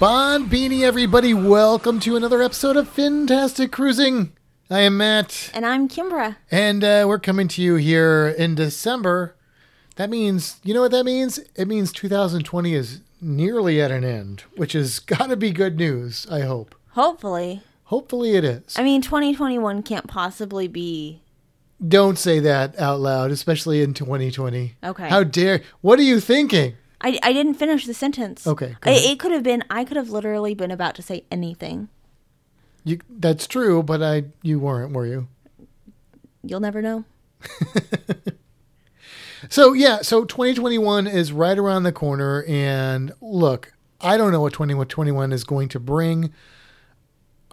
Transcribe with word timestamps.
Bon 0.00 0.48
Beanie, 0.48 0.80
everybody. 0.80 1.34
Welcome 1.34 2.00
to 2.00 2.16
another 2.16 2.40
episode 2.40 2.74
of 2.78 2.88
Fantastic 2.88 3.70
Cruising. 3.70 4.32
I 4.70 4.80
am 4.80 4.96
Matt, 4.96 5.50
And 5.52 5.66
I'm 5.66 5.90
Kimbra. 5.90 6.36
and 6.50 6.82
uh, 6.82 7.04
we're 7.06 7.18
coming 7.18 7.48
to 7.48 7.60
you 7.60 7.74
here 7.74 8.26
in 8.28 8.54
December. 8.54 9.36
That 9.96 10.08
means, 10.08 10.58
you 10.64 10.72
know 10.72 10.80
what 10.80 10.92
that 10.92 11.04
means? 11.04 11.38
It 11.54 11.68
means 11.68 11.92
2020 11.92 12.72
is 12.72 13.02
nearly 13.20 13.78
at 13.82 13.90
an 13.90 14.02
end, 14.02 14.44
which 14.56 14.72
has 14.72 14.98
got 15.00 15.28
to 15.28 15.36
be 15.36 15.50
good 15.50 15.76
news, 15.76 16.26
I 16.30 16.40
hope. 16.40 16.74
Hopefully. 16.92 17.60
Hopefully 17.84 18.36
it 18.36 18.44
is. 18.44 18.78
I 18.78 18.82
mean, 18.82 19.02
2021 19.02 19.82
can't 19.82 20.06
possibly 20.06 20.66
be. 20.66 21.20
Don't 21.86 22.18
say 22.18 22.40
that 22.40 22.78
out 22.78 23.00
loud, 23.00 23.30
especially 23.32 23.82
in 23.82 23.92
2020. 23.92 24.76
Okay. 24.82 25.08
How 25.10 25.24
dare. 25.24 25.60
What 25.82 25.98
are 25.98 26.02
you 26.04 26.20
thinking? 26.20 26.76
I, 27.00 27.18
I 27.22 27.32
didn't 27.32 27.54
finish 27.54 27.86
the 27.86 27.94
sentence. 27.94 28.46
Okay, 28.46 28.76
I, 28.82 28.90
it 28.90 29.18
could 29.18 29.32
have 29.32 29.42
been, 29.42 29.64
I 29.70 29.84
could 29.84 29.96
have 29.96 30.10
literally 30.10 30.54
been 30.54 30.70
about 30.70 30.94
to 30.96 31.02
say 31.02 31.24
anything. 31.30 31.88
You, 32.84 33.00
that's 33.08 33.46
true, 33.46 33.82
but 33.82 34.02
I 34.02 34.24
you 34.42 34.58
weren't, 34.58 34.92
were 34.92 35.06
you? 35.06 35.28
You'll 36.42 36.60
never 36.60 36.80
know. 36.80 37.04
So 39.48 39.72
yeah, 39.72 40.02
so 40.02 40.24
2021 40.24 41.06
is 41.06 41.32
right 41.32 41.58
around 41.58 41.84
the 41.84 41.92
corner, 41.92 42.44
and 42.46 43.12
look, 43.20 43.72
I 44.00 44.16
don't 44.16 44.32
know 44.32 44.42
what 44.42 44.52
2021 44.52 45.32
is 45.32 45.44
going 45.44 45.68
to 45.70 45.80
bring. 45.80 46.32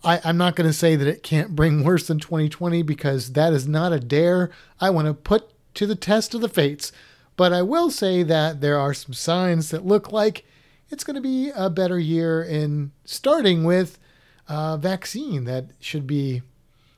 I, 0.03 0.19
I'm 0.23 0.37
not 0.37 0.55
going 0.55 0.69
to 0.69 0.73
say 0.73 0.95
that 0.95 1.07
it 1.07 1.23
can't 1.23 1.55
bring 1.55 1.83
worse 1.85 2.07
than 2.07 2.19
2020 2.19 2.81
because 2.83 3.33
that 3.33 3.53
is 3.53 3.67
not 3.67 3.93
a 3.93 3.99
dare 3.99 4.51
I 4.79 4.89
want 4.89 5.07
to 5.07 5.13
put 5.13 5.51
to 5.75 5.87
the 5.87 5.95
test 5.95 6.33
of 6.33 6.41
the 6.41 6.49
fates. 6.49 6.91
But 7.37 7.53
I 7.53 7.61
will 7.61 7.89
say 7.91 8.23
that 8.23 8.59
there 8.61 8.79
are 8.79 8.93
some 8.93 9.13
signs 9.13 9.69
that 9.69 9.85
look 9.85 10.11
like 10.11 10.43
it's 10.89 11.03
going 11.03 11.15
to 11.15 11.21
be 11.21 11.51
a 11.55 11.69
better 11.69 11.99
year 11.99 12.41
in 12.43 12.91
starting 13.05 13.63
with 13.63 13.99
a 14.47 14.77
vaccine 14.77 15.45
that 15.45 15.67
should 15.79 16.07
be 16.07 16.41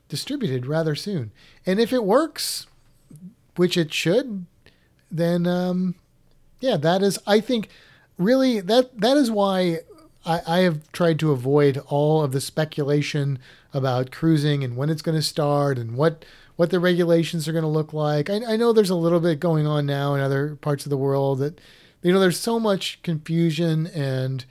distributed 0.08 0.66
rather 0.66 0.94
soon. 0.94 1.30
And 1.66 1.78
if 1.78 1.92
it 1.92 2.04
works, 2.04 2.66
which 3.56 3.76
it 3.76 3.92
should, 3.92 4.46
then 5.10 5.46
um, 5.46 5.94
yeah, 6.60 6.76
that 6.76 7.02
is 7.02 7.18
I 7.26 7.40
think 7.40 7.68
really 8.16 8.60
that 8.60 9.00
that 9.00 9.16
is 9.16 9.30
why 9.30 9.80
I, 10.24 10.40
I 10.46 10.58
have 10.60 10.90
tried 10.92 11.18
to 11.20 11.32
avoid 11.32 11.78
all 11.88 12.22
of 12.22 12.32
the 12.32 12.40
speculation 12.40 13.38
about 13.72 14.10
cruising 14.10 14.62
and 14.64 14.76
when 14.76 14.90
it's 14.90 15.02
going 15.02 15.16
to 15.16 15.22
start 15.22 15.78
and 15.78 15.96
what 15.96 16.24
what 16.60 16.68
the 16.68 16.78
regulations 16.78 17.48
are 17.48 17.52
going 17.52 17.62
to 17.62 17.68
look 17.68 17.94
like. 17.94 18.28
I, 18.28 18.42
I 18.46 18.56
know 18.56 18.74
there's 18.74 18.90
a 18.90 18.94
little 18.94 19.18
bit 19.18 19.40
going 19.40 19.66
on 19.66 19.86
now 19.86 20.14
in 20.14 20.20
other 20.20 20.56
parts 20.56 20.84
of 20.84 20.90
the 20.90 20.96
world 20.98 21.38
that 21.38 21.58
you 22.02 22.12
know 22.12 22.20
there's 22.20 22.38
so 22.38 22.60
much 22.60 23.02
confusion 23.02 23.86
and 23.86 24.44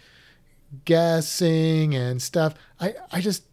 guessing 0.85 1.93
and 1.93 2.19
stuff. 2.19 2.55
I 2.79 2.95
I 3.11 3.21
just 3.21 3.43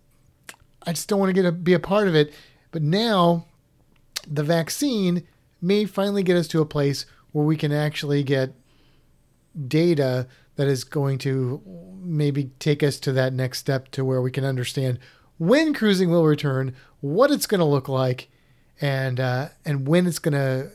I 0.87 0.95
just 0.95 1.07
don't 1.07 1.21
want 1.21 1.29
to 1.29 1.35
get 1.35 1.45
a, 1.45 1.53
be 1.53 1.75
a 1.75 1.79
part 1.79 2.09
of 2.09 2.15
it. 2.15 2.33
But 2.71 2.81
now 2.81 3.45
the 4.27 4.43
vaccine 4.43 5.27
may 5.61 5.85
finally 5.85 6.23
get 6.23 6.39
us 6.39 6.49
to 6.49 6.63
a 6.63 6.65
place 6.65 7.05
where 7.33 7.45
we 7.45 7.59
can 7.59 7.73
actually 7.73 8.23
get 8.23 8.55
data 9.69 10.29
that 10.55 10.67
is 10.67 10.83
going 10.83 11.19
to 11.19 11.61
maybe 12.03 12.53
take 12.59 12.83
us 12.83 12.99
to 13.01 13.13
that 13.13 13.35
next 13.35 13.59
step 13.59 13.91
to 13.91 14.03
where 14.03 14.23
we 14.23 14.31
can 14.31 14.47
understand 14.47 14.99
when 15.37 15.75
cruising 15.75 16.09
will 16.09 16.25
return, 16.25 16.75
what 17.03 17.31
it's 17.31 17.47
going 17.47 17.59
to 17.59 17.67
look 17.67 17.87
like, 17.87 18.31
and 18.81 19.21
uh, 19.21 19.49
and 19.65 19.87
when 19.87 20.07
it's 20.07 20.19
going 20.19 20.35
to 20.35 20.71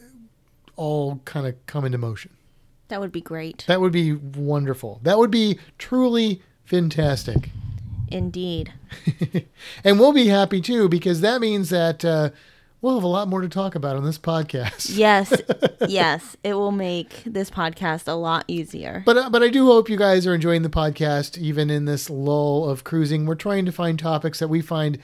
all 0.76 1.22
kind 1.26 1.46
of 1.46 1.66
come 1.66 1.86
into 1.86 1.98
motion. 1.98 2.32
That 2.88 3.00
would 3.00 3.12
be 3.12 3.22
great. 3.22 3.64
That 3.68 3.80
would 3.80 3.92
be 3.94 4.14
wonderful. 4.14 5.00
That 5.04 5.18
would 5.18 5.32
be 5.32 5.60
truly 5.78 6.42
fantastic. 6.66 7.52
Indeed. 8.10 8.74
and 9.84 10.00
we'll 10.00 10.12
be 10.12 10.28
happy 10.28 10.60
too 10.60 10.90
because 10.90 11.22
that 11.22 11.40
means 11.40 11.70
that 11.70 12.04
uh, 12.04 12.32
we'll 12.82 12.96
have 12.96 13.04
a 13.04 13.08
lot 13.08 13.28
more 13.30 13.42
to 13.42 13.48
talk 13.48 13.76
about 13.76 13.96
on 13.96 14.04
this 14.04 14.18
podcast. 14.18 14.98
Yes. 14.98 15.34
yes. 15.88 16.36
It 16.44 16.56
will 16.56 16.72
make 16.72 17.24
this 17.26 17.50
podcast 17.50 18.08
a 18.08 18.14
lot 18.14 18.44
easier. 18.48 19.04
But 19.06 19.18
uh, 19.18 19.30
but 19.30 19.44
I 19.44 19.50
do 19.50 19.68
hope 19.68 19.90
you 19.90 19.98
guys 19.98 20.28
are 20.28 20.34
enjoying 20.34 20.64
the 20.64 20.70
podcast, 20.70 21.38
even 21.38 21.70
in 21.70 21.86
this 21.86 22.10
lull 22.10 22.68
of 22.68 22.84
cruising. 22.84 23.26
We're 23.26 23.36
trying 23.36 23.66
to 23.66 23.72
find 23.72 23.98
topics 23.98 24.40
that 24.40 24.50
we 24.50 24.62
find 24.62 24.98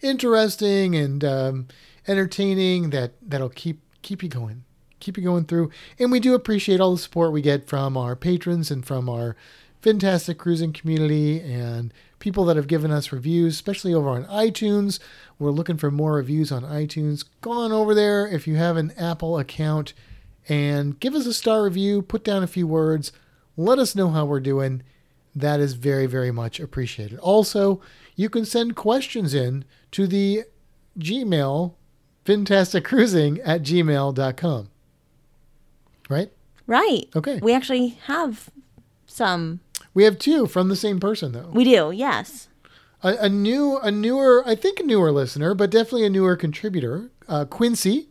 interesting 0.00 0.94
and 0.94 1.24
um, 1.24 1.68
entertaining 2.06 2.90
that 2.90 3.12
that'll 3.22 3.48
keep 3.48 3.80
keep 4.02 4.22
you 4.22 4.28
going, 4.28 4.64
keep 5.00 5.16
you 5.16 5.24
going 5.24 5.44
through. 5.44 5.70
And 5.98 6.12
we 6.12 6.20
do 6.20 6.34
appreciate 6.34 6.80
all 6.80 6.92
the 6.92 6.98
support 6.98 7.32
we 7.32 7.42
get 7.42 7.68
from 7.68 7.96
our 7.96 8.14
patrons 8.16 8.70
and 8.70 8.84
from 8.84 9.08
our 9.08 9.36
fantastic 9.80 10.38
cruising 10.38 10.72
community 10.72 11.40
and 11.40 11.92
people 12.18 12.46
that 12.46 12.56
have 12.56 12.66
given 12.66 12.90
us 12.90 13.12
reviews, 13.12 13.52
especially 13.52 13.92
over 13.92 14.08
on 14.08 14.24
iTunes. 14.24 14.98
We're 15.38 15.50
looking 15.50 15.76
for 15.76 15.90
more 15.90 16.14
reviews 16.14 16.50
on 16.50 16.62
iTunes. 16.62 17.24
Go 17.42 17.50
on 17.50 17.70
over 17.70 17.94
there 17.94 18.26
if 18.26 18.46
you 18.46 18.56
have 18.56 18.78
an 18.78 18.92
Apple 18.98 19.38
account 19.38 19.92
and 20.48 20.98
give 21.00 21.14
us 21.14 21.26
a 21.26 21.34
star 21.34 21.62
review, 21.64 22.00
put 22.00 22.24
down 22.24 22.42
a 22.42 22.46
few 22.46 22.66
words, 22.66 23.12
let 23.56 23.78
us 23.78 23.94
know 23.94 24.08
how 24.08 24.24
we're 24.24 24.40
doing. 24.40 24.82
That 25.34 25.60
is 25.60 25.74
very, 25.74 26.06
very 26.06 26.30
much 26.30 26.60
appreciated. 26.60 27.18
Also, 27.18 27.82
you 28.16 28.30
can 28.30 28.44
send 28.44 28.76
questions 28.76 29.34
in 29.34 29.64
to 29.90 30.06
the 30.06 30.44
Gmail, 30.98 31.74
fantasticcruising 32.24 33.40
at 33.44 33.62
gmail.com. 33.62 34.68
Right? 36.08 36.30
Right. 36.66 37.08
Okay. 37.14 37.38
We 37.42 37.52
actually 37.54 37.88
have 38.06 38.50
some. 39.06 39.60
We 39.92 40.04
have 40.04 40.18
two 40.18 40.46
from 40.46 40.68
the 40.68 40.76
same 40.76 40.98
person, 41.00 41.32
though. 41.32 41.50
We 41.52 41.64
do, 41.64 41.92
yes. 41.94 42.48
a, 43.02 43.16
a 43.20 43.28
new, 43.28 43.78
a 43.78 43.90
newer, 43.90 44.42
I 44.46 44.54
think 44.56 44.80
a 44.80 44.82
newer 44.82 45.12
listener, 45.12 45.54
but 45.54 45.70
definitely 45.70 46.04
a 46.04 46.10
newer 46.10 46.34
contributor, 46.36 47.10
uh, 47.28 47.44
Quincy, 47.44 48.08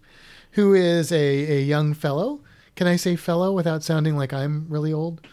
who 0.51 0.73
is 0.73 1.11
a, 1.11 1.57
a 1.57 1.61
young 1.61 1.93
fellow. 1.93 2.41
Can 2.75 2.87
I 2.87 2.95
say 2.95 3.15
fellow 3.15 3.51
without 3.51 3.83
sounding 3.83 4.15
like 4.15 4.31
I'm 4.33 4.67
really 4.69 4.93
old? 4.93 5.27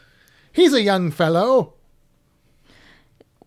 He's 0.52 0.72
a 0.72 0.82
young 0.82 1.10
fellow. 1.10 1.74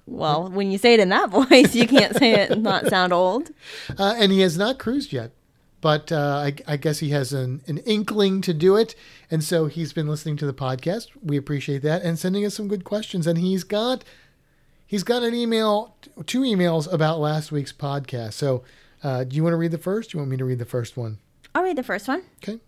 Well, 0.06 0.50
when 0.50 0.72
you 0.72 0.78
say 0.78 0.94
it 0.94 1.00
in 1.00 1.09
that 1.09 1.30
voice, 1.50 1.75
you 1.75 1.88
can't 1.88 2.16
say 2.16 2.34
it 2.34 2.52
and 2.52 2.64
not 2.64 2.88
sound 2.88 3.14
old. 3.14 3.52
Uh, 3.97 4.16
and 4.18 4.31
he 4.31 4.41
has 4.41 4.58
not 4.58 4.78
cruised 4.80 5.14
yet, 5.14 5.31
but 5.81 6.12
uh, 6.12 6.44
I, 6.46 6.56
I 6.68 6.78
guess 6.78 7.00
he 7.00 7.09
has 7.09 7.31
an, 7.34 7.62
an 7.68 7.78
inkling 7.80 8.41
to 8.41 8.53
do 8.53 8.75
it. 8.75 8.96
And 9.31 9.44
so 9.44 9.68
he's 9.68 9.94
been 9.94 10.08
listening 10.08 10.38
to 10.38 10.46
the 10.46 10.53
podcast. 10.53 11.08
We 11.22 11.38
appreciate 11.38 11.81
that 11.84 12.02
and 12.02 12.19
sending 12.19 12.46
us 12.46 12.56
some 12.56 12.68
good 12.68 12.84
questions. 12.84 13.28
And 13.28 13.38
he's 13.38 13.64
got 13.64 14.03
he's 14.86 15.03
got 15.03 15.24
an 15.24 15.34
email, 15.34 15.96
two 16.25 16.41
emails 16.41 16.91
about 16.91 17.20
last 17.20 17.52
week's 17.52 17.74
podcast. 17.74 18.34
So 18.34 18.64
uh, 19.03 19.24
do 19.24 19.35
you 19.35 19.44
want 19.44 19.53
to 19.53 19.58
read 19.58 19.72
the 19.72 19.78
first? 19.78 20.12
Do 20.12 20.18
you 20.18 20.20
want 20.20 20.31
me 20.31 20.38
to 20.38 20.46
read 20.46 20.59
the 20.59 20.66
first 20.66 20.97
one? 20.97 21.18
I'll 21.56 21.64
read 21.64 21.78
the 21.78 21.84
first 21.84 22.08
one. 22.08 22.24
Okay. 22.44 22.59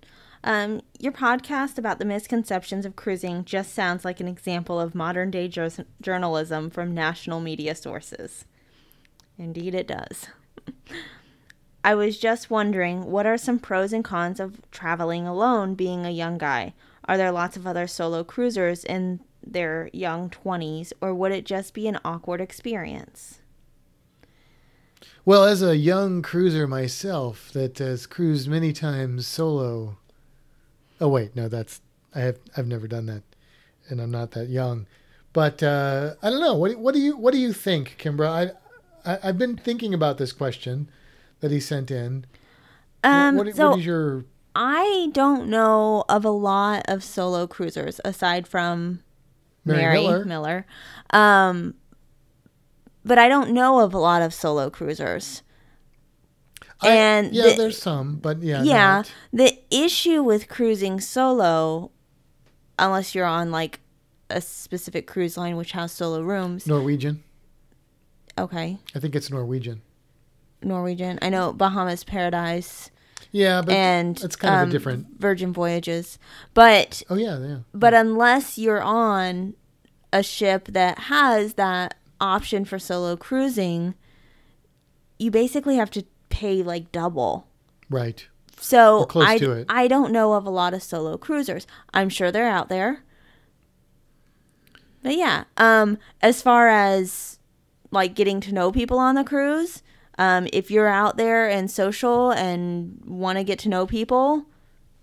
Um, 0.45 0.81
your 0.99 1.11
podcast 1.11 1.79
about 1.79 1.97
the 1.97 2.05
misconceptions 2.05 2.85
of 2.85 2.95
cruising 2.95 3.45
just 3.45 3.73
sounds 3.73 4.05
like 4.05 4.19
an 4.19 4.27
example 4.27 4.79
of 4.79 4.93
modern 4.93 5.31
day 5.31 5.47
jour- 5.47 5.87
journalism 5.99 6.69
from 6.69 6.93
national 6.93 7.39
media 7.39 7.73
sources. 7.73 8.45
Indeed, 9.39 9.73
it 9.73 9.87
does. 9.87 10.27
I 11.83 11.95
was 11.95 12.19
just 12.19 12.51
wondering 12.51 13.05
what 13.05 13.25
are 13.25 13.37
some 13.37 13.57
pros 13.57 13.91
and 13.91 14.03
cons 14.03 14.39
of 14.39 14.61
traveling 14.69 15.25
alone 15.25 15.73
being 15.73 16.05
a 16.05 16.11
young 16.11 16.37
guy? 16.37 16.75
Are 17.05 17.17
there 17.17 17.31
lots 17.31 17.57
of 17.57 17.65
other 17.65 17.87
solo 17.87 18.23
cruisers 18.23 18.83
in 18.83 19.21
their 19.43 19.89
young 19.93 20.29
20s, 20.29 20.93
or 21.01 21.13
would 21.15 21.31
it 21.31 21.45
just 21.45 21.73
be 21.73 21.87
an 21.87 21.99
awkward 22.05 22.39
experience? 22.39 23.39
Well, 25.25 25.43
as 25.43 25.63
a 25.63 25.75
young 25.75 26.21
cruiser 26.21 26.67
myself 26.67 27.51
that 27.53 27.79
has 27.79 28.05
cruised 28.05 28.47
many 28.47 28.73
times 28.73 29.25
solo. 29.25 29.97
Oh 31.01 31.07
wait, 31.09 31.35
no, 31.35 31.47
that's 31.47 31.81
I 32.13 32.19
have 32.21 32.39
I've 32.55 32.67
never 32.67 32.87
done 32.87 33.05
that, 33.07 33.23
and 33.89 33.99
I'm 34.01 34.11
not 34.11 34.31
that 34.31 34.49
young. 34.49 34.87
But 35.33 35.61
uh, 35.61 36.15
I 36.21 36.29
don't 36.29 36.39
know. 36.39 36.55
What 36.55 36.71
do- 36.71 36.79
what 36.79 36.93
do 36.93 37.01
you 37.01 37.17
what 37.17 37.33
do 37.33 37.39
you 37.39 37.51
think, 37.53 37.97
Kimbra? 37.99 38.53
I, 39.05 39.11
I 39.13 39.19
I've 39.23 39.37
been 39.37 39.57
thinking 39.57 39.93
about 39.93 40.17
this 40.17 40.31
question 40.31 40.89
that 41.41 41.51
he 41.51 41.59
sent 41.59 41.91
in. 41.91 42.25
Um, 43.03 43.35
what, 43.35 43.45
what, 43.47 43.55
so 43.55 43.69
what 43.71 43.79
is 43.79 43.85
your 43.85 44.25
I 44.55 45.09
don't 45.11 45.49
know 45.49 46.05
of 46.07 46.23
a 46.23 46.29
lot 46.29 46.83
of 46.87 47.03
solo 47.03 47.45
cruisers 47.47 47.99
aside 48.05 48.47
from 48.47 49.01
Mary 49.65 49.81
Mary, 49.81 50.01
Miller. 50.01 50.25
Miller. 50.25 50.65
Um, 51.09 51.73
but 53.03 53.17
I 53.19 53.27
don't 53.27 53.51
know 53.51 53.81
of 53.81 53.93
a 53.93 53.99
lot 53.99 54.21
of 54.21 54.33
solo 54.33 54.69
cruisers. 54.69 55.43
I- 56.81 56.89
And 56.89 57.33
yeah, 57.33 57.49
the- 57.51 57.55
there's 57.55 57.81
some, 57.81 58.15
but 58.17 58.41
yeah, 58.43 58.63
yeah, 58.63 58.87
not- 58.97 59.11
the 59.33 59.59
issue 59.71 60.21
with 60.23 60.47
cruising 60.49 60.99
solo, 60.99 61.91
unless 62.77 63.15
you're 63.15 63.25
on 63.25 63.51
like 63.51 63.79
a 64.29 64.41
specific 64.41 65.07
cruise 65.07 65.37
line 65.37 65.55
which 65.55 65.71
has 65.73 65.91
solo 65.91 66.21
rooms. 66.21 66.67
Norwegian. 66.67 67.23
Okay, 68.37 68.77
I 68.93 68.99
think 68.99 69.15
it's 69.15 69.29
Norwegian. 69.31 69.81
Norwegian. 70.61 71.19
I 71.21 71.29
know 71.29 71.53
Bahamas 71.53 72.03
Paradise 72.03 72.89
Yeah, 73.31 73.61
but 73.61 73.73
and 73.75 74.21
it's 74.21 74.35
kind 74.35 74.55
of 74.55 74.61
um, 74.63 74.69
a 74.69 74.71
different. 74.71 75.07
Virgin 75.19 75.53
Voyages, 75.53 76.17
but 76.53 77.03
Oh 77.09 77.15
yeah, 77.15 77.37
yeah. 77.39 77.57
But 77.73 77.93
unless 77.93 78.57
you're 78.57 78.81
on 78.81 79.53
a 80.11 80.23
ship 80.23 80.65
that 80.69 80.97
has 80.99 81.53
that 81.53 81.95
option 82.19 82.65
for 82.65 82.79
solo 82.79 83.15
cruising, 83.15 83.93
you 85.19 85.29
basically 85.31 85.75
have 85.77 85.91
to 85.91 86.03
pay 86.35 86.61
like 86.61 86.91
double. 86.91 87.47
Right. 87.89 88.27
So 88.59 89.05
close 89.05 89.25
I, 89.25 89.37
to 89.37 89.51
it. 89.53 89.67
I 89.69 89.87
don't 89.87 90.11
know 90.11 90.33
of 90.33 90.45
a 90.45 90.49
lot 90.49 90.73
of 90.73 90.83
solo 90.83 91.17
cruisers. 91.17 91.65
I'm 91.93 92.09
sure 92.09 92.29
they're 92.29 92.49
out 92.49 92.67
there. 92.67 93.03
But 95.01 95.15
yeah, 95.15 95.45
um, 95.55 95.97
as 96.21 96.41
far 96.41 96.67
as 96.67 97.39
like 97.89 98.15
getting 98.15 98.41
to 98.41 98.53
know 98.53 98.69
people 98.69 98.99
on 98.99 99.15
the 99.15 99.23
cruise, 99.23 99.81
um, 100.17 100.47
if 100.51 100.69
you're 100.69 100.89
out 100.89 101.15
there 101.15 101.49
and 101.49 101.71
social 101.71 102.31
and 102.31 103.01
want 103.05 103.37
to 103.37 103.43
get 103.45 103.59
to 103.59 103.69
know 103.69 103.85
people, 103.85 104.45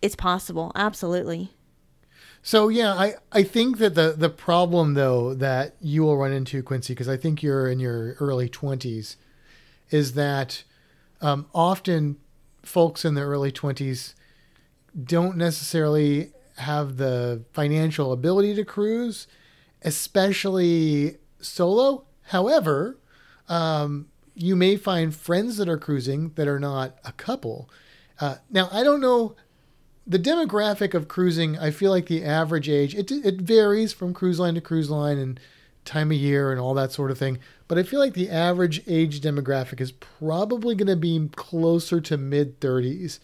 it's 0.02 0.16
possible. 0.16 0.70
Absolutely. 0.74 1.52
So 2.42 2.68
yeah, 2.68 2.92
I, 2.92 3.14
I 3.30 3.42
think 3.42 3.78
that 3.78 3.94
the 3.94 4.12
the 4.12 4.28
problem 4.28 4.94
though 4.94 5.32
that 5.32 5.76
you 5.80 6.02
will 6.02 6.18
run 6.18 6.32
into 6.32 6.62
Quincy 6.62 6.92
because 6.92 7.08
I 7.08 7.16
think 7.16 7.42
you're 7.42 7.68
in 7.70 7.80
your 7.80 8.16
early 8.18 8.50
twenties, 8.50 9.16
is 9.90 10.12
that 10.12 10.64
um, 11.22 11.46
often 11.54 12.18
folks 12.62 13.04
in 13.04 13.14
the 13.14 13.22
early 13.22 13.50
twenties 13.50 14.14
don't 15.02 15.36
necessarily 15.36 16.32
have 16.58 16.98
the 16.98 17.42
financial 17.52 18.12
ability 18.12 18.54
to 18.54 18.64
cruise, 18.64 19.26
especially 19.82 21.16
solo. 21.40 22.04
However, 22.24 22.98
um, 23.48 24.08
you 24.34 24.54
may 24.54 24.76
find 24.76 25.14
friends 25.14 25.56
that 25.56 25.68
are 25.68 25.78
cruising 25.78 26.32
that 26.34 26.46
are 26.46 26.60
not 26.60 26.98
a 27.04 27.12
couple. 27.12 27.70
Uh, 28.20 28.36
now 28.50 28.68
I 28.70 28.82
don't 28.84 29.00
know 29.00 29.34
the 30.06 30.18
demographic 30.18 30.94
of 30.94 31.08
cruising, 31.08 31.58
I 31.58 31.70
feel 31.70 31.90
like 31.90 32.06
the 32.06 32.24
average 32.24 32.68
age, 32.68 32.94
it, 32.94 33.10
it 33.10 33.40
varies 33.40 33.92
from 33.92 34.12
cruise 34.12 34.40
line 34.40 34.54
to 34.54 34.60
cruise 34.60 34.90
line 34.90 35.16
and 35.16 35.38
time 35.84 36.10
of 36.10 36.16
year 36.16 36.50
and 36.50 36.60
all 36.60 36.74
that 36.74 36.92
sort 36.92 37.10
of 37.10 37.18
thing. 37.18 37.38
But 37.72 37.78
I 37.78 37.84
feel 37.84 38.00
like 38.00 38.12
the 38.12 38.28
average 38.28 38.82
age 38.86 39.22
demographic 39.22 39.80
is 39.80 39.92
probably 39.92 40.74
going 40.74 40.88
to 40.88 40.94
be 40.94 41.30
closer 41.36 42.02
to 42.02 42.18
mid 42.18 42.60
30s. 42.60 43.18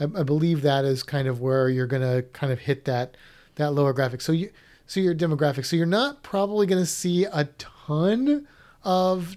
I, 0.00 0.02
I 0.02 0.24
believe 0.24 0.62
that 0.62 0.84
is 0.84 1.04
kind 1.04 1.28
of 1.28 1.40
where 1.40 1.68
you're 1.68 1.86
going 1.86 2.02
to 2.02 2.22
kind 2.32 2.52
of 2.52 2.58
hit 2.58 2.84
that 2.86 3.16
that 3.54 3.74
lower 3.74 3.92
graphic. 3.92 4.20
So 4.20 4.32
you 4.32 4.50
so 4.88 4.98
your 4.98 5.14
demographic. 5.14 5.64
So 5.66 5.76
you're 5.76 5.86
not 5.86 6.24
probably 6.24 6.66
going 6.66 6.82
to 6.82 6.86
see 6.86 7.26
a 7.26 7.44
ton 7.58 8.48
of 8.82 9.36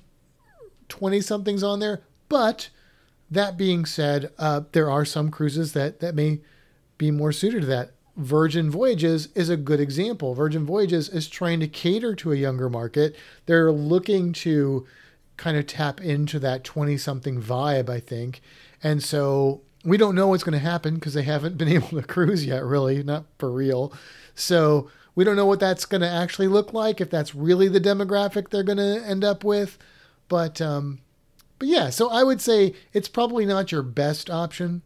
20 0.90 1.22
somethings 1.22 1.62
on 1.62 1.80
there, 1.80 2.02
but 2.28 2.70
that 3.30 3.58
being 3.58 3.86
said, 3.86 4.34
uh, 4.40 4.62
there 4.72 4.90
are 4.90 5.06
some 5.06 5.30
cruises 5.30 5.74
that 5.74 6.00
that 6.00 6.16
may 6.16 6.42
be 6.98 7.12
more 7.12 7.32
suited 7.32 7.62
to 7.62 7.68
that. 7.68 7.92
Virgin 8.16 8.72
Voyages 8.72 9.28
is 9.36 9.50
a 9.50 9.58
good 9.58 9.80
example. 9.80 10.34
Virgin 10.34 10.66
Voyages 10.66 11.10
is 11.10 11.28
trying 11.28 11.60
to 11.60 11.68
cater 11.68 12.16
to 12.16 12.32
a 12.32 12.36
younger 12.36 12.70
market. 12.70 13.16
They're 13.46 13.72
looking 13.72 14.32
to 14.34 14.88
kind 15.38 15.58
of 15.58 15.68
tap 15.68 16.00
into 16.00 16.40
that 16.40 16.64
20 16.64 16.98
something 16.98 17.42
vibe, 17.42 17.90
I 17.90 18.00
think. 18.00 18.42
And 18.82 19.04
so 19.04 19.62
we 19.84 19.98
don't 19.98 20.16
know 20.16 20.28
what's 20.28 20.44
going 20.44 20.54
to 20.54 20.60
happen 20.60 20.96
because 20.96 21.14
they 21.14 21.24
haven't 21.24 21.58
been 21.58 21.68
able 21.68 21.90
to 21.90 22.04
cruise 22.04 22.46
yet, 22.46 22.64
really, 22.64 23.04
not 23.04 23.26
for 23.38 23.52
real. 23.52 23.92
So 24.34 24.90
we 25.14 25.26
don't 25.26 25.36
know 25.36 25.46
what 25.46 25.60
that's 25.60 25.86
going 25.86 26.02
to 26.02 26.10
actually 26.10 26.48
look 26.48 26.74
like, 26.74 27.02
if 27.02 27.10
that's 27.10 27.36
really 27.36 27.68
the 27.68 27.82
demographic 27.82 28.50
they're 28.50 28.64
going 28.64 28.78
to 28.78 29.06
end 29.06 29.26
up 29.26 29.44
with. 29.44 29.78
But, 30.30 30.62
um, 30.62 31.00
but 31.60 31.68
yeah, 31.68 31.90
so 31.90 32.10
I 32.10 32.24
would 32.24 32.42
say 32.42 32.74
it's 32.94 33.10
probably 33.10 33.46
not 33.46 33.72
your 33.72 33.84
best 33.84 34.30
option 34.30 34.84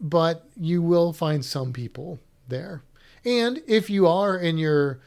but 0.00 0.46
you 0.56 0.82
will 0.82 1.12
find 1.12 1.44
some 1.44 1.72
people 1.72 2.18
there. 2.48 2.82
And 3.24 3.62
if 3.66 3.90
you 3.90 4.06
are 4.06 4.36
in 4.36 4.58
your 4.58 5.00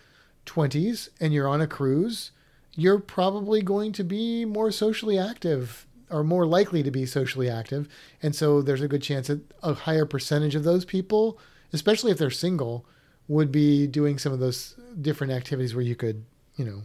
20s 0.45 1.09
and 1.19 1.33
you're 1.33 1.47
on 1.47 1.61
a 1.61 1.67
cruise, 1.67 2.31
you're 2.75 2.99
probably 2.99 3.61
going 3.61 3.91
to 3.93 4.03
be 4.03 4.45
more 4.45 4.71
socially 4.71 5.17
active 5.17 5.85
or 6.09 6.23
more 6.23 6.45
likely 6.45 6.81
to 6.83 6.91
be 6.91 7.05
socially 7.05 7.49
active. 7.49 7.87
And 8.21 8.35
so 8.35 8.61
there's 8.61 8.81
a 8.81 8.87
good 8.87 9.03
chance 9.03 9.27
that 9.27 9.41
a 9.61 9.73
higher 9.73 10.05
percentage 10.05 10.55
of 10.55 10.63
those 10.63 10.85
people, 10.85 11.37
especially 11.71 12.11
if 12.11 12.17
they're 12.17 12.31
single, 12.31 12.85
would 13.27 13.51
be 13.51 13.85
doing 13.85 14.17
some 14.17 14.33
of 14.33 14.39
those 14.39 14.75
different 14.99 15.31
activities 15.31 15.75
where 15.75 15.83
you 15.83 15.95
could, 15.95 16.25
you 16.55 16.65
know, 16.65 16.81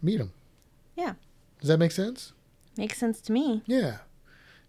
meet 0.00 0.18
them. 0.18 0.32
Yeah. 0.96 1.14
Does 1.60 1.68
that 1.68 1.78
make 1.78 1.92
sense? 1.92 2.32
Makes 2.76 2.98
sense 2.98 3.20
to 3.22 3.32
me. 3.32 3.62
Yeah. 3.66 3.98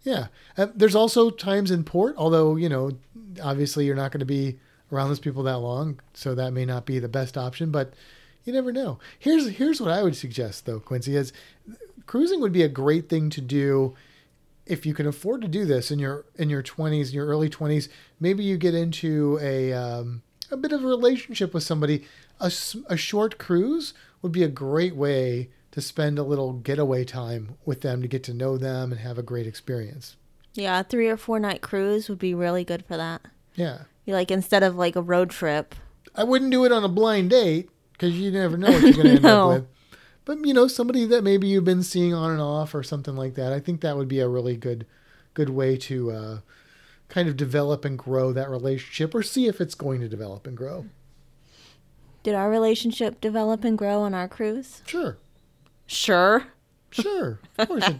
Yeah. 0.02 0.26
Uh, 0.56 0.66
there's 0.74 0.94
also 0.94 1.30
times 1.30 1.70
in 1.70 1.84
port, 1.84 2.14
although, 2.16 2.56
you 2.56 2.68
know, 2.68 2.92
obviously 3.42 3.86
you're 3.86 3.96
not 3.96 4.12
going 4.12 4.20
to 4.20 4.26
be 4.26 4.58
around 4.92 5.08
those 5.08 5.20
people 5.20 5.42
that 5.44 5.58
long, 5.58 6.00
so 6.12 6.34
that 6.34 6.52
may 6.52 6.64
not 6.64 6.84
be 6.84 6.98
the 6.98 7.08
best 7.08 7.38
option, 7.38 7.70
but 7.70 7.94
you 8.44 8.52
never 8.52 8.72
know. 8.72 8.98
Here's 9.18 9.50
here's 9.50 9.80
what 9.80 9.90
I 9.90 10.02
would 10.02 10.16
suggest 10.16 10.66
though, 10.66 10.80
Quincy, 10.80 11.16
is 11.16 11.32
cruising 12.06 12.40
would 12.40 12.52
be 12.52 12.62
a 12.62 12.68
great 12.68 13.08
thing 13.08 13.30
to 13.30 13.40
do 13.40 13.94
if 14.66 14.84
you 14.86 14.94
can 14.94 15.06
afford 15.06 15.42
to 15.42 15.48
do 15.48 15.64
this 15.64 15.90
in 15.90 15.98
your 15.98 16.24
in 16.36 16.50
your 16.50 16.62
20s, 16.62 17.08
in 17.08 17.14
your 17.14 17.26
early 17.26 17.48
20s. 17.48 17.88
Maybe 18.20 18.44
you 18.44 18.56
get 18.56 18.74
into 18.74 19.38
a 19.40 19.72
um, 19.72 20.22
a 20.50 20.56
bit 20.56 20.72
of 20.72 20.84
a 20.84 20.88
relationship 20.88 21.54
with 21.54 21.62
somebody. 21.62 22.04
A 22.40 22.96
short 22.96 23.38
cruise 23.38 23.94
would 24.20 24.32
be 24.32 24.42
a 24.42 24.48
great 24.48 24.96
way 24.96 25.50
to 25.72 25.80
spend 25.80 26.18
a 26.18 26.22
little 26.22 26.52
getaway 26.52 27.04
time 27.04 27.56
with 27.64 27.80
them 27.80 28.00
to 28.02 28.08
get 28.08 28.22
to 28.24 28.34
know 28.34 28.56
them 28.56 28.92
and 28.92 29.00
have 29.00 29.18
a 29.18 29.22
great 29.22 29.46
experience. 29.46 30.16
Yeah, 30.54 30.80
a 30.80 30.84
three 30.84 31.08
or 31.08 31.16
four 31.16 31.38
night 31.40 31.60
cruise 31.62 32.08
would 32.08 32.18
be 32.18 32.34
really 32.34 32.64
good 32.64 32.84
for 32.84 32.96
that. 32.96 33.22
Yeah. 33.54 33.82
Be 34.06 34.12
like 34.12 34.30
instead 34.30 34.62
of 34.62 34.76
like 34.76 34.96
a 34.96 35.02
road 35.02 35.30
trip. 35.30 35.74
I 36.14 36.24
wouldn't 36.24 36.50
do 36.50 36.64
it 36.64 36.72
on 36.72 36.84
a 36.84 36.88
blind 36.88 37.30
date 37.30 37.70
because 37.92 38.18
you 38.18 38.30
never 38.30 38.56
know 38.56 38.70
what 38.70 38.82
you're 38.82 38.92
going 38.92 39.06
to 39.06 39.12
end 39.14 39.22
No. 39.22 39.50
up 39.50 39.60
with. 39.60 39.66
But 40.24 40.46
you 40.46 40.54
know, 40.54 40.68
somebody 40.68 41.04
that 41.06 41.24
maybe 41.24 41.48
you've 41.48 41.64
been 41.64 41.82
seeing 41.82 42.12
on 42.14 42.30
and 42.30 42.40
off 42.40 42.74
or 42.74 42.82
something 42.82 43.16
like 43.16 43.34
that. 43.34 43.52
I 43.52 43.58
think 43.60 43.80
that 43.80 43.96
would 43.96 44.08
be 44.08 44.20
a 44.20 44.28
really 44.28 44.56
good, 44.56 44.86
good 45.34 45.48
way 45.50 45.76
to 45.78 46.10
uh, 46.12 46.38
kind 47.08 47.28
of 47.28 47.36
develop 47.36 47.84
and 47.84 47.98
grow 47.98 48.32
that 48.32 48.48
relationship, 48.48 49.14
or 49.14 49.22
see 49.22 49.46
if 49.48 49.60
it's 49.60 49.74
going 49.74 50.00
to 50.00 50.08
develop 50.08 50.46
and 50.46 50.56
grow. 50.56 50.86
Did 52.22 52.34
our 52.36 52.48
relationship 52.50 53.20
develop 53.20 53.64
and 53.64 53.76
grow 53.76 54.02
on 54.02 54.14
our 54.14 54.28
cruise? 54.28 54.82
Sure, 54.86 55.16
Sure. 55.92 56.46
sure, 56.90 57.38
of 57.58 57.68
course. 57.68 57.90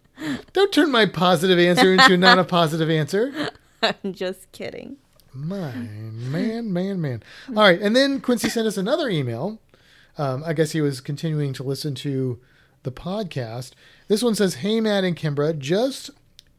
Don't 0.52 0.72
turn 0.72 0.90
my 0.90 1.06
positive 1.06 1.58
answer 1.58 1.92
into 1.92 2.16
not 2.16 2.38
a 2.38 2.44
positive 2.44 2.90
answer. 2.90 3.50
I'm 3.82 4.12
just 4.12 4.50
kidding. 4.52 4.96
My 5.32 5.72
man, 5.72 6.72
man, 6.72 7.00
man. 7.00 7.22
All 7.48 7.62
right, 7.62 7.80
and 7.80 7.94
then 7.94 8.20
Quincy 8.20 8.48
sent 8.48 8.66
us 8.66 8.76
another 8.76 9.08
email. 9.08 9.60
Um, 10.16 10.42
I 10.44 10.52
guess 10.52 10.72
he 10.72 10.80
was 10.80 11.00
continuing 11.00 11.52
to 11.54 11.62
listen 11.62 11.94
to 11.96 12.40
the 12.82 12.90
podcast. 12.90 13.72
This 14.08 14.22
one 14.22 14.34
says, 14.34 14.56
"Hey, 14.56 14.80
Matt 14.80 15.04
and 15.04 15.16
Kimbra, 15.16 15.56
just 15.56 16.10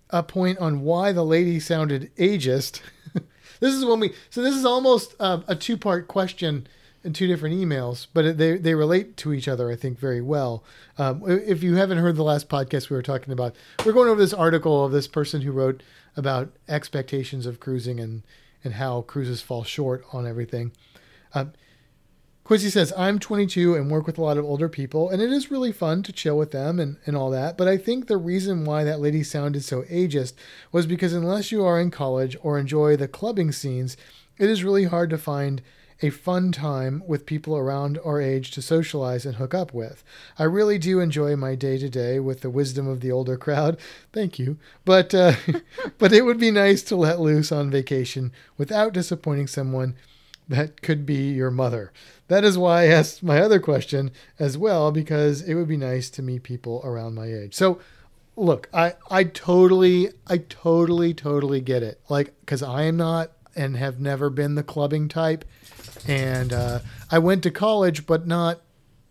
a 0.10 0.24
point 0.24 0.60
on 0.60 0.82
why 0.82 1.12
the 1.12 1.26
lady 1.26 1.60
sounded 1.60 2.12
ageist." 2.16 2.82
this 3.60 3.74
is 3.74 3.84
when 3.84 4.00
we. 4.00 4.14
So 4.30 4.42
this 4.42 4.56
is 4.56 4.66
almost 4.66 5.16
uh, 5.20 5.42
a 5.48 5.56
two-part 5.56 6.08
question 6.08 6.68
in 7.04 7.14
two 7.14 7.28
different 7.28 7.56
emails, 7.56 8.08
but 8.14 8.38
they 8.38 8.58
they 8.58 8.76
relate 8.76 9.18
to 9.18 9.34
each 9.34 9.48
other, 9.48 9.72
I 9.72 9.76
think, 9.76 10.00
very 10.00 10.22
well. 10.22 10.64
Um, 10.98 11.24
if 11.28 11.64
you 11.64 11.76
haven't 11.76 12.00
heard 12.00 12.16
the 12.16 12.24
last 12.24 12.50
podcast, 12.50 12.90
we 12.90 12.96
were 12.96 13.02
talking 13.02 13.32
about 13.32 13.56
we're 13.86 13.94
going 13.94 14.10
over 14.10 14.20
this 14.20 14.34
article 14.34 14.86
of 14.86 14.92
this 14.92 15.08
person 15.08 15.42
who 15.42 15.52
wrote 15.52 15.82
about 16.18 16.52
expectations 16.68 17.46
of 17.46 17.60
cruising 17.60 18.00
and 18.00 18.24
and 18.64 18.74
how 18.74 19.02
cruises 19.02 19.42
fall 19.42 19.64
short 19.64 20.04
on 20.12 20.28
everything. 20.28 20.72
Um, 21.34 21.54
Quincy 22.50 22.72
says, 22.72 22.92
I'm 22.98 23.20
22 23.20 23.76
and 23.76 23.92
work 23.92 24.08
with 24.08 24.18
a 24.18 24.24
lot 24.24 24.40
of 24.40 24.44
older 24.44 24.68
people, 24.68 25.08
and 25.08 25.22
it 25.22 25.32
is 25.32 25.52
really 25.52 25.72
fun 25.72 26.02
to 26.02 26.12
chill 26.12 26.36
with 26.36 26.50
them 26.50 26.80
and, 26.80 26.98
and 27.06 27.16
all 27.16 27.30
that. 27.30 27.60
But 27.60 27.68
I 27.68 27.78
think 27.78 28.08
the 28.08 28.18
reason 28.18 28.66
why 28.66 28.84
that 28.84 29.00
lady 29.00 29.22
sounded 29.22 29.64
so 29.64 29.84
ageist 29.84 30.34
was 30.72 30.88
because 30.88 31.14
unless 31.14 31.52
you 31.52 31.64
are 31.64 31.80
in 31.80 31.92
college 31.92 32.36
or 32.42 32.58
enjoy 32.58 32.96
the 32.96 33.08
clubbing 33.08 33.52
scenes, 33.52 33.96
it 34.40 34.50
is 34.50 34.64
really 34.64 34.86
hard 34.86 35.12
to 35.12 35.18
find 35.20 35.62
a 36.02 36.10
fun 36.10 36.52
time 36.52 37.04
with 37.06 37.26
people 37.26 37.58
around 37.58 38.00
our 38.06 38.22
age 38.22 38.52
to 38.52 38.62
socialize 38.62 39.26
and 39.26 39.36
hook 39.36 39.54
up 39.54 39.74
with. 39.74 40.04
I 40.38 40.44
really 40.44 40.78
do 40.78 41.00
enjoy 41.00 41.36
my 41.36 41.56
day 41.56 41.78
to 41.78 41.90
day 41.90 42.20
with 42.20 42.42
the 42.42 42.50
wisdom 42.50 42.88
of 42.88 43.02
the 43.02 43.12
older 43.12 43.38
crowd. 43.38 43.78
Thank 44.14 44.40
you. 44.40 44.58
But 44.86 45.14
uh, 45.14 45.34
but 45.98 46.14
it 46.14 46.24
would 46.26 46.40
be 46.40 46.52
nice 46.52 46.82
to 46.84 46.96
let 46.96 47.20
loose 47.20 47.52
on 47.52 47.70
vacation 47.70 48.32
without 48.58 48.94
disappointing 48.94 49.48
someone 49.48 49.96
that 50.48 50.82
could 50.82 51.06
be 51.06 51.32
your 51.32 51.52
mother. 51.52 51.92
That 52.28 52.44
is 52.44 52.58
why 52.58 52.84
I 52.84 52.88
asked 52.88 53.22
my 53.24 53.40
other 53.40 53.60
question 53.60 54.12
as 54.40 54.58
well, 54.58 54.92
because 54.92 55.42
it 55.42 55.54
would 55.54 55.68
be 55.68 55.78
nice 55.78 56.10
to 56.12 56.24
meet 56.24 56.44
people 56.44 56.82
around 56.84 57.14
my 57.14 57.32
age. 57.32 57.54
So, 57.54 57.80
look, 58.36 58.68
I, 58.74 58.96
I 59.12 59.26
totally, 59.26 60.10
I 60.28 60.38
totally, 60.38 61.14
totally 61.14 61.62
get 61.62 61.84
it. 61.84 62.02
Like, 62.10 62.34
because 62.40 62.64
I 62.64 62.84
am 62.84 62.98
not 62.98 63.32
and 63.56 63.76
have 63.78 64.00
never 64.00 64.30
been 64.30 64.56
the 64.56 64.64
clubbing 64.64 65.08
type. 65.08 65.46
And 66.08 66.54
uh, 66.54 66.80
I 67.12 67.20
went 67.20 67.44
to 67.44 67.52
college, 67.52 68.06
but 68.06 68.26
not 68.28 68.62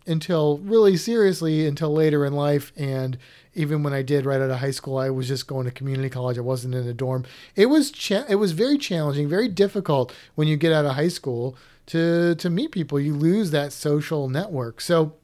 until 0.07 0.59
really 0.59 0.97
seriously 0.97 1.67
until 1.67 1.93
later 1.93 2.25
in 2.25 2.33
life. 2.33 2.73
And 2.77 3.19
even 3.55 3.83
when 3.83 3.93
I 3.93 4.03
did 4.03 4.25
right 4.25 4.41
out 4.41 4.51
of 4.51 4.59
high 4.59 4.71
school, 4.71 4.97
I 4.97 5.11
was 5.11 5.29
just 5.29 5.47
going 5.47 5.67
to 5.67 5.71
community 5.71 6.09
college. 6.09 6.39
I 6.39 6.43
wasn't 6.43 6.75
in 6.75 6.89
a 6.89 6.95
dorm. 6.95 7.27
It 7.55 7.67
was 7.67 7.91
cha- 7.91 8.25
it 8.29 8.37
was 8.37 8.53
very 8.53 8.79
challenging, 8.79 9.29
very 9.29 9.49
difficult 9.49 10.15
when 10.35 10.49
you 10.49 10.57
get 10.57 10.73
out 10.73 10.87
of 10.87 10.95
high 10.95 11.09
school 11.09 11.57
to 11.87 12.35
to 12.37 12.51
meet 12.51 12.73
people. 12.73 12.99
You 12.99 13.15
lose 13.15 13.51
that 13.51 13.73
social 13.73 14.29
network. 14.29 14.81
So, 14.81 15.15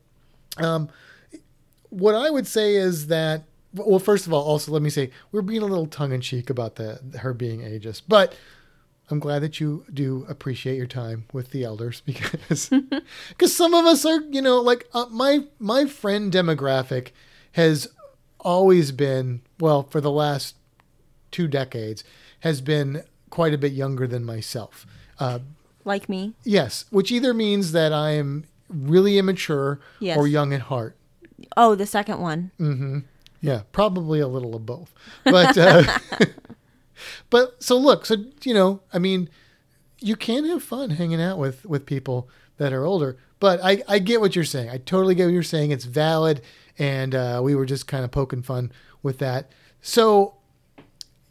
um, 0.58 0.88
what 1.88 2.14
I 2.14 2.30
would 2.30 2.46
say 2.46 2.76
is 2.76 3.06
that 3.06 3.44
well, 3.74 3.98
first 3.98 4.26
of 4.26 4.32
all, 4.32 4.42
also 4.42 4.70
let 4.70 4.82
me 4.82 4.90
say 4.90 5.10
we're 5.32 5.42
being 5.42 5.62
a 5.62 5.66
little 5.66 5.86
tongue 5.86 6.12
in 6.12 6.20
cheek 6.20 6.50
about 6.50 6.76
the 6.76 7.00
her 7.20 7.32
being 7.32 7.60
ageist, 7.60 8.02
but 8.06 8.34
I'm 9.10 9.18
glad 9.18 9.40
that 9.42 9.60
you 9.60 9.84
do 9.92 10.24
appreciate 10.28 10.76
your 10.76 10.86
time 10.86 11.26
with 11.32 11.50
the 11.50 11.64
elders 11.64 12.00
because 12.06 12.70
because 13.28 13.54
some 13.56 13.74
of 13.74 13.84
us 13.84 14.04
are 14.04 14.20
you 14.30 14.40
know 14.42 14.60
like 14.60 14.88
uh, 14.94 15.06
my 15.10 15.44
my 15.58 15.86
friend 15.86 16.32
demographic 16.32 17.08
has 17.52 17.88
always 18.40 18.92
been 18.92 19.40
well 19.60 19.82
for 19.82 20.00
the 20.00 20.10
last 20.10 20.56
two 21.30 21.48
decades 21.48 22.04
has 22.40 22.60
been 22.60 23.02
quite 23.30 23.54
a 23.54 23.58
bit 23.58 23.72
younger 23.72 24.06
than 24.06 24.24
myself. 24.24 24.86
Uh, 25.18 25.38
like 25.84 26.08
me. 26.08 26.34
yes, 26.44 26.84
which 26.90 27.10
either 27.12 27.34
means 27.34 27.72
that 27.72 27.92
I 27.92 28.10
am 28.12 28.44
really 28.68 29.18
immature 29.18 29.80
Yes. 30.00 30.16
or 30.16 30.26
young 30.26 30.52
at 30.54 30.62
heart. 30.62 30.96
Oh, 31.56 31.74
the 31.74 31.86
second 31.86 32.20
one. 32.20 32.50
Mm. 32.58 33.04
Yeah, 33.40 33.62
probably 33.72 34.20
a 34.20 34.28
little 34.28 34.54
of 34.56 34.64
both. 34.64 34.94
But 35.24 35.58
uh, 35.58 35.82
but 37.30 37.62
so 37.62 37.76
look, 37.76 38.06
so 38.06 38.16
you 38.42 38.54
know, 38.54 38.80
I 38.92 38.98
mean, 38.98 39.28
you 40.00 40.16
can 40.16 40.44
have 40.46 40.62
fun 40.62 40.90
hanging 40.90 41.20
out 41.20 41.38
with 41.38 41.64
with 41.64 41.86
people 41.86 42.28
that 42.56 42.72
are 42.72 42.84
older. 42.84 43.16
But 43.40 43.60
I 43.62 43.82
I 43.88 43.98
get 43.98 44.20
what 44.20 44.34
you're 44.34 44.44
saying. 44.44 44.70
I 44.70 44.78
totally 44.78 45.14
get 45.14 45.24
what 45.24 45.34
you're 45.34 45.42
saying. 45.42 45.70
It's 45.70 45.84
valid, 45.84 46.40
and 46.78 47.14
uh, 47.14 47.40
we 47.42 47.54
were 47.54 47.66
just 47.66 47.86
kind 47.86 48.04
of 48.04 48.10
poking 48.10 48.42
fun 48.42 48.72
with 49.02 49.18
that. 49.18 49.50
So 49.80 50.34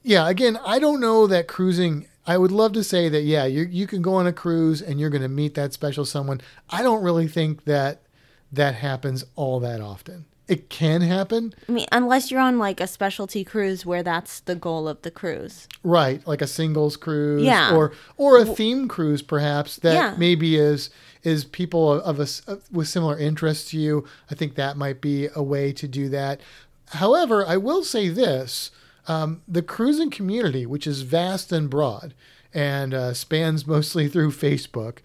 yeah, 0.03 0.27
again, 0.27 0.59
I 0.65 0.79
don't 0.79 0.99
know 0.99 1.27
that 1.27 1.47
cruising. 1.47 2.07
I 2.27 2.37
would 2.37 2.51
love 2.51 2.73
to 2.73 2.83
say 2.83 3.09
that 3.09 3.21
yeah, 3.21 3.45
you 3.45 3.63
you 3.63 3.87
can 3.87 4.01
go 4.01 4.15
on 4.15 4.27
a 4.27 4.33
cruise 4.33 4.81
and 4.81 4.99
you're 4.99 5.09
going 5.09 5.23
to 5.23 5.29
meet 5.29 5.55
that 5.55 5.73
special 5.73 6.05
someone. 6.05 6.41
I 6.69 6.83
don't 6.83 7.03
really 7.03 7.27
think 7.27 7.63
that 7.65 8.03
that 8.51 8.75
happens 8.75 9.25
all 9.35 9.59
that 9.61 9.81
often. 9.81 10.25
It 10.47 10.69
can 10.69 10.99
happen, 11.01 11.53
I 11.69 11.71
mean, 11.71 11.85
unless 11.93 12.29
you're 12.29 12.41
on 12.41 12.59
like 12.59 12.81
a 12.81 12.87
specialty 12.87 13.45
cruise 13.45 13.85
where 13.85 14.03
that's 14.03 14.41
the 14.41 14.55
goal 14.55 14.89
of 14.89 15.01
the 15.01 15.09
cruise. 15.11 15.67
right? 15.83 16.25
Like 16.27 16.41
a 16.41 16.47
singles 16.47 16.97
cruise, 16.97 17.43
Yeah. 17.43 17.73
or 17.73 17.93
or 18.17 18.37
a 18.39 18.45
theme 18.45 18.87
cruise, 18.89 19.21
perhaps 19.21 19.77
that 19.77 19.93
Yeah. 19.93 20.15
maybe 20.17 20.57
is 20.57 20.89
is 21.23 21.45
people 21.45 21.93
of 21.93 22.19
us 22.19 22.41
with 22.71 22.89
similar 22.89 23.17
interests 23.17 23.69
to 23.71 23.79
you. 23.79 24.03
I 24.29 24.35
think 24.35 24.55
that 24.55 24.75
might 24.75 24.99
be 24.99 25.29
a 25.33 25.41
way 25.41 25.71
to 25.71 25.87
do 25.87 26.09
that. 26.09 26.41
However, 26.87 27.45
I 27.47 27.55
will 27.55 27.83
say 27.83 28.09
this: 28.09 28.69
um, 29.07 29.41
the 29.47 29.61
cruising 29.61 30.09
community, 30.09 30.65
which 30.65 30.85
is 30.85 31.01
vast 31.03 31.51
and 31.53 31.69
broad 31.69 32.13
and 32.53 32.93
uh, 32.93 33.13
spans 33.13 33.65
mostly 33.65 34.07
through 34.13 34.31
Facebook, 34.31 34.97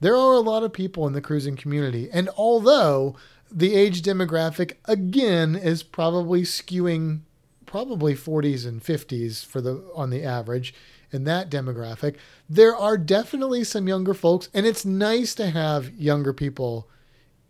there 0.00 0.16
are 0.16 0.32
a 0.34 0.40
lot 0.40 0.62
of 0.62 0.72
people 0.72 1.06
in 1.06 1.12
the 1.12 1.20
cruising 1.20 1.56
community. 1.56 2.08
And 2.12 2.28
although 2.36 3.14
the 3.56 3.74
age 3.74 4.02
demographic 4.02 4.74
again 4.84 5.56
is 5.56 5.82
probably 5.82 6.42
skewing 6.42 7.20
probably 7.64 8.14
40s 8.14 8.66
and 8.66 8.84
50s 8.84 9.44
for 9.44 9.62
the 9.62 9.82
on 9.94 10.10
the 10.10 10.22
average 10.22 10.74
in 11.10 11.24
that 11.24 11.50
demographic. 11.50 12.16
There 12.50 12.76
are 12.76 12.98
definitely 12.98 13.64
some 13.64 13.88
younger 13.88 14.12
folks 14.12 14.50
and 14.52 14.66
it's 14.66 14.84
nice 14.84 15.34
to 15.36 15.50
have 15.50 15.90
younger 15.94 16.34
people 16.34 16.86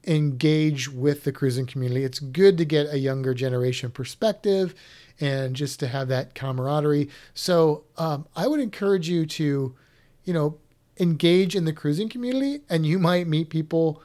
engage 0.07 0.89
with 0.89 1.25
the 1.25 1.33
cruising 1.33 1.67
community. 1.67 2.05
It's 2.05 2.21
good 2.21 2.57
to 2.59 2.65
get 2.65 2.87
a 2.87 2.99
younger 2.99 3.35
generation 3.35 3.91
perspective 3.91 4.77
and 5.21 5.57
just 5.57 5.81
to 5.81 5.89
have 5.89 6.07
that 6.09 6.37
camaraderie. 6.37 7.11
So 7.35 7.83
um, 7.99 8.27
i 8.37 8.47
would 8.47 8.61
encourage 8.61 9.09
you 9.09 9.27
to 9.27 9.75
you 10.23 10.33
know 10.33 10.57
engage 11.01 11.57
in 11.57 11.65
the 11.65 11.73
cruising 11.73 12.09
community 12.09 12.61
and 12.71 12.87
you 12.87 13.01
might 13.01 13.27
meet 13.27 13.51
people 13.51 14.03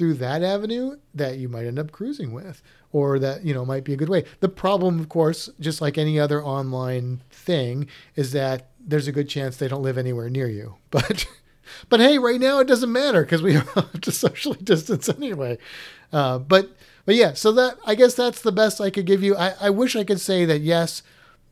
through 0.00 0.14
that 0.14 0.42
avenue 0.42 0.96
that 1.14 1.36
you 1.36 1.46
might 1.46 1.66
end 1.66 1.78
up 1.78 1.92
cruising 1.92 2.32
with 2.32 2.62
or 2.90 3.18
that 3.18 3.44
you 3.44 3.52
know 3.52 3.66
might 3.66 3.84
be 3.84 3.92
a 3.92 3.96
good 3.98 4.08
way. 4.08 4.24
The 4.40 4.48
problem 4.48 4.98
of 4.98 5.10
course 5.10 5.50
just 5.60 5.82
like 5.82 5.98
any 5.98 6.18
other 6.18 6.42
online 6.42 7.20
thing 7.30 7.86
is 8.16 8.32
that 8.32 8.70
there's 8.80 9.06
a 9.06 9.12
good 9.12 9.28
chance 9.28 9.58
they 9.58 9.68
don't 9.68 9.82
live 9.82 9.98
anywhere 9.98 10.30
near 10.30 10.48
you. 10.48 10.76
But 10.90 11.28
but 11.90 12.00
hey 12.00 12.16
right 12.16 12.40
now 12.40 12.60
it 12.60 12.66
doesn't 12.66 12.90
matter 12.90 13.24
because 13.24 13.42
we 13.42 13.52
have 13.74 14.00
to 14.00 14.10
socially 14.10 14.56
distance 14.62 15.10
anyway. 15.10 15.58
Uh, 16.14 16.38
but 16.38 16.70
but 17.04 17.14
yeah 17.14 17.34
so 17.34 17.52
that 17.52 17.76
i 17.84 17.94
guess 17.94 18.14
that's 18.14 18.40
the 18.40 18.52
best 18.52 18.80
i 18.80 18.88
could 18.88 19.04
give 19.04 19.22
you. 19.22 19.36
I, 19.36 19.52
I 19.60 19.68
wish 19.68 19.96
i 19.96 20.04
could 20.04 20.20
say 20.20 20.46
that 20.46 20.60
yes 20.60 21.02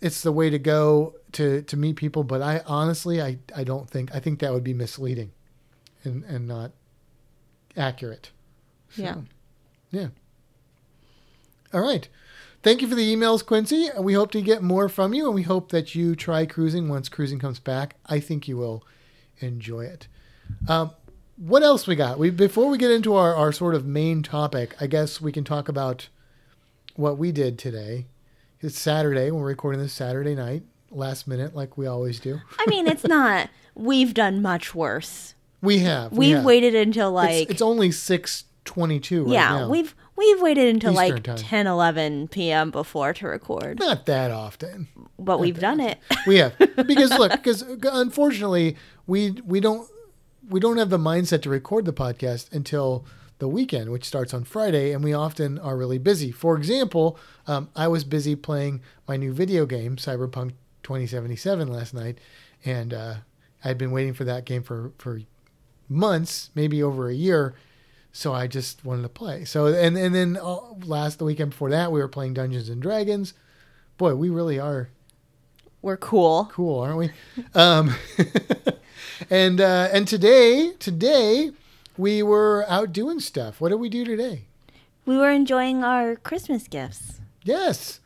it's 0.00 0.22
the 0.22 0.32
way 0.32 0.48
to 0.48 0.58
go 0.58 1.16
to 1.32 1.60
to 1.60 1.76
meet 1.76 1.96
people 1.96 2.24
but 2.24 2.40
i 2.40 2.62
honestly 2.64 3.20
i 3.20 3.38
i 3.54 3.62
don't 3.62 3.90
think 3.90 4.14
i 4.14 4.20
think 4.20 4.38
that 4.38 4.54
would 4.54 4.64
be 4.64 4.74
misleading 4.74 5.32
and 6.02 6.24
and 6.24 6.48
not 6.48 6.72
accurate 7.76 8.30
So, 8.90 9.02
Yeah. 9.02 9.16
yeah. 9.90 10.08
All 11.72 11.80
right. 11.80 12.08
Thank 12.62 12.82
you 12.82 12.88
for 12.88 12.94
the 12.94 13.14
emails, 13.14 13.44
Quincy. 13.44 13.88
We 13.98 14.14
hope 14.14 14.32
to 14.32 14.42
get 14.42 14.62
more 14.62 14.88
from 14.88 15.14
you, 15.14 15.26
and 15.26 15.34
we 15.34 15.42
hope 15.42 15.70
that 15.70 15.94
you 15.94 16.16
try 16.16 16.44
cruising 16.44 16.88
once 16.88 17.08
cruising 17.08 17.38
comes 17.38 17.60
back. 17.60 17.96
I 18.06 18.18
think 18.20 18.48
you 18.48 18.56
will 18.56 18.82
enjoy 19.38 19.82
it. 19.84 20.08
Um, 20.66 20.90
what 21.36 21.62
else 21.62 21.86
we 21.86 21.94
got? 21.94 22.18
We 22.18 22.30
before 22.30 22.68
we 22.68 22.78
get 22.78 22.90
into 22.90 23.14
our, 23.14 23.34
our 23.34 23.52
sort 23.52 23.74
of 23.76 23.86
main 23.86 24.22
topic, 24.22 24.74
I 24.80 24.86
guess 24.88 25.20
we 25.20 25.30
can 25.30 25.44
talk 25.44 25.68
about 25.68 26.08
what 26.96 27.16
we 27.16 27.30
did 27.30 27.58
today. 27.58 28.06
It's 28.60 28.76
Saturday. 28.78 29.30
We're 29.30 29.44
recording 29.44 29.80
this 29.80 29.92
Saturday 29.92 30.34
night, 30.34 30.64
last 30.90 31.28
minute, 31.28 31.54
like 31.54 31.78
we 31.78 31.86
always 31.86 32.18
do. 32.18 32.40
I 32.58 32.64
mean, 32.68 32.88
it's 32.88 33.04
not. 33.06 33.50
We've 33.76 34.12
done 34.14 34.42
much 34.42 34.74
worse. 34.74 35.34
We 35.62 35.78
have. 35.80 36.10
we 36.10 36.34
We've 36.34 36.42
waited 36.42 36.74
until 36.74 37.16
It's- 37.20 37.38
like 37.40 37.50
it's, 37.50 37.62
only 37.62 37.92
six 37.92 38.44
twenty-two 38.68 39.24
right 39.24 39.32
yeah, 39.32 39.48
now. 39.60 39.70
we've 39.70 39.94
we've 40.14 40.40
waited 40.42 40.68
until 40.68 40.92
Eastern 40.92 41.14
like 41.16 41.24
time. 41.24 41.36
10, 41.36 41.66
11 41.66 42.28
p.m. 42.28 42.70
before 42.70 43.14
to 43.14 43.26
record, 43.26 43.78
not 43.78 44.04
that 44.06 44.30
often. 44.30 44.88
but 45.18 45.40
we've 45.40 45.58
done 45.58 45.80
it. 45.80 45.98
We 46.26 46.36
have 46.36 46.56
because 46.86 47.10
look, 47.18 47.32
because 47.32 47.62
unfortunately 47.62 48.76
we 49.06 49.30
we 49.44 49.58
don't 49.60 49.88
we 50.48 50.60
don't 50.60 50.76
have 50.76 50.90
the 50.90 50.98
mindset 50.98 51.42
to 51.42 51.50
record 51.50 51.86
the 51.86 51.92
podcast 51.94 52.52
until 52.52 53.06
the 53.38 53.48
weekend, 53.48 53.90
which 53.90 54.04
starts 54.04 54.34
on 54.34 54.44
Friday, 54.44 54.92
and 54.92 55.02
we 55.02 55.14
often 55.14 55.58
are 55.58 55.76
really 55.76 55.98
busy. 55.98 56.30
For 56.30 56.56
example, 56.56 57.18
um, 57.46 57.70
I 57.74 57.88
was 57.88 58.04
busy 58.04 58.36
playing 58.36 58.82
my 59.06 59.16
new 59.16 59.32
video 59.32 59.64
game, 59.64 59.96
Cyberpunk 59.96 60.52
2077, 60.82 61.68
last 61.68 61.94
night, 61.94 62.18
and 62.64 62.92
uh, 62.92 63.14
I'd 63.64 63.78
been 63.78 63.92
waiting 63.92 64.12
for 64.12 64.24
that 64.24 64.44
game 64.44 64.62
for 64.62 64.92
for 64.98 65.22
months, 65.88 66.50
maybe 66.54 66.82
over 66.82 67.08
a 67.08 67.14
year. 67.14 67.54
So 68.18 68.34
I 68.34 68.48
just 68.48 68.84
wanted 68.84 69.02
to 69.02 69.08
play. 69.08 69.44
So 69.44 69.66
and 69.66 69.96
and 69.96 70.12
then 70.12 70.36
uh, 70.36 70.58
last 70.84 71.20
the 71.20 71.24
weekend 71.24 71.50
before 71.50 71.70
that, 71.70 71.92
we 71.92 72.00
were 72.00 72.08
playing 72.08 72.34
Dungeons 72.34 72.68
and 72.68 72.82
Dragons. 72.82 73.32
Boy, 73.96 74.16
we 74.16 74.28
really 74.28 74.58
are 74.58 74.88
We're 75.82 75.96
cool. 75.96 76.48
cool, 76.50 76.80
aren't 76.80 76.98
we? 76.98 77.10
Um, 77.54 77.94
and 79.30 79.60
uh, 79.60 79.88
and 79.92 80.08
today, 80.08 80.72
today 80.80 81.52
we 81.96 82.20
were 82.24 82.64
out 82.68 82.92
doing 82.92 83.20
stuff. 83.20 83.60
What 83.60 83.68
did 83.68 83.76
we 83.76 83.88
do 83.88 84.04
today? 84.04 84.46
We 85.06 85.16
were 85.16 85.30
enjoying 85.30 85.84
our 85.84 86.16
Christmas 86.16 86.66
gifts. 86.66 87.20
Yes, 87.44 88.00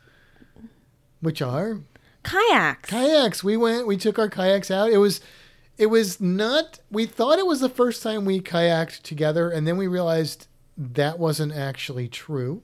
which 1.21 1.41
are 1.41 1.79
Kayaks. 2.23 2.87
kayaks. 2.87 3.43
We 3.43 3.57
went. 3.57 3.87
We 3.87 3.97
took 3.97 4.19
our 4.19 4.29
kayaks 4.29 4.69
out. 4.69 4.91
It 4.91 4.97
was. 4.99 5.21
It 5.77 5.87
was 5.87 6.21
not. 6.21 6.79
We 6.91 7.05
thought 7.05 7.39
it 7.39 7.47
was 7.47 7.59
the 7.59 7.69
first 7.69 8.03
time 8.03 8.25
we 8.25 8.39
kayaked 8.39 9.01
together, 9.01 9.49
and 9.49 9.67
then 9.67 9.77
we 9.77 9.87
realized 9.87 10.47
that 10.77 11.17
wasn't 11.19 11.53
actually 11.53 12.07
true, 12.07 12.61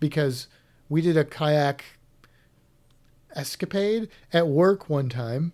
because 0.00 0.46
we 0.88 1.00
did 1.00 1.16
a 1.16 1.24
kayak 1.24 1.84
escapade 3.34 4.08
at 4.32 4.46
work 4.46 4.88
one 4.88 5.08
time. 5.08 5.52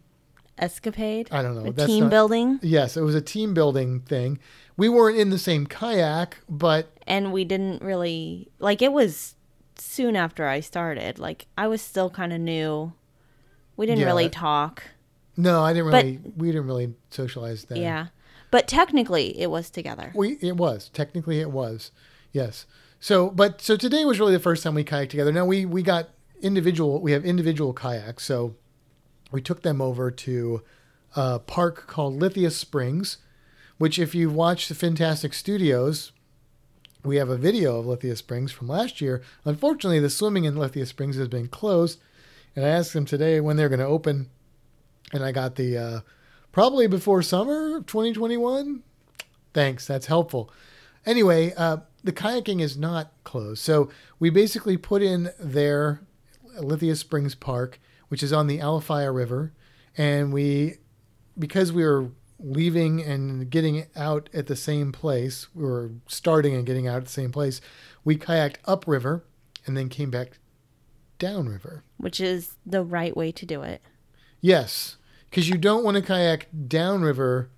Escapade. 0.59 1.29
I 1.31 1.43
don't 1.43 1.55
know. 1.55 1.71
That's 1.71 1.87
team 1.91 2.05
not- 2.05 2.11
building. 2.11 2.59
Yes, 2.63 2.97
it 2.97 3.03
was 3.03 3.15
a 3.15 3.21
team 3.21 3.55
building 3.55 4.01
thing. 4.01 4.39
We 4.77 4.89
weren't 4.89 5.17
in 5.19 5.31
the 5.31 5.39
same 5.39 5.67
kayak, 5.67 6.39
but 6.49 6.89
and 7.07 7.33
we 7.33 7.45
didn't 7.45 7.83
really 7.83 8.49
like 8.59 8.83
it 8.83 8.93
was 8.93 9.37
soon 9.77 10.17
after 10.17 10.47
I 10.47 10.61
started. 10.61 11.19
Like 11.19 11.47
I 11.57 11.69
was 11.69 11.81
still 11.81 12.11
kind 12.11 12.33
of 12.33 12.41
new. 12.41 12.93
We 13.77 13.87
didn't 13.87 14.01
Yeah. 14.01 14.07
really 14.07 14.29
talk. 14.29 14.83
No, 15.38 15.62
I 15.64 15.73
didn't 15.73 15.90
But- 15.90 16.04
really. 16.04 16.21
we 16.37 16.49
didn't 16.49 16.66
really 16.66 16.95
socialize 17.11 17.64
then. 17.64 17.78
Yeah. 17.78 18.07
But 18.50 18.66
technically, 18.68 19.38
it 19.40 19.50
was 19.50 19.71
together. 19.71 20.12
We 20.14 20.37
it 20.42 20.57
was 20.57 20.90
technically 20.92 21.40
it 21.40 21.50
was, 21.50 21.90
yes. 22.33 22.66
So, 23.00 23.30
but 23.30 23.61
so 23.62 23.76
today 23.76 24.04
was 24.04 24.18
really 24.18 24.33
the 24.33 24.38
first 24.40 24.62
time 24.62 24.75
we 24.75 24.85
kayaked 24.85 25.11
together. 25.11 25.33
Now 25.33 25.45
we 25.47 25.64
we 25.64 25.83
got 25.83 26.09
individual. 26.42 27.00
We 27.00 27.12
have 27.12 27.25
individual 27.25 27.73
kayaks, 27.73 28.25
so 28.25 28.54
we 29.30 29.40
took 29.40 29.62
them 29.62 29.80
over 29.80 30.11
to 30.11 30.62
a 31.14 31.38
park 31.38 31.87
called 31.87 32.14
Lithia 32.21 32.50
Springs, 32.50 33.18
which 33.78 33.99
if 33.99 34.14
you've 34.14 34.35
watched 34.35 34.68
the 34.68 34.75
Fantastic 34.75 35.35
Studios, 35.35 36.12
we 37.04 37.16
have 37.16 37.28
a 37.28 37.37
video 37.37 37.78
of 37.78 37.87
Lithia 37.87 38.16
Springs 38.16 38.50
from 38.50 38.68
last 38.68 39.00
year. 39.00 39.23
Unfortunately, 39.45 40.00
the 40.00 40.11
swimming 40.11 40.45
in 40.45 40.57
Lithia 40.57 40.87
Springs 40.87 41.16
has 41.16 41.28
been 41.28 41.49
closed, 41.49 42.00
and 42.57 42.64
I 42.64 42.68
asked 42.68 42.95
them 42.95 43.04
today 43.04 43.40
when 43.40 43.57
they're 43.57 43.68
going 43.68 43.78
to 43.78 43.87
open, 43.87 44.30
and 45.12 45.25
I 45.25 45.33
got 45.33 45.57
the 45.57 45.77
uh, 45.77 46.00
probably 46.53 46.87
before 46.87 47.23
summer 47.23 47.77
of 47.77 47.87
2021. 47.87 48.83
Thanks, 49.55 49.87
that's 49.87 50.07
helpful. 50.07 50.50
Anyway, 51.07 51.55
uh, 51.57 51.79
the 52.05 52.12
kayaking 52.12 52.61
is 52.61 52.77
not 52.77 53.12
closed, 53.25 53.62
so 53.62 53.88
we 54.19 54.31
basically 54.31 54.77
put 54.77 55.03
in 55.03 55.31
there 55.38 56.03
Lithia 56.61 56.97
Springs 56.97 57.35
Park, 57.35 57.81
which 58.09 58.23
is 58.23 58.33
on 58.33 58.47
the 58.47 58.59
Alafia 58.59 59.15
River, 59.15 59.53
and 59.97 60.33
we 60.33 60.75
because 61.38 61.73
we 61.73 61.85
were 61.85 62.11
leaving 62.41 63.03
and 63.03 63.50
getting 63.50 63.87
out 63.97 64.29
at 64.33 64.47
the 64.47 64.57
same 64.57 64.93
place, 64.93 65.49
we 65.55 65.65
were 65.65 65.91
starting 66.07 66.55
and 66.55 66.67
getting 66.67 66.87
out 66.87 66.99
at 66.99 67.05
the 67.05 67.11
same 67.11 67.33
place. 67.33 67.61
We 68.05 68.17
kayaked 68.17 68.57
upriver 68.65 69.25
and 69.67 69.77
then 69.77 69.88
came 69.88 70.11
back 70.11 70.38
downriver. 71.19 71.85
Which 71.97 72.21
is 72.21 72.55
the 72.65 72.83
right 72.83 73.17
way 73.17 73.33
to 73.33 73.47
do 73.47 73.62
it. 73.62 73.83
Yes, 74.41 74.97
because 75.30 75.49
you 75.49 75.58
don't 75.58 75.85
want 75.85 75.97
to 75.97 76.02
kayak 76.02 76.49
downriver 76.68 77.50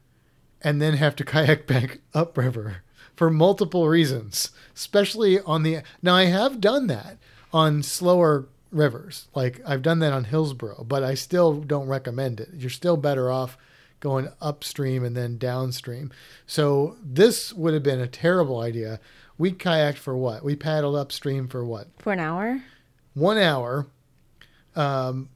and 0.63 0.81
then 0.81 0.95
have 0.95 1.17
to 1.17 1.25
kayak 1.37 1.67
back 1.67 1.99
upriver 2.15 2.83
for 3.17 3.31
multiple 3.31 3.89
reasons, 3.89 4.51
especially 4.75 5.41
on 5.41 5.63
the. 5.63 5.79
Now, 6.03 6.15
I 6.15 6.25
have 6.27 6.61
done 6.61 6.87
that 6.89 7.19
on 7.53 7.83
slower 7.83 8.47
rivers. 8.71 9.29
Like 9.35 9.61
I've 9.67 9.83
done 9.83 9.99
that 10.01 10.13
on 10.13 10.25
Hillsborough, 10.25 10.85
but 10.89 11.03
I 11.03 11.15
still 11.15 11.55
don't 11.61 11.89
recommend 11.89 12.41
it. 12.41 12.51
You're 12.55 12.71
still 12.71 12.97
better 12.97 13.31
off 13.31 13.59
going 13.99 14.29
upstream 14.41 15.05
and 15.05 15.17
then 15.17 15.37
downstream. 15.37 16.11
So 16.47 16.97
this 17.03 17.53
would 17.53 17.75
have 17.75 17.83
been 17.83 18.01
a 18.01 18.07
terrible 18.07 18.61
idea. 18.61 18.99
We 19.37 19.53
kayaked 19.53 19.97
for 19.99 20.17
what? 20.17 20.43
We 20.45 20.57
paddled 20.57 20.97
upstream 20.97 21.49
for 21.49 21.65
what? 21.65 21.89
For 21.99 22.13
an 22.13 22.21
hour? 22.21 22.63
One 23.15 23.37
hour. 23.39 23.87
Um, 24.77 25.29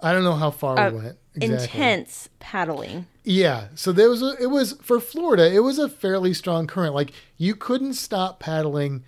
I 0.00 0.12
don't 0.12 0.24
know 0.24 0.34
how 0.34 0.50
far 0.50 0.78
Uh, 0.78 0.90
we 0.90 0.96
went. 0.98 1.18
Intense 1.42 2.28
paddling. 2.38 3.06
Yeah. 3.24 3.68
So 3.74 3.92
there 3.92 4.08
was 4.08 4.22
a, 4.22 4.36
it 4.40 4.50
was 4.50 4.72
for 4.82 5.00
Florida, 5.00 5.52
it 5.52 5.60
was 5.60 5.78
a 5.78 5.88
fairly 5.88 6.34
strong 6.34 6.66
current. 6.66 6.94
Like 6.94 7.12
you 7.36 7.54
couldn't 7.54 7.94
stop 7.94 8.40
paddling 8.40 9.04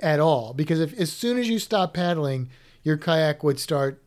at 0.00 0.20
all 0.20 0.52
because 0.52 0.80
if 0.80 0.98
as 0.98 1.12
soon 1.12 1.38
as 1.38 1.48
you 1.48 1.58
stop 1.58 1.94
paddling, 1.94 2.50
your 2.82 2.96
kayak 2.96 3.42
would 3.42 3.58
start 3.58 4.02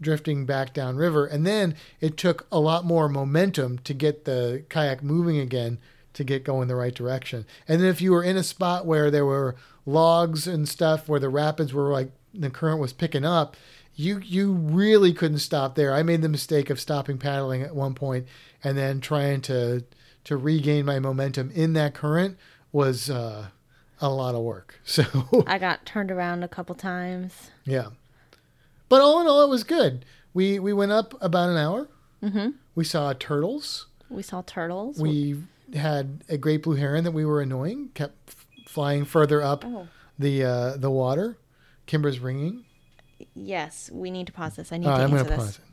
drifting 0.00 0.46
back 0.46 0.72
downriver 0.72 1.26
and 1.26 1.46
then 1.46 1.74
it 2.00 2.16
took 2.16 2.46
a 2.52 2.60
lot 2.60 2.84
more 2.84 3.08
momentum 3.08 3.78
to 3.78 3.92
get 3.92 4.24
the 4.24 4.64
kayak 4.68 5.02
moving 5.02 5.38
again 5.38 5.78
to 6.12 6.24
get 6.24 6.44
going 6.44 6.68
the 6.68 6.76
right 6.76 6.94
direction. 6.94 7.46
And 7.66 7.80
then 7.80 7.88
if 7.88 8.00
you 8.00 8.12
were 8.12 8.22
in 8.22 8.36
a 8.36 8.42
spot 8.42 8.86
where 8.86 9.10
there 9.10 9.26
were 9.26 9.56
logs 9.86 10.46
and 10.46 10.68
stuff 10.68 11.08
where 11.08 11.20
the 11.20 11.28
rapids 11.28 11.72
were 11.72 11.90
like 11.90 12.10
the 12.34 12.50
current 12.50 12.80
was 12.80 12.92
picking 12.92 13.24
up, 13.24 13.56
you 14.00 14.18
you 14.24 14.52
really 14.52 15.12
couldn't 15.12 15.38
stop 15.40 15.74
there. 15.74 15.92
I 15.92 16.02
made 16.04 16.22
the 16.22 16.28
mistake 16.28 16.70
of 16.70 16.78
stopping 16.80 17.18
paddling 17.18 17.62
at 17.62 17.74
one 17.74 17.94
point 17.94 18.26
and 18.62 18.78
then 18.78 19.00
trying 19.00 19.40
to 19.42 19.84
to 20.24 20.36
regain 20.36 20.84
my 20.84 20.98
momentum 21.00 21.50
in 21.50 21.72
that 21.72 21.94
current 21.94 22.36
was 22.70 23.10
uh, 23.10 23.48
a 24.00 24.08
lot 24.08 24.34
of 24.34 24.42
work. 24.42 24.80
So 24.84 25.04
I 25.46 25.58
got 25.58 25.84
turned 25.84 26.10
around 26.10 26.42
a 26.44 26.48
couple 26.48 26.74
times. 26.76 27.50
yeah, 27.64 27.88
but 28.88 29.00
all 29.00 29.20
in 29.20 29.26
all, 29.26 29.42
it 29.42 29.48
was 29.50 29.64
good. 29.64 30.04
We 30.32 30.58
we 30.60 30.72
went 30.72 30.92
up 30.92 31.14
about 31.20 31.48
an 31.50 31.56
hour. 31.56 31.88
Mm-hmm. 32.22 32.50
We 32.76 32.84
saw 32.84 33.12
turtles. 33.12 33.86
We 34.08 34.22
saw 34.22 34.42
turtles. 34.42 34.98
We 35.00 35.42
had 35.74 36.22
a 36.28 36.38
great 36.38 36.62
blue 36.62 36.76
heron 36.76 37.02
that 37.04 37.10
we 37.12 37.24
were 37.24 37.40
annoying. 37.42 37.90
Kept 37.94 38.14
f- 38.28 38.46
flying 38.66 39.04
further 39.04 39.42
up 39.42 39.64
Oh. 39.66 39.88
the 40.18 40.44
uh, 40.44 40.76
the 40.76 40.90
water. 40.90 41.36
Kimbra's 41.86 42.20
ringing. 42.20 42.64
Yes, 43.44 43.90
we 43.92 44.10
need 44.10 44.26
to 44.26 44.32
pause 44.32 44.56
this. 44.56 44.72
I 44.72 44.78
need 44.78 44.84
to 44.86 44.90
I'm 44.92 45.12
answer 45.12 45.24
this. 45.24 45.36
pause 45.36 45.58
it. 45.58 45.64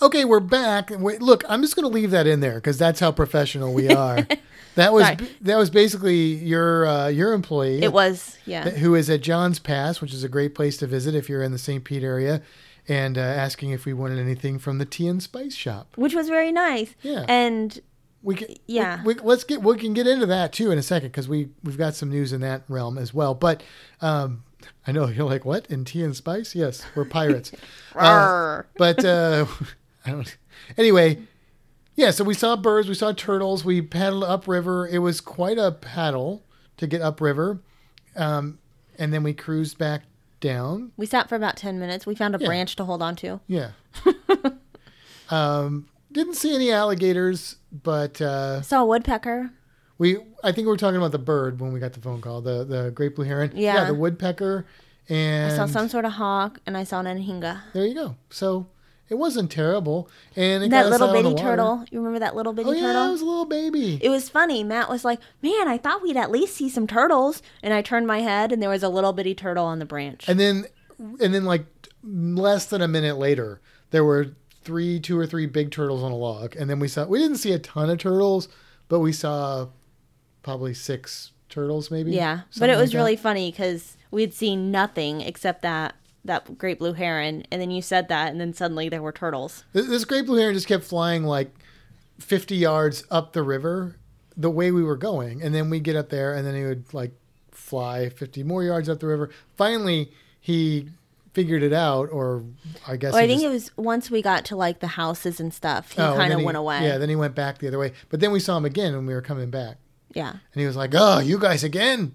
Okay, 0.00 0.24
we're 0.24 0.38
back. 0.40 0.90
Wait, 0.96 1.20
look, 1.20 1.42
I'm 1.48 1.60
just 1.60 1.74
going 1.74 1.82
to 1.88 1.92
leave 1.92 2.12
that 2.12 2.26
in 2.26 2.38
there 2.40 2.54
because 2.54 2.78
that's 2.78 3.00
how 3.00 3.10
professional 3.10 3.74
we 3.74 3.88
are. 3.88 4.18
that 4.76 4.92
was 4.92 5.04
Sorry. 5.04 5.16
that 5.40 5.56
was 5.56 5.70
basically 5.70 6.34
your 6.34 6.86
uh, 6.86 7.08
your 7.08 7.32
employee 7.32 7.82
It 7.82 7.92
was, 7.92 8.38
yeah. 8.46 8.68
who 8.70 8.94
is 8.94 9.10
at 9.10 9.22
John's 9.22 9.58
Pass, 9.58 10.00
which 10.00 10.14
is 10.14 10.22
a 10.22 10.28
great 10.28 10.54
place 10.54 10.76
to 10.78 10.86
visit 10.86 11.16
if 11.16 11.28
you're 11.28 11.42
in 11.42 11.50
the 11.50 11.58
St. 11.58 11.82
Pete 11.82 12.04
area, 12.04 12.42
and 12.86 13.18
uh, 13.18 13.22
asking 13.22 13.70
if 13.70 13.86
we 13.86 13.92
wanted 13.92 14.20
anything 14.20 14.60
from 14.60 14.78
the 14.78 14.84
tea 14.86 15.08
and 15.08 15.20
spice 15.20 15.54
shop. 15.54 15.88
Which 15.96 16.14
was 16.14 16.28
very 16.28 16.52
nice. 16.52 16.94
Yeah. 17.02 17.24
And 17.28 17.80
We 18.22 18.36
can, 18.36 18.54
Yeah. 18.68 19.02
We, 19.02 19.14
we, 19.14 19.20
let's 19.22 19.42
get 19.42 19.62
we 19.62 19.76
can 19.78 19.94
get 19.94 20.06
into 20.06 20.26
that 20.26 20.52
too 20.52 20.70
in 20.70 20.78
a 20.78 20.82
second 20.82 21.08
because 21.08 21.28
we 21.28 21.48
we've 21.64 21.76
got 21.78 21.96
some 21.96 22.08
news 22.08 22.32
in 22.32 22.40
that 22.42 22.62
realm 22.68 22.98
as 22.98 23.12
well. 23.12 23.34
But 23.34 23.64
um, 24.00 24.44
I 24.86 24.92
know 24.92 25.06
you're 25.08 25.26
like 25.28 25.44
what 25.44 25.66
in 25.66 25.84
tea 25.84 26.02
and 26.02 26.16
spice? 26.16 26.54
Yes, 26.54 26.84
we're 26.94 27.04
pirates. 27.18 27.52
Uh, 27.94 28.62
but 28.76 29.04
uh, 29.04 29.46
I 30.06 30.10
don't. 30.10 30.36
Anyway, 30.76 31.18
yeah. 31.94 32.10
So 32.10 32.24
we 32.24 32.34
saw 32.34 32.56
birds, 32.56 32.88
we 32.88 32.94
saw 32.94 33.12
turtles. 33.12 33.64
We 33.64 33.82
paddled 33.82 34.24
upriver. 34.24 34.86
It 34.88 34.98
was 34.98 35.20
quite 35.20 35.58
a 35.58 35.72
paddle 35.72 36.44
to 36.78 36.86
get 36.86 37.02
upriver, 37.02 37.60
um, 38.16 38.58
and 38.98 39.12
then 39.12 39.22
we 39.22 39.32
cruised 39.34 39.78
back 39.78 40.02
down. 40.40 40.92
we 40.96 41.04
sat 41.04 41.28
for 41.28 41.34
about 41.34 41.56
10 41.56 41.80
minutes. 41.80 42.06
We 42.06 42.14
found 42.14 42.36
a 42.36 42.38
Yeah. 42.38 42.46
branch 42.46 42.76
to 42.76 42.84
hold 42.84 43.02
on 43.02 43.16
to. 43.16 43.40
Yeah. 43.48 43.70
um, 45.30 45.88
didn't 46.12 46.34
see 46.34 46.54
any 46.54 46.70
alligators, 46.70 47.56
but 47.72 48.20
uh, 48.20 48.62
Saw 48.62 48.82
a 48.82 48.86
woodpecker. 48.86 49.50
We 49.98 50.16
I 50.42 50.52
think 50.52 50.66
we 50.66 50.66
were 50.66 50.76
talking 50.76 50.96
about 50.96 51.12
the 51.12 51.18
bird 51.18 51.60
when 51.60 51.72
we 51.72 51.80
got 51.80 51.92
the 51.92 52.00
phone 52.00 52.20
call. 52.20 52.40
The 52.40 52.64
the 52.64 52.90
great 52.90 53.14
blue 53.16 53.24
heron. 53.24 53.52
Yeah. 53.54 53.84
the 53.84 53.94
woodpecker. 53.94 54.66
And 55.08 55.52
I 55.52 55.56
saw 55.56 55.66
some 55.66 55.88
sort 55.88 56.04
of 56.04 56.12
hawk, 56.12 56.58
and 56.66 56.76
I 56.76 56.84
saw 56.84 57.00
an 57.00 57.06
anhinga. 57.06 57.62
there 57.72 57.86
you 57.86 57.94
go. 57.94 58.16
So 58.28 58.66
it 59.08 59.14
wasn't 59.14 59.50
terrible. 59.50 60.10
And 60.36 60.64
it 60.64 60.70
That 60.70 60.82
got 60.82 60.90
little 60.90 61.08
out 61.08 61.16
on 61.16 61.22
the 61.22 61.30
bitty 61.30 61.42
turtle. 61.42 61.84
You 61.90 61.98
remember 61.98 62.18
that 62.18 62.36
little 62.36 62.52
bitty 62.52 62.68
Oh 62.68 62.72
yeah, 62.72 62.80
turtle? 62.92 63.06
it 63.06 63.10
was 63.12 63.20
a 63.22 63.24
little 63.24 63.46
baby. 63.46 63.98
It 64.02 64.10
was 64.10 64.28
funny. 64.28 64.62
Matt 64.62 64.90
was 64.90 65.04
like, 65.06 65.18
"Man, 65.42 65.66
I 65.66 65.78
thought 65.78 66.02
we'd 66.02 66.16
at 66.18 66.30
least 66.30 66.54
see 66.56 66.68
some 66.68 66.86
turtles." 66.86 67.42
And 67.62 67.72
I 67.72 67.80
turned 67.80 68.06
my 68.06 68.20
head, 68.20 68.52
and 68.52 68.62
there 68.62 68.68
was 68.68 68.82
a 68.82 68.88
little 68.90 69.14
bitty 69.14 69.34
turtle 69.34 69.64
on 69.64 69.78
the 69.78 69.86
branch. 69.86 70.28
And 70.28 70.38
then, 70.38 70.66
and 70.98 71.32
then 71.34 71.44
like 71.46 71.64
less 72.04 72.66
than 72.66 72.82
a 72.82 72.88
minute 72.88 73.16
later, 73.16 73.62
there 73.92 74.04
were 74.04 74.36
three, 74.62 75.00
two 75.00 75.18
or 75.18 75.26
three 75.26 75.46
big 75.46 75.70
turtles 75.70 76.02
on 76.02 76.12
a 76.12 76.16
log. 76.16 76.54
And 76.56 76.68
then 76.68 76.78
we 76.78 76.88
saw, 76.88 77.06
we 77.06 77.18
didn't 77.18 77.38
see 77.38 77.52
a 77.52 77.58
ton 77.58 77.88
of 77.88 77.96
turtles, 77.98 78.48
but 78.88 79.00
we 79.00 79.12
saw 79.12 79.68
probably 80.48 80.74
six 80.74 81.32
turtles, 81.48 81.90
maybe. 81.90 82.12
yeah, 82.12 82.40
but 82.58 82.70
it 82.70 82.76
was 82.76 82.88
like 82.88 82.92
that. 82.92 82.98
really 82.98 83.16
funny 83.16 83.50
because 83.50 83.96
we'd 84.10 84.32
seen 84.34 84.70
nothing 84.70 85.20
except 85.20 85.62
that 85.62 85.94
that 86.24 86.58
great 86.58 86.78
blue 86.78 86.92
heron, 86.92 87.44
and 87.50 87.60
then 87.60 87.70
you 87.70 87.80
said 87.80 88.08
that, 88.08 88.30
and 88.30 88.40
then 88.40 88.52
suddenly 88.52 88.88
there 88.88 89.00
were 89.02 89.12
turtles. 89.12 89.64
This, 89.72 89.86
this 89.86 90.04
great 90.04 90.26
blue 90.26 90.38
heron 90.38 90.54
just 90.54 90.66
kept 90.66 90.84
flying 90.84 91.24
like 91.24 91.50
50 92.18 92.56
yards 92.56 93.04
up 93.10 93.32
the 93.32 93.42
river 93.42 93.96
the 94.36 94.50
way 94.50 94.70
we 94.70 94.82
were 94.82 94.96
going. 94.96 95.42
And 95.42 95.54
then 95.54 95.68
we 95.70 95.80
get 95.80 95.96
up 95.96 96.10
there 96.10 96.34
and 96.34 96.46
then 96.46 96.54
he 96.54 96.64
would 96.64 96.92
like 96.94 97.12
fly 97.50 98.08
50 98.08 98.42
more 98.44 98.62
yards 98.62 98.88
up 98.88 99.00
the 99.00 99.06
river. 99.06 99.30
Finally, 99.56 100.12
he 100.40 100.90
figured 101.32 101.62
it 101.62 101.72
out, 101.72 102.08
or 102.12 102.44
I 102.86 102.96
guess 102.96 103.12
Well, 103.14 103.22
I 103.22 103.26
think 103.26 103.40
just- 103.42 103.50
it 103.50 103.52
was 103.52 103.76
once 103.76 104.10
we 104.10 104.22
got 104.22 104.44
to 104.46 104.56
like 104.56 104.80
the 104.80 104.88
houses 104.88 105.40
and 105.40 105.52
stuff. 105.54 105.92
He 105.92 106.00
Oh, 106.02 106.14
kind 106.14 106.32
of 106.32 106.42
went 106.42 106.56
away. 106.56 106.84
Yeah, 106.86 106.98
then 106.98 107.08
he 107.08 107.16
went 107.16 107.34
back 107.34 107.58
the 107.58 107.68
other 107.68 107.78
way. 107.78 107.92
But 108.10 108.20
then 108.20 108.32
we 108.32 108.40
saw 108.40 108.56
him 108.56 108.64
again 108.64 108.94
when 108.94 109.06
we 109.06 109.14
were 109.14 109.22
coming 109.22 109.50
back. 109.50 109.78
Yeah, 110.18 110.30
And 110.52 110.60
he 110.60 110.66
was 110.66 110.76
like, 110.76 110.92
Oh, 110.94 111.18
you 111.20 111.38
guys 111.38 111.62
again? 111.64 112.14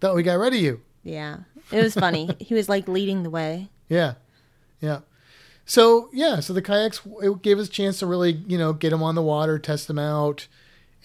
Thought 0.00 0.14
we 0.14 0.22
got 0.22 0.38
rid 0.38 0.54
of 0.54 0.60
you. 0.60 0.80
yeah. 1.02 1.38
It 1.72 1.82
was 1.82 1.94
funny. 1.94 2.28
he 2.40 2.54
was 2.54 2.68
like 2.68 2.88
leading 2.88 3.22
the 3.22 3.30
way. 3.30 3.68
Yeah. 3.88 4.14
Yeah. 4.80 5.00
So, 5.66 6.08
yeah, 6.12 6.40
so 6.40 6.52
the 6.52 6.62
kayaks, 6.62 7.00
it 7.22 7.42
gave 7.42 7.58
us 7.60 7.68
a 7.68 7.70
chance 7.70 8.00
to 8.00 8.06
really, 8.06 8.32
you 8.48 8.58
know, 8.58 8.72
get 8.72 8.90
them 8.90 9.02
on 9.02 9.14
the 9.14 9.22
water, 9.22 9.56
test 9.58 9.86
them 9.86 9.98
out. 10.00 10.48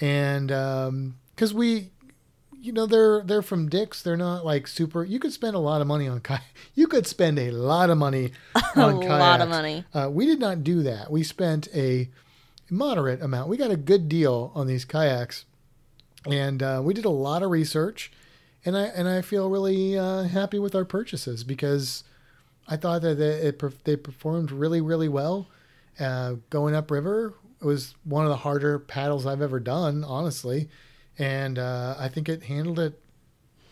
And, 0.01 0.51
um, 0.51 1.17
cause 1.35 1.53
we, 1.53 1.91
you 2.59 2.71
know, 2.73 2.87
they're, 2.87 3.21
they're 3.21 3.43
from 3.43 3.69
Dick's. 3.69 4.01
They're 4.01 4.17
not 4.17 4.43
like 4.43 4.65
super, 4.67 5.03
you 5.03 5.19
could 5.19 5.33
spend 5.33 5.55
a 5.55 5.59
lot 5.59 5.81
of 5.81 5.87
money 5.87 6.07
on 6.07 6.19
kayak. 6.29 6.41
You 6.73 6.87
could 6.87 7.05
spend 7.05 7.37
a 7.37 7.51
lot 7.51 7.91
of 7.91 7.97
money 7.99 8.31
on 8.75 9.01
kayaks. 9.01 9.05
A 9.13 9.19
lot 9.19 9.41
of 9.41 9.49
money. 9.49 9.83
Uh, 9.93 10.09
we 10.11 10.25
did 10.25 10.39
not 10.39 10.63
do 10.63 10.81
that. 10.81 11.11
We 11.11 11.21
spent 11.21 11.67
a 11.75 12.09
moderate 12.71 13.21
amount. 13.21 13.49
We 13.49 13.57
got 13.57 13.69
a 13.69 13.77
good 13.77 14.09
deal 14.09 14.51
on 14.55 14.65
these 14.65 14.83
kayaks, 14.83 15.45
and 16.25 16.61
uh, 16.61 16.81
we 16.83 16.93
did 16.93 17.05
a 17.05 17.09
lot 17.09 17.43
of 17.43 17.51
research, 17.51 18.11
and 18.65 18.77
I 18.77 18.83
and 18.85 19.07
I 19.07 19.21
feel 19.21 19.49
really 19.49 19.97
uh, 19.97 20.23
happy 20.23 20.59
with 20.59 20.75
our 20.75 20.85
purchases 20.85 21.43
because 21.43 22.03
I 22.67 22.77
thought 22.77 23.01
that 23.03 23.19
it, 23.19 23.61
it 23.61 23.83
they 23.83 23.95
performed 23.95 24.51
really 24.51 24.81
really 24.81 25.09
well. 25.09 25.47
Uh, 25.99 26.35
going 26.49 26.75
upriver, 26.75 27.33
it 27.61 27.65
was 27.65 27.95
one 28.03 28.25
of 28.25 28.29
the 28.29 28.37
harder 28.37 28.79
paddles 28.79 29.25
I've 29.25 29.41
ever 29.41 29.59
done, 29.59 30.03
honestly, 30.03 30.67
and 31.17 31.57
uh, 31.57 31.95
I 31.97 32.09
think 32.09 32.27
it 32.27 32.43
handled 32.43 32.79
it 32.79 32.99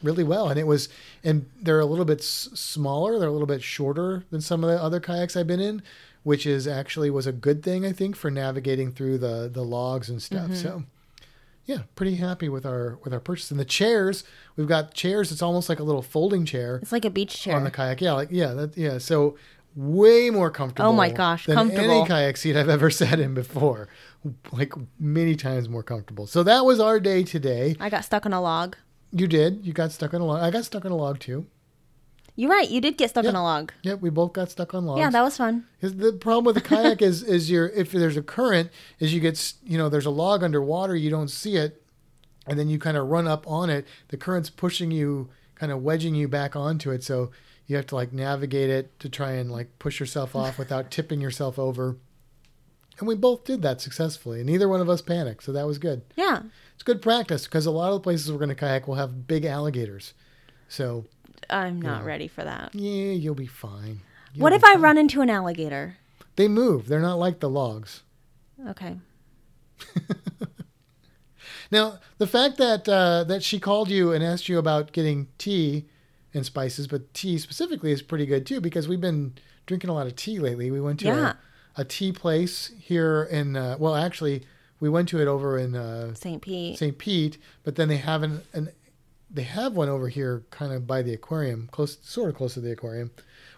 really 0.02 0.24
well. 0.24 0.50
And 0.50 0.60
it 0.60 0.68
was, 0.68 0.89
and 1.24 1.50
they're 1.62 1.80
a 1.80 1.86
little 1.86 2.06
bit 2.06 2.20
s- 2.20 2.50
smaller. 2.54 3.20
They're 3.20 3.28
a 3.28 3.32
little 3.32 3.48
bit 3.48 3.63
shorter 3.63 4.24
than 4.30 4.42
some 4.42 4.63
of 4.63 4.70
the 4.70 4.82
other 4.82 5.00
kayaks 5.00 5.36
I've 5.36 5.48
been 5.48 5.60
in, 5.60 5.82
which 6.24 6.46
is 6.46 6.68
actually 6.68 7.10
was 7.10 7.28
a 7.28 7.32
good 7.34 7.62
thing 7.63 7.86
I 7.86 7.92
think 7.92 8.16
for 8.16 8.30
navigating 8.32 8.92
through 8.92 9.18
the 9.18 9.50
the 9.52 9.63
logs 9.63 10.10
and 10.10 10.22
stuff. 10.22 10.52
So. 10.56 10.84
Yeah, 11.65 11.84
pretty 11.95 12.15
happy 12.15 12.49
with 12.49 12.65
our 12.65 12.99
with 13.04 13.13
our 13.13 13.19
purchase. 13.19 13.49
And 13.52 13.60
the 13.60 13.65
chairs, 13.65 14.23
we've 14.56 14.67
got 14.67 14.93
chairs. 14.93 15.32
It's 15.32 15.41
almost 15.41 15.69
like 15.69 15.80
a 15.80 15.84
little 15.84 16.02
folding 16.02 16.45
chair 16.45 16.80
It's 16.82 16.91
like 16.91 17.06
a 17.06 17.10
beach 17.10 17.39
chair. 17.39 17.56
on 17.56 17.63
the 17.63 17.71
kayak. 17.71 18.02
Yeah, 18.02 18.13
like 18.13 18.30
yeah, 18.32 18.54
that, 18.54 18.78
yeah. 18.78 18.97
So 18.97 19.38
way 19.76 20.30
more 20.30 20.52
comfortable. 20.52 20.89
Oh 20.89 20.93
my 20.93 21.10
gosh, 21.10 21.45
than 21.45 21.56
comfortable. 21.56 21.89
any 22.02 22.08
kayak 22.08 22.38
seat 22.38 22.56
I've 22.58 22.69
ever 22.69 22.89
sat 23.02 23.19
in 23.19 23.34
before. 23.34 23.88
Like 24.52 24.73
many 24.99 25.36
times 25.36 25.69
more 25.69 25.84
comfortable. 25.84 26.28
So 26.28 26.43
that 26.43 26.65
was 26.65 26.80
our 26.80 26.99
day 26.99 27.23
today. 27.23 27.76
I 27.80 27.89
got 27.89 28.04
stuck 28.06 28.26
on 28.26 28.34
a 28.34 28.41
log. 28.41 28.76
You 29.12 29.28
did. 29.28 29.65
You 29.65 29.73
got 29.73 29.91
stuck 29.91 30.13
on 30.13 30.21
a 30.21 30.26
log. 30.26 30.41
I 30.41 30.49
got 30.52 30.65
stuck 30.65 30.86
on 30.86 30.91
a 30.91 30.95
log 30.97 31.19
too. 31.19 31.45
You're 32.36 32.50
right. 32.50 32.67
You 32.69 32.82
did 32.82 32.98
get 32.98 33.12
stuck 33.12 33.26
on 33.26 33.36
a 33.36 33.43
log. 33.43 33.72
Yep, 33.84 34.02
we 34.02 34.10
both 34.10 34.34
got 34.34 34.50
stuck 34.50 34.74
on 34.74 34.86
logs. 34.86 35.00
Yeah, 35.00 35.10
that 35.12 35.22
was 35.22 35.38
fun. 35.38 35.65
the 35.82 36.13
problem 36.13 36.46
with 36.46 36.56
the 36.56 36.62
kayak 36.62 37.02
is 37.02 37.22
is 37.22 37.50
your 37.52 37.67
if 37.69 37.91
there's 37.91 38.17
a 38.17 38.24
current 38.24 38.72
is 39.00 39.13
you 39.13 39.19
get 39.19 39.54
you 39.63 39.78
know 39.78 39.88
there's 39.89 40.06
a 40.08 40.10
log 40.12 40.43
underwater 40.43 40.96
you 40.96 41.10
don't 41.12 41.30
see 41.30 41.56
it 41.58 41.84
and 42.48 42.58
then 42.58 42.69
you 42.69 42.80
kind 42.80 42.98
of 42.98 43.08
run 43.08 43.28
up 43.28 43.48
on 43.48 43.69
it 43.69 43.86
the 44.10 44.17
current's 44.17 44.50
pushing 44.50 44.89
you 44.91 45.30
kind 45.56 45.72
of 45.72 45.82
wedging 45.84 46.15
you 46.15 46.28
back 46.28 46.56
onto 46.56 46.89
it 46.91 47.04
so 47.04 47.30
you 47.67 47.76
have 47.76 47.86
to 47.86 47.96
like 47.96 48.12
navigate 48.12 48.69
it 48.69 48.98
to 49.00 49.08
try 49.08 49.32
and 49.34 49.52
like 49.52 49.78
push 49.80 50.00
yourself 50.00 50.36
off 50.41 50.58
without 50.58 50.89
tipping 50.89 51.22
yourself 51.22 51.60
over 51.60 51.98
and 53.00 53.08
we 53.08 53.15
both 53.15 53.43
did 53.46 53.62
that 53.62 53.80
successfully 53.80 54.39
and 54.39 54.48
neither 54.50 54.67
one 54.67 54.82
of 54.82 54.89
us 54.89 55.02
panicked 55.02 55.43
so 55.43 55.52
that 55.52 55.65
was 55.67 55.78
good 55.78 56.02
Yeah. 56.15 56.41
it's 56.74 56.84
good 56.84 57.02
practice 57.02 57.46
because 57.46 57.65
a 57.65 57.72
lot 57.72 57.89
of 57.89 57.93
the 57.96 58.00
places 58.02 58.32
we're 58.32 58.38
going 58.39 58.50
to 58.50 58.56
kayak 58.56 58.88
will 58.88 58.96
have 58.96 59.28
big 59.28 59.46
alligators 59.46 60.13
so 60.67 61.06
I'm 61.50 61.82
not 61.82 62.02
Yeah. 62.02 62.08
ready 62.08 62.28
for 62.28 62.44
that. 62.44 62.74
yeah 62.76 63.12
you'll 63.12 63.36
be 63.36 63.48
fine 63.48 64.02
You'll 64.34 64.44
What 64.44 64.50
be 64.52 64.56
if 64.58 64.64
I 64.64 64.76
run 64.76 64.98
into 64.98 65.22
an 65.22 65.30
alligator? 65.30 65.98
they 66.36 66.48
move 66.48 66.88
they're 66.88 67.00
not 67.00 67.20
like 67.20 67.40
the 67.40 67.50
logs 67.50 68.02
Okay. 68.70 68.98
Now, 71.72 72.00
the 72.20 72.28
fact 72.28 72.58
that 72.58 72.88
uh, 72.88 73.24
that 73.24 73.42
she 73.42 73.60
called 73.60 73.90
you 73.90 74.12
and 74.12 74.24
asked 74.24 74.48
you 74.48 74.60
about 74.60 74.92
getting 74.92 75.28
tea 75.40 75.86
and 76.34 76.46
spices, 76.46 76.88
but 76.88 77.12
tea 77.16 77.38
specifically 77.40 77.92
is 77.92 78.04
pretty 78.04 78.28
good 78.28 78.46
too 78.46 78.62
because 78.62 78.88
we've 78.88 79.02
been 79.02 79.34
drinking 79.66 79.90
a 79.90 79.94
lot 79.94 80.06
of 80.06 80.16
tea 80.16 80.38
lately. 80.40 80.70
We 80.70 80.80
went 80.82 81.00
to 81.00 81.08
Yeah. 81.08 81.34
a, 81.76 81.82
a 81.82 81.86
tea 81.86 82.12
place 82.12 82.72
here 82.80 83.24
in 83.24 83.56
uh, 83.56 83.78
well, 83.80 83.96
actually, 83.96 84.44
we 84.80 84.88
went 84.88 85.10
to 85.10 85.20
it 85.22 85.28
over 85.28 85.58
in 85.58 85.74
uh, 85.76 86.14
St. 86.14 86.42
Pete. 86.44 86.78
St. 86.78 86.96
Pete, 86.98 87.40
but 87.64 87.76
then 87.76 87.88
they 87.88 87.98
have 87.98 88.22
an, 88.22 88.44
an 88.54 88.70
they 89.34 89.43
have 89.43 89.74
one 89.74 89.89
over 89.89 90.10
here, 90.10 90.43
kind 90.52 90.72
of 90.72 90.86
by 90.86 91.02
the 91.02 91.13
aquarium, 91.13 91.67
close, 91.72 91.98
sort 92.02 92.30
of 92.30 92.36
close 92.36 92.54
to 92.54 92.62
the 92.62 92.72
aquarium. 92.72 93.12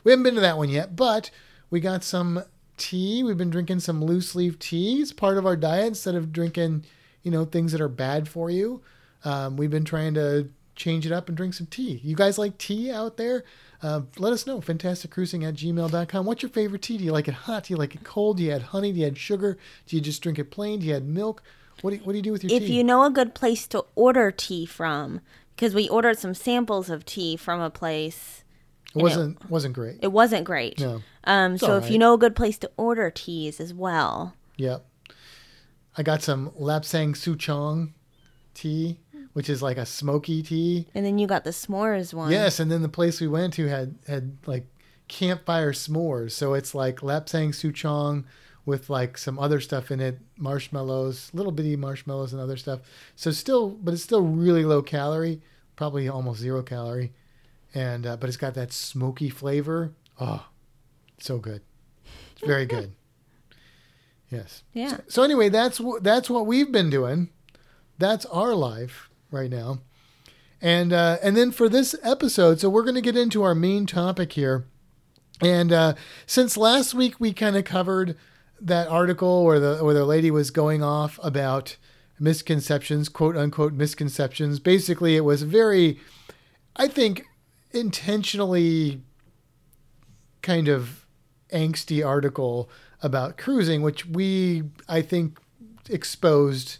We 0.03 0.11
haven't 0.11 0.23
been 0.23 0.35
to 0.35 0.41
that 0.41 0.57
one 0.57 0.69
yet, 0.69 0.95
but 0.95 1.31
we 1.69 1.79
got 1.79 2.03
some 2.03 2.43
tea. 2.77 3.23
We've 3.23 3.37
been 3.37 3.49
drinking 3.49 3.81
some 3.81 4.03
loose 4.03 4.35
leaf 4.35 4.57
tea. 4.59 5.01
It's 5.01 5.11
part 5.13 5.37
of 5.37 5.45
our 5.45 5.55
diet 5.57 5.87
instead 5.87 6.15
of 6.15 6.31
drinking, 6.31 6.85
you 7.23 7.31
know, 7.31 7.45
things 7.45 7.71
that 7.71 7.81
are 7.81 7.89
bad 7.89 8.27
for 8.29 8.49
you. 8.49 8.81
Um, 9.23 9.57
we've 9.57 9.71
been 9.71 9.85
trying 9.85 10.13
to 10.13 10.49
change 10.75 11.05
it 11.05 11.11
up 11.11 11.27
and 11.27 11.37
drink 11.37 11.53
some 11.53 11.67
tea. 11.67 11.99
You 12.03 12.15
guys 12.15 12.37
like 12.37 12.57
tea 12.57 12.91
out 12.91 13.17
there? 13.17 13.43
Uh, 13.81 14.01
let 14.17 14.33
us 14.33 14.45
know. 14.45 14.61
Fantasticcruising 14.61 15.47
at 15.47 15.55
gmail.com. 15.55 16.25
What's 16.25 16.41
your 16.43 16.49
favorite 16.49 16.81
tea? 16.81 16.97
Do 16.97 17.03
you 17.03 17.11
like 17.11 17.27
it 17.27 17.33
hot? 17.33 17.65
Do 17.65 17.73
you 17.73 17.77
like 17.77 17.95
it 17.95 18.03
cold? 18.03 18.37
Do 18.37 18.43
you 18.43 18.51
add 18.51 18.61
honey? 18.63 18.91
Do 18.91 18.99
you 18.99 19.07
add 19.07 19.17
sugar? 19.17 19.57
Do 19.87 19.95
you 19.95 20.01
just 20.01 20.21
drink 20.21 20.37
it 20.39 20.51
plain? 20.51 20.79
Do 20.79 20.85
you 20.87 20.95
add 20.95 21.07
milk? 21.07 21.41
What 21.81 21.91
do 21.91 21.97
you, 21.97 22.03
what 22.03 22.13
do 22.13 22.17
you 22.17 22.23
do 22.23 22.31
with 22.31 22.43
your 22.43 22.51
If 22.53 22.63
tea? 22.67 22.77
you 22.77 22.83
know 22.83 23.03
a 23.03 23.09
good 23.09 23.33
place 23.35 23.67
to 23.67 23.85
order 23.95 24.31
tea 24.31 24.65
from, 24.65 25.21
because 25.55 25.73
we 25.73 25.87
ordered 25.89 26.19
some 26.19 26.33
samples 26.33 26.89
of 26.89 27.05
tea 27.05 27.35
from 27.37 27.59
a 27.61 27.69
place, 27.69 28.43
it 28.95 29.01
wasn't 29.01 29.49
wasn't 29.49 29.73
great. 29.75 29.97
it 30.01 30.11
wasn't 30.11 30.45
great. 30.45 30.79
No. 30.79 31.01
Um, 31.25 31.57
so 31.57 31.77
if 31.77 31.89
you 31.89 31.97
know 31.97 32.13
a 32.13 32.17
good 32.17 32.35
place 32.35 32.57
to 32.59 32.71
order 32.77 33.09
teas 33.09 33.59
as 33.59 33.73
well, 33.73 34.35
Yep. 34.57 34.85
I 35.97 36.03
got 36.03 36.21
some 36.21 36.51
Lapsang 36.51 37.15
Souchong 37.15 37.91
tea, 38.53 38.99
which 39.33 39.49
is 39.49 39.61
like 39.61 39.77
a 39.77 39.85
smoky 39.85 40.43
tea. 40.43 40.87
and 40.93 41.05
then 41.05 41.17
you 41.17 41.25
got 41.27 41.43
the 41.45 41.49
s'mores 41.51 42.13
one. 42.13 42.31
Yes, 42.31 42.59
and 42.59 42.69
then 42.71 42.81
the 42.81 42.89
place 42.89 43.19
we 43.21 43.27
went 43.27 43.53
to 43.53 43.67
had 43.67 43.95
had 44.07 44.37
like 44.45 44.65
campfire 45.07 45.71
s'mores. 45.71 46.31
So 46.31 46.53
it's 46.53 46.75
like 46.75 46.97
Lapsang 46.97 47.49
Souchong 47.49 48.23
with 48.65 48.89
like 48.89 49.17
some 49.17 49.37
other 49.37 49.59
stuff 49.59 49.91
in 49.91 49.99
it, 49.99 50.19
marshmallows, 50.37 51.29
little 51.33 51.51
bitty 51.51 51.75
marshmallows 51.75 52.33
and 52.33 52.41
other 52.41 52.57
stuff. 52.57 52.79
So 53.15 53.31
still, 53.31 53.69
but 53.69 53.93
it's 53.93 54.03
still 54.03 54.21
really 54.21 54.65
low 54.65 54.81
calorie, 54.81 55.41
probably 55.75 56.07
almost 56.09 56.39
zero 56.39 56.63
calorie, 56.63 57.13
and 57.73 58.05
uh, 58.05 58.17
but 58.17 58.27
it's 58.27 58.37
got 58.37 58.55
that 58.55 58.73
smoky 58.73 59.29
flavor. 59.29 59.93
Oh, 60.19 60.47
so 61.19 61.37
good. 61.37 61.61
It's 62.33 62.45
very 62.45 62.65
good. 62.75 62.93
Yes. 64.31 64.63
Yeah. 64.73 64.89
So, 64.89 65.03
so 65.07 65.23
anyway, 65.23 65.49
that's 65.49 65.77
wh- 65.77 66.01
that's 66.01 66.29
what 66.29 66.47
we've 66.47 66.71
been 66.71 66.89
doing. 66.89 67.29
That's 67.97 68.25
our 68.25 68.53
life 68.55 69.09
right 69.31 69.49
now. 69.49 69.79
And 70.61 70.91
uh, 70.91 71.17
and 71.21 71.37
then 71.37 71.51
for 71.51 71.69
this 71.69 71.95
episode, 72.01 72.59
so 72.59 72.69
we're 72.69 72.83
going 72.83 72.95
to 72.95 73.01
get 73.01 73.15
into 73.15 73.43
our 73.43 73.53
main 73.53 73.85
topic 73.85 74.33
here. 74.33 74.65
And 75.41 75.71
uh, 75.71 75.93
since 76.25 76.57
last 76.57 76.93
week 76.93 77.19
we 77.19 77.33
kind 77.33 77.55
of 77.57 77.65
covered 77.65 78.17
that 78.65 78.87
article 78.87 79.45
where 79.45 79.59
the 79.59 79.83
where 79.83 79.93
the 79.93 80.05
lady 80.05 80.31
was 80.31 80.51
going 80.51 80.83
off 80.83 81.19
about 81.23 81.77
misconceptions, 82.19 83.09
quote 83.09 83.37
unquote 83.37 83.73
misconceptions. 83.73 84.59
Basically, 84.59 85.15
it 85.15 85.23
was 85.23 85.43
very, 85.43 85.99
I 86.75 86.87
think, 86.87 87.25
intentionally 87.71 89.01
kind 90.41 90.67
of 90.67 91.05
angsty 91.53 92.05
article 92.05 92.69
about 93.01 93.37
cruising, 93.37 93.81
which 93.81 94.05
we 94.07 94.63
I 94.89 95.01
think 95.01 95.39
exposed 95.89 96.79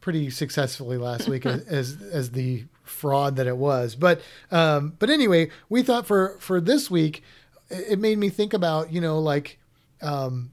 pretty 0.00 0.28
successfully 0.28 0.98
last 0.98 1.26
week 1.28 1.46
as, 1.46 1.62
as 1.68 2.02
as 2.02 2.30
the 2.32 2.64
fraud 2.82 3.36
that 3.36 3.46
it 3.46 3.56
was. 3.56 3.94
But 3.94 4.20
um, 4.50 4.94
but 4.98 5.08
anyway, 5.08 5.50
we 5.70 5.82
thought 5.82 6.06
for 6.06 6.36
for 6.38 6.60
this 6.60 6.90
week, 6.90 7.22
it 7.70 7.92
it 7.92 7.98
made 7.98 8.18
me 8.18 8.28
think 8.28 8.52
about 8.52 8.92
you 8.92 9.00
know 9.00 9.18
like 9.18 9.58
um, 10.02 10.50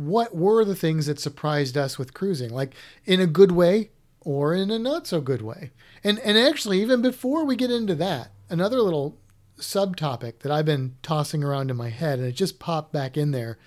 what 0.00 0.34
were 0.34 0.64
the 0.64 0.74
things 0.74 1.06
that 1.06 1.20
surprised 1.20 1.76
us 1.76 1.98
with 1.98 2.14
cruising, 2.14 2.50
like 2.50 2.74
in 3.04 3.20
a 3.20 3.26
good 3.26 3.52
way 3.52 3.90
or 4.20 4.54
in 4.54 4.70
a 4.70 4.78
not 4.78 5.06
so 5.06 5.20
good 5.20 5.42
way. 5.42 5.72
And 6.02 6.18
and 6.20 6.38
actually, 6.38 6.80
even 6.80 7.02
before 7.02 7.44
we 7.44 7.54
get 7.54 7.70
into 7.70 7.94
that, 7.96 8.30
another 8.48 8.80
little 8.80 9.18
subtopic 9.58 10.38
that 10.40 10.50
I've 10.50 10.64
been 10.64 10.96
tossing 11.02 11.44
around 11.44 11.70
in 11.70 11.76
my 11.76 11.90
head, 11.90 12.18
and 12.18 12.26
it 12.26 12.32
just 12.32 12.58
popped 12.58 12.92
back 12.92 13.18
in 13.18 13.32
there, 13.32 13.58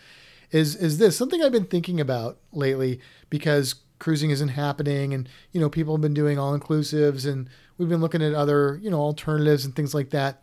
is 0.51 0.75
is 0.75 0.97
this 0.97 1.15
something 1.15 1.43
I've 1.43 1.51
been 1.51 1.65
thinking 1.65 2.01
about 2.01 2.39
lately 2.51 2.99
because 3.29 3.75
cruising 3.99 4.31
isn't 4.31 4.49
happening, 4.49 5.13
and 5.13 5.29
you 5.51 5.61
know 5.61 5.69
people 5.69 5.93
have 5.93 6.01
been 6.01 6.15
doing 6.15 6.39
all 6.39 6.57
inclusives, 6.57 7.31
and 7.31 7.47
we've 7.77 7.89
been 7.89 8.01
looking 8.01 8.23
at 8.23 8.33
other 8.33 8.79
you 8.81 8.89
know 8.89 8.99
alternatives 8.99 9.65
and 9.65 9.75
things 9.75 9.93
like 9.93 10.09
that. 10.09 10.41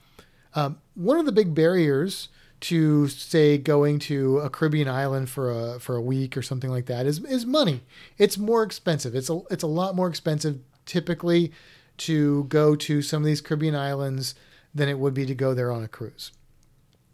Um, 0.55 0.79
one 0.95 1.19
of 1.19 1.27
the 1.27 1.33
big 1.33 1.53
barriers 1.53 2.29
to 2.61 3.09
say 3.09 3.57
going 3.57 3.99
to 3.99 4.39
a 4.39 4.51
Caribbean 4.51 4.89
island 4.89 5.31
for 5.31 5.51
a 5.51 5.81
for 5.81 5.97
a 5.97 6.03
week 6.03 6.37
or 6.37 6.43
something 6.43 6.71
like 6.71 6.87
that 6.87 7.07
is 7.07 7.25
is 7.25 7.47
money. 7.47 7.83
It's 8.19 8.37
more 8.37 8.63
expensive. 8.63 9.15
It's 9.15 9.31
a 9.31 9.41
it's 9.51 9.63
a 9.63 9.69
lot 9.69 9.97
more 9.97 10.09
expensive 10.09 10.61
typically 10.85 11.53
to 11.99 12.45
go 12.45 12.75
to 12.77 13.03
some 13.03 13.23
of 13.23 13.27
these 13.27 13.41
Caribbean 13.41 13.75
islands 13.75 14.35
than 14.75 14.89
it 14.89 14.99
would 14.99 15.15
be 15.15 15.27
to 15.27 15.35
go 15.35 15.55
there 15.55 15.73
on 15.73 15.83
a 15.83 15.89
cruise. 15.89 16.33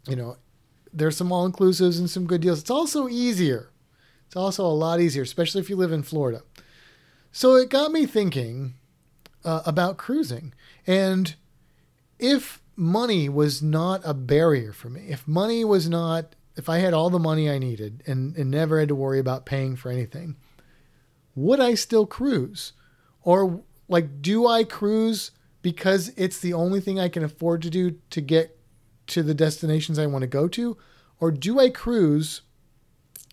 You 0.07 0.15
know, 0.15 0.37
there's 0.93 1.17
some 1.17 1.31
all 1.31 1.49
inclusives 1.49 1.99
and 1.99 2.09
some 2.09 2.25
good 2.25 2.41
deals. 2.41 2.61
It's 2.61 2.71
also 2.71 3.07
easier. 3.07 3.69
It's 4.27 4.35
also 4.35 4.65
a 4.65 4.67
lot 4.67 4.99
easier, 4.99 5.23
especially 5.23 5.61
if 5.61 5.69
you 5.69 5.75
live 5.75 5.91
in 5.91 6.03
Florida. 6.03 6.43
So 7.31 7.55
it 7.55 7.69
got 7.69 7.91
me 7.91 8.05
thinking 8.05 8.75
uh, 9.45 9.61
about 9.65 9.97
cruising 9.97 10.53
and 10.85 11.35
if 12.19 12.61
money 12.77 13.27
was 13.27 13.61
not 13.61 14.01
a 14.05 14.13
barrier 14.13 14.71
for 14.71 14.89
me, 14.89 15.07
if 15.09 15.27
money 15.27 15.65
was 15.65 15.89
not, 15.89 16.35
if 16.55 16.69
I 16.69 16.77
had 16.77 16.93
all 16.93 17.09
the 17.09 17.19
money 17.19 17.49
I 17.49 17.57
needed 17.57 18.03
and, 18.05 18.35
and 18.37 18.51
never 18.51 18.79
had 18.79 18.89
to 18.89 18.95
worry 18.95 19.19
about 19.19 19.45
paying 19.45 19.75
for 19.75 19.91
anything, 19.91 20.35
would 21.35 21.59
I 21.59 21.73
still 21.73 22.05
cruise? 22.05 22.73
Or, 23.23 23.63
like, 23.89 24.21
do 24.21 24.47
I 24.47 24.63
cruise 24.63 25.31
because 25.61 26.13
it's 26.15 26.39
the 26.39 26.53
only 26.53 26.79
thing 26.79 26.99
I 26.99 27.09
can 27.09 27.23
afford 27.23 27.61
to 27.63 27.69
do 27.69 27.97
to 28.11 28.21
get 28.21 28.57
to 29.07 29.23
the 29.23 29.33
destinations 29.33 29.99
I 29.99 30.05
want 30.05 30.21
to 30.21 30.27
go 30.27 30.47
to? 30.47 30.77
Or 31.19 31.31
do 31.31 31.59
I 31.59 31.69
cruise 31.69 32.41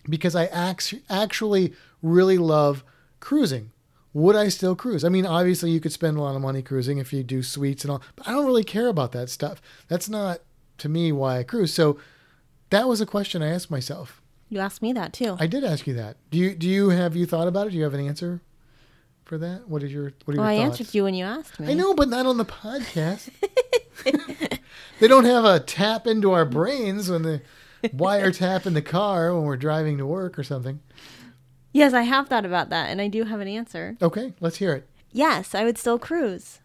because 0.09 0.35
I 0.35 0.45
act- 0.47 0.93
actually 1.09 1.73
really 2.01 2.37
love 2.37 2.83
cruising? 3.19 3.71
Would 4.15 4.37
I 4.37 4.47
still 4.47 4.77
cruise? 4.77 5.03
I 5.03 5.09
mean, 5.09 5.25
obviously 5.25 5.71
you 5.71 5.81
could 5.81 5.91
spend 5.91 6.15
a 6.15 6.21
lot 6.21 6.37
of 6.37 6.41
money 6.41 6.61
cruising 6.61 6.99
if 6.99 7.11
you 7.11 7.21
do 7.21 7.43
suites 7.43 7.83
and 7.83 7.91
all, 7.91 8.01
but 8.15 8.25
I 8.25 8.31
don't 8.31 8.45
really 8.45 8.63
care 8.63 8.87
about 8.87 9.11
that 9.11 9.29
stuff. 9.29 9.61
That's 9.89 10.07
not 10.07 10.39
to 10.77 10.87
me 10.87 11.11
why 11.11 11.39
I 11.39 11.43
cruise. 11.43 11.73
So 11.73 11.99
that 12.69 12.87
was 12.87 13.01
a 13.01 13.05
question 13.05 13.43
I 13.43 13.49
asked 13.49 13.69
myself. 13.69 14.21
You 14.47 14.59
asked 14.59 14.81
me 14.81 14.93
that 14.93 15.11
too. 15.11 15.35
I 15.37 15.47
did 15.47 15.65
ask 15.65 15.85
you 15.85 15.93
that. 15.95 16.15
Do 16.31 16.37
you 16.37 16.55
do 16.55 16.65
you 16.65 16.91
have 16.91 17.17
you 17.17 17.25
thought 17.25 17.49
about 17.49 17.67
it? 17.67 17.71
Do 17.71 17.77
you 17.77 17.83
have 17.83 17.93
an 17.93 18.07
answer 18.07 18.39
for 19.25 19.37
that? 19.37 19.67
What 19.67 19.83
is 19.83 19.91
your 19.91 20.13
what 20.23 20.37
are 20.37 20.39
well, 20.39 20.47
I 20.47 20.53
your 20.53 20.67
thoughts? 20.67 20.79
answered 20.79 20.95
you 20.95 21.03
when 21.03 21.13
you 21.13 21.25
asked 21.25 21.59
me. 21.59 21.71
I 21.71 21.73
know, 21.73 21.93
but 21.93 22.07
not 22.07 22.25
on 22.25 22.37
the 22.37 22.45
podcast. 22.45 23.29
they 25.01 25.09
don't 25.09 25.25
have 25.25 25.43
a 25.43 25.59
tap 25.59 26.07
into 26.07 26.31
our 26.31 26.45
brains 26.45 27.09
when 27.09 27.23
the 27.23 27.41
wiretap 27.83 28.65
in 28.65 28.75
the 28.75 28.81
car 28.81 29.35
when 29.35 29.43
we're 29.43 29.57
driving 29.57 29.97
to 29.97 30.05
work 30.05 30.39
or 30.39 30.43
something. 30.43 30.79
Yes, 31.75 31.93
I 31.93 32.03
have 32.03 32.29
thought 32.29 32.45
about 32.45 32.69
that, 32.69 32.89
and 32.89 33.01
I 33.01 33.09
do 33.09 33.25
have 33.25 33.41
an 33.41 33.49
answer. 33.49 33.97
Okay, 34.01 34.33
let's 34.39 34.55
hear 34.55 34.71
it. 34.73 34.87
Yes, 35.11 35.53
I 35.53 35.65
would 35.65 35.77
still 35.77 35.99
cruise. 35.99 36.61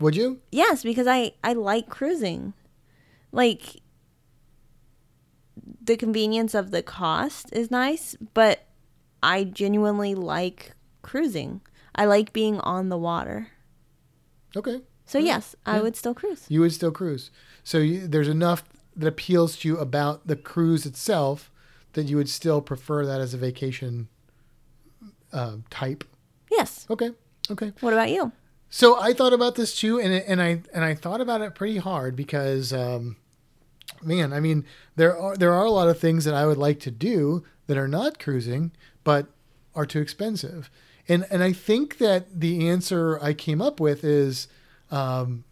Would 0.00 0.16
you? 0.16 0.40
Yes, 0.52 0.82
because 0.82 1.06
I 1.06 1.32
I 1.42 1.54
like 1.54 1.88
cruising. 1.88 2.52
Like 3.32 3.80
the 5.82 5.96
convenience 5.96 6.54
of 6.54 6.72
the 6.72 6.82
cost 6.82 7.48
is 7.54 7.70
nice, 7.70 8.16
but 8.34 8.66
I 9.22 9.44
genuinely 9.44 10.14
like 10.14 10.74
cruising. 11.00 11.62
I 11.94 12.04
like 12.04 12.34
being 12.34 12.60
on 12.60 12.90
the 12.90 12.98
water. 12.98 13.48
Okay. 14.54 14.82
So 15.06 15.16
yes, 15.18 15.56
I 15.64 15.76
Yeah. 15.76 15.82
would 15.84 15.96
still 15.96 16.12
cruise. 16.12 16.44
You 16.50 16.60
would 16.60 16.74
still 16.74 16.92
cruise. 16.92 17.30
So 17.62 17.78
you, 17.78 18.06
there's 18.06 18.28
enough 18.28 18.62
that 18.94 19.08
appeals 19.08 19.56
to 19.60 19.68
you 19.68 19.78
about 19.78 20.26
the 20.26 20.36
cruise 20.36 20.84
itself 20.84 21.50
that 21.94 22.08
you 22.10 22.18
would 22.18 22.28
still 22.28 22.60
prefer 22.60 23.06
that 23.06 23.22
as 23.22 23.32
a 23.32 23.38
vacation 23.38 24.08
uh, 25.34 25.56
type. 25.68 26.04
Yes. 26.50 26.86
Okay. 26.88 27.10
Okay. 27.50 27.72
What 27.80 27.92
about 27.92 28.08
you? 28.08 28.32
So 28.70 28.98
I 28.98 29.12
thought 29.12 29.32
about 29.32 29.54
this 29.54 29.78
too, 29.78 30.00
and 30.00 30.12
and 30.12 30.40
I 30.40 30.62
and 30.72 30.84
I 30.84 30.94
thought 30.94 31.20
about 31.20 31.42
it 31.42 31.54
pretty 31.54 31.76
hard 31.76 32.16
because, 32.16 32.72
um, 32.72 33.16
man, 34.02 34.32
I 34.32 34.40
mean, 34.40 34.64
there 34.96 35.16
are 35.16 35.36
there 35.36 35.52
are 35.52 35.64
a 35.64 35.70
lot 35.70 35.88
of 35.88 35.98
things 35.98 36.24
that 36.24 36.34
I 36.34 36.46
would 36.46 36.56
like 36.56 36.80
to 36.80 36.90
do 36.90 37.44
that 37.66 37.76
are 37.76 37.88
not 37.88 38.18
cruising, 38.18 38.72
but 39.04 39.26
are 39.74 39.86
too 39.86 40.00
expensive, 40.00 40.70
and 41.08 41.26
and 41.30 41.42
I 41.42 41.52
think 41.52 41.98
that 41.98 42.40
the 42.40 42.68
answer 42.68 43.18
I 43.22 43.32
came 43.32 43.62
up 43.62 43.78
with 43.78 44.02
is, 44.02 44.48
um, 44.90 45.44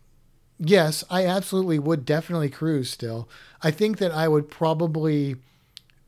yes, 0.59 1.05
I 1.09 1.27
absolutely 1.27 1.79
would 1.79 2.05
definitely 2.05 2.51
cruise 2.51 2.91
still. 2.91 3.29
I 3.63 3.71
think 3.71 3.99
that 3.99 4.11
I 4.11 4.27
would 4.27 4.51
probably 4.51 5.37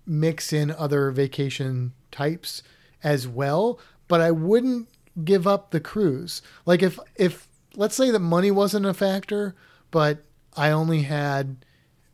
mix 0.07 0.53
in 0.53 0.71
other 0.73 1.11
vacation 1.11 1.93
types 2.11 2.63
as 3.05 3.29
well, 3.29 3.79
but 4.09 4.21
I 4.21 4.31
wouldn't 4.33 4.89
give 5.25 5.47
up 5.47 5.71
the 5.71 5.81
cruise. 5.81 6.43
Like 6.67 6.83
if 6.83 6.99
if 7.15 7.47
let's 7.77 7.95
say 7.95 8.11
that 8.11 8.19
money 8.19 8.51
wasn't 8.51 8.87
a 8.87 8.95
factor, 8.95 9.55
but 9.91 10.25
I 10.57 10.71
only 10.71 11.03
had 11.03 11.65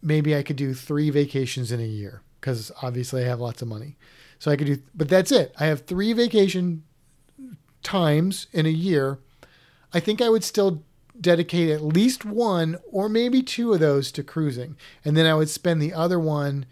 maybe 0.02 0.34
I 0.36 0.42
could 0.42 0.56
do 0.56 0.74
3 0.74 1.10
vacations 1.10 1.72
in 1.72 1.80
a 1.80 1.84
year 1.84 2.22
cuz 2.40 2.72
obviously 2.82 3.24
I 3.24 3.28
have 3.28 3.40
lots 3.40 3.62
of 3.62 3.68
money. 3.68 3.96
So 4.38 4.50
I 4.50 4.56
could 4.56 4.66
do 4.66 4.78
but 4.94 5.08
that's 5.08 5.32
it. 5.32 5.54
I 5.58 5.66
have 5.66 5.86
3 5.86 6.12
vacation 6.12 6.82
times 7.82 8.48
in 8.52 8.66
a 8.66 8.70
year. 8.70 9.18
I 9.92 10.00
think 10.00 10.20
I 10.20 10.28
would 10.28 10.44
still 10.44 10.84
dedicate 11.20 11.70
at 11.70 11.82
least 11.82 12.24
one 12.24 12.78
or 12.90 13.08
maybe 13.08 13.42
two 13.42 13.72
of 13.72 13.80
those 13.80 14.10
to 14.12 14.22
cruising. 14.22 14.76
And 15.04 15.16
then 15.16 15.26
I 15.26 15.34
would 15.34 15.50
spend 15.50 15.80
the 15.80 15.92
other 15.92 16.18
one 16.18 16.64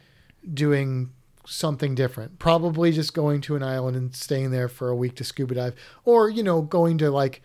doing 0.55 1.11
something 1.49 1.95
different. 1.95 2.39
Probably 2.39 2.93
just 2.93 3.15
going 3.15 3.41
to 3.43 3.57
an 3.57 3.63
island 3.63 3.97
and 3.97 4.15
staying 4.15 4.51
there 4.51 4.69
for 4.69 4.89
a 4.89 4.97
week 4.97 5.17
to 5.17 5.25
scuba 5.25 5.55
dive, 5.55 5.75
or 6.05 6.29
you 6.29 6.43
know, 6.43 6.63
going 6.63 6.99
to 6.99 7.11
like, 7.11 7.43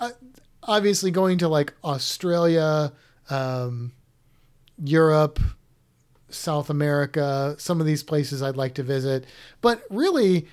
uh, 0.00 0.10
obviously 0.62 1.10
going 1.10 1.38
to 1.38 1.48
like 1.48 1.74
Australia, 1.84 2.92
um, 3.30 3.92
Europe, 4.82 5.40
South 6.28 6.70
America, 6.70 7.54
some 7.58 7.80
of 7.80 7.86
these 7.86 8.02
places 8.02 8.42
I'd 8.42 8.56
like 8.56 8.74
to 8.74 8.82
visit. 8.82 9.26
But 9.60 9.82
really, 9.90 10.46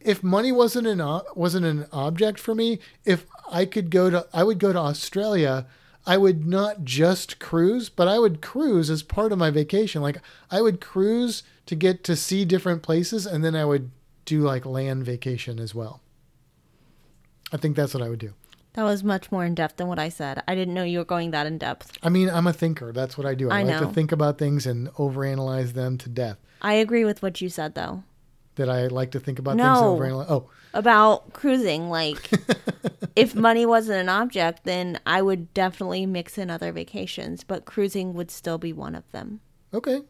if 0.00 0.22
money 0.22 0.52
wasn't 0.52 0.86
an 0.86 1.00
o- 1.00 1.24
wasn't 1.34 1.66
an 1.66 1.86
object 1.92 2.38
for 2.38 2.54
me, 2.54 2.78
if 3.04 3.26
I 3.50 3.64
could 3.64 3.90
go 3.90 4.10
to, 4.10 4.26
I 4.32 4.44
would 4.44 4.58
go 4.58 4.72
to 4.72 4.78
Australia. 4.78 5.66
I 6.06 6.16
would 6.16 6.46
not 6.46 6.84
just 6.84 7.38
cruise, 7.38 7.88
but 7.88 8.08
I 8.08 8.18
would 8.18 8.40
cruise 8.40 8.88
as 8.88 9.02
part 9.02 9.32
of 9.32 9.38
my 9.38 9.50
vacation. 9.50 10.00
Like 10.02 10.18
I 10.50 10.62
would 10.62 10.80
cruise 10.80 11.42
to 11.66 11.74
get 11.74 12.02
to 12.04 12.16
see 12.16 12.44
different 12.44 12.82
places, 12.82 13.26
and 13.26 13.44
then 13.44 13.54
I 13.54 13.64
would 13.64 13.90
do 14.24 14.40
like 14.40 14.64
land 14.64 15.04
vacation 15.04 15.58
as 15.60 15.74
well. 15.74 16.00
I 17.52 17.56
think 17.56 17.76
that's 17.76 17.94
what 17.94 18.02
I 18.02 18.08
would 18.08 18.18
do. 18.18 18.34
That 18.74 18.84
was 18.84 19.02
much 19.02 19.32
more 19.32 19.44
in 19.44 19.54
depth 19.54 19.76
than 19.76 19.88
what 19.88 19.98
I 19.98 20.08
said. 20.08 20.42
I 20.46 20.54
didn't 20.54 20.74
know 20.74 20.84
you 20.84 20.98
were 20.98 21.04
going 21.04 21.30
that 21.32 21.46
in 21.46 21.58
depth. 21.58 21.98
I 22.02 22.10
mean, 22.10 22.30
I'm 22.30 22.46
a 22.46 22.52
thinker. 22.52 22.92
That's 22.92 23.18
what 23.18 23.26
I 23.26 23.34
do. 23.34 23.50
I, 23.50 23.60
I 23.60 23.62
like 23.62 23.80
know. 23.80 23.86
to 23.88 23.92
think 23.92 24.12
about 24.12 24.38
things 24.38 24.66
and 24.66 24.88
overanalyze 24.94 25.72
them 25.72 25.98
to 25.98 26.08
death. 26.08 26.38
I 26.62 26.74
agree 26.74 27.04
with 27.04 27.22
what 27.22 27.40
you 27.40 27.48
said 27.48 27.74
though. 27.74 28.04
That 28.56 28.68
I 28.68 28.86
like 28.86 29.10
to 29.12 29.20
think 29.20 29.38
about 29.38 29.56
No. 29.56 29.64
things 29.64 29.78
and 29.80 29.98
overanalyze. 29.98 30.26
Oh, 30.30 30.50
About 30.78 31.32
cruising, 31.32 31.90
like 31.90 32.30
if 33.16 33.34
money 33.34 33.66
wasn't 33.66 33.98
an 33.98 34.08
object, 34.08 34.62
then 34.62 35.00
I 35.04 35.22
would 35.22 35.52
definitely 35.52 36.06
mix 36.06 36.38
in 36.38 36.50
other 36.50 36.70
vacations, 36.70 37.42
but 37.42 37.64
cruising 37.64 38.14
would 38.14 38.30
still 38.30 38.58
be 38.58 38.72
one 38.72 38.94
of 38.94 39.10
them. 39.10 39.40
Okay. 39.74 40.02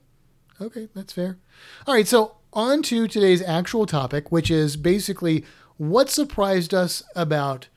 Okay, 0.61 0.89
that's 0.95 1.13
fair. 1.15 1.39
All 1.87 1.95
right, 1.95 2.07
so 2.07 2.37
on 2.53 2.83
to 2.83 3.09
today's 3.09 3.43
actual 3.43 3.87
topic, 3.87 4.31
which 4.31 4.51
is 4.51 4.77
basically 4.77 5.45
what 5.79 6.11
surprised 6.11 6.75
us 6.75 7.03
about 7.17 7.69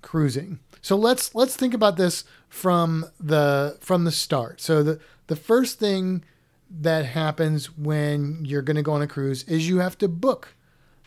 cruising. 0.00 0.60
So 0.80 0.96
let's 0.96 1.34
let's 1.34 1.56
think 1.56 1.74
about 1.74 1.96
this 1.96 2.24
from 2.48 3.06
the 3.20 3.76
from 3.80 4.04
the 4.04 4.12
start. 4.12 4.60
So 4.60 4.82
the 4.82 5.00
the 5.26 5.36
first 5.36 5.78
thing 5.78 6.24
that 6.70 7.04
happens 7.06 7.76
when 7.76 8.44
you're 8.44 8.62
going 8.62 8.76
to 8.76 8.82
go 8.82 8.92
on 8.92 9.02
a 9.02 9.06
cruise 9.06 9.42
is 9.44 9.68
you 9.68 9.78
have 9.78 9.98
to 9.98 10.08
book 10.08 10.54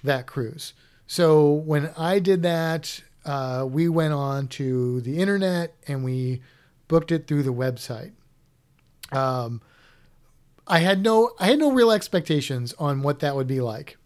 that 0.03 0.27
cruise. 0.27 0.73
So 1.11 1.51
when 1.51 1.91
I 1.97 2.19
did 2.19 2.41
that, 2.43 3.03
uh, 3.25 3.67
we 3.69 3.89
went 3.89 4.13
on 4.13 4.47
to 4.47 5.01
the 5.01 5.17
internet 5.17 5.75
and 5.85 6.05
we 6.05 6.41
booked 6.87 7.11
it 7.11 7.27
through 7.27 7.43
the 7.43 7.53
website. 7.53 8.13
Um, 9.11 9.59
I 10.65 10.79
had 10.79 11.03
no 11.03 11.31
I 11.37 11.47
had 11.47 11.59
no 11.59 11.69
real 11.69 11.91
expectations 11.91 12.73
on 12.79 13.01
what 13.01 13.19
that 13.19 13.35
would 13.35 13.45
be 13.45 13.59
like. 13.59 13.97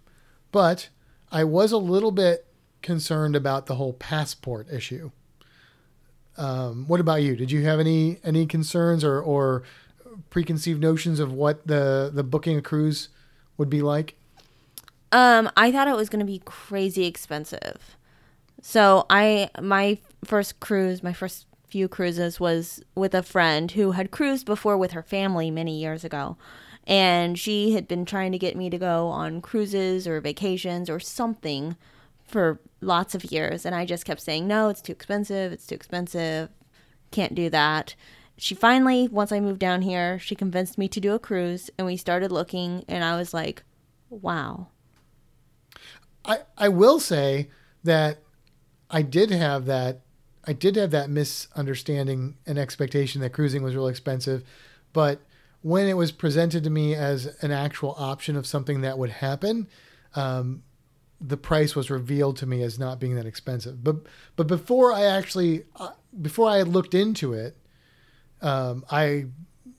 But 0.51 0.89
I 1.31 1.43
was 1.43 1.71
a 1.71 1.77
little 1.77 2.09
bit 2.09 2.47
concerned 2.81 3.35
about 3.35 3.67
the 3.67 3.75
whole 3.75 3.93
passport 3.93 4.67
issue. 4.73 5.11
Um, 6.37 6.87
what 6.87 6.99
about 6.99 7.21
you? 7.21 7.35
Did 7.35 7.51
you 7.51 7.65
have 7.65 7.79
any 7.79 8.17
any 8.23 8.47
concerns 8.47 9.03
or, 9.03 9.21
or 9.21 9.61
preconceived 10.31 10.81
notions 10.81 11.19
of 11.19 11.31
what 11.31 11.67
the 11.67 12.09
the 12.11 12.23
booking 12.23 12.57
a 12.57 12.63
cruise 12.63 13.09
would 13.57 13.69
be 13.69 13.83
like? 13.83 14.15
Um, 15.11 15.49
I 15.55 15.71
thought 15.71 15.87
it 15.87 15.95
was 15.95 16.09
going 16.09 16.19
to 16.19 16.25
be 16.25 16.41
crazy 16.45 17.05
expensive. 17.05 17.95
So 18.61 19.05
I 19.09 19.49
my 19.61 19.99
first 20.23 20.59
cruise, 20.59 21.03
my 21.03 21.13
first 21.13 21.45
few 21.67 21.87
cruises 21.87 22.39
was 22.39 22.81
with 22.95 23.13
a 23.13 23.23
friend 23.23 23.71
who 23.71 23.91
had 23.91 24.11
cruised 24.11 24.45
before 24.45 24.77
with 24.77 24.91
her 24.91 25.03
family 25.03 25.51
many 25.51 25.79
years 25.79 26.03
ago. 26.03 26.37
And 26.87 27.37
she 27.37 27.73
had 27.73 27.87
been 27.87 28.05
trying 28.05 28.31
to 28.31 28.37
get 28.37 28.55
me 28.55 28.69
to 28.69 28.77
go 28.77 29.07
on 29.07 29.41
cruises 29.41 30.07
or 30.07 30.21
vacations 30.21 30.89
or 30.89 30.99
something 30.99 31.75
for 32.23 32.59
lots 32.81 33.13
of 33.13 33.31
years 33.31 33.65
and 33.65 33.75
I 33.75 33.85
just 33.85 34.05
kept 34.05 34.21
saying 34.21 34.47
no, 34.47 34.69
it's 34.69 34.81
too 34.81 34.91
expensive, 34.91 35.51
it's 35.51 35.67
too 35.67 35.75
expensive. 35.75 36.49
Can't 37.11 37.35
do 37.35 37.49
that. 37.49 37.95
She 38.37 38.55
finally 38.55 39.07
once 39.07 39.31
I 39.31 39.39
moved 39.39 39.59
down 39.59 39.81
here, 39.83 40.17
she 40.19 40.35
convinced 40.35 40.77
me 40.77 40.87
to 40.89 40.99
do 40.99 41.13
a 41.13 41.19
cruise 41.19 41.69
and 41.77 41.85
we 41.85 41.97
started 41.97 42.31
looking 42.31 42.83
and 42.87 43.03
I 43.03 43.15
was 43.15 43.33
like, 43.33 43.63
"Wow." 44.09 44.67
I, 46.25 46.39
I 46.57 46.69
will 46.69 46.99
say 46.99 47.49
that 47.83 48.19
I 48.89 49.01
did 49.01 49.31
have 49.31 49.65
that 49.65 50.01
I 50.47 50.53
did 50.53 50.75
have 50.75 50.91
that 50.91 51.09
misunderstanding 51.09 52.37
and 52.45 52.59
expectation 52.59 53.21
that 53.21 53.31
cruising 53.31 53.63
was 53.63 53.75
real 53.75 53.87
expensive, 53.87 54.43
but 54.93 55.21
when 55.61 55.87
it 55.87 55.97
was 55.97 56.11
presented 56.11 56.63
to 56.63 56.69
me 56.69 56.93
as 56.93 57.25
an 57.41 57.51
actual 57.51 57.95
option 57.97 58.35
of 58.35 58.45
something 58.45 58.81
that 58.81 58.99
would 58.99 59.09
happen, 59.09 59.67
um, 60.13 60.61
the 61.19 61.37
price 61.37 61.75
was 61.75 61.89
revealed 61.89 62.37
to 62.37 62.45
me 62.45 62.61
as 62.61 62.77
not 62.77 62.99
being 62.99 63.15
that 63.15 63.25
expensive. 63.25 63.83
But 63.83 63.97
but 64.35 64.47
before 64.47 64.93
I 64.93 65.05
actually 65.05 65.63
uh, 65.77 65.91
before 66.21 66.49
I 66.49 66.57
had 66.57 66.67
looked 66.67 66.93
into 66.93 67.33
it, 67.33 67.57
um, 68.41 68.85
I 68.91 69.25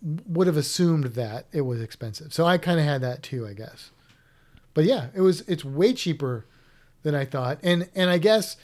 would 0.02 0.46
have 0.46 0.56
assumed 0.56 1.04
that 1.14 1.46
it 1.52 1.62
was 1.62 1.80
expensive. 1.80 2.32
So 2.32 2.44
I 2.46 2.58
kind 2.58 2.80
of 2.80 2.86
had 2.86 3.00
that 3.02 3.22
too, 3.22 3.46
I 3.46 3.52
guess. 3.52 3.90
But 4.76 4.84
yeah, 4.84 5.06
it 5.14 5.22
was 5.22 5.40
it's 5.48 5.64
way 5.64 5.94
cheaper 5.94 6.44
than 7.02 7.14
I 7.14 7.24
thought. 7.24 7.58
And 7.62 7.88
and 7.94 8.10
I 8.10 8.18
guess 8.18 8.58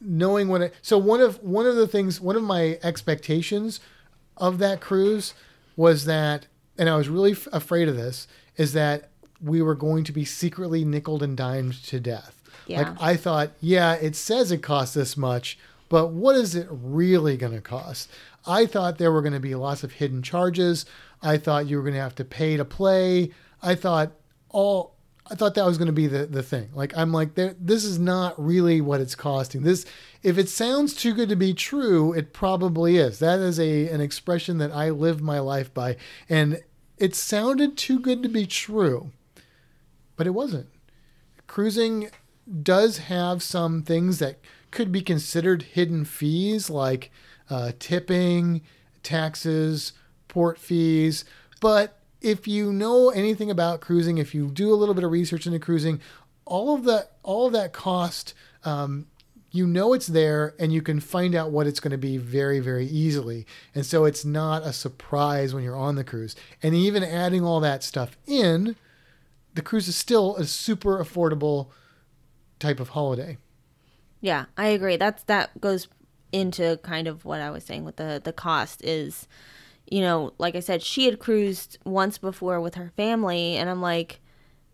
knowing 0.00 0.48
what 0.48 0.62
it 0.62 0.74
so 0.80 0.96
one 0.96 1.20
of 1.20 1.42
one 1.42 1.66
of 1.66 1.76
the 1.76 1.86
things 1.86 2.22
one 2.22 2.36
of 2.36 2.42
my 2.42 2.78
expectations 2.82 3.80
of 4.38 4.56
that 4.58 4.80
cruise 4.80 5.34
was 5.76 6.06
that 6.06 6.46
and 6.78 6.88
I 6.88 6.96
was 6.96 7.10
really 7.10 7.32
f- 7.32 7.46
afraid 7.52 7.86
of 7.86 7.96
this 7.96 8.26
is 8.56 8.72
that 8.72 9.10
we 9.42 9.60
were 9.60 9.74
going 9.74 10.04
to 10.04 10.12
be 10.12 10.24
secretly 10.24 10.86
nickled 10.86 11.22
and 11.22 11.36
dimed 11.36 11.74
to 11.84 12.00
death. 12.00 12.42
Yeah. 12.66 12.78
Like 12.78 13.02
I 13.02 13.16
thought, 13.16 13.50
yeah, 13.60 13.92
it 13.96 14.16
says 14.16 14.50
it 14.50 14.62
costs 14.62 14.94
this 14.94 15.18
much, 15.18 15.58
but 15.90 16.12
what 16.12 16.34
is 16.34 16.54
it 16.54 16.66
really 16.70 17.36
going 17.36 17.52
to 17.52 17.60
cost? 17.60 18.10
I 18.46 18.64
thought 18.64 18.96
there 18.96 19.12
were 19.12 19.20
going 19.20 19.34
to 19.34 19.40
be 19.40 19.54
lots 19.54 19.84
of 19.84 19.92
hidden 19.92 20.22
charges. 20.22 20.86
I 21.22 21.36
thought 21.36 21.66
you 21.66 21.76
were 21.76 21.82
going 21.82 21.94
to 21.94 22.00
have 22.00 22.14
to 22.14 22.24
pay 22.24 22.56
to 22.56 22.64
play. 22.64 23.32
I 23.62 23.74
thought 23.74 24.12
all 24.48 24.93
I 25.30 25.34
thought 25.34 25.54
that 25.54 25.64
was 25.64 25.78
going 25.78 25.86
to 25.86 25.92
be 25.92 26.06
the, 26.06 26.26
the 26.26 26.42
thing. 26.42 26.68
Like 26.74 26.96
I'm 26.96 27.12
like 27.12 27.34
this 27.34 27.84
is 27.84 27.98
not 27.98 28.34
really 28.42 28.80
what 28.80 29.00
it's 29.00 29.14
costing. 29.14 29.62
This 29.62 29.86
if 30.22 30.36
it 30.36 30.48
sounds 30.48 30.94
too 30.94 31.14
good 31.14 31.28
to 31.30 31.36
be 31.36 31.54
true, 31.54 32.12
it 32.12 32.32
probably 32.32 32.96
is. 32.96 33.18
That 33.20 33.38
is 33.38 33.58
a 33.58 33.88
an 33.88 34.00
expression 34.00 34.58
that 34.58 34.72
I 34.72 34.90
live 34.90 35.22
my 35.22 35.38
life 35.38 35.72
by 35.72 35.96
and 36.28 36.60
it 36.98 37.14
sounded 37.14 37.76
too 37.76 37.98
good 37.98 38.22
to 38.22 38.28
be 38.28 38.46
true. 38.46 39.12
But 40.16 40.26
it 40.26 40.30
wasn't. 40.30 40.68
Cruising 41.46 42.10
does 42.62 42.98
have 42.98 43.42
some 43.42 43.82
things 43.82 44.18
that 44.18 44.38
could 44.70 44.92
be 44.92 45.00
considered 45.02 45.62
hidden 45.62 46.04
fees 46.04 46.68
like 46.68 47.10
uh, 47.48 47.72
tipping, 47.78 48.60
taxes, 49.02 49.92
port 50.28 50.58
fees, 50.58 51.24
but 51.60 51.98
if 52.24 52.48
you 52.48 52.72
know 52.72 53.10
anything 53.10 53.50
about 53.50 53.82
cruising, 53.82 54.16
if 54.18 54.34
you 54.34 54.48
do 54.48 54.72
a 54.72 54.76
little 54.76 54.94
bit 54.94 55.04
of 55.04 55.10
research 55.10 55.46
into 55.46 55.58
cruising, 55.58 56.00
all 56.46 56.74
of 56.74 56.84
that 56.84 57.12
all 57.22 57.46
of 57.46 57.52
that 57.52 57.72
cost, 57.72 58.34
um, 58.64 59.06
you 59.50 59.66
know 59.66 59.92
it's 59.92 60.06
there, 60.06 60.54
and 60.58 60.72
you 60.72 60.80
can 60.80 61.00
find 61.00 61.34
out 61.34 61.50
what 61.50 61.66
it's 61.66 61.80
going 61.80 61.90
to 61.92 61.98
be 61.98 62.16
very 62.16 62.60
very 62.60 62.86
easily. 62.86 63.46
And 63.74 63.84
so 63.84 64.06
it's 64.06 64.24
not 64.24 64.62
a 64.62 64.72
surprise 64.72 65.54
when 65.54 65.62
you're 65.62 65.76
on 65.76 65.96
the 65.96 66.04
cruise. 66.04 66.34
And 66.62 66.74
even 66.74 67.04
adding 67.04 67.44
all 67.44 67.60
that 67.60 67.84
stuff 67.84 68.16
in, 68.26 68.74
the 69.52 69.62
cruise 69.62 69.86
is 69.86 69.96
still 69.96 70.34
a 70.36 70.44
super 70.46 71.04
affordable 71.04 71.68
type 72.58 72.80
of 72.80 72.90
holiday. 72.90 73.36
Yeah, 74.22 74.46
I 74.56 74.68
agree. 74.68 74.96
That's 74.96 75.22
that 75.24 75.60
goes 75.60 75.88
into 76.32 76.78
kind 76.78 77.06
of 77.06 77.26
what 77.26 77.42
I 77.42 77.50
was 77.50 77.64
saying 77.64 77.84
with 77.84 77.96
the 77.96 78.20
the 78.24 78.32
cost 78.32 78.82
is 78.82 79.28
you 79.86 80.00
know, 80.00 80.32
like 80.38 80.54
I 80.54 80.60
said, 80.60 80.82
she 80.82 81.06
had 81.06 81.18
cruised 81.18 81.78
once 81.84 82.18
before 82.18 82.60
with 82.60 82.74
her 82.76 82.92
family, 82.96 83.56
and 83.56 83.68
I'm 83.68 83.82
like, 83.82 84.20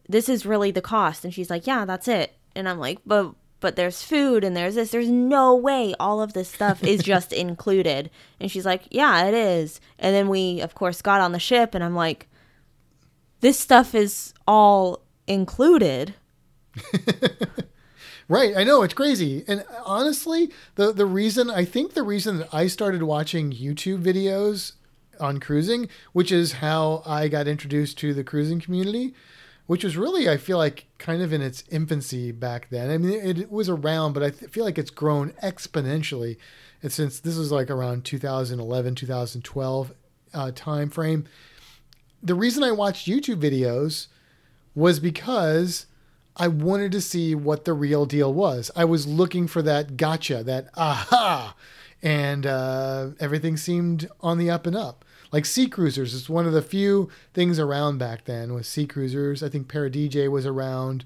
this 0.09 0.29
is 0.29 0.47
really 0.47 0.71
the 0.71 0.81
cost. 0.81 1.25
And 1.25 1.33
she's 1.33 1.51
like, 1.51 1.67
yeah, 1.67 1.85
that's 1.85 2.09
it. 2.09 2.37
And 2.55 2.69
I'm 2.69 2.79
like, 2.79 2.99
but 3.07 3.35
but 3.61 3.77
there's 3.77 4.03
food 4.03 4.43
and 4.43 4.57
there's 4.57 4.75
this. 4.75 4.91
There's 4.91 5.11
no 5.11 5.55
way 5.55 5.95
all 6.01 6.23
of 6.23 6.33
this 6.33 6.49
stuff 6.49 6.83
is 6.83 7.03
just 7.05 7.33
included. 7.33 8.11
And 8.41 8.51
she's 8.51 8.65
like, 8.65 8.85
yeah, 8.91 9.27
it 9.27 9.35
is. 9.35 9.81
And 9.99 10.15
then 10.15 10.29
we, 10.29 10.61
of 10.61 10.75
course, 10.75 11.03
got 11.03 11.21
on 11.21 11.33
the 11.33 11.39
ship, 11.39 11.75
and 11.75 11.85
I'm 11.85 11.95
like, 11.95 12.29
this 13.41 13.59
stuff 13.59 13.95
is 13.95 14.35
all 14.47 15.03
included. 15.27 16.15
Right, 18.31 18.57
I 18.57 18.63
know 18.63 18.85
it's 18.85 18.95
crazy. 18.95 19.43
And 19.49 19.65
honestly, 19.85 20.53
the 20.77 20.93
the 20.93 21.05
reason 21.05 21.51
I 21.51 21.65
think 21.65 21.95
the 21.95 22.05
reason 22.05 22.39
that 22.39 22.55
I 22.55 22.69
started 22.69 23.03
watching 23.03 23.51
YouTube 23.51 24.05
videos 24.05 24.75
on 25.21 25.39
cruising, 25.39 25.89
which 26.13 26.33
is 26.33 26.55
how 26.55 27.03
I 27.07 27.29
got 27.29 27.47
introduced 27.47 27.99
to 27.99 28.15
the 28.15 28.25
cruising 28.25 28.61
community, 28.61 29.15
which 29.67 29.85
was 29.85 29.97
really, 29.97 30.29
I 30.29 30.37
feel 30.37 30.59
like, 30.59 30.87
kind 30.99 31.23
of 31.23 31.33
in 31.33 31.43
its 31.43 31.63
infancy 31.71 32.33
back 32.33 32.69
then. 32.71 32.91
I 32.91 32.99
mean, 32.99 33.13
it, 33.13 33.39
it 33.39 33.53
was 33.53 33.69
around, 33.69 34.15
but 34.15 34.23
I 34.23 34.31
th- 34.31 34.51
feel 34.51 34.65
like 34.65 34.79
it's 34.79 34.91
grown 34.91 35.31
exponentially. 35.43 36.37
And 36.83 36.91
since 36.91 37.21
this 37.21 37.37
was 37.37 37.53
like 37.53 37.71
around 37.71 38.05
2011, 38.05 38.95
2012 38.97 39.93
uh, 40.33 40.51
time 40.55 40.91
frame, 40.91 41.27
the 42.23 42.35
reason 42.35 42.63
I 42.63 42.73
watched 42.73 43.07
YouTube 43.07 43.41
videos 43.41 44.09
was 44.75 45.01
because 45.01 45.87
I 46.37 46.49
wanted 46.49 46.93
to 46.93 47.01
see 47.01 47.35
what 47.35 47.65
the 47.65 47.73
real 47.73 48.07
deal 48.07 48.33
was. 48.33 48.71
I 48.75 48.85
was 48.85 49.07
looking 49.07 49.47
for 49.47 49.63
that 49.63 49.97
gotcha, 49.97 50.43
that 50.45 50.69
aha, 50.77 51.55
and 52.03 52.47
uh, 52.47 53.11
everything 53.21 53.57
seemed 53.57 54.09
on 54.21 54.39
the 54.39 54.51
up 54.51 54.67
and 54.67 54.77
up 54.77 55.05
like 55.33 55.45
sea 55.45 55.69
cruisers 55.69 56.15
is 56.15 56.29
one 56.29 56.47
of 56.47 56.53
the 56.53 56.63
few 56.63 57.09
things 57.35 57.59
around 57.59 57.99
back 57.99 58.25
then 58.25 58.53
with 58.53 58.67
sea 58.67 58.87
cruisers. 58.87 59.43
I 59.43 59.49
think 59.49 59.69
Paradj 59.69 60.29
was 60.31 60.47
around. 60.47 61.05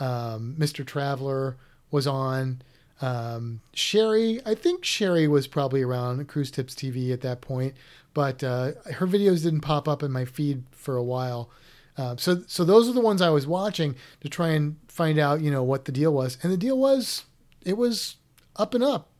Um, 0.00 0.56
Mr. 0.58 0.84
Traveler 0.84 1.56
was 1.90 2.06
on. 2.06 2.62
Um, 3.02 3.60
Sherry, 3.74 4.40
I 4.46 4.54
think 4.54 4.84
Sherry 4.84 5.28
was 5.28 5.46
probably 5.46 5.82
around 5.82 6.26
Cruise 6.28 6.50
Tips 6.50 6.74
TV 6.74 7.12
at 7.12 7.20
that 7.20 7.42
point, 7.42 7.74
but 8.14 8.42
uh, 8.42 8.72
her 8.94 9.06
videos 9.06 9.42
didn't 9.42 9.60
pop 9.60 9.86
up 9.86 10.02
in 10.02 10.10
my 10.10 10.24
feed 10.24 10.64
for 10.70 10.96
a 10.96 11.02
while. 11.02 11.50
Uh, 11.98 12.16
so, 12.16 12.42
so 12.46 12.64
those 12.64 12.88
are 12.88 12.92
the 12.92 13.00
ones 13.00 13.20
I 13.20 13.30
was 13.30 13.46
watching 13.46 13.96
to 14.20 14.28
try 14.28 14.48
and 14.48 14.76
find 14.88 15.18
out, 15.18 15.40
you 15.42 15.50
know, 15.50 15.62
what 15.62 15.84
the 15.84 15.92
deal 15.92 16.12
was, 16.12 16.38
and 16.42 16.50
the 16.50 16.56
deal 16.56 16.78
was, 16.78 17.24
it 17.64 17.76
was 17.76 18.16
up 18.56 18.72
and 18.72 18.82
up. 18.82 19.10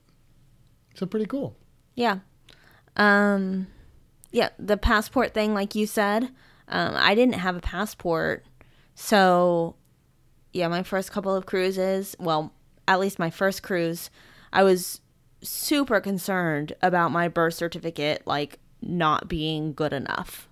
So 0.95 1.05
pretty 1.05 1.27
cool. 1.27 1.57
Yeah. 1.95 2.21
Um, 2.97 3.67
yeah, 4.37 4.51
the 4.59 4.77
passport 4.77 5.33
thing, 5.33 5.55
like 5.55 5.75
you 5.75 5.87
said, 5.87 6.25
um, 6.69 6.93
I 6.95 7.15
didn't 7.15 7.37
have 7.37 7.57
a 7.57 7.61
passport. 7.61 8.45
So, 8.95 9.77
yeah, 10.53 10.69
my 10.69 10.83
first 10.83 11.11
couple 11.11 11.35
of 11.35 11.47
cruises, 11.47 12.15
well, 12.19 12.53
at 12.87 13.01
least 13.01 13.19
my 13.19 13.31
first 13.31 13.63
cruise, 13.63 14.11
I 14.53 14.63
was 14.63 15.01
super 15.41 16.03
concerned 16.03 16.75
about 16.83 17.13
my 17.13 17.29
birth 17.29 17.55
certificate, 17.55 18.27
like, 18.27 18.59
not 18.83 19.27
being 19.27 19.73
good 19.73 19.95
enough. 19.95 20.51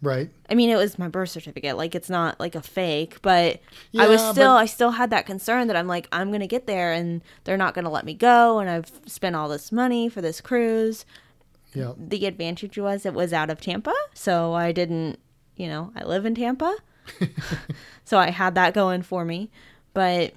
Right. 0.00 0.30
I 0.48 0.54
mean, 0.54 0.70
it 0.70 0.76
was 0.76 0.96
my 0.96 1.08
birth 1.08 1.30
certificate. 1.30 1.76
Like, 1.76 1.96
it's 1.96 2.08
not 2.08 2.38
like 2.38 2.54
a 2.54 2.62
fake, 2.62 3.20
but 3.22 3.60
yeah, 3.90 4.04
I 4.04 4.06
was 4.06 4.20
still, 4.20 4.54
but... 4.54 4.58
I 4.58 4.66
still 4.66 4.92
had 4.92 5.10
that 5.10 5.26
concern 5.26 5.66
that 5.66 5.74
I'm 5.74 5.88
like, 5.88 6.06
I'm 6.12 6.28
going 6.28 6.42
to 6.42 6.46
get 6.46 6.68
there 6.68 6.92
and 6.92 7.22
they're 7.42 7.56
not 7.56 7.74
going 7.74 7.86
to 7.86 7.90
let 7.90 8.04
me 8.04 8.14
go. 8.14 8.60
And 8.60 8.70
I've 8.70 8.92
spent 9.06 9.34
all 9.34 9.48
this 9.48 9.72
money 9.72 10.08
for 10.08 10.20
this 10.20 10.40
cruise. 10.40 11.04
Yeah. 11.76 11.92
The 11.98 12.24
advantage 12.24 12.78
was 12.78 13.04
it 13.04 13.12
was 13.12 13.34
out 13.34 13.50
of 13.50 13.60
Tampa, 13.60 13.92
so 14.14 14.54
I 14.54 14.72
didn't, 14.72 15.18
you 15.56 15.68
know, 15.68 15.92
I 15.94 16.04
live 16.04 16.24
in 16.24 16.34
Tampa. 16.34 16.74
so 18.04 18.18
I 18.18 18.30
had 18.30 18.54
that 18.54 18.72
going 18.72 19.02
for 19.02 19.26
me. 19.26 19.50
But 19.92 20.32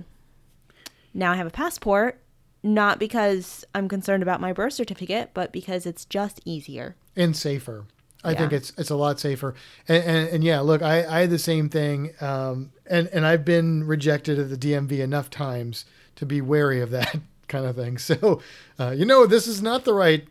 now 1.13 1.31
I 1.31 1.35
have 1.35 1.47
a 1.47 1.51
passport, 1.51 2.19
not 2.61 2.99
because 2.99 3.63
I'm 3.73 3.87
concerned 3.87 4.21
about 4.21 4.41
my 4.41 4.51
birth 4.51 4.73
certificate, 4.73 5.31
but 5.33 5.53
because 5.53 5.85
it's 5.85 6.03
just 6.03 6.41
easier 6.43 6.97
and 7.15 7.35
safer. 7.37 7.85
I 8.21 8.31
yeah. 8.31 8.39
think 8.39 8.51
it's 8.51 8.73
it's 8.77 8.89
a 8.89 8.97
lot 8.97 9.17
safer. 9.21 9.55
And, 9.87 10.03
and, 10.03 10.29
and 10.29 10.43
yeah, 10.43 10.59
look, 10.59 10.81
I, 10.81 11.05
I 11.05 11.21
had 11.21 11.29
the 11.29 11.39
same 11.39 11.69
thing, 11.69 12.11
um, 12.19 12.73
and 12.85 13.07
and 13.13 13.25
I've 13.25 13.45
been 13.45 13.85
rejected 13.85 14.37
at 14.39 14.49
the 14.49 14.57
DMV 14.57 14.99
enough 14.99 15.29
times 15.29 15.85
to 16.17 16.25
be 16.25 16.41
wary 16.41 16.81
of 16.81 16.89
that 16.89 17.15
kind 17.47 17.65
of 17.65 17.77
thing. 17.77 17.97
So, 17.97 18.41
uh, 18.77 18.91
you 18.91 19.05
know, 19.05 19.25
this 19.25 19.47
is 19.47 19.61
not 19.61 19.85
the 19.85 19.93
right 19.93 20.27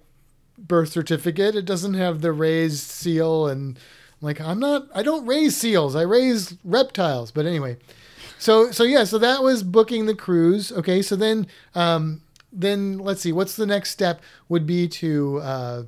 birth 0.58 0.90
certificate. 0.90 1.54
It 1.54 1.64
doesn't 1.64 1.94
have 1.94 2.20
the 2.20 2.32
raised 2.32 2.90
seal 2.90 3.46
and 3.46 3.78
like 4.20 4.40
I'm 4.40 4.58
not 4.58 4.88
I 4.94 5.02
don't 5.02 5.26
raise 5.26 5.56
seals. 5.56 5.94
I 5.94 6.02
raise 6.02 6.56
reptiles. 6.64 7.30
But 7.30 7.46
anyway. 7.46 7.76
So 8.38 8.70
so 8.70 8.84
yeah, 8.84 9.04
so 9.04 9.18
that 9.18 9.42
was 9.42 9.62
booking 9.62 10.06
the 10.06 10.14
cruise. 10.14 10.72
Okay, 10.72 11.02
so 11.02 11.16
then 11.16 11.46
um 11.74 12.22
then 12.52 12.98
let's 12.98 13.20
see 13.20 13.32
what's 13.32 13.56
the 13.56 13.66
next 13.66 13.90
step 13.90 14.22
would 14.48 14.66
be 14.66 14.88
to 14.88 15.38
uh 15.38 15.82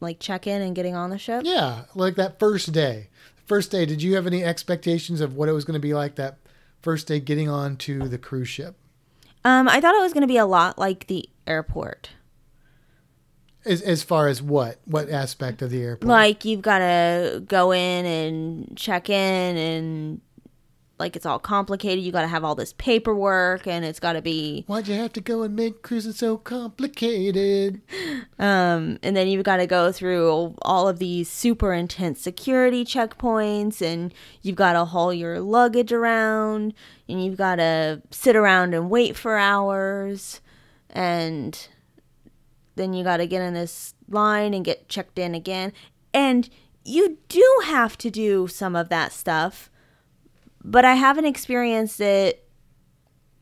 like 0.00 0.18
check 0.20 0.46
in 0.46 0.62
and 0.62 0.74
getting 0.74 0.94
on 0.94 1.10
the 1.10 1.18
ship? 1.18 1.42
Yeah, 1.44 1.84
like 1.94 2.14
that 2.16 2.38
first 2.38 2.72
day. 2.72 3.08
First 3.46 3.70
day, 3.70 3.86
did 3.86 4.02
you 4.02 4.16
have 4.16 4.26
any 4.26 4.42
expectations 4.42 5.20
of 5.20 5.36
what 5.36 5.48
it 5.48 5.52
was 5.52 5.64
going 5.64 5.74
to 5.74 5.80
be 5.80 5.94
like 5.94 6.16
that 6.16 6.38
first 6.82 7.06
day 7.06 7.20
getting 7.20 7.48
on 7.48 7.76
to 7.78 8.08
the 8.08 8.18
cruise 8.18 8.48
ship? 8.48 8.76
Um 9.44 9.68
I 9.68 9.80
thought 9.80 9.94
it 9.94 10.02
was 10.02 10.12
going 10.12 10.22
to 10.22 10.26
be 10.28 10.38
a 10.38 10.46
lot 10.46 10.78
like 10.78 11.06
the 11.06 11.28
airport. 11.46 12.10
As, 13.66 13.82
as 13.82 14.02
far 14.02 14.28
as 14.28 14.40
what 14.40 14.78
what 14.84 15.10
aspect 15.10 15.60
of 15.60 15.70
the 15.70 15.82
airport? 15.82 16.08
Like 16.08 16.44
you've 16.44 16.62
got 16.62 16.78
to 16.78 17.42
go 17.46 17.72
in 17.72 18.06
and 18.06 18.76
check 18.76 19.10
in 19.10 19.56
and 19.56 20.20
like 20.98 21.16
it's 21.16 21.26
all 21.26 21.38
complicated. 21.38 22.02
You 22.02 22.12
got 22.12 22.22
to 22.22 22.28
have 22.28 22.44
all 22.44 22.54
this 22.54 22.72
paperwork 22.74 23.66
and 23.66 23.84
it's 23.84 24.00
got 24.00 24.14
to 24.14 24.22
be 24.22 24.64
Why'd 24.66 24.88
you 24.88 24.94
have 24.94 25.12
to 25.14 25.20
go 25.20 25.42
and 25.42 25.54
make 25.54 25.82
cruising 25.82 26.12
so 26.12 26.36
complicated? 26.36 27.82
Um 28.38 28.98
and 29.02 29.16
then 29.16 29.28
you've 29.28 29.44
got 29.44 29.56
to 29.56 29.66
go 29.66 29.90
through 29.90 30.54
all 30.60 30.88
of 30.88 30.98
these 30.98 31.30
super 31.30 31.72
intense 31.72 32.20
security 32.20 32.84
checkpoints 32.84 33.80
and 33.80 34.12
you've 34.42 34.56
got 34.56 34.74
to 34.74 34.84
haul 34.84 35.12
your 35.12 35.40
luggage 35.40 35.90
around 35.90 36.74
and 37.08 37.24
you've 37.24 37.38
got 37.38 37.56
to 37.56 38.02
sit 38.10 38.36
around 38.36 38.74
and 38.74 38.90
wait 38.90 39.16
for 39.16 39.38
hours 39.38 40.42
and 40.90 41.68
then 42.76 42.92
you 42.92 43.02
got 43.02 43.18
to 43.18 43.26
get 43.26 43.42
in 43.42 43.54
this 43.54 43.94
line 44.08 44.54
and 44.54 44.64
get 44.64 44.88
checked 44.88 45.18
in 45.18 45.34
again. 45.34 45.72
And 46.14 46.48
you 46.84 47.18
do 47.28 47.62
have 47.64 47.98
to 47.98 48.10
do 48.10 48.46
some 48.46 48.76
of 48.76 48.88
that 48.90 49.12
stuff, 49.12 49.70
but 50.62 50.84
I 50.84 50.94
haven't 50.94 51.24
experienced 51.24 52.00
it 52.00 52.48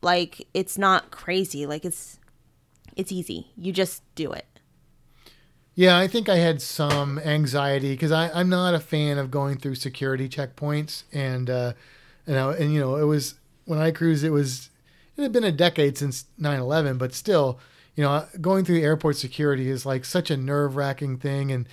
like 0.01 0.47
it's 0.53 0.77
not 0.77 1.11
crazy. 1.11 1.65
Like 1.65 1.85
it's 1.85 2.19
it's 2.95 3.11
easy. 3.11 3.51
You 3.57 3.71
just 3.71 4.03
do 4.15 4.31
it. 4.31 4.45
Yeah, 5.75 5.97
I 5.97 6.07
think 6.07 6.29
I 6.29 6.37
had 6.37 6.61
some 6.61 7.19
anxiety 7.19 7.91
because 7.91 8.11
I'm 8.11 8.47
not 8.47 8.73
a 8.73 8.79
fan 8.79 9.17
of 9.17 9.29
going 9.29 9.57
through 9.57 9.75
security 9.75 10.29
checkpoints, 10.29 11.03
and 11.11 11.49
uh, 11.49 11.73
and 12.25 12.39
I, 12.39 12.53
and 12.53 12.73
you 12.73 12.79
know 12.79 12.95
it 12.95 13.03
was 13.03 13.35
when 13.65 13.79
I 13.79 13.91
cruised, 13.91 14.23
it 14.23 14.29
was 14.29 14.69
it 15.17 15.21
had 15.23 15.33
been 15.33 15.43
a 15.43 15.51
decade 15.51 15.97
since 15.97 16.25
9/11, 16.39 16.97
but 16.97 17.13
still, 17.13 17.59
you 17.95 18.03
know, 18.03 18.25
going 18.41 18.65
through 18.65 18.81
airport 18.81 19.15
security 19.15 19.69
is 19.69 19.85
like 19.85 20.05
such 20.05 20.29
a 20.29 20.37
nerve 20.37 20.75
wracking 20.75 21.17
thing. 21.17 21.51
And 21.51 21.67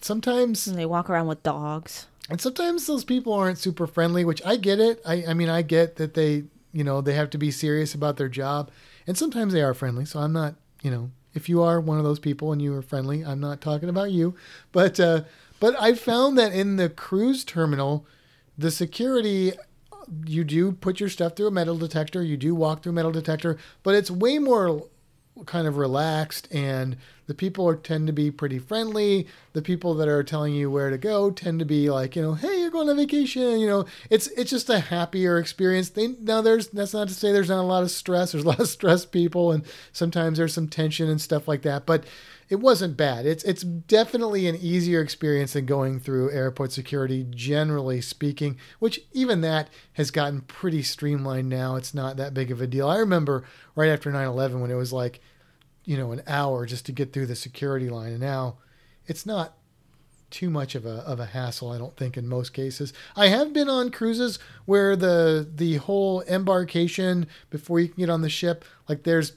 sometimes 0.00 0.66
and 0.66 0.78
they 0.78 0.86
walk 0.86 1.10
around 1.10 1.26
with 1.26 1.42
dogs. 1.42 2.06
and 2.30 2.40
sometimes 2.40 2.86
those 2.86 3.04
people 3.04 3.32
aren't 3.32 3.58
super 3.58 3.86
friendly, 3.86 4.24
which 4.24 4.44
I 4.44 4.56
get 4.56 4.78
it. 4.78 5.00
I, 5.04 5.24
I 5.28 5.34
mean, 5.34 5.48
I 5.48 5.62
get 5.62 5.96
that 5.96 6.14
they, 6.14 6.44
you 6.72 6.84
know, 6.84 7.00
they 7.00 7.14
have 7.14 7.30
to 7.30 7.38
be 7.38 7.50
serious 7.50 7.94
about 7.94 8.16
their 8.16 8.28
job, 8.28 8.70
and 9.06 9.16
sometimes 9.16 9.52
they 9.52 9.62
are 9.62 9.74
friendly. 9.74 10.04
So 10.04 10.20
I'm 10.20 10.32
not, 10.32 10.54
you 10.82 10.90
know, 10.90 11.10
if 11.34 11.48
you 11.48 11.62
are 11.62 11.80
one 11.80 11.98
of 11.98 12.04
those 12.04 12.18
people 12.18 12.52
and 12.52 12.62
you 12.62 12.74
are 12.74 12.82
friendly, 12.82 13.24
I'm 13.24 13.40
not 13.40 13.60
talking 13.60 13.88
about 13.88 14.10
you, 14.10 14.34
but 14.72 14.98
uh, 15.00 15.22
but 15.58 15.74
I 15.80 15.94
found 15.94 16.38
that 16.38 16.52
in 16.52 16.76
the 16.76 16.88
cruise 16.88 17.44
terminal, 17.44 18.06
the 18.56 18.70
security. 18.70 19.52
You 20.24 20.44
do 20.44 20.70
put 20.70 21.00
your 21.00 21.08
stuff 21.08 21.34
through 21.34 21.48
a 21.48 21.50
metal 21.50 21.76
detector. 21.76 22.22
You 22.22 22.36
do 22.36 22.54
walk 22.54 22.80
through 22.80 22.92
a 22.92 22.94
metal 22.94 23.10
detector, 23.10 23.58
but 23.82 23.96
it's 23.96 24.08
way 24.08 24.38
more 24.38 24.84
kind 25.44 25.66
of 25.66 25.76
relaxed 25.76 26.48
and 26.50 26.96
the 27.26 27.34
people 27.34 27.68
are 27.68 27.76
tend 27.76 28.06
to 28.06 28.12
be 28.12 28.30
pretty 28.30 28.58
friendly. 28.58 29.26
The 29.52 29.62
people 29.62 29.94
that 29.94 30.08
are 30.08 30.22
telling 30.22 30.54
you 30.54 30.70
where 30.70 30.90
to 30.90 30.98
go 30.98 31.30
tend 31.30 31.58
to 31.58 31.64
be 31.64 31.90
like 31.90 32.16
you 32.16 32.22
know 32.22 32.34
hey 32.34 32.60
you're 32.60 32.70
going 32.70 32.88
on 32.88 32.96
vacation 32.96 33.58
you 33.58 33.66
know. 33.66 33.84
It's 34.10 34.28
it's 34.28 34.50
just 34.50 34.70
a 34.70 34.78
happier 34.78 35.38
experience. 35.38 35.90
They 35.90 36.08
now 36.08 36.40
there's 36.40 36.68
that's 36.68 36.94
not 36.94 37.08
to 37.08 37.14
say 37.14 37.32
there's 37.32 37.48
not 37.48 37.60
a 37.60 37.62
lot 37.62 37.82
of 37.82 37.90
stress. 37.90 38.32
There's 38.32 38.44
a 38.44 38.48
lot 38.48 38.60
of 38.60 38.68
stressed 38.76 39.12
people 39.12 39.52
and 39.52 39.64
sometimes 39.92 40.38
there's 40.38 40.54
some 40.54 40.68
tension 40.68 41.08
and 41.10 41.20
stuff 41.20 41.48
like 41.48 41.62
that 41.62 41.86
but 41.86 42.04
it 42.48 42.56
wasn't 42.56 42.96
bad. 42.96 43.26
It's 43.26 43.42
it's 43.44 43.62
definitely 43.62 44.46
an 44.46 44.56
easier 44.56 45.00
experience 45.00 45.54
than 45.54 45.66
going 45.66 45.98
through 45.98 46.30
airport 46.30 46.72
security 46.72 47.26
generally 47.28 48.00
speaking 48.00 48.56
which 48.78 49.00
even 49.12 49.40
that 49.40 49.68
has 49.94 50.10
gotten 50.10 50.42
pretty 50.42 50.82
streamlined 50.82 51.48
now. 51.48 51.76
It's 51.76 51.94
not 51.94 52.16
that 52.16 52.34
big 52.34 52.50
of 52.50 52.60
a 52.60 52.66
deal. 52.66 52.88
I 52.88 52.98
remember 52.98 53.44
right 53.74 53.90
after 53.90 54.10
9-11 54.10 54.60
when 54.60 54.70
it 54.70 54.74
was 54.74 54.92
like 54.92 55.20
you 55.84 55.96
know 55.96 56.12
an 56.12 56.22
hour 56.26 56.66
just 56.66 56.86
to 56.86 56.92
get 56.92 57.12
through 57.12 57.26
the 57.26 57.36
security 57.36 57.88
line 57.88 58.12
and 58.12 58.20
now 58.20 58.58
it's 59.06 59.26
not 59.26 59.56
too 60.30 60.50
much 60.50 60.74
of 60.74 60.84
a 60.84 60.98
of 60.98 61.20
a 61.20 61.26
hassle 61.26 61.70
I 61.72 61.78
don't 61.78 61.96
think 61.96 62.16
in 62.16 62.28
most 62.28 62.52
cases. 62.52 62.92
I 63.16 63.28
have 63.28 63.52
been 63.52 63.68
on 63.68 63.90
cruises 63.90 64.38
where 64.66 64.94
the 64.94 65.48
the 65.52 65.76
whole 65.76 66.22
embarkation 66.22 67.26
before 67.50 67.80
you 67.80 67.88
can 67.88 67.98
get 67.98 68.10
on 68.10 68.22
the 68.22 68.30
ship 68.30 68.64
like 68.88 69.02
there's 69.02 69.32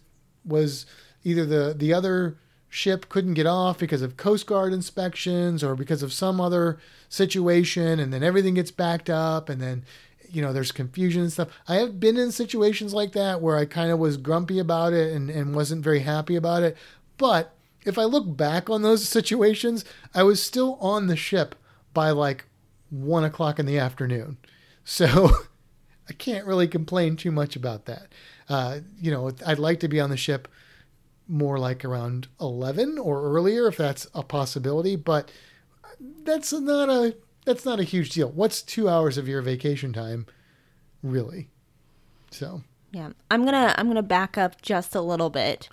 was 0.45 0.85
either 1.23 1.45
the 1.45 1.73
the 1.75 1.93
other 1.93 2.37
ship 2.69 3.09
couldn't 3.09 3.33
get 3.33 3.47
off 3.47 3.79
because 3.79 4.01
of 4.01 4.15
coast 4.15 4.45
guard 4.45 4.71
inspections 4.71 5.63
or 5.63 5.75
because 5.75 6.03
of 6.03 6.13
some 6.13 6.39
other 6.39 6.79
situation 7.09 7.99
and 7.99 8.13
then 8.13 8.23
everything 8.23 8.53
gets 8.53 8.71
backed 8.71 9.09
up 9.09 9.49
and 9.49 9.61
then 9.61 9.83
you 10.31 10.41
know, 10.41 10.53
there's 10.53 10.71
confusion 10.71 11.23
and 11.23 11.31
stuff. 11.31 11.49
I 11.67 11.75
have 11.75 11.99
been 11.99 12.17
in 12.17 12.31
situations 12.31 12.93
like 12.93 13.13
that 13.13 13.41
where 13.41 13.57
I 13.57 13.65
kind 13.65 13.91
of 13.91 13.99
was 13.99 14.17
grumpy 14.17 14.59
about 14.59 14.93
it 14.93 15.13
and, 15.13 15.29
and 15.29 15.55
wasn't 15.55 15.83
very 15.83 15.99
happy 16.01 16.35
about 16.35 16.63
it. 16.63 16.77
But 17.17 17.55
if 17.85 17.97
I 17.97 18.03
look 18.03 18.37
back 18.37 18.69
on 18.69 18.81
those 18.81 19.07
situations, 19.09 19.85
I 20.13 20.23
was 20.23 20.41
still 20.41 20.75
on 20.75 21.07
the 21.07 21.15
ship 21.15 21.55
by 21.93 22.11
like 22.11 22.45
one 22.89 23.23
o'clock 23.23 23.59
in 23.59 23.65
the 23.65 23.79
afternoon. 23.79 24.37
So 24.83 25.31
I 26.09 26.13
can't 26.13 26.45
really 26.45 26.67
complain 26.67 27.15
too 27.15 27.31
much 27.31 27.55
about 27.55 27.85
that. 27.85 28.07
Uh, 28.47 28.79
you 28.99 29.11
know, 29.11 29.31
I'd 29.45 29.59
like 29.59 29.79
to 29.81 29.87
be 29.87 29.99
on 29.99 30.09
the 30.09 30.17
ship 30.17 30.47
more 31.29 31.59
like 31.59 31.85
around 31.85 32.27
11 32.41 32.97
or 32.97 33.21
earlier 33.21 33.67
if 33.67 33.77
that's 33.77 34.07
a 34.13 34.23
possibility, 34.23 34.95
but 34.95 35.31
that's 36.23 36.51
not 36.51 36.89
a 36.89 37.15
that's 37.45 37.65
not 37.65 37.79
a 37.79 37.83
huge 37.83 38.09
deal. 38.11 38.29
What's 38.29 38.61
two 38.61 38.89
hours 38.89 39.17
of 39.17 39.27
your 39.27 39.41
vacation 39.41 39.93
time, 39.93 40.25
really? 41.01 41.49
So. 42.31 42.63
Yeah, 42.91 43.11
I'm 43.29 43.45
gonna 43.45 43.75
I'm 43.77 43.87
gonna 43.87 44.01
back 44.01 44.37
up 44.37 44.61
just 44.61 44.95
a 44.95 45.01
little 45.01 45.29
bit. 45.29 45.69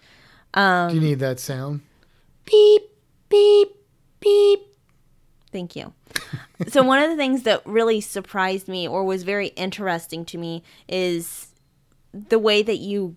Um, 0.54 0.90
Do 0.90 0.96
you 0.96 1.00
need 1.00 1.18
that 1.20 1.40
sound? 1.40 1.80
Beep 2.44 2.82
beep 3.28 3.68
beep. 4.20 4.60
Thank 5.50 5.74
you. 5.74 5.94
so 6.68 6.82
one 6.82 7.02
of 7.02 7.08
the 7.08 7.16
things 7.16 7.44
that 7.44 7.64
really 7.64 8.00
surprised 8.02 8.68
me 8.68 8.86
or 8.86 9.04
was 9.04 9.22
very 9.22 9.48
interesting 9.48 10.24
to 10.26 10.38
me 10.38 10.62
is 10.88 11.48
the 12.12 12.38
way 12.38 12.62
that 12.62 12.76
you 12.76 13.16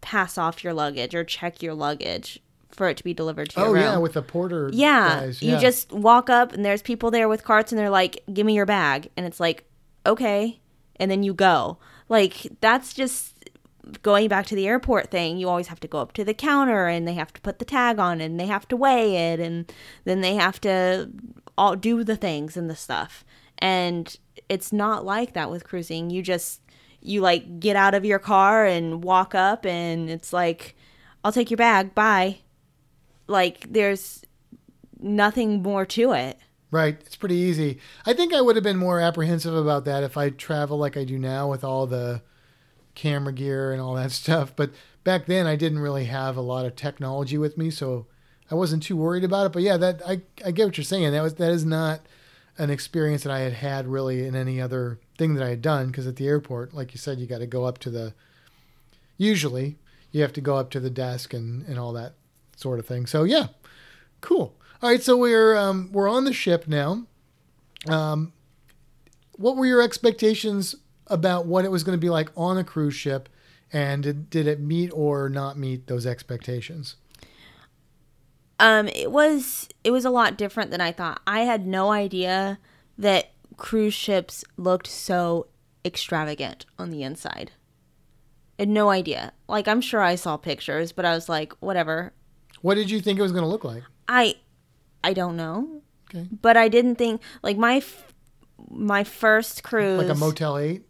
pass 0.00 0.38
off 0.38 0.64
your 0.64 0.72
luggage 0.72 1.14
or 1.14 1.24
check 1.24 1.62
your 1.62 1.74
luggage 1.74 2.40
for 2.70 2.88
it 2.88 2.96
to 2.96 3.04
be 3.04 3.12
delivered 3.12 3.50
to 3.50 3.60
you. 3.60 3.66
oh, 3.66 3.68
your 3.68 3.74
room. 3.74 3.82
yeah, 3.82 3.98
with 3.98 4.12
the 4.14 4.22
porter 4.22 4.70
yeah, 4.72 5.20
guys. 5.20 5.42
you 5.42 5.58
just 5.58 5.92
walk 5.92 6.30
up 6.30 6.52
and 6.52 6.64
there's 6.64 6.82
people 6.82 7.10
there 7.10 7.28
with 7.28 7.44
carts 7.44 7.72
and 7.72 7.78
they're 7.78 7.90
like, 7.90 8.22
"Give 8.32 8.46
me 8.46 8.54
your 8.54 8.66
bag," 8.66 9.10
and 9.16 9.26
it's 9.26 9.40
like, 9.40 9.64
"Okay," 10.06 10.60
and 10.96 11.10
then 11.10 11.22
you 11.22 11.34
go. 11.34 11.78
Like 12.08 12.46
that's 12.60 12.94
just 12.94 13.34
going 14.02 14.28
back 14.28 14.46
to 14.46 14.54
the 14.54 14.68
airport 14.68 15.10
thing. 15.10 15.38
You 15.38 15.48
always 15.48 15.68
have 15.68 15.80
to 15.80 15.88
go 15.88 15.98
up 15.98 16.12
to 16.12 16.24
the 16.24 16.34
counter 16.34 16.86
and 16.86 17.06
they 17.08 17.14
have 17.14 17.32
to 17.32 17.40
put 17.40 17.58
the 17.58 17.64
tag 17.64 17.98
on 17.98 18.20
and 18.20 18.38
they 18.38 18.46
have 18.46 18.68
to 18.68 18.76
weigh 18.76 19.32
it 19.32 19.40
and 19.40 19.72
then 20.04 20.20
they 20.20 20.34
have 20.34 20.60
to 20.62 21.10
all 21.58 21.76
do 21.76 22.04
the 22.04 22.16
things 22.16 22.56
and 22.56 22.70
the 22.70 22.76
stuff. 22.76 23.24
And 23.58 24.16
it's 24.48 24.72
not 24.72 25.04
like 25.04 25.32
that 25.34 25.50
with 25.50 25.64
cruising. 25.64 26.10
You 26.10 26.22
just 26.22 26.60
you 27.02 27.20
like 27.20 27.60
get 27.60 27.76
out 27.76 27.94
of 27.94 28.04
your 28.04 28.18
car 28.18 28.64
and 28.66 29.02
walk 29.02 29.34
up 29.34 29.64
and 29.64 30.10
it's 30.10 30.32
like 30.32 30.76
I'll 31.24 31.32
take 31.32 31.50
your 31.50 31.58
bag. 31.58 31.94
Bye 31.94 32.40
like 33.30 33.72
there's 33.72 34.24
nothing 34.98 35.62
more 35.62 35.86
to 35.86 36.12
it. 36.12 36.38
Right. 36.70 36.98
It's 37.00 37.16
pretty 37.16 37.36
easy. 37.36 37.78
I 38.04 38.12
think 38.12 38.34
I 38.34 38.40
would 38.40 38.56
have 38.56 38.62
been 38.62 38.76
more 38.76 39.00
apprehensive 39.00 39.54
about 39.54 39.84
that 39.86 40.04
if 40.04 40.16
I 40.16 40.30
travel 40.30 40.76
like 40.76 40.96
I 40.96 41.04
do 41.04 41.18
now 41.18 41.48
with 41.48 41.64
all 41.64 41.86
the 41.86 42.22
camera 42.94 43.32
gear 43.32 43.72
and 43.72 43.80
all 43.80 43.94
that 43.94 44.10
stuff. 44.12 44.54
But 44.54 44.72
back 45.04 45.26
then 45.26 45.46
I 45.46 45.56
didn't 45.56 45.78
really 45.78 46.04
have 46.04 46.36
a 46.36 46.42
lot 46.42 46.66
of 46.66 46.76
technology 46.76 47.38
with 47.38 47.56
me, 47.56 47.70
so 47.70 48.06
I 48.50 48.56
wasn't 48.56 48.82
too 48.82 48.96
worried 48.96 49.24
about 49.24 49.46
it. 49.46 49.52
But 49.52 49.62
yeah, 49.62 49.76
that 49.78 50.02
I 50.06 50.20
I 50.44 50.50
get 50.50 50.66
what 50.66 50.76
you're 50.76 50.84
saying. 50.84 51.10
That 51.12 51.22
was 51.22 51.34
that 51.36 51.50
is 51.50 51.64
not 51.64 52.00
an 52.58 52.68
experience 52.68 53.22
that 53.22 53.32
I 53.32 53.40
had 53.40 53.54
had 53.54 53.86
really 53.86 54.26
in 54.26 54.36
any 54.36 54.60
other 54.60 54.98
thing 55.20 55.34
that 55.34 55.44
I 55.44 55.50
had 55.50 55.60
done 55.60 55.88
because 55.88 56.06
at 56.06 56.16
the 56.16 56.26
airport, 56.26 56.72
like 56.72 56.94
you 56.94 56.98
said, 56.98 57.20
you 57.20 57.26
got 57.26 57.38
to 57.38 57.46
go 57.46 57.66
up 57.66 57.76
to 57.78 57.90
the 57.90 58.14
usually 59.18 59.76
you 60.12 60.22
have 60.22 60.32
to 60.32 60.40
go 60.40 60.56
up 60.56 60.70
to 60.70 60.80
the 60.80 60.88
desk 60.88 61.34
and 61.34 61.62
and 61.66 61.78
all 61.78 61.92
that 61.92 62.14
sort 62.56 62.78
of 62.78 62.86
thing. 62.86 63.06
So 63.06 63.24
yeah, 63.24 63.48
cool. 64.22 64.56
All 64.82 64.88
right, 64.88 65.02
so 65.02 65.16
we're 65.16 65.56
um, 65.56 65.90
we're 65.92 66.08
on 66.08 66.24
the 66.24 66.32
ship 66.32 66.66
now. 66.66 67.06
Um, 67.86 68.32
what 69.32 69.56
were 69.56 69.66
your 69.66 69.82
expectations 69.82 70.74
about 71.06 71.44
what 71.44 71.64
it 71.66 71.70
was 71.70 71.84
going 71.84 71.96
to 71.96 72.00
be 72.00 72.08
like 72.08 72.30
on 72.34 72.56
a 72.56 72.64
cruise 72.64 72.94
ship, 72.94 73.28
and 73.72 74.02
did, 74.02 74.30
did 74.30 74.46
it 74.46 74.58
meet 74.58 74.90
or 74.94 75.28
not 75.28 75.58
meet 75.58 75.86
those 75.86 76.06
expectations? 76.06 76.96
Um, 78.58 78.88
it 78.88 79.12
was 79.12 79.68
it 79.84 79.90
was 79.90 80.06
a 80.06 80.10
lot 80.10 80.38
different 80.38 80.70
than 80.70 80.80
I 80.80 80.92
thought. 80.92 81.20
I 81.26 81.40
had 81.40 81.66
no 81.66 81.90
idea 81.90 82.58
that 82.96 83.32
cruise 83.60 83.94
ships 83.94 84.44
looked 84.56 84.88
so 84.88 85.46
extravagant 85.84 86.66
on 86.78 86.90
the 86.90 87.04
inside. 87.04 87.52
I 88.58 88.62
had 88.62 88.68
no 88.68 88.90
idea. 88.90 89.32
Like 89.48 89.68
I'm 89.68 89.80
sure 89.80 90.00
I 90.00 90.16
saw 90.16 90.36
pictures, 90.36 90.90
but 90.90 91.04
I 91.04 91.14
was 91.14 91.28
like, 91.28 91.52
whatever. 91.60 92.12
What 92.62 92.74
did 92.74 92.90
you 92.90 93.00
think 93.00 93.18
it 93.18 93.22
was 93.22 93.32
going 93.32 93.44
to 93.44 93.48
look 93.48 93.64
like? 93.64 93.84
I 94.08 94.34
I 95.04 95.12
don't 95.12 95.36
know. 95.36 95.82
Okay. 96.08 96.26
But 96.42 96.56
I 96.56 96.68
didn't 96.68 96.96
think 96.96 97.22
like 97.42 97.56
my 97.56 97.76
f- 97.76 98.12
my 98.68 99.04
first 99.04 99.62
cruise 99.62 99.98
Like 99.98 100.08
a 100.08 100.18
Motel 100.18 100.58
8? 100.58 100.84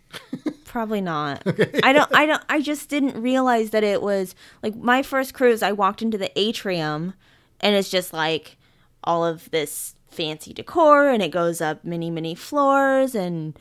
Probably 0.64 1.00
not. 1.00 1.42
I 1.82 1.92
don't 1.92 2.14
I 2.14 2.26
don't 2.26 2.42
I 2.48 2.60
just 2.60 2.88
didn't 2.88 3.20
realize 3.20 3.70
that 3.70 3.84
it 3.84 4.00
was 4.00 4.34
like 4.62 4.76
my 4.76 5.02
first 5.02 5.34
cruise 5.34 5.62
I 5.62 5.72
walked 5.72 6.02
into 6.02 6.16
the 6.18 6.30
atrium 6.38 7.14
and 7.60 7.74
it's 7.74 7.90
just 7.90 8.12
like 8.12 8.56
all 9.04 9.24
of 9.24 9.50
this 9.50 9.96
fancy 10.12 10.52
decor 10.52 11.08
and 11.08 11.22
it 11.22 11.30
goes 11.30 11.60
up 11.60 11.84
many 11.84 12.10
many 12.10 12.34
floors 12.34 13.14
and 13.14 13.58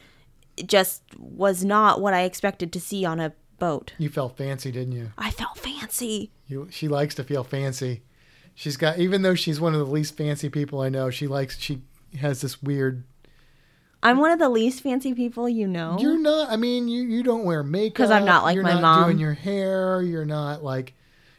it 0.58 0.68
just 0.68 1.04
was 1.18 1.64
not 1.64 2.02
what 2.02 2.14
I 2.14 2.24
expected 2.24 2.74
to 2.74 2.80
see 2.80 3.06
on 3.06 3.20
a 3.20 3.34
boat. 3.58 3.93
You 3.97 4.10
felt 4.10 4.38
fancy, 4.38 4.72
didn't 4.72 4.93
you? 4.93 5.12
I 5.18 5.32
felt 5.32 5.58
fancy. 5.58 6.32
You 6.47 6.68
she 6.72 6.88
likes 6.88 7.16
to 7.16 7.24
feel 7.24 7.43
fancy. 7.43 8.02
She's 8.54 8.78
got 8.78 8.99
even 8.99 9.22
though 9.22 9.36
she's 9.36 9.62
one 9.62 9.74
of 9.74 9.80
the 9.80 9.86
least 9.86 10.18
fancy 10.18 10.49
people 10.49 10.82
I 10.82 10.89
know, 10.89 11.10
she 11.10 11.28
likes 11.28 11.58
she 11.60 11.82
has 12.20 12.41
this 12.41 12.62
weird 12.62 13.04
I'm 14.04 14.18
one 14.18 14.32
of 14.32 14.39
the 14.39 14.49
least 14.49 14.82
fancy 14.82 15.14
people 15.14 15.47
you 15.47 15.68
know. 15.68 15.97
You're 15.99 16.18
not. 16.18 16.49
I 16.49 16.56
mean, 16.56 16.88
you 16.88 17.04
you 17.04 17.24
don't 17.24 17.43
wear 17.43 17.64
makeup 17.64 17.93
because 17.93 18.12
I'm 18.12 18.26
not 18.26 18.43
like 18.43 18.56
you're 18.56 18.64
my 18.64 18.74
not 18.74 18.82
mom. 18.82 19.04
Doing 19.06 19.20
your 19.20 19.34
hair. 19.34 20.02
You're 20.02 20.26
not 20.26 20.64
like. 20.64 20.93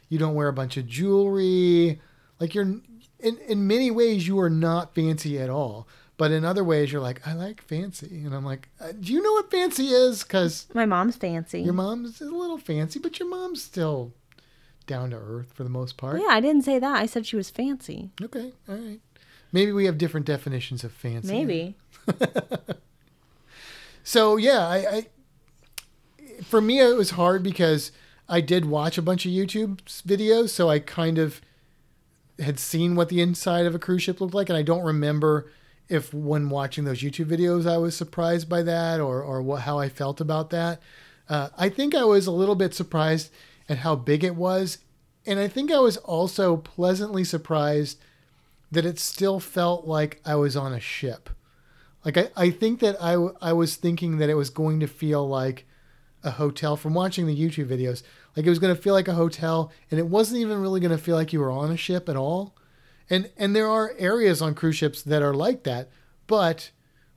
You 0.09 0.19
don't 0.19 0.35
wear 0.35 0.47
a 0.47 0.53
bunch 0.53 0.77
of 0.77 0.87
jewelry. 0.87 1.99
Like 2.39 2.55
you're 2.55 2.75
in 3.23 3.37
in 3.47 3.65
many 3.67 3.89
ways 3.89 4.27
you 4.27 4.39
are 4.39 4.49
not 4.49 4.93
fancy 4.93 5.39
at 5.39 5.49
all. 5.49 5.87
But 6.15 6.29
in 6.31 6.45
other 6.45 6.63
ways 6.63 6.91
you're 6.91 7.01
like 7.01 7.27
I 7.27 7.33
like 7.33 7.61
fancy, 7.61 8.23
and 8.23 8.35
I'm 8.35 8.45
like, 8.45 8.69
uh, 8.79 8.91
do 8.99 9.11
you 9.11 9.21
know 9.21 9.31
what 9.33 9.49
fancy 9.49 9.87
is? 9.87 10.21
Because 10.23 10.67
My 10.73 10.85
mom's 10.85 11.15
fancy. 11.15 11.61
your 11.61 11.73
mom's 11.73 12.21
a 12.21 12.25
little 12.25 12.59
fancy, 12.59 12.99
but 12.99 13.17
your 13.19 13.27
mom's 13.29 13.63
still 13.63 14.13
down 14.85 15.09
to 15.09 15.15
earth 15.17 15.51
for 15.53 15.63
the 15.63 15.69
most 15.69 15.97
part. 15.97 16.19
yeah, 16.21 16.27
I 16.29 16.39
didn't 16.39 16.63
say 16.63 16.77
that. 16.77 16.95
I 17.01 17.07
said 17.07 17.25
she 17.25 17.35
was 17.35 17.49
fancy. 17.49 18.11
Okay, 18.21 18.53
all 18.69 18.75
right. 18.75 18.99
Maybe 19.51 19.71
we 19.71 19.85
have 19.85 19.97
different 19.97 20.25
definitions 20.27 20.83
of 20.83 20.91
fancy. 20.91 21.31
Maybe. 21.33 21.75
So 24.03 24.35
yeah, 24.37 24.67
I, 24.67 24.77
I 24.97 25.07
for 26.43 26.59
me 26.61 26.79
it 26.79 26.97
was 26.97 27.11
hard 27.11 27.41
because 27.43 27.91
I 28.27 28.41
did 28.41 28.65
watch 28.65 28.97
a 28.97 29.01
bunch 29.01 29.25
of 29.25 29.31
YouTube 29.31 29.77
videos, 30.05 30.49
so 30.49 30.69
I 30.69 30.79
kind 30.79 31.17
of 31.17 31.39
had 32.39 32.59
seen 32.59 32.95
what 32.95 33.09
the 33.09 33.21
inside 33.21 33.65
of 33.65 33.75
a 33.75 33.79
cruise 33.79 34.03
ship 34.03 34.19
looked 34.19 34.33
like, 34.33 34.49
and 34.49 34.57
I 34.57 34.63
don't 34.63 34.83
remember 34.83 35.51
if 35.89 36.13
when 36.13 36.49
watching 36.49 36.85
those 36.85 37.01
YouTube 37.01 37.25
videos 37.25 37.69
I 37.69 37.77
was 37.77 37.95
surprised 37.95 38.47
by 38.47 38.63
that 38.63 38.99
or 38.99 39.21
or 39.21 39.41
what 39.41 39.63
how 39.63 39.79
I 39.79 39.89
felt 39.89 40.21
about 40.21 40.49
that. 40.49 40.81
Uh, 41.29 41.49
I 41.57 41.69
think 41.69 41.93
I 41.93 42.03
was 42.03 42.27
a 42.27 42.31
little 42.31 42.55
bit 42.55 42.73
surprised 42.73 43.31
at 43.69 43.79
how 43.79 43.95
big 43.95 44.23
it 44.23 44.35
was, 44.35 44.79
and 45.25 45.39
I 45.39 45.47
think 45.47 45.71
I 45.71 45.79
was 45.79 45.97
also 45.97 46.57
pleasantly 46.57 47.23
surprised 47.23 47.99
that 48.71 48.85
it 48.85 48.99
still 48.99 49.39
felt 49.39 49.85
like 49.85 50.19
I 50.25 50.35
was 50.35 50.55
on 50.55 50.73
a 50.73 50.79
ship. 50.79 51.29
Like 52.03 52.17
I, 52.17 52.29
I 52.35 52.49
think 52.49 52.79
that 52.79 53.01
I, 53.01 53.13
I 53.41 53.53
was 53.53 53.75
thinking 53.75 54.17
that 54.17 54.29
it 54.29 54.35
was 54.35 54.49
going 54.49 54.79
to 54.79 54.87
feel 54.87 55.27
like 55.27 55.65
a 56.23 56.31
hotel 56.31 56.75
from 56.75 56.93
watching 56.93 57.27
the 57.27 57.37
YouTube 57.37 57.67
videos. 57.67 58.03
Like 58.35 58.45
it 58.45 58.49
was 58.49 58.59
going 58.59 58.75
to 58.75 58.81
feel 58.81 58.93
like 58.93 59.07
a 59.07 59.13
hotel 59.13 59.71
and 59.91 59.99
it 59.99 60.07
wasn't 60.07 60.41
even 60.41 60.61
really 60.61 60.79
going 60.79 60.91
to 60.91 60.97
feel 60.97 61.15
like 61.15 61.33
you 61.33 61.39
were 61.39 61.51
on 61.51 61.71
a 61.71 61.77
ship 61.77 62.09
at 62.09 62.15
all. 62.15 62.55
And 63.09 63.29
and 63.37 63.55
there 63.55 63.67
are 63.67 63.93
areas 63.97 64.41
on 64.41 64.55
cruise 64.55 64.77
ships 64.77 65.01
that 65.03 65.21
are 65.21 65.33
like 65.33 65.63
that, 65.63 65.89
but 66.25 66.71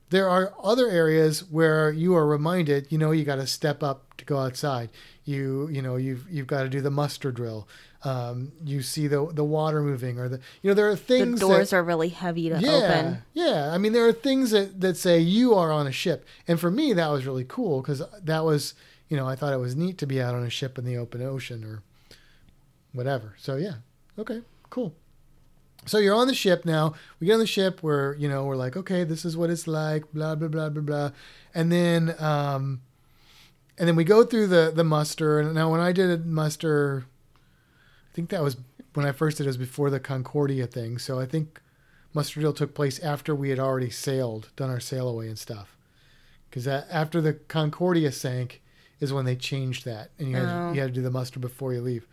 there 0.09 0.29
are 0.29 0.53
other 0.61 0.89
areas 0.89 1.49
where 1.49 1.91
you 1.91 2.15
are 2.15 2.25
reminded, 2.25 2.91
you 2.91 2.97
know, 2.97 3.11
you 3.11 3.25
got 3.25 3.35
to 3.35 3.47
step 3.47 3.83
up 3.83 4.15
to 4.17 4.25
go 4.25 4.37
outside. 4.37 4.89
You 5.25 5.67
you 5.71 5.81
know, 5.81 5.95
you've 5.95 6.25
you've 6.29 6.47
got 6.47 6.63
to 6.63 6.69
do 6.69 6.81
the 6.81 6.91
muster 6.91 7.31
drill. 7.31 7.67
Um, 8.03 8.51
you 8.63 8.81
see 8.81 9.07
the 9.07 9.27
the 9.33 9.43
water 9.43 9.81
moving 9.81 10.19
or 10.19 10.29
the 10.29 10.39
you 10.61 10.69
know 10.69 10.73
there 10.73 10.89
are 10.89 10.95
things 10.95 11.39
The 11.39 11.47
doors 11.47 11.71
that, 11.71 11.77
are 11.77 11.83
really 11.83 12.09
heavy 12.09 12.49
to 12.49 12.59
yeah, 12.59 12.71
open. 12.71 13.17
Yeah, 13.33 13.71
I 13.73 13.77
mean, 13.77 13.91
there 13.91 14.07
are 14.07 14.13
things 14.13 14.51
that, 14.51 14.79
that 14.81 14.97
say 14.97 15.19
you 15.19 15.55
are 15.55 15.71
on 15.71 15.87
a 15.87 15.91
ship. 15.91 16.25
And 16.47 16.59
for 16.59 16.69
me, 16.69 16.93
that 16.93 17.09
was 17.09 17.25
really 17.25 17.45
cool 17.45 17.81
because 17.81 18.01
that 18.23 18.45
was, 18.45 18.75
you 19.09 19.17
know, 19.17 19.27
I 19.27 19.35
thought 19.35 19.53
it 19.53 19.59
was 19.59 19.75
neat 19.75 19.97
to 19.99 20.07
be 20.07 20.21
out 20.21 20.35
on 20.35 20.43
a 20.43 20.49
ship 20.49 20.77
in 20.77 20.85
the 20.85 20.97
open 20.97 21.21
ocean 21.21 21.63
or 21.63 21.81
whatever. 22.93 23.35
So, 23.37 23.55
yeah, 23.55 23.75
okay, 24.17 24.41
cool. 24.69 24.93
So 25.85 25.99
you're 25.99 26.15
on 26.15 26.27
the 26.27 26.33
ship 26.33 26.65
now. 26.65 26.95
We 27.19 27.27
get 27.27 27.33
on 27.33 27.39
the 27.39 27.47
ship 27.47 27.81
where, 27.81 28.15
you 28.15 28.27
know, 28.27 28.43
we're 28.43 28.57
like, 28.57 28.75
okay, 28.75 29.03
this 29.03 29.23
is 29.23 29.37
what 29.37 29.49
it's 29.49 29.67
like, 29.67 30.11
blah, 30.11 30.35
blah, 30.35 30.49
blah, 30.49 30.69
blah, 30.69 30.81
blah. 30.81 31.11
And 31.53 31.71
then, 31.71 32.15
um, 32.19 32.81
and 33.77 33.87
then 33.87 33.95
we 33.95 34.03
go 34.03 34.23
through 34.23 34.47
the, 34.47 34.71
the 34.75 34.83
muster. 34.83 35.39
And 35.39 35.53
now 35.53 35.71
when 35.71 35.79
I 35.79 35.93
did 35.93 36.25
muster, 36.25 37.05
I 38.11 38.15
think 38.15 38.29
that 38.31 38.43
was 38.43 38.57
when 38.95 39.05
I 39.05 39.11
first 39.11 39.37
did 39.37 39.45
it 39.45 39.47
was 39.47 39.57
before 39.57 39.89
the 39.89 39.99
Concordia 39.99 40.67
thing. 40.67 40.97
So 40.97 41.19
I 41.19 41.25
think 41.25 41.61
muster 42.13 42.39
drill 42.39 42.53
took 42.53 42.73
place 42.73 42.99
after 42.99 43.33
we 43.33 43.51
had 43.51 43.59
already 43.59 43.91
sailed, 43.91 44.49
done 44.55 44.69
our 44.69 44.79
sail 44.79 45.07
away 45.07 45.27
and 45.27 45.39
stuff. 45.39 45.77
Because 46.49 46.67
after 46.67 47.21
the 47.21 47.33
Concordia 47.33 48.11
sank 48.11 48.61
is 48.99 49.13
when 49.13 49.25
they 49.25 49.35
changed 49.35 49.85
that, 49.85 50.09
and 50.17 50.29
you 50.29 50.35
had, 50.35 50.45
Oh. 50.45 50.73
you 50.73 50.81
had 50.81 50.87
to 50.89 50.93
do 50.93 51.01
the 51.01 51.11
muster 51.11 51.39
before 51.39 51.73
you 51.73 51.81
leave. 51.81 52.07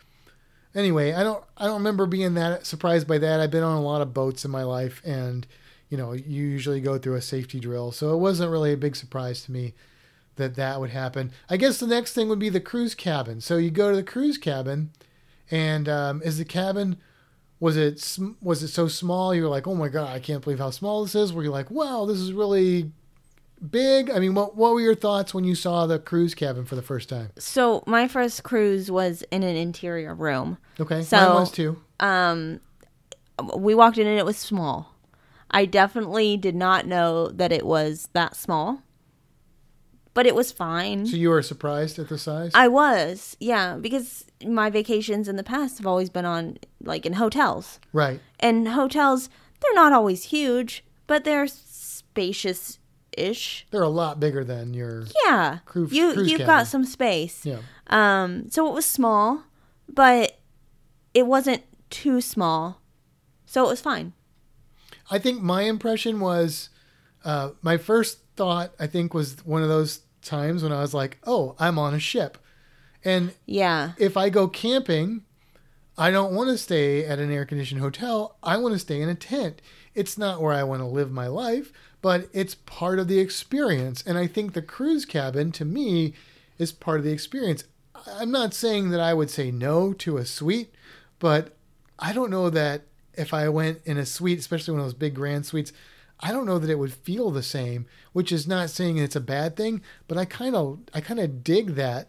Anyway, 0.75 1.13
I 1.13 1.23
don't 1.23 1.45
I 1.57 1.65
don't 1.67 1.77
remember 1.79 2.07
being 2.07 2.35
that 2.35 2.67
surprised 2.67 3.07
by 3.07 3.19
that. 3.19 3.41
I've 3.41 3.51
been 3.51 3.63
on 3.63 3.77
a 3.77 3.83
lot 3.83 4.01
of 4.03 4.13
boats 4.13 4.45
in 4.45 4.51
my 4.51 4.65
life, 4.65 5.01
and 5.05 5.47
you 5.89 5.97
know 5.97 6.13
you 6.13 6.43
usually 6.47 6.81
go 6.81 6.99
through 6.99 7.15
a 7.15 7.23
safety 7.23 7.61
drill, 7.61 7.93
so 7.93 8.13
it 8.13 8.19
wasn't 8.19 8.51
really 8.51 8.73
a 8.73 8.77
big 8.77 8.97
surprise 8.97 9.45
to 9.45 9.53
me 9.53 9.75
that 10.37 10.57
that 10.57 10.81
would 10.81 10.91
happen. 10.91 11.31
I 11.49 11.57
guess 11.57 11.79
the 11.79 11.87
next 11.87 12.13
thing 12.13 12.29
would 12.29 12.41
be 12.41 12.49
the 12.49 12.61
cruise 12.61 12.97
cabin. 12.97 13.41
So 13.41 13.57
you 13.57 13.71
go 13.71 13.91
to 13.91 13.97
the 13.97 14.03
cruise 14.03 14.37
cabin, 14.37 14.91
and 15.49 15.89
um, 15.89 16.21
is 16.25 16.39
the 16.39 16.45
cabin 16.45 16.97
was 17.61 17.77
it 17.77 18.19
was 18.43 18.63
it 18.65 18.69
so 18.69 18.89
small 18.89 19.33
you 19.33 19.43
were 19.45 19.49
like 19.49 19.67
oh 19.69 19.77
my 19.77 19.89
god 19.89 20.09
I 20.09 20.19
can't 20.19 20.43
believe 20.43 20.59
how 20.59 20.71
small 20.71 21.03
this 21.05 21.15
is? 21.15 21.33
Were 21.33 21.45
you 21.45 21.53
like 21.53 21.71
wow 21.71 22.05
this 22.05 22.19
is 22.19 22.33
really 22.33 22.91
big? 23.71 24.11
I 24.11 24.19
mean 24.19 24.35
what 24.35 24.57
what 24.57 24.73
were 24.75 24.81
your 24.81 24.95
thoughts 24.95 25.33
when 25.35 25.45
you 25.45 25.55
saw 25.55 25.87
the 25.87 25.99
cruise 25.99 26.35
cabin 26.35 26.65
for 26.65 26.75
the 26.77 26.83
first 26.83 27.09
time? 27.09 27.31
So 27.39 27.83
my 27.87 28.09
first 28.09 28.43
cruise 28.43 28.91
was 28.91 29.23
in 29.31 29.43
an 29.43 29.57
interior 29.57 30.15
room. 30.15 30.59
Okay, 30.81 31.03
So- 31.03 31.17
mine 31.17 31.35
was 31.35 31.51
too. 31.51 31.81
Um, 32.01 32.61
we 33.57 33.75
walked 33.75 33.99
in 33.99 34.07
and 34.07 34.19
it 34.19 34.25
was 34.27 34.37
small. 34.37 34.95
I 35.51 35.65
definitely 35.67 36.37
did 36.37 36.55
not 36.57 36.87
know 36.87 37.29
that 37.29 37.53
it 37.53 37.65
was 37.65 38.09
that 38.13 38.35
small, 38.37 38.83
but 40.13 40.27
it 40.27 40.35
was 40.35 40.51
fine. 40.53 41.07
So 41.07 41.17
you 41.17 41.29
were 41.31 41.43
surprised 41.43 41.99
at 41.99 42.09
the 42.09 42.19
size? 42.19 42.51
I 42.55 42.67
was, 42.69 43.37
yeah, 43.41 43.77
because 43.77 44.25
my 44.45 44.69
vacations 44.71 45.29
in 45.29 45.37
the 45.37 45.45
past 45.45 45.79
have 45.79 45.87
always 45.87 46.11
been 46.11 46.25
on 46.25 46.59
like 46.83 47.07
in 47.07 47.15
hotels. 47.15 47.79
right. 47.93 48.21
And 48.41 48.69
hotels, 48.69 49.29
they're 49.61 49.75
not 49.75 49.93
always 49.93 50.25
huge, 50.25 50.85
but 51.07 51.25
they're 51.25 51.47
spacious 51.47 52.79
ish. 53.17 53.67
They're 53.71 53.83
a 53.83 53.89
lot 53.89 54.21
bigger 54.21 54.45
than 54.45 54.75
your 54.75 55.05
Yeah. 55.25 55.55
You 55.55 55.61
cruise 55.65 55.93
you've 55.93 56.41
cabin. 56.41 56.47
got 56.47 56.67
some 56.67 56.85
space. 56.85 57.45
yeah. 57.45 57.59
Um 57.89 58.51
so 58.51 58.69
it 58.69 58.75
was 58.75 58.85
small, 58.87 59.45
but 59.89 60.39
it 61.13 61.27
wasn't 61.27 61.63
too 61.91 62.21
small. 62.21 62.81
So 63.47 63.65
it 63.65 63.69
was 63.69 63.81
fine. 63.81 64.13
I 65.11 65.19
think 65.19 65.41
my 65.43 65.63
impression 65.63 66.19
was 66.21 66.71
uh, 67.25 67.51
my 67.63 67.77
first 67.77 68.19
thought. 68.37 68.73
I 68.81 68.87
think 68.87 69.15
was 69.15 69.37
one 69.45 69.63
of 69.63 69.69
those 69.69 70.01
times 70.23 70.63
when 70.63 70.73
I 70.73 70.81
was 70.81 70.93
like, 70.95 71.19
"Oh, 71.27 71.55
I'm 71.59 71.79
on 71.79 71.95
a 71.95 71.99
ship," 72.01 72.39
and 73.05 73.33
Yeah. 73.47 73.93
if 73.99 74.17
I 74.17 74.29
go 74.31 74.49
camping, 74.49 75.23
I 75.97 76.11
don't 76.11 76.35
want 76.35 76.51
to 76.51 76.59
stay 76.59 77.05
at 77.05 77.21
an 77.21 77.31
air 77.31 77.45
conditioned 77.45 77.81
hotel. 77.81 78.37
I 78.43 78.57
want 78.57 78.75
to 78.75 78.81
stay 78.81 79.01
in 79.01 79.09
a 79.09 79.15
tent. 79.15 79.63
It's 79.95 80.19
not 80.19 80.43
where 80.43 80.53
I 80.53 80.65
want 80.65 80.81
to 80.81 80.87
live 80.87 81.13
my 81.13 81.29
life, 81.29 81.73
but 82.03 82.29
it's 82.33 82.57
part 82.57 82.99
of 82.99 83.07
the 83.07 83.21
experience. 83.21 84.03
And 84.05 84.19
I 84.19 84.27
think 84.27 84.53
the 84.53 84.63
cruise 84.63 85.05
cabin 85.05 85.53
to 85.53 85.65
me 85.65 86.15
is 86.59 86.73
part 86.73 86.99
of 86.99 87.05
the 87.05 87.13
experience. 87.13 87.65
I'm 88.07 88.33
not 88.33 88.55
saying 88.55 88.91
that 88.91 89.01
I 89.01 89.15
would 89.15 89.31
say 89.31 89.53
no 89.53 89.93
to 89.95 90.17
a 90.17 90.27
suite, 90.27 90.75
but 91.21 91.57
I 91.99 92.13
don't 92.13 92.31
know 92.31 92.51
that 92.51 92.83
if 93.15 93.33
I 93.33 93.49
went 93.49 93.81
in 93.85 93.97
a 93.97 94.05
suite, 94.05 94.41
especially 94.41 94.73
one 94.73 94.81
of 94.81 94.87
those 94.87 94.95
big 94.95 95.15
grand 95.15 95.47
suites, 95.47 95.73
I 96.21 96.33
don't 96.33 96.47
know 96.47 96.59
that 96.59 96.71
it 96.71 96.79
would 96.79 96.93
feel 96.93 97.31
the 97.31 97.43
same, 97.43 97.87
which 98.13 98.33
is 98.33 98.49
not 98.49 98.71
saying 98.71 98.99
it's 98.99 99.17
a 99.17 99.21
bad 99.21 99.57
thing, 99.57 99.81
but 100.09 100.19
I 100.19 100.25
kind 100.25 100.57
of 100.57 100.81
I 100.93 101.01
kind 101.01 101.21
of 101.21 101.45
dig 101.45 101.75
that 101.75 102.09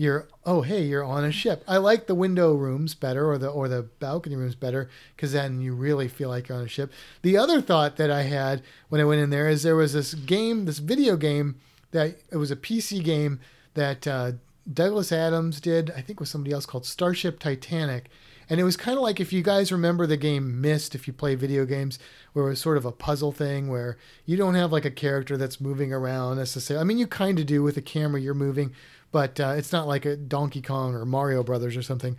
you're 0.00 0.26
oh 0.46 0.62
hey 0.62 0.82
you're 0.82 1.04
on 1.04 1.26
a 1.26 1.30
ship 1.30 1.62
i 1.68 1.76
like 1.76 2.06
the 2.06 2.14
window 2.14 2.54
rooms 2.54 2.94
better 2.94 3.30
or 3.30 3.36
the 3.36 3.46
or 3.46 3.68
the 3.68 3.82
balcony 3.98 4.34
rooms 4.34 4.54
better 4.54 4.88
because 5.14 5.32
then 5.32 5.60
you 5.60 5.74
really 5.74 6.08
feel 6.08 6.30
like 6.30 6.48
you're 6.48 6.56
on 6.56 6.64
a 6.64 6.68
ship 6.68 6.90
the 7.20 7.36
other 7.36 7.60
thought 7.60 7.98
that 7.98 8.10
i 8.10 8.22
had 8.22 8.62
when 8.88 8.98
i 8.98 9.04
went 9.04 9.20
in 9.20 9.28
there 9.28 9.46
is 9.46 9.62
there 9.62 9.76
was 9.76 9.92
this 9.92 10.14
game 10.14 10.64
this 10.64 10.78
video 10.78 11.18
game 11.18 11.54
that 11.90 12.18
it 12.32 12.38
was 12.38 12.50
a 12.50 12.56
pc 12.56 13.04
game 13.04 13.40
that 13.74 14.06
uh, 14.06 14.32
douglas 14.72 15.12
adams 15.12 15.60
did 15.60 15.90
i 15.90 16.00
think 16.00 16.18
with 16.18 16.30
somebody 16.30 16.54
else 16.54 16.64
called 16.64 16.86
starship 16.86 17.38
titanic 17.38 18.08
and 18.50 18.58
it 18.58 18.64
was 18.64 18.76
kind 18.76 18.96
of 18.96 19.02
like 19.02 19.20
if 19.20 19.32
you 19.32 19.42
guys 19.42 19.70
remember 19.70 20.08
the 20.08 20.16
game 20.16 20.60
Myst, 20.60 20.96
if 20.96 21.06
you 21.06 21.12
play 21.12 21.36
video 21.36 21.64
games, 21.64 22.00
where 22.32 22.46
it 22.46 22.48
was 22.48 22.60
sort 22.60 22.76
of 22.76 22.84
a 22.84 22.90
puzzle 22.90 23.30
thing 23.30 23.68
where 23.68 23.96
you 24.26 24.36
don't 24.36 24.56
have 24.56 24.72
like 24.72 24.84
a 24.84 24.90
character 24.90 25.36
that's 25.36 25.60
moving 25.60 25.92
around 25.92 26.38
necessarily. 26.38 26.80
I 26.80 26.84
mean, 26.84 26.98
you 26.98 27.06
kind 27.06 27.38
of 27.38 27.46
do 27.46 27.62
with 27.62 27.76
a 27.76 27.80
camera, 27.80 28.20
you're 28.20 28.34
moving, 28.34 28.74
but 29.12 29.38
uh, 29.40 29.54
it's 29.56 29.72
not 29.72 29.88
like 29.88 30.04
a 30.04 30.16
Donkey 30.16 30.62
Kong 30.62 30.94
or 30.94 31.04
Mario 31.04 31.42
Brothers 31.42 31.76
or 31.76 31.82
something. 31.82 32.16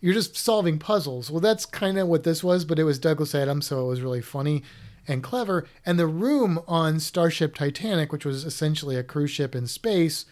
You're 0.00 0.14
just 0.14 0.36
solving 0.36 0.78
puzzles. 0.78 1.30
Well, 1.30 1.40
that's 1.40 1.66
kind 1.66 1.98
of 1.98 2.08
what 2.08 2.24
this 2.24 2.42
was, 2.42 2.64
but 2.64 2.78
it 2.78 2.84
was 2.84 2.98
Douglas 2.98 3.34
Adams, 3.34 3.66
so 3.66 3.84
it 3.84 3.88
was 3.88 4.00
really 4.00 4.22
funny 4.22 4.62
and 5.06 5.22
clever. 5.22 5.66
And 5.84 5.98
the 5.98 6.06
room 6.06 6.60
on 6.66 7.00
Starship 7.00 7.54
Titanic, 7.54 8.12
which 8.12 8.24
was 8.24 8.44
essentially 8.44 8.96
a 8.96 9.02
cruise 9.02 9.30
ship 9.30 9.54
in 9.54 9.66
space, 9.66 10.24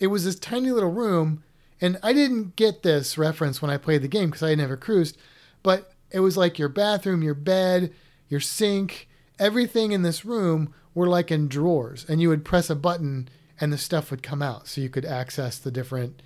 it 0.00 0.08
was 0.08 0.24
this 0.24 0.38
tiny 0.38 0.72
little 0.72 0.90
room 0.90 1.42
and 1.80 1.98
I 2.02 2.12
didn't 2.12 2.56
get 2.56 2.82
this 2.82 3.18
reference 3.18 3.60
when 3.60 3.70
I 3.70 3.76
played 3.76 4.02
the 4.02 4.08
game 4.08 4.30
because 4.30 4.42
I 4.42 4.50
had 4.50 4.58
never 4.58 4.76
cruised, 4.76 5.18
but 5.62 5.92
it 6.10 6.20
was 6.20 6.36
like 6.36 6.58
your 6.58 6.68
bathroom, 6.68 7.22
your 7.22 7.34
bed, 7.34 7.92
your 8.28 8.40
sink, 8.40 9.08
everything 9.38 9.92
in 9.92 10.02
this 10.02 10.24
room 10.24 10.72
were 10.94 11.08
like 11.08 11.30
in 11.30 11.48
drawers, 11.48 12.06
and 12.08 12.20
you 12.20 12.28
would 12.30 12.44
press 12.44 12.70
a 12.70 12.74
button 12.74 13.28
and 13.60 13.72
the 13.72 13.78
stuff 13.78 14.10
would 14.10 14.22
come 14.22 14.42
out 14.42 14.68
so 14.68 14.80
you 14.80 14.88
could 14.88 15.04
access 15.04 15.58
the 15.58 15.70
different 15.70 16.22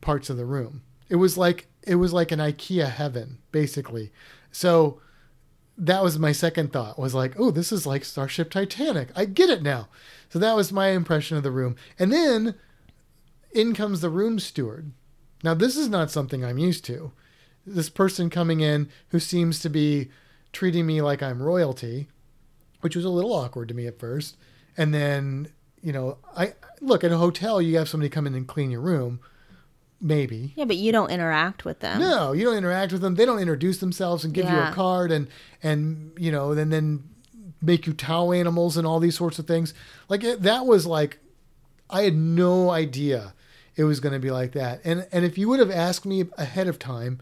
parts 0.00 0.30
of 0.30 0.36
the 0.36 0.44
room. 0.44 0.82
It 1.08 1.16
was 1.16 1.36
like 1.36 1.66
it 1.82 1.96
was 1.96 2.12
like 2.12 2.32
an 2.32 2.38
IKEA 2.38 2.90
heaven, 2.90 3.38
basically. 3.50 4.12
So 4.50 5.00
that 5.78 6.02
was 6.02 6.18
my 6.18 6.32
second 6.32 6.72
thought 6.72 6.98
was 6.98 7.14
like, 7.14 7.34
oh, 7.38 7.50
this 7.50 7.72
is 7.72 7.86
like 7.86 8.04
Starship 8.04 8.50
Titanic. 8.50 9.08
I 9.16 9.24
get 9.24 9.50
it 9.50 9.62
now. 9.62 9.88
So 10.28 10.38
that 10.38 10.56
was 10.56 10.72
my 10.72 10.88
impression 10.88 11.36
of 11.36 11.42
the 11.42 11.50
room. 11.50 11.76
And 11.98 12.12
then 12.12 12.54
in 13.52 13.74
comes 13.74 14.00
the 14.00 14.10
room 14.10 14.38
steward. 14.38 14.92
Now, 15.42 15.54
this 15.54 15.76
is 15.76 15.88
not 15.88 16.10
something 16.10 16.44
I'm 16.44 16.58
used 16.58 16.84
to. 16.86 17.12
This 17.66 17.88
person 17.88 18.30
coming 18.30 18.60
in 18.60 18.88
who 19.08 19.18
seems 19.18 19.58
to 19.60 19.68
be 19.68 20.10
treating 20.52 20.86
me 20.86 21.02
like 21.02 21.22
I'm 21.22 21.42
royalty, 21.42 22.08
which 22.80 22.94
was 22.94 23.04
a 23.04 23.10
little 23.10 23.32
awkward 23.32 23.68
to 23.68 23.74
me 23.74 23.86
at 23.86 23.98
first. 23.98 24.36
And 24.76 24.94
then, 24.94 25.48
you 25.82 25.92
know, 25.92 26.18
I 26.36 26.54
look 26.80 27.04
at 27.04 27.12
a 27.12 27.18
hotel, 27.18 27.60
you 27.60 27.76
have 27.78 27.88
somebody 27.88 28.08
come 28.08 28.26
in 28.26 28.34
and 28.34 28.46
clean 28.46 28.70
your 28.70 28.80
room, 28.80 29.20
maybe. 30.00 30.52
Yeah, 30.56 30.64
but 30.64 30.76
you 30.76 30.92
don't 30.92 31.10
interact 31.10 31.64
with 31.64 31.80
them. 31.80 32.00
No, 32.00 32.32
you 32.32 32.44
don't 32.44 32.56
interact 32.56 32.92
with 32.92 33.02
them. 33.02 33.16
They 33.16 33.26
don't 33.26 33.38
introduce 33.38 33.78
themselves 33.78 34.24
and 34.24 34.32
give 34.32 34.48
you 34.48 34.58
a 34.58 34.72
card 34.72 35.10
and 35.10 35.28
and 35.62 36.12
you 36.16 36.32
know, 36.32 36.52
and 36.52 36.72
then 36.72 37.04
make 37.60 37.86
you 37.86 37.92
towel 37.92 38.32
animals 38.32 38.76
and 38.76 38.86
all 38.86 39.00
these 39.00 39.16
sorts 39.16 39.38
of 39.38 39.46
things. 39.46 39.74
Like 40.08 40.24
it, 40.24 40.42
that 40.42 40.66
was 40.66 40.86
like 40.86 41.18
I 41.90 42.02
had 42.02 42.16
no 42.16 42.70
idea 42.70 43.34
it 43.76 43.84
was 43.84 44.00
going 44.00 44.12
to 44.12 44.18
be 44.18 44.30
like 44.30 44.52
that. 44.52 44.80
And 44.84 45.06
and 45.12 45.24
if 45.24 45.38
you 45.38 45.48
would 45.48 45.60
have 45.60 45.70
asked 45.70 46.06
me 46.06 46.24
ahead 46.36 46.68
of 46.68 46.78
time, 46.78 47.20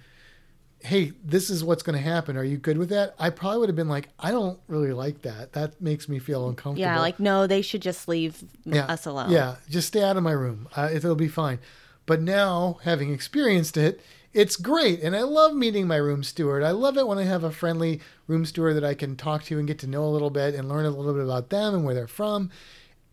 hey, 0.82 1.12
this 1.22 1.50
is 1.50 1.62
what's 1.62 1.82
going 1.82 1.96
to 1.96 2.02
happen. 2.02 2.36
Are 2.36 2.44
you 2.44 2.56
good 2.56 2.78
with 2.78 2.88
that? 2.88 3.14
I 3.18 3.30
probably 3.30 3.58
would 3.58 3.68
have 3.68 3.76
been 3.76 3.88
like, 3.88 4.08
I 4.18 4.30
don't 4.30 4.58
really 4.66 4.92
like 4.92 5.22
that. 5.22 5.52
That 5.52 5.80
makes 5.80 6.08
me 6.08 6.18
feel 6.18 6.48
uncomfortable. 6.48 6.80
Yeah, 6.80 6.98
like 7.00 7.20
no, 7.20 7.46
they 7.46 7.62
should 7.62 7.82
just 7.82 8.08
leave 8.08 8.42
yeah, 8.64 8.86
us 8.86 9.06
alone. 9.06 9.30
Yeah, 9.30 9.56
just 9.68 9.88
stay 9.88 10.02
out 10.02 10.16
of 10.16 10.22
my 10.22 10.32
room. 10.32 10.68
Uh, 10.74 10.88
it'll 10.92 11.14
be 11.14 11.28
fine. 11.28 11.58
But 12.06 12.22
now, 12.22 12.78
having 12.82 13.12
experienced 13.12 13.76
it, 13.76 14.00
it's 14.32 14.56
great. 14.56 15.00
And 15.00 15.14
I 15.14 15.22
love 15.22 15.54
meeting 15.54 15.86
my 15.86 15.96
room 15.96 16.22
steward. 16.22 16.62
I 16.62 16.70
love 16.70 16.96
it 16.96 17.06
when 17.06 17.18
I 17.18 17.24
have 17.24 17.44
a 17.44 17.50
friendly 17.50 18.00
room 18.26 18.44
steward 18.44 18.76
that 18.76 18.84
I 18.84 18.94
can 18.94 19.16
talk 19.16 19.44
to 19.44 19.58
and 19.58 19.68
get 19.68 19.78
to 19.80 19.86
know 19.86 20.04
a 20.04 20.10
little 20.10 20.30
bit 20.30 20.54
and 20.54 20.68
learn 20.68 20.86
a 20.86 20.90
little 20.90 21.12
bit 21.12 21.24
about 21.24 21.50
them 21.50 21.74
and 21.74 21.84
where 21.84 21.94
they're 21.94 22.06
from. 22.06 22.50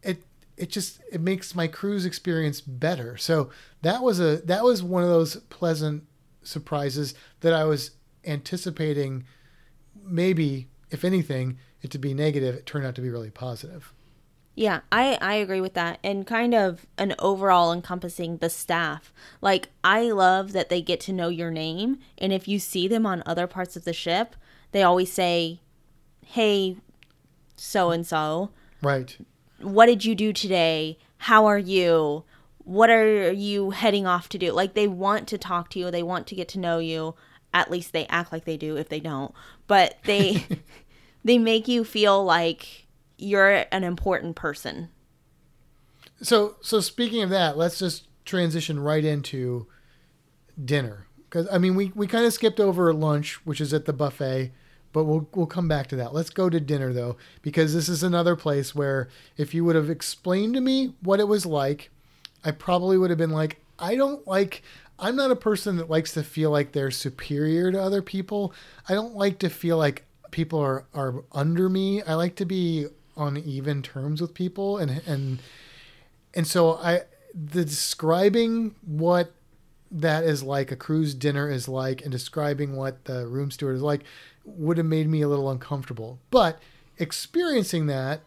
It 0.04 0.24
it 0.56 0.70
just 0.70 1.02
it 1.12 1.22
makes 1.22 1.54
my 1.54 1.68
cruise 1.68 2.06
experience 2.06 2.62
better. 2.62 3.18
So 3.18 3.50
that 3.82 4.02
was 4.02 4.20
a 4.20 4.38
that 4.46 4.64
was 4.64 4.82
one 4.82 5.04
of 5.04 5.10
those 5.10 5.38
pleasant 5.50 6.04
surprises 6.48 7.14
that 7.42 7.54
I 7.54 7.66
was 7.66 7.92
anticipating 8.26 9.26
maybe 10.04 10.68
if 10.90 11.04
anything 11.04 11.58
it 11.82 11.92
to 11.92 11.98
be 11.98 12.14
negative 12.14 12.56
it 12.56 12.66
turned 12.66 12.86
out 12.86 12.96
to 12.96 13.02
be 13.02 13.10
really 13.10 13.30
positive. 13.30 13.94
Yeah, 14.56 14.80
I, 14.92 15.20
I 15.22 15.36
agree 15.36 15.62
with 15.62 15.76
that. 15.76 16.00
And 16.04 16.26
kind 16.26 16.56
of 16.56 16.88
an 16.98 17.14
overall 17.20 17.72
encompassing 17.72 18.38
the 18.38 18.50
staff. 18.50 19.14
Like, 19.40 19.70
I 19.84 20.10
love 20.10 20.52
that 20.54 20.70
they 20.70 20.82
get 20.82 21.00
to 21.02 21.14
know 21.14 21.30
your 21.30 21.52
name. 21.52 22.00
And 22.18 22.34
if 22.34 22.48
you 22.48 22.58
see 22.58 22.88
them 22.88 23.06
on 23.06 23.22
other 23.24 23.46
parts 23.46 23.76
of 23.76 23.86
the 23.86 23.94
ship, 23.94 24.36
they 24.72 24.82
always 24.82 25.12
say, 25.12 25.60
hey, 26.26 26.78
so 27.56 27.92
and 27.92 28.06
so. 28.06 28.50
Right. 28.82 29.16
What 29.62 29.86
did 29.86 30.06
you 30.06 30.16
do 30.16 30.34
today? 30.34 30.98
How 31.20 31.46
are 31.46 31.60
you? 31.60 32.24
What 32.68 32.90
are 32.90 33.32
you 33.32 33.72
heading 33.72 34.06
off 34.06 34.30
to 34.30 34.38
do? 34.38 34.52
Like, 34.52 34.74
they 34.74 34.88
want 34.88 35.28
to 35.30 35.38
talk 35.38 35.70
to 35.72 35.80
you, 35.80 35.90
they 35.90 36.04
want 36.04 36.28
to 36.28 36.36
get 36.36 36.50
to 36.50 36.60
know 36.60 36.80
you. 36.80 37.16
At 37.54 37.72
least 37.72 37.94
they 37.94 38.06
act 38.08 38.32
like 38.32 38.46
they 38.46 38.58
do 38.58 38.76
if 38.76 38.90
they 38.90 39.00
don't. 39.00 39.34
But 39.68 39.98
they. 40.04 40.46
they 41.28 41.38
make 41.38 41.68
you 41.68 41.84
feel 41.84 42.24
like 42.24 42.88
you're 43.18 43.66
an 43.72 43.84
important 43.84 44.36
person. 44.36 44.90
So 46.22 46.56
so 46.62 46.80
speaking 46.80 47.22
of 47.22 47.30
that, 47.30 47.58
let's 47.58 47.80
just 47.80 48.08
transition 48.26 48.80
right 48.80 49.04
into 49.04 49.68
dinner 50.64 51.08
because 51.30 51.48
I 51.52 51.58
mean 51.58 51.76
we 51.76 51.92
we 51.94 52.08
kind 52.08 52.26
of 52.26 52.34
skipped 52.34 52.60
over 52.60 52.94
lunch, 52.94 53.46
which 53.46 53.62
is 53.62 53.74
at 53.74 53.86
the 53.86 53.94
buffet, 53.94 54.52
but 54.94 55.04
we'll 55.04 55.28
we'll 55.36 55.48
come 55.48 55.68
back 55.68 55.88
to 55.88 55.96
that. 55.98 56.14
Let's 56.14 56.30
go 56.30 56.50
to 56.50 56.60
dinner 56.60 56.94
though 56.94 57.18
because 57.42 57.74
this 57.74 57.90
is 57.90 58.04
another 58.04 58.36
place 58.36 58.74
where 58.74 59.10
if 59.36 59.54
you 59.54 59.66
would 59.66 59.76
have 59.76 59.90
explained 59.90 60.54
to 60.56 60.62
me 60.62 60.96
what 61.02 61.20
it 61.20 61.28
was 61.28 61.46
like, 61.46 61.92
I 62.44 62.52
probably 62.52 62.98
would 62.98 63.10
have 63.10 63.20
been 63.20 63.32
like, 63.32 63.62
I 63.80 63.96
don't 63.96 64.26
like 64.28 64.64
I'm 65.00 65.16
not 65.16 65.32
a 65.32 65.36
person 65.36 65.78
that 65.78 65.90
likes 65.90 66.14
to 66.14 66.24
feel 66.24 66.50
like 66.50 66.72
they're 66.72 66.92
superior 66.92 67.72
to 67.72 67.82
other 67.82 68.02
people. 68.02 68.54
I 68.90 68.94
don't 68.94 69.16
like 69.16 69.40
to 69.40 69.50
feel 69.50 69.78
like 69.78 70.06
people 70.32 70.60
are 70.60 70.86
are 70.94 71.24
under 71.32 71.70
me. 71.70 72.02
I 72.02 72.16
like 72.16 72.36
to 72.38 72.46
be 72.46 72.88
on 73.16 73.38
even 73.38 73.82
terms 73.82 74.22
with 74.22 74.34
people 74.34 74.78
and 74.78 75.02
and 75.06 75.40
and 76.34 76.48
so 76.48 76.76
I 76.76 77.02
the 77.34 77.66
describing 77.66 78.76
what 78.86 79.34
that 79.90 80.24
is 80.24 80.44
like 80.44 80.72
a 80.72 80.76
cruise 80.76 81.14
dinner 81.14 81.50
is 81.50 81.68
like 81.68 82.02
and 82.02 82.12
describing 82.12 82.76
what 82.76 83.06
the 83.06 83.28
room 83.28 83.50
steward 83.52 83.76
is 83.76 83.82
like 83.82 84.04
would 84.46 84.78
have 84.78 84.86
made 84.86 85.08
me 85.08 85.22
a 85.22 85.28
little 85.28 85.50
uncomfortable 85.50 86.20
but 86.30 86.60
experiencing 86.98 87.88
that 87.88 88.22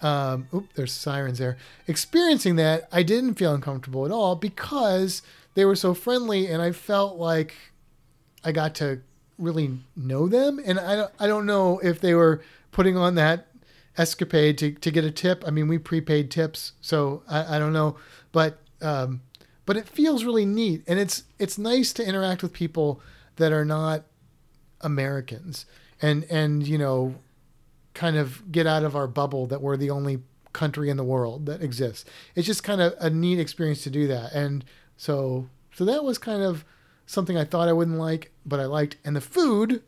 um 0.00 0.48
oop 0.54 0.72
there's 0.74 0.92
sirens 0.92 1.38
there. 1.38 1.56
Experiencing 1.86 2.56
that 2.56 2.88
i 2.92 3.02
didn't 3.02 3.34
feel 3.34 3.54
uncomfortable 3.54 4.04
at 4.04 4.12
all 4.12 4.36
because 4.36 5.22
they 5.54 5.64
were 5.64 5.76
so 5.76 5.94
friendly 5.94 6.46
and 6.46 6.62
i 6.62 6.72
felt 6.72 7.16
like 7.16 7.54
i 8.44 8.52
got 8.52 8.74
to 8.76 9.00
really 9.38 9.78
know 9.96 10.28
them. 10.28 10.60
And 10.64 10.78
i 10.78 10.96
don't, 10.96 11.12
I 11.18 11.26
don't 11.26 11.46
know 11.46 11.78
if 11.80 12.00
they 12.00 12.14
were 12.14 12.42
putting 12.70 12.96
on 12.96 13.14
that 13.16 13.48
escapade 13.98 14.56
to, 14.58 14.72
to 14.72 14.90
get 14.90 15.04
a 15.04 15.10
tip. 15.10 15.42
I 15.46 15.50
mean, 15.50 15.68
we 15.68 15.78
prepaid 15.78 16.30
tips, 16.30 16.72
so 16.80 17.22
I, 17.28 17.56
I 17.56 17.58
don't 17.58 17.72
know, 17.72 17.96
but 18.32 18.58
um, 18.80 19.22
but 19.66 19.76
it 19.76 19.88
feels 19.88 20.24
really 20.24 20.46
neat, 20.46 20.84
and 20.86 20.98
it's 20.98 21.24
it's 21.38 21.58
nice 21.58 21.92
to 21.94 22.06
interact 22.06 22.42
with 22.42 22.52
people 22.52 23.00
that 23.36 23.52
are 23.52 23.64
not 23.64 24.04
Americans, 24.80 25.66
and 26.00 26.24
and 26.30 26.66
you 26.66 26.78
know, 26.78 27.16
kind 27.98 28.16
of 28.16 28.52
get 28.52 28.64
out 28.64 28.84
of 28.84 28.94
our 28.94 29.08
bubble 29.08 29.48
that 29.48 29.60
we're 29.60 29.76
the 29.76 29.90
only 29.90 30.20
country 30.52 30.88
in 30.88 30.96
the 30.96 31.02
world 31.02 31.46
that 31.46 31.60
exists. 31.60 32.04
It's 32.36 32.46
just 32.46 32.62
kind 32.62 32.80
of 32.80 32.94
a 33.00 33.10
neat 33.10 33.40
experience 33.40 33.82
to 33.82 33.90
do 33.90 34.06
that, 34.06 34.32
and 34.32 34.64
so 34.96 35.48
so 35.74 35.84
that 35.84 36.04
was 36.04 36.16
kind 36.16 36.42
of 36.42 36.64
something 37.06 37.36
I 37.36 37.44
thought 37.44 37.68
I 37.68 37.72
wouldn't 37.72 37.98
like, 37.98 38.30
but 38.46 38.60
I 38.60 38.66
liked, 38.66 38.98
and 39.04 39.16
the 39.16 39.20
food 39.20 39.82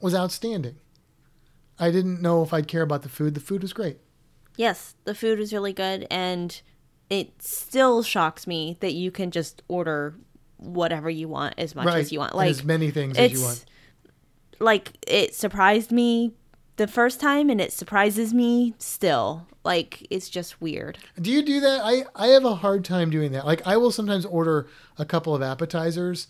was 0.00 0.14
outstanding. 0.14 0.76
I 1.78 1.90
didn't 1.90 2.22
know 2.22 2.42
if 2.42 2.54
I'd 2.54 2.68
care 2.68 2.82
about 2.82 3.02
the 3.02 3.10
food. 3.10 3.34
The 3.34 3.40
food 3.40 3.60
was 3.60 3.74
great. 3.74 3.98
Yes, 4.56 4.94
the 5.04 5.14
food 5.14 5.38
was 5.38 5.52
really 5.52 5.74
good, 5.74 6.06
and 6.10 6.58
it 7.10 7.42
still 7.42 8.02
shocks 8.02 8.46
me 8.46 8.78
that 8.80 8.94
you 8.94 9.10
can 9.10 9.30
just 9.30 9.62
order 9.68 10.14
whatever 10.56 11.10
you 11.10 11.28
want 11.28 11.54
as 11.58 11.74
much 11.74 11.84
right. 11.84 11.98
as 11.98 12.12
you 12.12 12.18
want. 12.18 12.34
Like 12.34 12.46
and 12.46 12.56
as 12.56 12.64
many 12.64 12.90
things 12.90 13.18
as 13.18 13.32
you 13.32 13.42
want. 13.42 13.66
Like 14.58 14.92
it 15.06 15.34
surprised 15.34 15.92
me 15.92 16.32
the 16.76 16.86
first 16.86 17.20
time, 17.20 17.50
and 17.50 17.60
it 17.60 17.72
surprises 17.72 18.34
me 18.34 18.74
still. 18.78 19.46
Like 19.64 20.06
it's 20.10 20.28
just 20.28 20.60
weird. 20.60 20.98
Do 21.20 21.30
you 21.30 21.42
do 21.42 21.60
that? 21.60 21.80
I 21.82 22.04
I 22.14 22.28
have 22.28 22.44
a 22.44 22.56
hard 22.56 22.84
time 22.84 23.10
doing 23.10 23.32
that. 23.32 23.46
Like 23.46 23.66
I 23.66 23.76
will 23.76 23.90
sometimes 23.90 24.26
order 24.26 24.66
a 24.98 25.04
couple 25.04 25.34
of 25.34 25.42
appetizers 25.42 26.28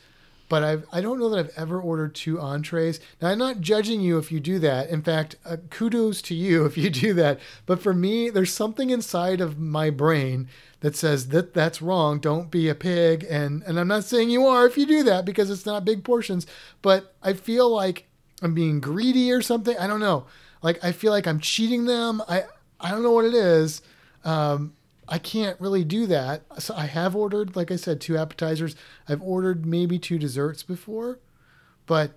but 0.48 0.62
I've, 0.62 0.86
I 0.92 1.00
don't 1.00 1.18
know 1.18 1.28
that 1.30 1.38
I've 1.38 1.58
ever 1.58 1.80
ordered 1.80 2.14
two 2.14 2.38
entrees. 2.38 3.00
Now, 3.20 3.28
I'm 3.28 3.38
not 3.38 3.60
judging 3.60 4.00
you 4.00 4.18
if 4.18 4.30
you 4.30 4.40
do 4.40 4.58
that. 4.60 4.90
In 4.90 5.02
fact, 5.02 5.36
uh, 5.44 5.56
kudos 5.70 6.20
to 6.22 6.34
you 6.34 6.64
if 6.66 6.76
you 6.76 6.90
do 6.90 7.14
that. 7.14 7.40
But 7.66 7.82
for 7.82 7.94
me, 7.94 8.30
there's 8.30 8.52
something 8.52 8.90
inside 8.90 9.40
of 9.40 9.58
my 9.58 9.90
brain 9.90 10.48
that 10.80 10.96
says 10.96 11.28
that 11.28 11.54
that's 11.54 11.80
wrong. 11.80 12.18
Don't 12.18 12.50
be 12.50 12.68
a 12.68 12.74
pig. 12.74 13.26
And, 13.28 13.62
and 13.62 13.80
I'm 13.80 13.88
not 13.88 14.04
saying 14.04 14.30
you 14.30 14.46
are 14.46 14.66
if 14.66 14.76
you 14.76 14.86
do 14.86 15.02
that 15.04 15.24
because 15.24 15.50
it's 15.50 15.66
not 15.66 15.84
big 15.84 16.04
portions, 16.04 16.46
but 16.82 17.14
I 17.22 17.32
feel 17.32 17.70
like 17.70 18.06
I'm 18.42 18.54
being 18.54 18.80
greedy 18.80 19.30
or 19.32 19.42
something. 19.42 19.76
I 19.78 19.86
don't 19.86 20.00
know. 20.00 20.26
Like, 20.62 20.82
I 20.84 20.92
feel 20.92 21.12
like 21.12 21.26
I'm 21.26 21.40
cheating 21.40 21.84
them. 21.84 22.22
I, 22.28 22.44
I 22.80 22.90
don't 22.90 23.02
know 23.02 23.12
what 23.12 23.24
it 23.24 23.34
is. 23.34 23.82
Um, 24.24 24.74
I 25.06 25.18
can't 25.18 25.60
really 25.60 25.84
do 25.84 26.06
that. 26.06 26.42
So 26.58 26.74
I 26.74 26.86
have 26.86 27.14
ordered, 27.14 27.56
like 27.56 27.70
I 27.70 27.76
said, 27.76 28.00
two 28.00 28.16
appetizers. 28.16 28.74
I've 29.08 29.22
ordered 29.22 29.66
maybe 29.66 29.98
two 29.98 30.18
desserts 30.18 30.62
before, 30.62 31.20
but 31.86 32.12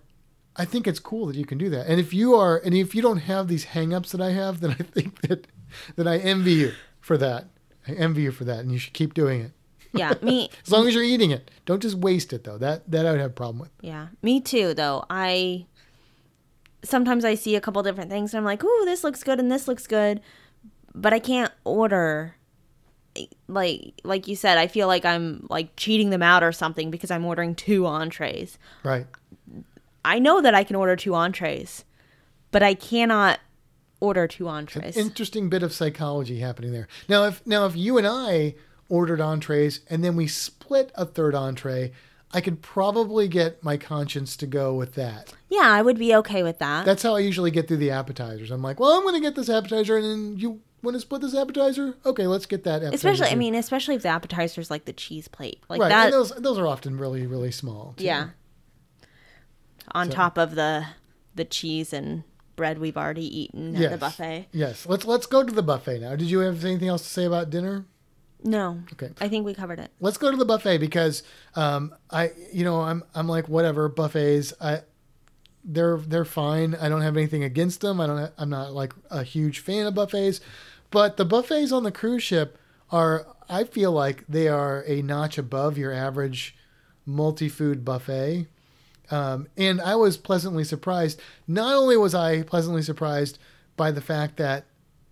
I 0.55 0.65
think 0.65 0.88
it's 0.88 0.99
cool 0.99 1.28
that 1.28 1.36
you 1.36 1.45
can 1.45 1.57
do 1.57 1.70
that. 1.70 1.88
And 1.88 1.99
if 1.99 2.13
you 2.13 2.36
are, 2.36 2.57
and 2.57 2.74
if 2.74 2.95
you 2.95 3.01
don't 3.01 3.20
have 3.20 3.47
these 3.47 3.68
hangups 3.68 4.11
that 4.11 4.22
I 4.22 4.32
have, 4.32 4.61
then 4.61 4.72
I 4.72 4.84
think 4.84 5.22
that, 5.22 5.47
that 5.95 6.07
I 6.07 6.18
envy 6.18 6.53
you 6.53 6.72
for 7.01 7.18
that. 7.18 7.47
I 7.88 7.91
envy 7.93 8.24
you 8.24 8.32
for 8.32 8.43
that, 8.45 8.59
and 8.59 8.72
you 8.72 8.78
should 8.78 8.93
keep 8.93 9.13
doing 9.13 9.41
it. 9.41 9.51
Yeah, 9.93 10.13
me. 10.22 10.49
as 10.65 10.72
long 10.72 10.88
as 10.88 10.93
you're 10.93 11.03
eating 11.03 11.32
it, 11.32 11.49
don't 11.65 11.82
just 11.82 11.95
waste 11.95 12.34
it 12.34 12.43
though. 12.43 12.57
That 12.57 12.89
that 12.91 13.05
I 13.05 13.11
would 13.11 13.22
have 13.22 13.32
a 13.32 13.34
problem 13.34 13.59
with. 13.59 13.72
Yeah, 13.82 14.07
me 14.22 14.41
too. 14.41 14.74
Though 14.74 15.05
I 15.09 15.65
sometimes 16.84 17.25
I 17.25 17.36
see 17.36 17.55
a 17.55 17.61
couple 17.61 17.82
different 17.84 18.09
things, 18.09 18.34
and 18.34 18.39
I'm 18.39 18.45
like, 18.45 18.63
"Ooh, 18.63 18.82
this 18.86 19.03
looks 19.03 19.23
good, 19.23 19.39
and 19.39 19.51
this 19.51 19.67
looks 19.67 19.88
good," 19.88 20.21
but 20.93 21.13
I 21.13 21.19
can't 21.19 21.51
order 21.63 22.38
like 23.47 23.93
like 24.03 24.28
you 24.28 24.36
said, 24.36 24.57
I 24.57 24.67
feel 24.67 24.88
like 24.88 25.05
I'm 25.05 25.47
like 25.49 25.75
cheating 25.75 26.09
them 26.09 26.23
out 26.23 26.43
or 26.43 26.51
something 26.51 26.91
because 26.91 27.11
I'm 27.11 27.25
ordering 27.25 27.55
two 27.55 27.86
entrees. 27.86 28.57
Right. 28.84 29.07
I 30.05 30.19
know 30.19 30.41
that 30.41 30.53
I 30.53 30.63
can 30.63 30.75
order 30.75 30.95
two 30.95 31.15
entrees, 31.15 31.84
but 32.51 32.63
I 32.63 32.73
cannot 32.73 33.39
order 33.99 34.28
two 34.28 34.47
entrees. 34.47 34.95
An 34.95 35.07
interesting 35.07 35.49
bit 35.49 35.63
of 35.63 35.73
psychology 35.73 36.39
happening 36.39 36.71
there. 36.71 36.88
Now 37.07 37.25
if 37.25 37.45
now 37.45 37.65
if 37.65 37.75
you 37.75 37.97
and 37.97 38.07
I 38.07 38.55
ordered 38.89 39.21
entrees 39.21 39.82
and 39.89 40.03
then 40.03 40.15
we 40.15 40.28
split 40.28 40.91
a 40.95 41.05
third 41.05 41.36
entree, 41.36 41.91
I 42.34 42.41
could 42.41 42.61
probably 42.61 43.28
get 43.28 43.63
my 43.63 43.78
conscience 43.78 44.36
to 44.38 44.47
go 44.47 44.73
with 44.73 44.95
that. 44.95 45.34
Yeah, 45.49 45.61
I 45.63 45.82
would 45.82 45.97
be 45.97 46.13
okay 46.15 46.43
with 46.43 46.59
that. 46.59 46.86
That's 46.86 47.03
how 47.03 47.15
I 47.15 47.19
usually 47.19 47.51
get 47.51 47.67
through 47.67 47.78
the 47.78 47.91
appetizers. 47.91 48.51
I'm 48.51 48.61
like, 48.61 48.80
well, 48.80 48.91
I'm 48.91 49.03
going 49.03 49.15
to 49.15 49.21
get 49.21 49.36
this 49.36 49.49
appetizer, 49.49 49.95
and 49.95 50.05
then 50.05 50.38
you 50.38 50.61
want 50.82 50.95
to 50.95 51.01
split 51.01 51.21
this 51.21 51.36
appetizer? 51.36 51.95
Okay, 52.05 52.28
let's 52.28 52.45
get 52.45 52.63
that. 52.63 52.84
Especially, 52.84 53.28
too. 53.28 53.32
I 53.32 53.36
mean, 53.36 53.55
especially 53.55 53.95
if 53.95 54.01
the 54.01 54.09
appetizers 54.09 54.69
like 54.69 54.86
the 54.86 54.93
cheese 54.93 55.28
plate, 55.28 55.63
like 55.69 55.82
right. 55.82 55.89
that. 55.89 56.05
And 56.05 56.13
those 56.13 56.32
those 56.32 56.57
are 56.57 56.67
often 56.67 56.97
really 56.97 57.25
really 57.25 57.51
small. 57.51 57.93
Too. 57.97 58.05
Yeah. 58.05 58.30
On 59.91 60.09
so. 60.09 60.15
top 60.15 60.38
of 60.38 60.55
the 60.55 60.86
the 61.36 61.45
cheese 61.45 61.93
and 61.93 62.23
bread 62.55 62.80
we've 62.80 62.97
already 62.97 63.39
eaten 63.39 63.75
at 63.75 63.91
the 63.91 63.97
buffet. 63.97 64.47
Yes. 64.51 64.86
Let's 64.86 65.05
let's 65.05 65.25
go 65.25 65.43
to 65.43 65.53
the 65.53 65.63
buffet 65.63 65.99
now. 65.99 66.15
Did 66.15 66.30
you 66.30 66.39
have 66.39 66.63
anything 66.65 66.89
else 66.89 67.03
to 67.03 67.09
say 67.09 67.25
about 67.25 67.49
dinner? 67.49 67.86
No. 68.43 68.83
Okay. 68.93 69.11
I 69.19 69.29
think 69.29 69.45
we 69.45 69.53
covered 69.53 69.79
it. 69.79 69.91
Let's 69.99 70.17
go 70.17 70.31
to 70.31 70.38
the 70.38 70.45
buffet 70.45 70.77
because 70.77 71.23
um, 71.55 71.93
I 72.11 72.31
you 72.53 72.63
know 72.63 72.81
I'm 72.81 73.03
I'm 73.15 73.27
like 73.27 73.49
whatever 73.49 73.89
buffets 73.89 74.53
I 74.61 74.81
they're 75.63 75.97
they're 75.97 76.25
fine. 76.25 76.75
I 76.75 76.89
don't 76.89 77.01
have 77.01 77.17
anything 77.17 77.43
against 77.43 77.81
them. 77.81 77.99
I 77.99 78.07
don't. 78.07 78.31
I'm 78.38 78.49
not 78.49 78.73
like 78.73 78.93
a 79.09 79.23
huge 79.23 79.59
fan 79.59 79.85
of 79.85 79.95
buffets, 79.95 80.39
but 80.91 81.17
the 81.17 81.25
buffets 81.25 81.71
on 81.71 81.83
the 81.83 81.91
cruise 81.91 82.23
ship 82.23 82.57
are. 82.91 83.27
I 83.49 83.63
feel 83.63 83.93
like 83.93 84.25
they 84.27 84.49
are 84.49 84.83
a 84.88 85.01
notch 85.01 85.38
above 85.38 85.77
your 85.77 85.93
average 85.93 86.55
multi-food 87.05 87.85
buffet. 87.85 88.47
Um, 89.09 89.47
and 89.55 89.79
I 89.79 89.95
was 89.95 90.17
pleasantly 90.17 90.65
surprised. 90.65 91.21
Not 91.47 91.73
only 91.73 91.95
was 91.95 92.13
I 92.13 92.43
pleasantly 92.43 92.81
surprised 92.81 93.39
by 93.77 93.91
the 93.91 94.01
fact 94.01 94.35
that 94.35 94.65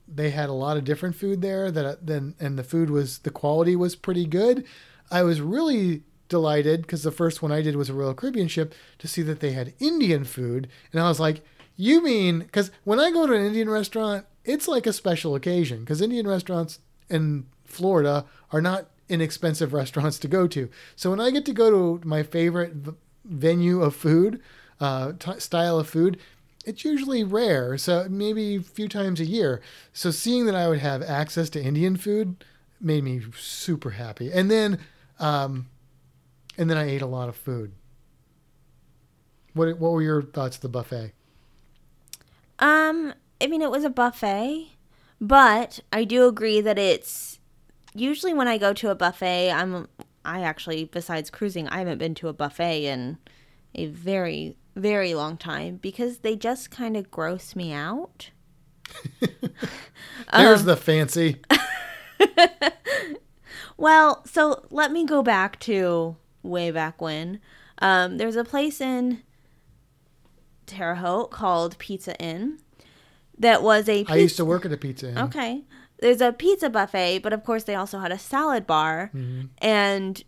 they 0.07 0.29
had 0.29 0.49
a 0.49 0.53
lot 0.53 0.77
of 0.77 0.83
different 0.83 1.15
food 1.15 1.41
there 1.41 1.71
that 1.71 2.05
then 2.05 2.35
and 2.39 2.57
the 2.57 2.63
food 2.63 2.89
was 2.89 3.19
the 3.19 3.29
quality 3.29 3.75
was 3.75 3.95
pretty 3.95 4.25
good. 4.25 4.65
I 5.11 5.23
was 5.23 5.41
really 5.41 6.03
delighted 6.29 6.81
because 6.81 7.03
the 7.03 7.11
first 7.11 7.41
one 7.41 7.51
I 7.51 7.61
did 7.61 7.75
was 7.75 7.89
a 7.89 7.93
Royal 7.93 8.13
Caribbean 8.13 8.47
ship 8.47 8.73
to 8.99 9.07
see 9.07 9.21
that 9.23 9.39
they 9.39 9.51
had 9.51 9.73
Indian 9.79 10.23
food, 10.23 10.67
and 10.91 11.01
I 11.01 11.07
was 11.07 11.19
like, 11.19 11.43
"You 11.75 12.03
mean?" 12.03 12.39
Because 12.39 12.71
when 12.83 12.99
I 12.99 13.11
go 13.11 13.27
to 13.27 13.33
an 13.33 13.45
Indian 13.45 13.69
restaurant, 13.69 14.25
it's 14.43 14.67
like 14.67 14.87
a 14.87 14.93
special 14.93 15.35
occasion 15.35 15.79
because 15.79 16.01
Indian 16.01 16.27
restaurants 16.27 16.79
in 17.09 17.45
Florida 17.65 18.25
are 18.51 18.61
not 18.61 18.87
inexpensive 19.09 19.73
restaurants 19.81 20.19
to 20.19 20.27
go 20.27 20.47
to. 20.47 20.69
So 20.95 21.09
when 21.09 21.19
I 21.19 21.31
get 21.31 21.45
to 21.45 21.53
go 21.53 21.97
to 21.97 22.07
my 22.07 22.23
favorite 22.23 22.73
v- 22.73 22.91
venue 23.23 23.81
of 23.81 23.95
food, 23.95 24.41
uh, 24.79 25.13
t- 25.19 25.39
style 25.39 25.79
of 25.79 25.87
food, 25.87 26.19
it's 26.65 26.83
usually 26.83 27.23
rare. 27.23 27.77
So 27.77 28.07
maybe 28.09 28.55
a 28.55 28.61
few 28.61 28.87
times 28.87 29.19
a 29.19 29.25
year. 29.25 29.61
So 29.93 30.11
seeing 30.11 30.45
that 30.45 30.55
I 30.55 30.67
would 30.67 30.79
have 30.79 31.01
access 31.01 31.49
to 31.51 31.61
Indian 31.61 31.95
food 31.95 32.43
made 32.81 33.03
me 33.03 33.21
super 33.37 33.91
happy. 33.91 34.31
And 34.31 34.51
then, 34.51 34.79
um, 35.19 35.67
and 36.57 36.69
then 36.69 36.77
I 36.77 36.89
ate 36.89 37.01
a 37.01 37.07
lot 37.07 37.29
of 37.29 37.35
food. 37.35 37.73
What 39.53 39.79
What 39.79 39.91
were 39.93 40.01
your 40.01 40.21
thoughts 40.21 40.57
of 40.57 40.61
the 40.61 40.69
buffet? 40.69 41.13
Um, 42.59 43.13
I 43.41 43.47
mean, 43.47 43.61
it 43.61 43.71
was 43.71 43.83
a 43.83 43.89
buffet, 43.89 44.71
but 45.19 45.79
I 45.91 46.03
do 46.03 46.27
agree 46.27 46.61
that 46.61 46.77
it's 46.77 47.39
usually 47.93 48.33
when 48.33 48.47
I 48.47 48.57
go 48.57 48.73
to 48.73 48.89
a 48.89 48.95
buffet, 48.95 49.51
I'm 49.51 49.87
I 50.23 50.41
actually 50.41 50.85
besides 50.85 51.29
cruising, 51.29 51.67
I 51.69 51.79
haven't 51.79 51.99
been 51.99 52.15
to 52.15 52.27
a 52.27 52.33
buffet 52.33 52.85
in 52.85 53.17
a 53.75 53.87
very 53.87 54.57
very 54.75 55.13
long 55.13 55.37
time 55.37 55.77
because 55.77 56.19
they 56.19 56.35
just 56.35 56.69
kind 56.71 56.95
of 56.97 57.09
gross 57.11 57.55
me 57.55 57.71
out. 57.71 58.29
There's 60.33 60.61
Um, 60.61 60.65
the 60.65 60.75
fancy. 60.77 61.41
Well, 63.77 64.23
so 64.25 64.65
let 64.69 64.91
me 64.91 65.05
go 65.05 65.21
back 65.21 65.59
to 65.61 66.15
way 66.43 66.71
back 66.71 67.01
when. 67.01 67.41
Um, 67.79 68.17
there's 68.17 68.37
a 68.37 68.45
place 68.45 68.79
in 68.79 69.21
Terre 70.65 70.95
Haute 70.95 71.29
called 71.31 71.77
Pizza 71.77 72.15
Inn 72.21 72.59
that 73.37 73.61
was 73.61 73.89
a 73.89 74.05
I 74.07 74.15
used 74.15 74.37
to 74.37 74.45
work 74.45 74.65
at 74.65 74.71
a 74.71 74.77
pizza 74.77 75.09
inn. 75.09 75.17
Okay. 75.17 75.63
There's 75.99 76.21
a 76.21 76.31
pizza 76.31 76.69
buffet, 76.69 77.19
but 77.19 77.33
of 77.33 77.43
course 77.43 77.65
they 77.65 77.75
also 77.75 77.99
had 77.99 78.13
a 78.13 78.17
salad 78.19 78.65
bar. 78.65 79.11
And 79.57 80.23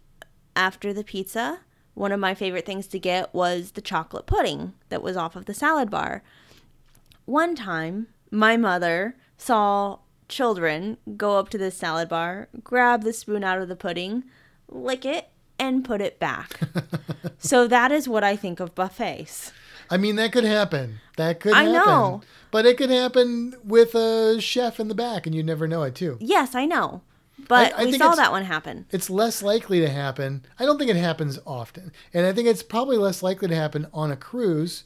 after 0.55 0.91
the 0.91 1.05
pizza, 1.05 1.59
one 1.97 2.11
of 2.11 2.19
my 2.19 2.35
favorite 2.35 2.65
things 2.65 2.85
to 2.85 2.99
get 2.99 3.33
was 3.33 3.71
the 3.71 3.81
chocolate 3.81 4.27
pudding 4.27 4.73
that 4.89 5.01
was 5.01 5.17
off 5.17 5.35
of 5.35 5.45
the 5.45 5.53
salad 5.53 5.89
bar. 5.89 6.21
One 7.25 7.55
time, 7.55 8.07
my 8.29 8.55
mother 8.55 9.15
saw 9.35 9.97
children 10.29 10.97
go 11.17 11.39
up 11.39 11.49
to 11.49 11.57
this 11.57 11.75
salad 11.75 12.07
bar, 12.07 12.49
grab 12.63 13.03
the 13.03 13.13
spoon 13.13 13.43
out 13.43 13.59
of 13.59 13.67
the 13.67 13.75
pudding, 13.75 14.25
lick 14.69 15.05
it, 15.05 15.29
and 15.57 15.83
put 15.83 15.99
it 15.99 16.19
back. 16.19 16.59
so 17.39 17.67
that 17.67 17.91
is 17.91 18.07
what 18.07 18.23
I 18.23 18.35
think 18.35 18.59
of 18.59 18.75
buffets. 18.75 19.51
I 19.89 19.97
mean, 19.97 20.17
that 20.17 20.31
could 20.31 20.43
happen. 20.43 20.99
That 21.15 21.39
could 21.39 21.53
I 21.53 21.63
happen. 21.63 21.73
know. 21.73 22.21
But 22.51 22.67
it 22.67 22.77
could 22.77 22.91
happen 22.91 23.55
with 23.63 23.95
a 23.95 24.39
chef 24.39 24.79
in 24.79 24.87
the 24.87 24.95
back, 24.95 25.25
and 25.25 25.33
you 25.33 25.41
never 25.41 25.67
know 25.67 25.81
it, 25.83 25.95
too. 25.95 26.17
Yes, 26.19 26.53
I 26.53 26.65
know. 26.65 27.01
But 27.47 27.73
I 27.75 27.85
we 27.85 27.91
think 27.91 28.03
saw 28.03 28.15
that 28.15 28.31
one 28.31 28.43
happen. 28.43 28.85
It's 28.91 29.09
less 29.09 29.41
likely 29.41 29.79
to 29.79 29.89
happen. 29.89 30.45
I 30.59 30.65
don't 30.65 30.77
think 30.77 30.91
it 30.91 30.97
happens 30.97 31.39
often. 31.45 31.91
And 32.13 32.25
I 32.25 32.33
think 32.33 32.47
it's 32.47 32.63
probably 32.63 32.97
less 32.97 33.23
likely 33.23 33.47
to 33.47 33.55
happen 33.55 33.87
on 33.93 34.11
a 34.11 34.17
cruise, 34.17 34.83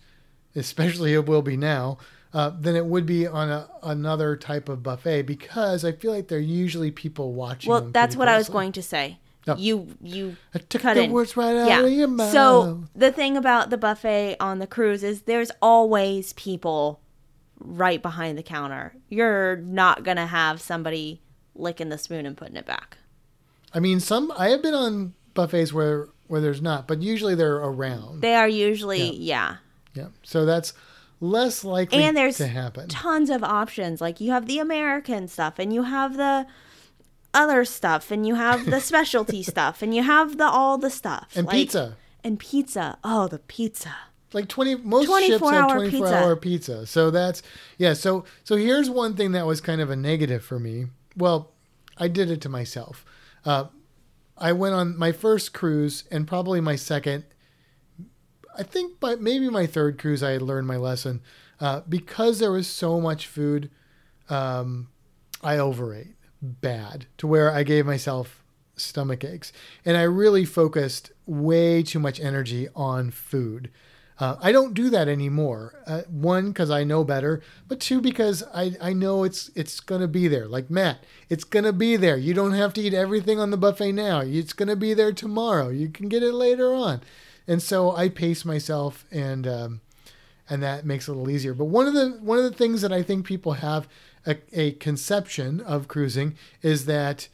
especially 0.56 1.14
it 1.16 1.26
will 1.26 1.42
be 1.42 1.58
now, 1.58 1.98
uh, 2.34 2.52
than 2.52 2.76
it 2.76 2.86
would 2.86 3.06
be 3.06 3.28
on 3.28 3.50
a, 3.50 3.70
another 3.84 4.36
type 4.36 4.70
of 4.70 4.84
buffet 4.84 5.24
because 5.24 5.84
I 5.84 5.92
feel 5.92 6.12
like 6.12 6.28
there 6.28 6.38
are 6.38 6.42
usually 6.42 6.92
people 6.92 7.34
watching. 7.34 7.70
Well, 7.70 7.82
that's 7.82 8.16
what 8.16 8.28
I 8.28 8.38
was 8.38 8.50
going 8.50 8.72
to 8.74 8.84
say. 8.84 9.20
Oh. 9.48 9.56
You 9.56 9.88
you 10.02 10.38
I 10.54 10.60
took 10.60 10.84
cut 10.84 10.94
the 10.94 11.04
in. 11.04 11.12
words 11.12 11.36
right 11.36 11.56
out 11.56 11.68
yeah. 11.68 11.82
of 11.82 11.92
your 11.92 12.08
mouth. 12.08 12.32
So 12.32 12.84
the 12.96 13.12
thing 13.12 13.36
about 13.36 13.72
the 13.72 13.78
buffet 13.78 14.38
on 14.40 14.60
the 14.60 14.68
cruise 14.68 15.04
is 15.04 15.24
there's 15.24 15.52
always 15.64 16.34
people 16.34 17.02
right 17.58 18.02
behind 18.02 18.38
the 18.38 18.44
counter. 18.44 18.94
You're 19.10 19.56
not 19.58 20.04
gonna 20.04 20.28
have 20.28 20.62
somebody 20.62 21.24
licking 21.56 21.90
the 21.90 21.98
spoon 21.98 22.26
and 22.26 22.36
putting 22.38 22.56
it 22.56 22.66
back. 22.66 22.98
I 23.74 23.80
mean, 23.80 24.00
some 24.00 24.32
I 24.38 24.50
have 24.50 24.62
been 24.62 24.74
on 24.74 25.14
buffets 25.34 25.72
where 25.74 26.08
where 26.28 26.42
there's 26.42 26.62
not, 26.62 26.88
but 26.88 27.02
usually 27.02 27.36
they're 27.36 27.58
around. 27.58 28.22
They 28.22 28.36
are 28.36 28.48
usually 28.48 29.16
yeah. 29.16 29.58
yeah, 29.94 30.08
so 30.24 30.46
that's 30.46 30.74
less 31.20 31.64
likely 31.64 32.04
And 32.04 32.16
there's 32.18 32.38
to 32.38 32.48
happen. 32.48 32.88
tons 32.90 33.30
of 33.30 33.44
options. 33.44 34.02
Like 34.02 34.20
you 34.22 34.32
have 34.32 34.48
the 34.48 34.60
American 34.60 35.28
stuff 35.28 35.60
and 35.60 35.72
you 35.74 35.84
have 35.84 36.18
the 36.18 36.48
other 37.34 37.64
stuff 37.64 38.12
and 38.12 38.26
you 38.28 38.36
have 38.36 38.66
the 38.66 38.80
specialty 38.82 39.44
stuff 39.44 39.82
and 39.82 39.96
you 39.96 40.04
have 40.04 40.38
the 40.38 40.46
all 40.46 40.78
the 40.78 40.90
stuff. 40.90 41.32
and 41.36 41.48
Like- 41.48 41.56
pizza. 41.56 41.98
And 42.24 42.38
pizza. 42.40 42.98
Oh, 43.04 43.28
the 43.28 43.40
pizza. 43.40 43.96
like 44.34 44.48
20 44.48 44.76
most 44.76 45.06
ships 45.08 45.40
24 45.40 45.52
have 45.54 45.64
hour 45.64 45.76
24 45.78 45.90
pizza. 46.00 46.16
hour 46.18 46.36
pizza 46.38 46.86
so 46.86 47.10
that's 47.12 47.42
yeah 47.78 47.92
so 47.94 48.24
so 48.46 48.56
here's 48.56 48.90
one 48.90 49.14
thing 49.16 49.32
that 49.34 49.46
was 49.46 49.60
kind 49.60 49.82
of 49.82 49.90
a 49.90 49.96
negative 49.96 50.42
for 50.44 50.58
me 50.60 50.86
well 51.22 51.52
i 51.98 52.08
did 52.08 52.30
it 52.30 52.42
to 52.42 52.50
myself. 52.50 53.06
Uh, 53.46 53.66
i 54.38 54.52
went 54.52 54.74
on 54.76 54.98
my 54.98 55.12
first 55.12 55.54
cruise 55.54 56.04
and 56.12 56.28
probably 56.28 56.60
my 56.60 56.76
second 56.76 57.24
i 58.58 58.64
think 58.64 59.00
but 59.00 59.22
maybe 59.22 59.50
my 59.50 59.66
third 59.66 59.98
cruise 59.98 60.24
i 60.24 60.32
had 60.32 60.42
learned 60.42 60.68
my 60.68 60.78
lesson. 60.78 61.22
Uh, 61.60 61.82
because 61.88 62.40
there 62.40 62.52
was 62.52 62.68
so 62.68 63.00
much 63.00 63.28
food 63.28 63.70
um, 64.30 64.90
i 65.44 65.58
overate 65.58 66.16
bad 66.42 67.06
to 67.18 67.28
where 67.28 67.52
i 67.52 67.64
gave 67.64 67.86
myself 67.86 68.44
stomach 68.76 69.24
aches. 69.24 69.54
And 69.86 69.96
i 69.96 70.02
really 70.02 70.44
focused 70.44 71.12
way 71.28 71.84
too 71.84 72.00
much 72.00 72.20
energy 72.20 72.68
on 72.76 73.12
food 73.12 73.70
uh, 74.22 74.38
I 74.40 74.52
don't 74.52 74.76
do 74.76 74.92
that 74.92 75.08
anymore. 75.08 75.74
Uh, 75.88 76.04
one, 76.04 76.50
because 76.50 76.70
I 76.70 76.84
know 76.84 77.04
better, 77.04 77.42
but 77.68 77.80
two, 77.80 78.00
because 78.00 78.44
I, 78.54 78.76
I 78.80 78.94
know 78.94 79.24
it's 79.24 79.50
it's 79.56 79.80
gonna 79.80 80.08
be 80.08 80.28
there. 80.28 80.48
Like 80.48 80.70
Matt, 80.70 81.04
it's 81.28 81.44
gonna 81.44 81.74
be 81.74 81.96
there. 81.96 82.18
You 82.18 82.36
don't 82.36 82.54
have 82.54 82.72
to 82.76 82.82
eat 82.82 82.94
everything 82.94 83.40
on 83.40 83.50
the 83.50 83.58
buffet 83.58 83.94
now. 83.94 84.20
It's 84.20 84.54
gonna 84.54 84.76
be 84.76 84.94
there 84.94 85.12
tomorrow. 85.12 85.70
You 85.70 85.90
can 85.90 86.08
get 86.08 86.22
it 86.22 86.36
later 86.36 86.72
on, 86.72 87.02
and 87.48 87.64
so 87.64 87.96
I 87.96 88.10
pace 88.10 88.46
myself, 88.46 89.06
and 89.12 89.48
um, 89.48 89.82
and 90.48 90.62
that 90.62 90.86
makes 90.86 91.08
it 91.08 91.12
a 91.12 91.16
little 91.16 91.32
easier. 91.32 91.56
But 91.56 91.66
one 91.66 91.88
of 91.88 91.96
the 91.96 92.20
one 92.22 92.38
of 92.38 92.44
the 92.44 92.56
things 92.56 92.84
that 92.84 92.94
I 92.94 93.02
think 93.02 93.26
people 93.26 93.54
have 93.54 93.88
a, 94.28 94.38
a 94.54 94.74
conception 94.74 95.62
of 95.62 95.88
cruising 95.88 96.36
is 96.62 96.86
that 96.86 97.28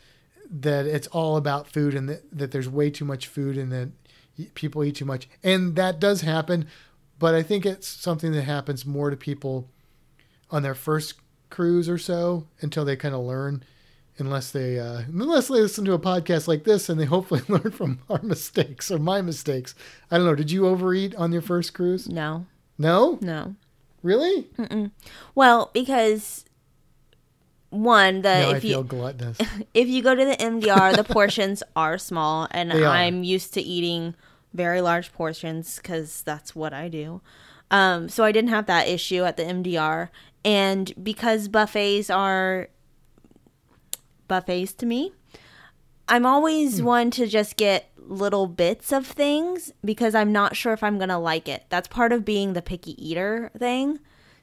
that 0.50 0.86
it's 0.86 1.08
all 1.08 1.36
about 1.36 1.68
food 1.68 1.94
and 1.94 2.08
that, 2.08 2.24
that 2.32 2.52
there's 2.52 2.70
way 2.70 2.90
too 2.90 3.04
much 3.04 3.28
food 3.28 3.58
and 3.58 3.74
that 3.74 3.90
people 4.54 4.84
eat 4.84 4.96
too 4.96 5.06
much. 5.06 5.28
And 5.44 5.76
that 5.76 6.00
does 6.00 6.22
happen 6.22 6.68
but 7.20 7.34
i 7.34 7.42
think 7.42 7.66
it's 7.66 7.88
something 7.88 8.32
that 8.32 8.44
happens 8.44 8.86
more 8.86 9.10
to 9.10 9.18
people 9.18 9.68
on 10.52 10.64
their 10.64 10.76
first 10.76 11.16
cruise 11.50 11.90
or 11.90 11.98
so 11.98 12.46
until 12.62 12.86
they 12.86 12.96
kind 12.96 13.16
of 13.16 13.22
learn 13.22 13.64
unless 14.20 14.52
they 14.52 14.80
uh, 14.80 15.02
unless 15.08 15.48
they 15.48 15.56
listen 15.56 15.86
to 15.86 15.94
a 15.94 16.00
podcast 16.00 16.48
like 16.48 16.64
this 16.64 16.90
and 16.90 17.00
they 17.00 17.06
hopefully 17.06 17.42
learn 17.48 17.72
from 17.72 18.00
our 18.10 18.22
mistakes 18.24 18.90
or 18.90 18.98
my 18.98 19.22
mistakes. 19.22 19.76
I 20.10 20.18
don't 20.18 20.26
know 20.26 20.36
did 20.36 20.52
you 20.52 20.68
overeat 20.68 21.16
on 21.16 21.32
your 21.32 21.42
first 21.42 21.74
cruise? 21.74 22.10
No. 22.10 22.46
no? 22.78 23.20
No. 23.22 23.56
really? 24.02 24.48
Well, 25.36 25.70
because 25.74 26.46
one, 27.70 28.24
the 28.24 28.30
now 28.30 28.50
if 28.52 28.62
feel 28.64 28.80
you 28.80 28.86
gluttonous. 28.86 29.38
if 29.74 29.88
you 29.88 30.02
go 30.02 30.16
to 30.16 30.26
the 30.26 30.36
MDR, 30.36 30.96
the 30.96 31.04
portions 31.04 31.62
are 31.76 31.98
small, 31.98 32.48
and 32.52 32.72
They 32.72 32.84
are. 32.84 32.88
I'm 32.88 33.24
used 33.24 33.54
to 33.54 33.62
eating 33.62 34.16
very 34.58 34.82
large 34.82 35.14
portions 35.14 35.78
because 35.78 36.22
that's 36.24 36.54
what 36.56 36.74
I 36.74 36.90
do. 36.90 37.22
Um, 37.72 38.10
so 38.10 38.24
I 38.24 38.32
didn't 38.32 38.50
have 38.50 38.66
that 38.66 38.88
issue 38.88 39.24
at 39.24 39.38
the 39.38 39.44
MDR, 39.44 40.10
and 40.44 40.92
because 41.02 41.48
buffets 41.48 42.10
are 42.10 42.70
buffets 44.28 44.74
to 44.74 44.86
me, 44.86 45.14
I'm 46.08 46.26
always 46.26 46.82
one 46.82 47.12
to 47.12 47.28
just 47.28 47.58
get 47.58 47.92
little 47.98 48.48
bits 48.48 48.94
of 48.94 49.06
things 49.06 49.74
because 49.84 50.16
I'm 50.16 50.32
not 50.32 50.56
sure 50.56 50.74
if 50.74 50.82
I'm 50.84 50.98
gonna 50.98 51.20
like 51.20 51.48
it. 51.50 51.66
That's 51.70 51.88
part 51.88 52.14
of 52.14 52.24
being 52.24 52.54
the 52.54 52.62
picky 52.62 52.96
eater 53.06 53.52
thing. 53.58 54.00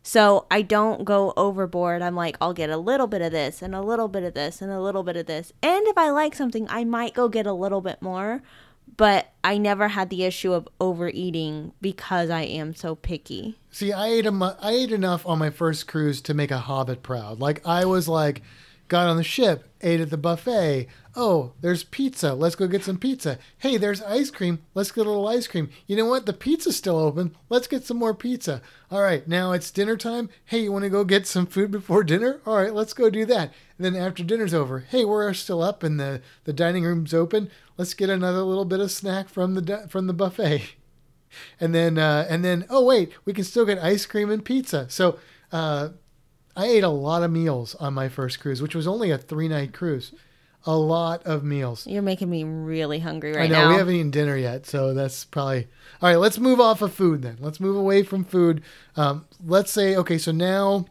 So 0.06 0.46
I 0.50 0.60
don't 0.60 1.06
go 1.06 1.32
overboard. 1.34 2.02
I'm 2.02 2.14
like, 2.14 2.36
I'll 2.38 2.52
get 2.52 2.68
a 2.68 2.76
little 2.76 3.06
bit 3.06 3.22
of 3.22 3.32
this 3.32 3.62
and 3.62 3.74
a 3.74 3.80
little 3.80 4.06
bit 4.06 4.22
of 4.22 4.34
this 4.34 4.60
and 4.60 4.70
a 4.70 4.80
little 4.82 5.02
bit 5.02 5.16
of 5.16 5.24
this. 5.24 5.50
And 5.62 5.86
if 5.86 5.96
I 5.96 6.10
like 6.10 6.34
something, 6.34 6.66
I 6.68 6.84
might 6.84 7.14
go 7.14 7.30
get 7.30 7.46
a 7.46 7.54
little 7.54 7.80
bit 7.80 8.02
more. 8.02 8.42
But 8.96 9.32
I 9.42 9.58
never 9.58 9.88
had 9.88 10.10
the 10.10 10.24
issue 10.24 10.52
of 10.52 10.68
overeating 10.80 11.72
because 11.80 12.30
I 12.30 12.42
am 12.42 12.74
so 12.74 12.94
picky. 12.94 13.58
See, 13.70 13.92
I 13.92 14.06
ate 14.06 14.26
em- 14.26 14.42
I 14.42 14.56
ate 14.62 14.92
enough 14.92 15.26
on 15.26 15.38
my 15.38 15.50
first 15.50 15.88
cruise 15.88 16.20
to 16.22 16.34
make 16.34 16.50
a 16.50 16.58
hobbit 16.58 17.02
proud. 17.02 17.40
Like 17.40 17.66
I 17.66 17.84
was 17.86 18.08
like, 18.08 18.42
got 18.88 19.08
on 19.08 19.16
the 19.16 19.24
ship, 19.24 19.68
ate 19.80 20.00
at 20.00 20.10
the 20.10 20.16
buffet. 20.16 20.86
Oh, 21.16 21.52
there's 21.60 21.84
pizza. 21.84 22.34
Let's 22.34 22.56
go 22.56 22.66
get 22.66 22.82
some 22.82 22.98
pizza. 22.98 23.38
Hey, 23.58 23.76
there's 23.76 24.02
ice 24.02 24.30
cream. 24.30 24.60
Let's 24.74 24.90
get 24.90 25.06
a 25.06 25.10
little 25.10 25.28
ice 25.28 25.46
cream. 25.46 25.70
You 25.86 25.96
know 25.96 26.06
what? 26.06 26.26
The 26.26 26.32
pizza's 26.32 26.76
still 26.76 26.98
open. 26.98 27.36
Let's 27.48 27.68
get 27.68 27.84
some 27.84 27.98
more 27.98 28.14
pizza. 28.14 28.60
All 28.90 29.00
right, 29.00 29.26
now 29.28 29.52
it's 29.52 29.70
dinner 29.70 29.96
time. 29.96 30.28
Hey, 30.44 30.60
you 30.64 30.72
want 30.72 30.82
to 30.82 30.90
go 30.90 31.04
get 31.04 31.26
some 31.28 31.46
food 31.46 31.70
before 31.70 32.02
dinner? 32.02 32.40
All 32.44 32.56
right, 32.56 32.74
let's 32.74 32.94
go 32.94 33.10
do 33.10 33.24
that. 33.26 33.52
And 33.78 33.84
then 33.84 33.94
after 33.94 34.24
dinner's 34.24 34.54
over, 34.54 34.80
hey, 34.80 35.04
we're 35.04 35.32
still 35.34 35.62
up 35.62 35.84
and 35.84 36.00
the, 36.00 36.20
the 36.44 36.52
dining 36.52 36.82
room's 36.82 37.14
open. 37.14 37.48
Let's 37.76 37.94
get 37.94 38.10
another 38.10 38.42
little 38.42 38.64
bit 38.64 38.80
of 38.80 38.90
snack 38.90 39.28
from 39.28 39.54
the 39.54 39.86
from 39.88 40.06
the 40.06 40.12
buffet. 40.12 40.74
And 41.58 41.74
then 41.74 41.98
uh, 41.98 42.28
and 42.30 42.44
then 42.44 42.64
oh 42.70 42.84
wait, 42.84 43.10
we 43.24 43.32
can 43.32 43.42
still 43.42 43.66
get 43.66 43.80
ice 43.80 44.06
cream 44.06 44.30
and 44.30 44.44
pizza. 44.44 44.86
So 44.88 45.18
uh, 45.50 45.88
I 46.54 46.66
ate 46.66 46.84
a 46.84 46.88
lot 46.88 47.24
of 47.24 47.32
meals 47.32 47.74
on 47.74 47.92
my 47.92 48.08
first 48.08 48.38
cruise, 48.38 48.62
which 48.62 48.76
was 48.76 48.86
only 48.86 49.10
a 49.10 49.18
three 49.18 49.48
night 49.48 49.72
cruise. 49.72 50.12
A 50.66 50.74
lot 50.76 51.24
of 51.24 51.44
meals. 51.44 51.86
You're 51.86 52.02
making 52.02 52.30
me 52.30 52.42
really 52.42 52.98
hungry 52.98 53.32
right 53.32 53.50
now. 53.50 53.58
I 53.58 53.62
know 53.62 53.64
now. 53.68 53.72
we 53.72 53.78
haven't 53.78 53.94
eaten 53.96 54.10
dinner 54.10 54.36
yet, 54.36 54.66
so 54.66 54.94
that's 54.94 55.24
probably 55.26 55.68
all 56.00 56.08
right. 56.08 56.16
Let's 56.16 56.38
move 56.38 56.58
off 56.58 56.80
of 56.80 56.94
food 56.94 57.20
then. 57.22 57.36
Let's 57.38 57.60
move 57.60 57.76
away 57.76 58.02
from 58.02 58.24
food. 58.24 58.62
Um, 58.96 59.26
let's 59.44 59.70
say 59.70 59.94
okay, 59.96 60.16
so 60.16 60.32
now 60.32 60.86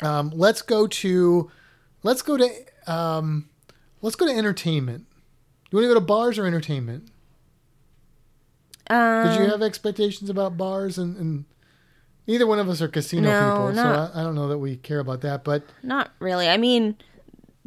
um, 0.00 0.30
let's 0.34 0.62
go 0.62 0.86
to 0.86 1.50
let's 2.02 2.22
go 2.22 2.38
to 2.38 2.50
um, 2.86 3.50
let's 4.00 4.16
go 4.16 4.26
to 4.26 4.32
entertainment. 4.32 5.04
You 5.70 5.76
want 5.76 5.84
to 5.84 5.88
go 5.88 5.94
to 5.94 6.00
bars 6.00 6.38
or 6.38 6.46
entertainment? 6.46 7.10
um, 8.88 9.26
Did 9.28 9.40
you 9.40 9.50
have 9.50 9.62
expectations 9.62 10.30
about 10.30 10.56
bars 10.56 10.96
and, 10.96 11.16
and 11.16 11.44
neither 12.26 12.46
one 12.46 12.58
of 12.58 12.68
us 12.68 12.80
are 12.80 12.88
casino 12.88 13.30
No, 13.30 13.50
people, 13.50 13.74
so 13.74 14.10
I, 14.14 14.20
I 14.20 14.22
don't 14.22 14.34
know 14.34 14.48
that 14.48 14.58
we 14.58 14.76
care 14.76 15.00
about 15.00 15.22
that. 15.22 15.44
But 15.44 15.64
Not 15.82 16.12
really. 16.20 16.48
I 16.48 16.56
mean, 16.56 16.96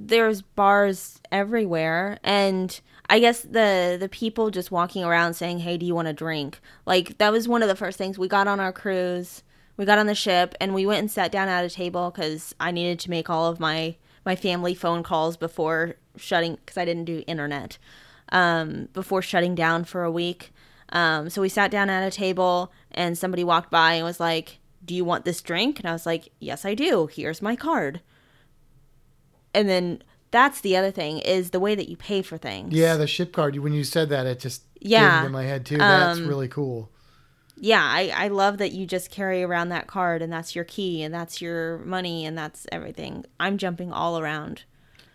there's 0.02 0.42
bars 0.42 1.20
everywhere, 1.32 2.20
and 2.24 2.80
I 3.10 3.20
guess 3.20 3.42
the 3.42 3.98
the 4.00 4.08
people 4.10 4.50
just 4.50 4.72
walking 4.72 5.04
around 5.04 5.34
saying, 5.34 5.60
"Hey, 5.60 5.78
do 5.78 5.86
you 5.86 5.94
want 5.94 6.08
a 6.08 6.14
drink?" 6.14 6.62
Like 6.86 7.18
that 7.18 7.32
was 7.32 7.48
one 7.48 7.62
of 7.62 7.68
the 7.68 7.76
first 7.76 7.98
things 7.98 8.18
we 8.18 8.30
got 8.30 8.48
on 8.48 8.60
our 8.60 8.72
cruise. 8.72 9.44
We 9.76 9.86
got 9.86 10.00
on 10.00 10.08
the 10.08 10.16
ship 10.16 10.56
and 10.60 10.74
we 10.74 10.86
went 10.86 11.00
and 11.00 11.12
sat 11.12 11.32
down 11.32 11.48
at 11.50 11.66
a 11.66 11.70
table 11.70 12.12
because 12.12 12.56
I 12.60 12.72
needed 12.72 13.00
to 13.00 13.10
make 13.10 13.30
all 13.30 13.48
of 13.48 13.60
my 13.60 13.96
my 14.26 14.36
family 14.36 14.74
phone 14.74 15.04
calls 15.04 15.36
before 15.38 15.96
shutting 16.16 16.56
because 16.56 16.78
I 16.78 16.86
didn't 16.86 17.06
do 17.06 17.24
internet 17.28 17.78
um, 18.32 18.88
before 18.94 19.22
shutting 19.22 19.56
down 19.56 19.84
for 19.84 20.04
a 20.04 20.12
week. 20.12 20.52
Um, 20.90 21.30
so 21.30 21.42
we 21.42 21.50
sat 21.50 21.72
down 21.72 21.90
at 21.90 22.08
a 22.08 22.16
table 22.16 22.72
and 22.92 23.18
somebody 23.18 23.44
walked 23.44 23.70
by 23.70 23.94
and 23.94 24.06
was 24.06 24.20
like, 24.20 24.60
"Do 24.84 24.96
you 24.96 25.04
want 25.04 25.26
this 25.26 25.42
drink?" 25.42 25.80
And 25.80 25.90
I 25.90 25.94
was 25.94 26.06
like, 26.06 26.30
"Yes, 26.40 26.64
I 26.64 26.74
do. 26.74 27.08
Here's 27.08 27.42
my 27.42 27.58
card." 27.58 28.02
And 29.54 29.68
then 29.70 30.04
that's 30.32 30.62
the 30.62 30.78
other 30.78 30.92
thing 30.92 31.20
is 31.20 31.50
the 31.52 31.60
way 31.60 31.76
that 31.76 31.90
you 31.90 31.98
pay 31.98 32.22
for 32.22 32.38
things. 32.38 32.74
yeah, 32.74 32.96
the 32.98 33.08
ship 33.08 33.32
card. 33.34 33.58
When 33.58 33.74
you 33.74 33.84
said 33.84 34.10
that, 34.10 34.26
it 34.28 34.40
just 34.40 34.64
Yeah. 34.80 35.26
in 35.26 35.32
my 35.32 35.44
head 35.44 35.66
too. 35.66 35.78
That's 35.78 36.20
Um, 36.20 36.28
really 36.28 36.48
cool. 36.48 36.90
yeah, 37.58 37.82
I, 37.84 38.12
I 38.16 38.28
love 38.30 38.58
that 38.60 38.72
you 38.72 38.86
just 38.86 39.10
carry 39.12 39.44
around 39.44 39.70
that 39.70 39.88
card 39.88 40.22
and 40.22 40.32
that's 40.32 40.56
your 40.56 40.64
key 40.66 41.02
and 41.04 41.14
that's 41.14 41.42
your 41.42 41.80
money 41.80 42.26
and 42.26 42.38
that's 42.38 42.68
everything. 42.72 43.26
I'm 43.40 43.58
jumping 43.58 43.92
all 43.92 44.20
around. 44.20 44.64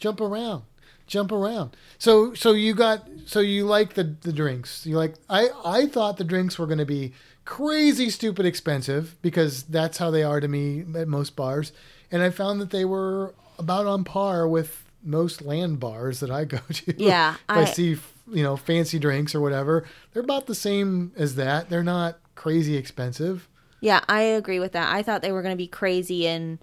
Jump 0.01 0.21
around, 0.21 0.65
jump 1.07 1.31
around. 1.33 1.77
So 1.99 2.35
so 2.35 2.51
you 2.53 2.75
got 2.75 3.09
so 3.25 3.41
you 3.41 3.65
like 3.65 3.95
the 3.95 4.05
the 4.21 4.33
drinks. 4.33 4.85
You 4.85 4.97
like 4.97 5.15
I 5.31 5.49
I 5.65 5.87
thought 5.87 6.17
the 6.19 6.25
drinks 6.25 6.59
were 6.59 6.67
going 6.67 6.79
to 6.79 6.85
be 6.85 7.13
crazy 7.47 8.11
stupid 8.11 8.45
expensive 8.45 9.17
because 9.23 9.63
that's 9.63 9.99
how 9.99 10.11
they 10.11 10.23
are 10.23 10.41
to 10.41 10.49
me 10.49 10.85
at 10.97 11.09
most 11.09 11.37
bars, 11.37 11.73
and 12.11 12.21
I 12.23 12.31
found 12.31 12.61
that 12.61 12.71
they 12.71 12.85
were 12.85 13.35
about 13.59 13.87
on 13.87 14.05
par 14.05 14.47
with 14.49 14.85
most 15.03 15.43
land 15.43 15.79
bars 15.81 16.21
that 16.21 16.31
I 16.31 16.45
go 16.45 16.59
to. 16.73 16.95
Yeah, 17.03 17.35
if 17.35 17.41
I, 17.49 17.61
I- 17.63 17.65
see 17.65 17.97
you 18.33 18.43
know 18.43 18.57
fancy 18.57 18.99
drinks 18.99 19.35
or 19.35 19.41
whatever, 19.41 19.85
they're 20.13 20.23
about 20.23 20.47
the 20.47 20.55
same 20.55 21.13
as 21.17 21.35
that. 21.37 21.69
They're 21.71 21.83
not 21.83 22.19
crazy 22.35 22.77
expensive. 22.77 23.49
Yeah, 23.81 24.01
I 24.09 24.23
agree 24.23 24.61
with 24.61 24.73
that. 24.73 24.95
I 24.95 25.03
thought 25.03 25.21
they 25.21 25.31
were 25.33 25.43
going 25.43 25.53
to 25.53 25.59
be 25.63 25.67
crazy 25.69 26.27
and 26.27 26.59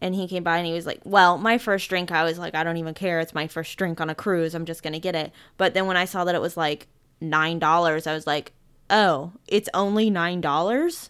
and 0.00 0.14
he 0.14 0.26
came 0.26 0.42
by 0.42 0.56
and 0.58 0.66
he 0.66 0.72
was 0.72 0.86
like, 0.86 1.00
"Well, 1.04 1.36
my 1.38 1.58
first 1.58 1.88
drink, 1.90 2.10
I 2.10 2.24
was 2.24 2.38
like, 2.38 2.54
I 2.54 2.64
don't 2.64 2.78
even 2.78 2.94
care. 2.94 3.20
It's 3.20 3.34
my 3.34 3.46
first 3.46 3.76
drink 3.76 4.00
on 4.00 4.08
a 4.10 4.14
cruise. 4.14 4.54
I'm 4.54 4.64
just 4.64 4.82
going 4.82 4.92
to 4.94 4.98
get 4.98 5.14
it." 5.14 5.32
But 5.58 5.74
then 5.74 5.86
when 5.86 5.96
I 5.98 6.04
saw 6.06 6.24
that 6.24 6.34
it 6.34 6.40
was 6.40 6.56
like 6.56 6.88
$9, 7.22 8.06
I 8.06 8.14
was 8.14 8.26
like, 8.26 8.52
"Oh, 8.90 9.32
it's 9.46 9.68
only 9.74 10.10
$9?" 10.10 11.08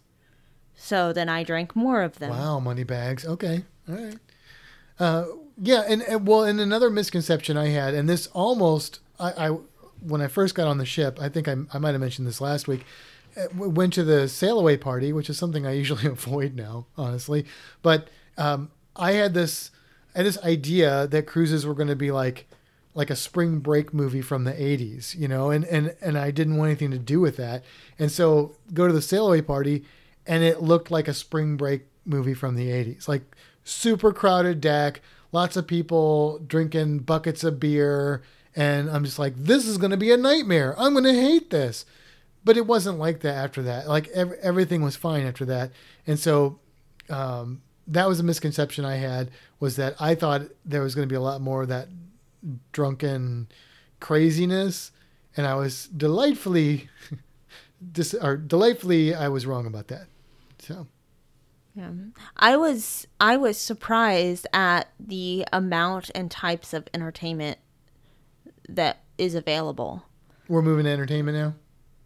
So 0.77 1.13
then 1.13 1.29
I 1.29 1.45
drank 1.45 1.77
more 1.77 2.03
of 2.03 2.19
them. 2.19 2.31
Wow, 2.31 2.59
money 2.61 2.85
bags. 2.85 3.25
Okay, 3.25 3.65
all 3.89 3.95
right. 3.95 4.19
Uh, 4.99 5.25
yeah, 5.61 5.83
and, 5.87 6.03
and 6.03 6.27
well, 6.27 6.45
and 6.45 6.61
another 6.61 6.91
misconception 6.91 7.57
I 7.57 7.69
had, 7.69 7.95
and 7.95 8.09
this 8.09 8.27
almost, 8.29 9.01
I, 9.19 9.49
I 9.49 9.57
when 10.01 10.21
I 10.21 10.27
first 10.29 10.55
got 10.55 10.67
on 10.67 10.79
the 10.79 10.85
ship, 10.87 11.19
I 11.21 11.29
think 11.29 11.49
I, 11.49 11.57
I 11.73 11.79
might 11.79 11.93
have 11.93 12.01
mentioned 12.01 12.27
this 12.27 12.41
last 12.41 12.69
week. 12.69 12.85
uh, 13.37 13.47
Went 13.55 13.93
to 13.95 14.05
the 14.05 14.29
sail 14.29 14.59
away 14.59 14.77
party, 14.77 15.13
which 15.13 15.31
is 15.31 15.39
something 15.39 15.67
I 15.67 15.73
usually 15.83 16.07
avoid 16.07 16.55
now, 16.55 16.87
honestly. 16.97 17.47
But 17.83 18.09
um, 18.37 18.71
I 18.97 19.13
had 19.13 19.35
this, 19.35 19.71
I 20.15 20.19
had 20.19 20.27
this 20.27 20.39
idea 20.43 21.07
that 21.07 21.27
cruises 21.27 21.65
were 21.67 21.75
going 21.75 21.89
to 21.89 21.97
be 21.97 22.11
like, 22.11 22.47
like 22.95 23.11
a 23.11 23.17
spring 23.17 23.59
break 23.59 23.93
movie 23.93 24.23
from 24.23 24.45
the 24.45 24.53
80s, 24.53 25.17
you 25.19 25.27
know, 25.27 25.51
and, 25.51 25.65
and, 25.65 25.97
and 26.01 26.17
I 26.17 26.31
didn't 26.31 26.57
want 26.57 26.69
anything 26.69 26.93
to 26.93 26.99
do 26.99 27.19
with 27.19 27.37
that. 27.39 27.65
And 27.99 28.11
so 28.13 28.55
go 28.73 28.87
to 28.87 28.93
the 28.93 29.03
sail 29.03 29.27
away 29.27 29.43
party 29.43 29.85
and 30.27 30.45
it 30.45 30.63
looked 30.63 30.91
like 30.93 31.09
a 31.09 31.15
spring 31.15 31.57
break 31.57 31.87
movie 32.07 32.35
from 32.35 32.55
the 32.55 32.69
80s, 32.69 33.09
like 33.09 33.23
super 33.65 34.13
crowded 34.13 34.61
deck, 34.61 35.01
lots 35.33 35.57
of 35.57 35.67
people 35.67 36.39
drinking 36.47 37.01
buckets 37.01 37.43
of 37.43 37.59
beer. 37.59 38.23
And 38.55 38.89
I'm 38.89 39.05
just 39.05 39.19
like, 39.19 39.35
this 39.37 39.67
is 39.67 39.79
going 39.79 39.91
to 39.91 39.97
be 39.97 40.13
a 40.13 40.17
nightmare. 40.17 40.75
I'm 40.79 40.93
going 40.93 41.05
to 41.05 41.15
hate 41.15 41.51
this. 41.51 41.85
But 42.45 42.57
it 42.57 42.67
wasn't 42.67 42.99
like 42.99 43.21
that 43.21 43.35
after 43.35 43.63
that. 43.63 43.89
Like 43.89 44.09
ev- 44.09 44.39
everything 44.43 44.83
was 44.83 44.97
fine 44.97 45.27
after 45.27 45.45
that. 45.47 45.73
And 46.07 46.19
so, 46.19 46.61
um, 47.09 47.63
that 47.87 48.09
was 48.09 48.21
a 48.21 48.23
misconception 48.23 48.85
I 48.85 48.97
had 48.97 49.31
was 49.61 49.77
that 49.77 49.95
I 50.01 50.15
thought 50.15 50.43
there 50.65 50.83
was 50.83 50.95
going 50.95 51.09
to 51.09 51.13
be 51.13 51.17
a 51.17 51.21
lot 51.21 51.41
more 51.41 51.63
of 51.63 51.69
that 51.69 51.89
drunken 52.73 53.49
craziness, 54.01 54.93
and 55.37 55.47
I 55.47 55.55
was 55.55 55.89
delightfully, 55.89 56.89
dis- 57.93 58.15
or 58.15 58.37
delightfully, 58.37 59.15
I 59.15 59.29
was 59.29 59.47
wrong 59.47 59.67
about 59.67 59.89
that. 59.89 60.07
So 60.59 60.87
Yeah. 61.75 61.91
I 62.37 62.57
was 62.57 63.07
I 63.21 63.37
was 63.37 63.59
surprised 63.59 64.47
at 64.53 64.89
the 65.01 65.45
amount 65.53 66.11
and 66.15 66.31
types 66.31 66.73
of 66.73 66.87
entertainment 66.95 67.59
that 68.69 69.03
is 69.19 69.35
available. 69.35 70.05
we're 70.49 70.63
moving 70.63 70.85
to 70.85 70.91
entertainment 70.91 71.37
now. 71.37 71.55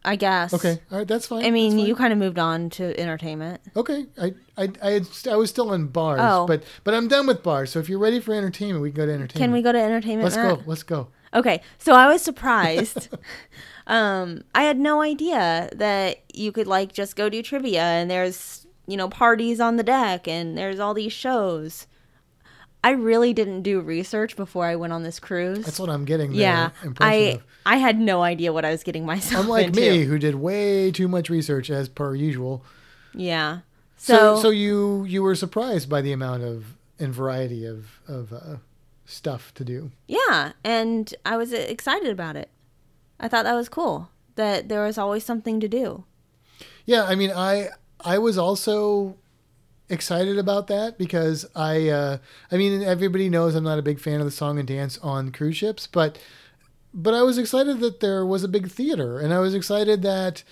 I 0.04 0.16
guess. 0.16 0.54
Okay, 0.54 0.78
all 0.90 0.98
right, 0.98 1.08
that's 1.08 1.26
fine. 1.26 1.44
I 1.44 1.50
mean, 1.50 1.76
fine. 1.76 1.86
you 1.86 1.94
kind 1.96 2.12
of 2.12 2.18
moved 2.18 2.38
on 2.38 2.70
to 2.70 2.98
entertainment. 2.98 3.60
Okay, 3.76 4.06
I 4.16 4.32
I 4.56 4.68
I, 4.82 4.90
had, 4.92 5.08
I 5.28 5.36
was 5.36 5.50
still 5.50 5.72
in 5.74 5.88
bars, 5.88 6.20
Oh. 6.22 6.46
but 6.46 6.62
but 6.84 6.94
I'm 6.94 7.08
done 7.08 7.26
with 7.26 7.42
bars. 7.42 7.70
So 7.70 7.78
if 7.80 7.88
you're 7.88 7.98
ready 7.98 8.20
for 8.20 8.32
entertainment, 8.32 8.80
we 8.80 8.90
can 8.90 8.96
go 8.96 9.06
to 9.06 9.12
entertainment. 9.12 9.38
Can 9.42 9.52
we 9.52 9.60
go 9.60 9.72
to 9.72 9.78
entertainment? 9.78 10.24
Let's 10.24 10.36
Matt? 10.36 10.58
go. 10.58 10.62
Let's 10.66 10.82
go. 10.82 11.08
Okay, 11.34 11.60
so 11.78 11.92
I 11.92 12.06
was 12.06 12.22
surprised. 12.22 13.08
um, 13.86 14.42
I 14.54 14.62
had 14.62 14.78
no 14.78 15.02
idea 15.02 15.68
that 15.74 16.22
you 16.32 16.52
could 16.52 16.66
like 16.68 16.92
just 16.92 17.16
go 17.16 17.28
do 17.28 17.42
trivia 17.42 17.82
and 17.82 18.10
there's 18.10 18.66
you 18.89 18.97
know 18.97 19.09
parties 19.09 19.61
on 19.61 19.76
the 19.76 19.84
deck 19.84 20.26
and 20.26 20.59
there's 20.59 20.80
all 20.80 20.95
these 20.95 21.12
shows. 21.12 21.86
I 22.82 22.91
really 22.91 23.32
didn't 23.34 23.62
do 23.62 23.80
research 23.80 24.36
before 24.36 24.64
I 24.64 24.76
went 24.76 24.93
on 24.93 25.03
this 25.03 25.18
cruise. 25.20 25.64
That's 25.64 25.80
what 25.80 25.91
I'm 25.91 26.05
getting. 26.05 26.30
The 26.30 26.39
yeah, 26.39 26.70
I 27.01 27.14
of. 27.14 27.43
I 27.66 27.76
had 27.76 28.01
no 28.01 28.22
idea 28.22 28.53
what 28.53 28.64
I 28.64 28.70
was 28.70 28.82
getting 28.82 29.05
myself 29.05 29.45
Unlike 29.45 29.66
into. 29.68 29.80
me, 29.80 30.05
who 30.05 30.18
did 30.18 30.36
way 30.36 30.91
too 30.91 31.09
much 31.09 31.28
research 31.28 31.70
as 31.70 31.89
per 31.89 32.14
usual. 32.14 32.64
Yeah. 33.14 33.61
So, 33.97 34.36
So, 34.36 34.43
so 34.43 34.51
you 34.51 35.05
you 35.05 35.22
were 35.22 35.34
surprised 35.34 35.89
by 35.91 36.01
the 36.03 36.12
amount 36.12 36.45
of 36.45 36.76
and 37.01 37.12
variety 37.12 37.66
of 37.66 38.01
of 38.07 38.32
uh, 38.32 38.57
stuff 39.05 39.53
to 39.55 39.64
do. 39.64 39.91
yeah, 40.07 40.53
and 40.64 41.12
I 41.26 41.36
was 41.36 41.53
excited 41.53 42.09
about 42.11 42.36
it. 42.36 42.49
I 43.20 43.26
thought 43.28 43.45
that 43.45 43.55
was 43.55 43.68
cool 43.68 44.09
that 44.36 44.68
there 44.68 44.84
was 44.84 44.97
always 44.99 45.24
something 45.24 45.59
to 45.59 45.68
do. 45.68 46.05
Yeah, 46.86 47.03
I 47.05 47.16
mean, 47.16 47.32
I 47.32 47.70
I 48.05 48.18
was 48.18 48.38
also 48.38 49.16
excited 49.88 50.38
about 50.38 50.66
that 50.66 50.99
because 50.99 51.46
I 51.55 51.88
uh, 51.88 52.18
I 52.51 52.57
mean 52.57 52.82
everybody 52.82 53.28
knows 53.28 53.55
I'm 53.55 53.64
not 53.64 53.78
a 53.78 53.82
big 53.82 54.01
fan 54.01 54.20
of 54.20 54.26
the 54.26 54.30
song 54.30 54.59
and 54.59 54.68
dance 54.68 54.99
on 54.99 55.32
cruise 55.32 55.57
ships, 55.57 55.86
but 55.86 56.18
but 56.94 57.14
I 57.14 57.22
was 57.22 57.38
excited 57.38 57.80
that 57.80 58.01
there 58.01 58.24
was 58.24 58.44
a 58.44 58.49
big 58.49 58.70
theater, 58.70 59.18
and 59.18 59.32
I 59.32 59.38
was 59.38 59.55
excited 59.55 60.03
that 60.03 60.42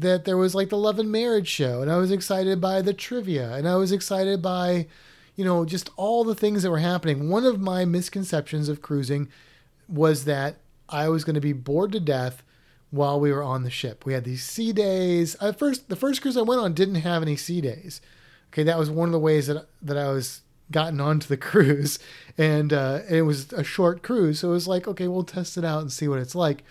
that 0.00 0.24
there 0.24 0.36
was 0.36 0.54
like 0.54 0.68
the 0.68 0.76
Love 0.76 0.98
and 0.98 1.10
Marriage 1.10 1.48
show, 1.48 1.82
and 1.82 1.90
I 1.90 1.96
was 1.96 2.10
excited 2.10 2.60
by 2.60 2.82
the 2.82 2.92
trivia, 2.92 3.54
and 3.54 3.68
I 3.68 3.76
was 3.76 3.92
excited 3.92 4.42
by 4.42 4.86
you 5.36 5.44
know 5.44 5.64
just 5.64 5.90
all 5.96 6.24
the 6.24 6.34
things 6.34 6.62
that 6.62 6.70
were 6.70 6.78
happening. 6.78 7.28
One 7.28 7.44
of 7.44 7.60
my 7.60 7.84
misconceptions 7.84 8.68
of 8.68 8.82
cruising 8.82 9.28
was 9.88 10.24
that 10.24 10.56
I 10.88 11.08
was 11.08 11.24
going 11.24 11.34
to 11.34 11.40
be 11.40 11.52
bored 11.52 11.92
to 11.92 12.00
death 12.00 12.42
while 12.90 13.20
we 13.20 13.32
were 13.32 13.42
on 13.42 13.62
the 13.62 13.70
ship. 13.70 14.04
We 14.06 14.12
had 14.14 14.24
these 14.24 14.44
sea 14.44 14.72
days. 14.72 15.36
At 15.40 15.58
first, 15.58 15.88
the 15.88 15.96
first 15.96 16.22
cruise 16.22 16.36
I 16.36 16.42
went 16.42 16.60
on 16.60 16.74
didn't 16.74 16.96
have 16.96 17.22
any 17.22 17.36
sea 17.36 17.60
days. 17.60 18.00
Okay, 18.52 18.62
that 18.62 18.78
was 18.78 18.90
one 18.90 19.08
of 19.08 19.12
the 19.12 19.18
ways 19.18 19.46
that 19.46 19.66
that 19.82 19.96
I 19.96 20.10
was 20.10 20.42
gotten 20.70 21.00
onto 21.00 21.28
the 21.28 21.36
cruise, 21.48 21.98
and 22.36 22.72
uh, 22.72 23.00
it 23.08 23.22
was 23.22 23.52
a 23.52 23.64
short 23.64 24.02
cruise, 24.02 24.40
so 24.40 24.50
it 24.50 24.52
was 24.52 24.68
like, 24.68 24.88
okay, 24.88 25.08
we'll 25.08 25.24
test 25.24 25.56
it 25.56 25.64
out 25.64 25.82
and 25.82 25.92
see 25.92 26.08
what 26.08 26.18
it's 26.18 26.34
like. 26.34 26.64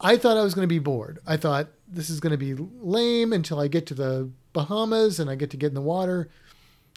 I 0.00 0.16
thought 0.16 0.38
I 0.38 0.42
was 0.42 0.54
going 0.54 0.64
to 0.64 0.74
be 0.74 0.78
bored. 0.78 1.18
I 1.26 1.36
thought 1.36 1.68
this 1.86 2.08
is 2.08 2.20
going 2.20 2.30
to 2.30 2.38
be 2.38 2.54
lame 2.54 3.32
until 3.32 3.60
I 3.60 3.68
get 3.68 3.86
to 3.86 3.94
the 3.94 4.30
Bahamas 4.52 5.20
and 5.20 5.28
I 5.28 5.34
get 5.34 5.50
to 5.50 5.56
get 5.56 5.68
in 5.68 5.74
the 5.74 5.82
water. 5.82 6.30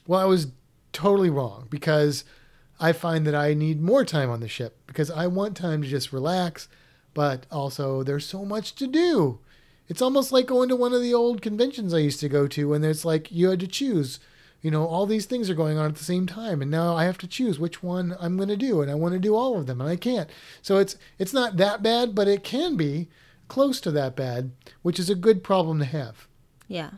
Well, 0.08 0.20
I 0.20 0.26
was 0.26 0.48
totally 0.94 1.30
wrong 1.30 1.68
because 1.70 2.24
I 2.80 2.94
find 2.94 3.28
that 3.28 3.36
I 3.36 3.54
need 3.54 3.82
more 3.82 4.06
time 4.06 4.30
on 4.30 4.40
the 4.40 4.48
ship 4.48 4.78
because 4.88 5.12
I 5.12 5.28
want 5.28 5.58
time 5.58 5.82
to 5.82 5.88
just 5.88 6.14
relax, 6.14 6.68
but 7.14 7.46
also 7.52 8.04
there's 8.04 8.26
so 8.26 8.46
much 8.46 8.76
to 8.76 8.88
do. 8.88 9.40
It's 9.88 10.02
almost 10.02 10.32
like 10.32 10.48
going 10.48 10.70
to 10.70 10.76
one 10.76 10.94
of 10.94 11.02
the 11.02 11.14
old 11.14 11.42
conventions 11.42 11.94
I 11.94 12.00
used 12.00 12.20
to 12.22 12.30
go 12.30 12.48
to 12.48 12.70
when 12.70 12.84
it's 12.84 13.06
like 13.06 13.32
you 13.32 13.50
had 13.50 13.60
to 13.60 13.68
choose. 13.68 14.20
You 14.62 14.72
know, 14.72 14.88
all 14.88 15.06
these 15.06 15.26
things 15.26 15.50
are 15.50 15.56
going 15.56 15.78
on 15.78 15.88
at 15.88 15.96
the 15.96 16.06
same 16.06 16.26
time 16.26 16.62
and 16.62 16.72
now 16.72 16.96
I 16.96 17.04
have 17.04 17.18
to 17.20 17.28
choose 17.28 17.60
which 17.60 17.84
one 17.84 18.16
I'm 18.20 18.38
going 18.38 18.50
to 18.50 18.56
do 18.56 18.82
and 18.82 18.90
I 18.90 18.96
want 18.96 19.14
to 19.14 19.20
do 19.20 19.36
all 19.36 19.60
of 19.60 19.68
them 19.68 19.82
and 19.82 19.90
I 19.90 19.98
can't. 19.98 20.30
So 20.62 20.78
it's 20.78 20.96
it's 21.20 21.34
not 21.34 21.58
that 21.58 21.84
bad, 21.84 22.16
but 22.16 22.30
it 22.30 22.44
can 22.44 22.78
be 22.78 23.10
close 23.50 23.82
to 23.82 23.92
that 23.92 24.16
bad, 24.16 24.52
which 24.82 25.00
is 25.00 25.10
a 25.10 25.16
good 25.16 25.44
problem 25.44 25.80
to 25.80 25.86
have. 25.86 26.28
Yeah. 26.68 26.92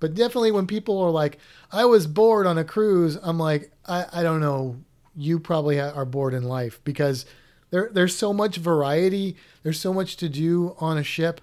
But 0.00 0.14
definitely 0.14 0.50
when 0.50 0.66
people 0.66 1.00
are 1.00 1.10
like, 1.10 1.38
I 1.70 1.84
was 1.84 2.08
bored 2.08 2.44
on 2.44 2.58
a 2.58 2.64
cruise, 2.64 3.16
I'm 3.22 3.38
like, 3.38 3.70
I, 3.86 4.06
I 4.12 4.22
don't 4.24 4.40
know. 4.40 4.78
You 5.14 5.38
probably 5.38 5.78
are 5.78 6.04
bored 6.04 6.34
in 6.34 6.42
life 6.42 6.80
because 6.82 7.24
there 7.72 7.90
there's 7.92 8.16
so 8.16 8.32
much 8.32 8.58
variety. 8.58 9.36
There's 9.64 9.80
so 9.80 9.92
much 9.92 10.16
to 10.18 10.28
do 10.28 10.76
on 10.78 10.96
a 10.96 11.02
ship 11.02 11.40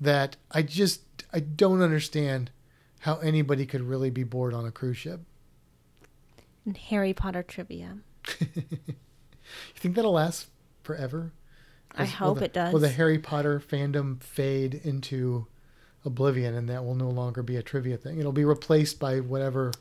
that 0.00 0.36
I 0.52 0.62
just 0.62 1.00
I 1.32 1.40
don't 1.40 1.82
understand 1.82 2.52
how 3.00 3.16
anybody 3.16 3.66
could 3.66 3.80
really 3.82 4.10
be 4.10 4.22
bored 4.22 4.54
on 4.54 4.64
a 4.66 4.70
cruise 4.70 4.98
ship. 4.98 5.22
And 6.64 6.76
Harry 6.76 7.12
Potter 7.12 7.42
trivia. 7.42 7.98
You 9.74 9.80
think 9.80 9.96
that'll 9.96 10.12
last 10.12 10.46
forever? 10.84 11.32
I 11.96 12.04
hope 12.04 12.38
the- 12.38 12.44
it 12.44 12.52
does. 12.52 12.72
Will 12.72 12.78
the 12.80 12.88
Harry 12.88 13.18
Potter 13.18 13.58
fandom 13.60 14.22
fade 14.22 14.74
into 14.84 15.46
oblivion 16.04 16.54
and 16.54 16.68
that 16.68 16.84
will 16.84 16.94
no 16.94 17.08
longer 17.08 17.42
be 17.42 17.56
a 17.56 17.62
trivia 17.62 17.96
thing? 17.96 18.20
It'll 18.20 18.30
be 18.30 18.44
replaced 18.44 19.00
by 19.00 19.18
whatever 19.18 19.72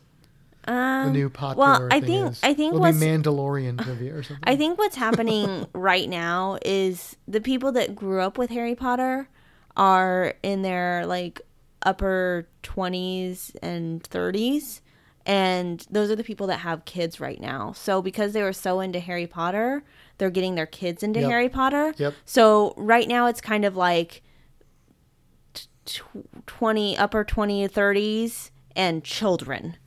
the 0.70 1.08
um, 1.08 1.14
new 1.14 1.30
popular 1.30 1.80
well, 1.80 1.88
I 1.92 2.00
thing 2.00 2.10
think 2.10 2.32
is. 2.32 2.40
I 2.44 2.54
think 2.54 2.74
It'll 2.74 2.82
what's 2.82 3.00
be 3.00 3.06
Mandalorian 3.06 3.82
trivia 3.84 4.16
or 4.16 4.24
something. 4.24 4.44
I 4.46 4.56
think 4.56 4.78
what's 4.78 4.96
happening 4.96 5.68
right 5.74 6.08
now 6.08 6.58
is 6.64 7.16
the 7.28 7.42
people 7.42 7.72
that 7.74 7.96
grew 7.96 8.22
up 8.22 8.38
with 8.38 8.50
Harry 8.52 8.76
Potter 8.76 9.30
are 9.76 10.36
in 10.44 10.62
their 10.62 11.06
like 11.06 11.42
upper 11.84 12.48
20s 12.64 13.56
and 13.64 14.04
30s 14.04 14.82
and 15.26 15.86
those 15.90 16.12
are 16.12 16.16
the 16.16 16.24
people 16.24 16.48
that 16.48 16.58
have 16.60 16.86
kids 16.86 17.20
right 17.20 17.40
now. 17.40 17.72
So 17.74 18.02
because 18.02 18.34
they 18.34 18.42
were 18.42 18.54
so 18.54 18.80
into 18.80 19.00
Harry 19.00 19.28
Potter, 19.28 19.84
they're 20.18 20.30
getting 20.32 20.56
their 20.56 20.66
kids 20.66 21.04
into 21.04 21.20
Yep. 21.20 21.30
Harry 21.30 21.50
Potter. 21.50 21.94
Yep. 21.98 22.14
So 22.26 22.74
right 22.78 23.08
now 23.08 23.28
it's 23.28 23.40
kind 23.42 23.64
of 23.64 23.76
like 23.78 24.24
t- 25.54 26.02
20 26.48 26.98
upper 26.98 27.24
20 27.24 27.68
30s 27.68 28.50
and 28.76 29.04
children 29.04 29.78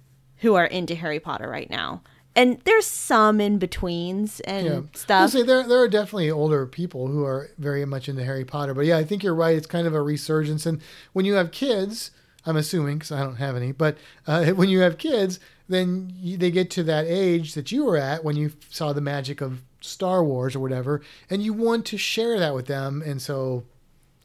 who 0.42 0.54
are 0.54 0.66
into 0.66 0.94
Harry 0.94 1.20
Potter 1.20 1.48
right 1.48 1.70
now. 1.70 2.02
And 2.34 2.58
there's 2.64 2.86
some 2.86 3.40
in 3.40 3.58
betweens 3.58 4.40
and 4.40 4.66
yeah. 4.66 4.80
stuff. 4.94 5.30
Say 5.30 5.42
there 5.42 5.66
there 5.66 5.80
are 5.80 5.88
definitely 5.88 6.30
older 6.30 6.66
people 6.66 7.08
who 7.08 7.24
are 7.24 7.50
very 7.58 7.84
much 7.84 8.08
into 8.08 8.24
Harry 8.24 8.44
Potter, 8.44 8.74
but 8.74 8.86
yeah, 8.86 8.96
I 8.96 9.04
think 9.04 9.22
you're 9.22 9.34
right. 9.34 9.56
It's 9.56 9.66
kind 9.66 9.86
of 9.86 9.94
a 9.94 10.00
resurgence, 10.00 10.64
and 10.64 10.80
when 11.12 11.26
you 11.26 11.34
have 11.34 11.52
kids, 11.52 12.10
I'm 12.46 12.56
assuming 12.56 12.98
because 12.98 13.12
I 13.12 13.22
don't 13.22 13.36
have 13.36 13.54
any, 13.54 13.72
but 13.72 13.98
uh, 14.26 14.46
when 14.52 14.70
you 14.70 14.80
have 14.80 14.96
kids, 14.96 15.40
then 15.68 16.10
you, 16.16 16.38
they 16.38 16.50
get 16.50 16.70
to 16.70 16.82
that 16.84 17.04
age 17.06 17.52
that 17.52 17.70
you 17.70 17.84
were 17.84 17.98
at 17.98 18.24
when 18.24 18.36
you 18.36 18.52
saw 18.70 18.94
the 18.94 19.02
magic 19.02 19.42
of 19.42 19.62
Star 19.82 20.24
Wars 20.24 20.56
or 20.56 20.60
whatever, 20.60 21.02
and 21.28 21.42
you 21.42 21.52
want 21.52 21.84
to 21.86 21.98
share 21.98 22.38
that 22.38 22.54
with 22.54 22.66
them, 22.66 23.02
and 23.04 23.20
so 23.20 23.64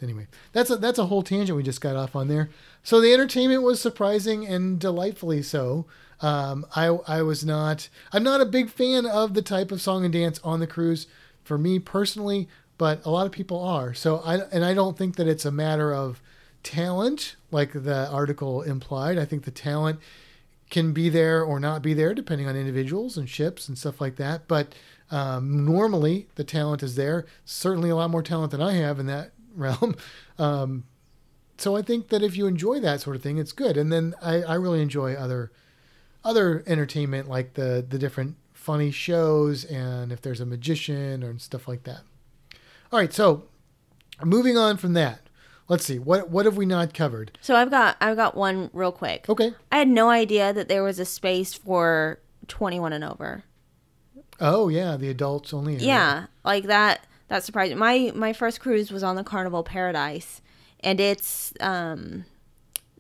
anyway, 0.01 0.27
that's 0.53 0.69
a 0.69 0.77
that's 0.77 0.99
a 0.99 1.07
whole 1.07 1.23
tangent 1.23 1.57
we 1.57 1.63
just 1.63 1.81
got 1.81 1.95
off 1.95 2.15
on 2.15 2.27
there. 2.27 2.49
So 2.83 3.01
the 3.01 3.13
entertainment 3.13 3.63
was 3.63 3.81
surprising 3.81 4.47
and 4.47 4.79
delightfully 4.79 5.41
so. 5.41 5.85
Um, 6.21 6.65
I 6.75 6.87
I 7.07 7.21
was 7.21 7.45
not 7.45 7.89
I'm 8.11 8.23
not 8.23 8.41
a 8.41 8.45
big 8.45 8.69
fan 8.69 9.05
of 9.05 9.33
the 9.33 9.41
type 9.41 9.71
of 9.71 9.81
song 9.81 10.03
and 10.03 10.13
dance 10.13 10.39
on 10.43 10.59
the 10.59 10.67
cruise 10.67 11.07
for 11.43 11.57
me 11.57 11.79
personally, 11.79 12.47
but 12.77 13.05
a 13.05 13.09
lot 13.09 13.25
of 13.25 13.31
people 13.31 13.61
are. 13.61 13.93
So 13.93 14.17
I 14.17 14.37
and 14.51 14.65
I 14.65 14.73
don't 14.73 14.97
think 14.97 15.15
that 15.17 15.27
it's 15.27 15.45
a 15.45 15.51
matter 15.51 15.93
of 15.93 16.21
talent 16.63 17.35
like 17.51 17.71
the 17.71 18.09
article 18.09 18.61
implied. 18.61 19.17
I 19.17 19.25
think 19.25 19.43
the 19.43 19.51
talent 19.51 19.99
can 20.69 20.91
be 20.91 21.07
there 21.09 21.43
or 21.43 21.59
not 21.59 21.81
be 21.81 21.93
there 21.93 22.13
depending 22.13 22.47
on 22.47 22.55
individuals 22.55 23.17
and 23.17 23.29
ships 23.29 23.67
and 23.67 23.77
stuff 23.77 24.01
like 24.01 24.17
that. 24.17 24.47
But 24.47 24.73
um, 25.11 25.65
normally 25.65 26.27
the 26.35 26.43
talent 26.43 26.83
is 26.83 26.95
there. 26.95 27.25
Certainly 27.45 27.89
a 27.89 27.95
lot 27.95 28.09
more 28.09 28.23
talent 28.23 28.51
than 28.51 28.61
I 28.61 28.73
have 28.73 28.99
in 28.99 29.05
that 29.05 29.31
realm. 29.55 29.95
Um, 30.37 30.83
so 31.57 31.75
I 31.75 31.81
think 31.81 32.09
that 32.09 32.21
if 32.21 32.37
you 32.37 32.45
enjoy 32.45 32.79
that 32.81 33.01
sort 33.01 33.15
of 33.15 33.23
thing, 33.23 33.37
it's 33.37 33.51
good. 33.51 33.77
And 33.77 33.91
then 33.91 34.13
I, 34.21 34.43
I 34.43 34.53
really 34.55 34.81
enjoy 34.81 35.13
other 35.13 35.51
other 36.27 36.61
entertainment 36.67 37.29
like 37.29 37.53
the 37.53 37.83
the 37.87 37.97
different 37.97 38.35
funny 38.53 38.91
shows 38.91 39.63
and 39.63 40.11
if 40.11 40.21
there's 40.21 40.41
a 40.41 40.45
magician 40.45 41.23
or 41.23 41.39
stuff 41.39 41.67
like 41.69 41.83
that. 41.83 42.01
All 42.91 42.99
right, 42.99 43.13
so 43.13 43.45
moving 44.23 44.57
on 44.57 44.75
from 44.75 44.91
that, 44.93 45.21
let's 45.69 45.85
see 45.85 45.97
what 45.97 46.29
what 46.29 46.45
have 46.45 46.57
we 46.57 46.65
not 46.65 46.93
covered? 46.93 47.37
So 47.41 47.55
I've 47.55 47.71
got 47.71 47.95
I've 48.01 48.17
got 48.17 48.35
one 48.35 48.69
real 48.73 48.91
quick. 48.91 49.29
Okay. 49.29 49.53
I 49.71 49.77
had 49.77 49.87
no 49.87 50.09
idea 50.09 50.51
that 50.51 50.67
there 50.67 50.83
was 50.83 50.99
a 50.99 51.05
space 51.05 51.53
for 51.53 52.19
21 52.49 52.91
and 52.91 53.05
over. 53.05 53.45
Oh 54.41 54.67
yeah, 54.67 54.97
the 54.97 55.09
adults 55.09 55.53
only. 55.53 55.75
area. 55.75 55.85
Yeah, 55.87 56.25
like 56.43 56.65
that 56.65 57.07
that 57.29 57.45
surprised 57.45 57.71
me. 57.73 57.79
My 57.79 58.11
my 58.13 58.33
first 58.33 58.59
cruise 58.59 58.91
was 58.91 59.01
on 59.01 59.15
the 59.15 59.23
Carnival 59.23 59.63
Paradise 59.63 60.41
and 60.81 60.99
it's 60.99 61.53
um 61.61 62.25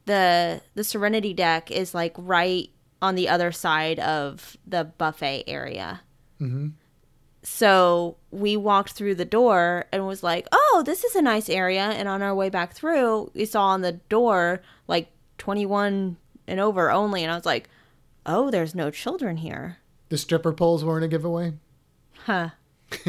the 0.05 0.61
the 0.75 0.85
Serenity 0.85 1.33
deck 1.33 1.69
is 1.69 1.93
like 1.93 2.13
right 2.17 2.69
on 3.01 3.15
the 3.15 3.29
other 3.29 3.51
side 3.51 3.99
of 3.99 4.57
the 4.65 4.83
buffet 4.85 5.43
area. 5.47 6.01
Mhm. 6.41 6.73
So 7.43 8.17
we 8.31 8.57
walked 8.57 8.91
through 8.91 9.15
the 9.15 9.25
door 9.25 9.85
and 9.91 10.05
was 10.05 10.23
like, 10.23 10.47
"Oh, 10.51 10.83
this 10.85 11.03
is 11.03 11.15
a 11.15 11.21
nice 11.21 11.49
area." 11.49 11.83
And 11.83 12.07
on 12.09 12.21
our 12.21 12.35
way 12.35 12.49
back 12.49 12.73
through, 12.73 13.31
we 13.33 13.45
saw 13.45 13.67
on 13.67 13.81
the 13.81 13.93
door 14.09 14.61
like 14.87 15.09
21 15.37 16.17
and 16.47 16.59
over 16.59 16.91
only, 16.91 17.23
and 17.23 17.31
I 17.31 17.35
was 17.35 17.45
like, 17.45 17.69
"Oh, 18.25 18.49
there's 18.51 18.75
no 18.75 18.89
children 18.91 19.37
here." 19.37 19.77
The 20.09 20.17
stripper 20.17 20.51
poles 20.53 20.83
weren't 20.83 21.05
a 21.05 21.07
giveaway. 21.07 21.53
Huh. 22.25 22.49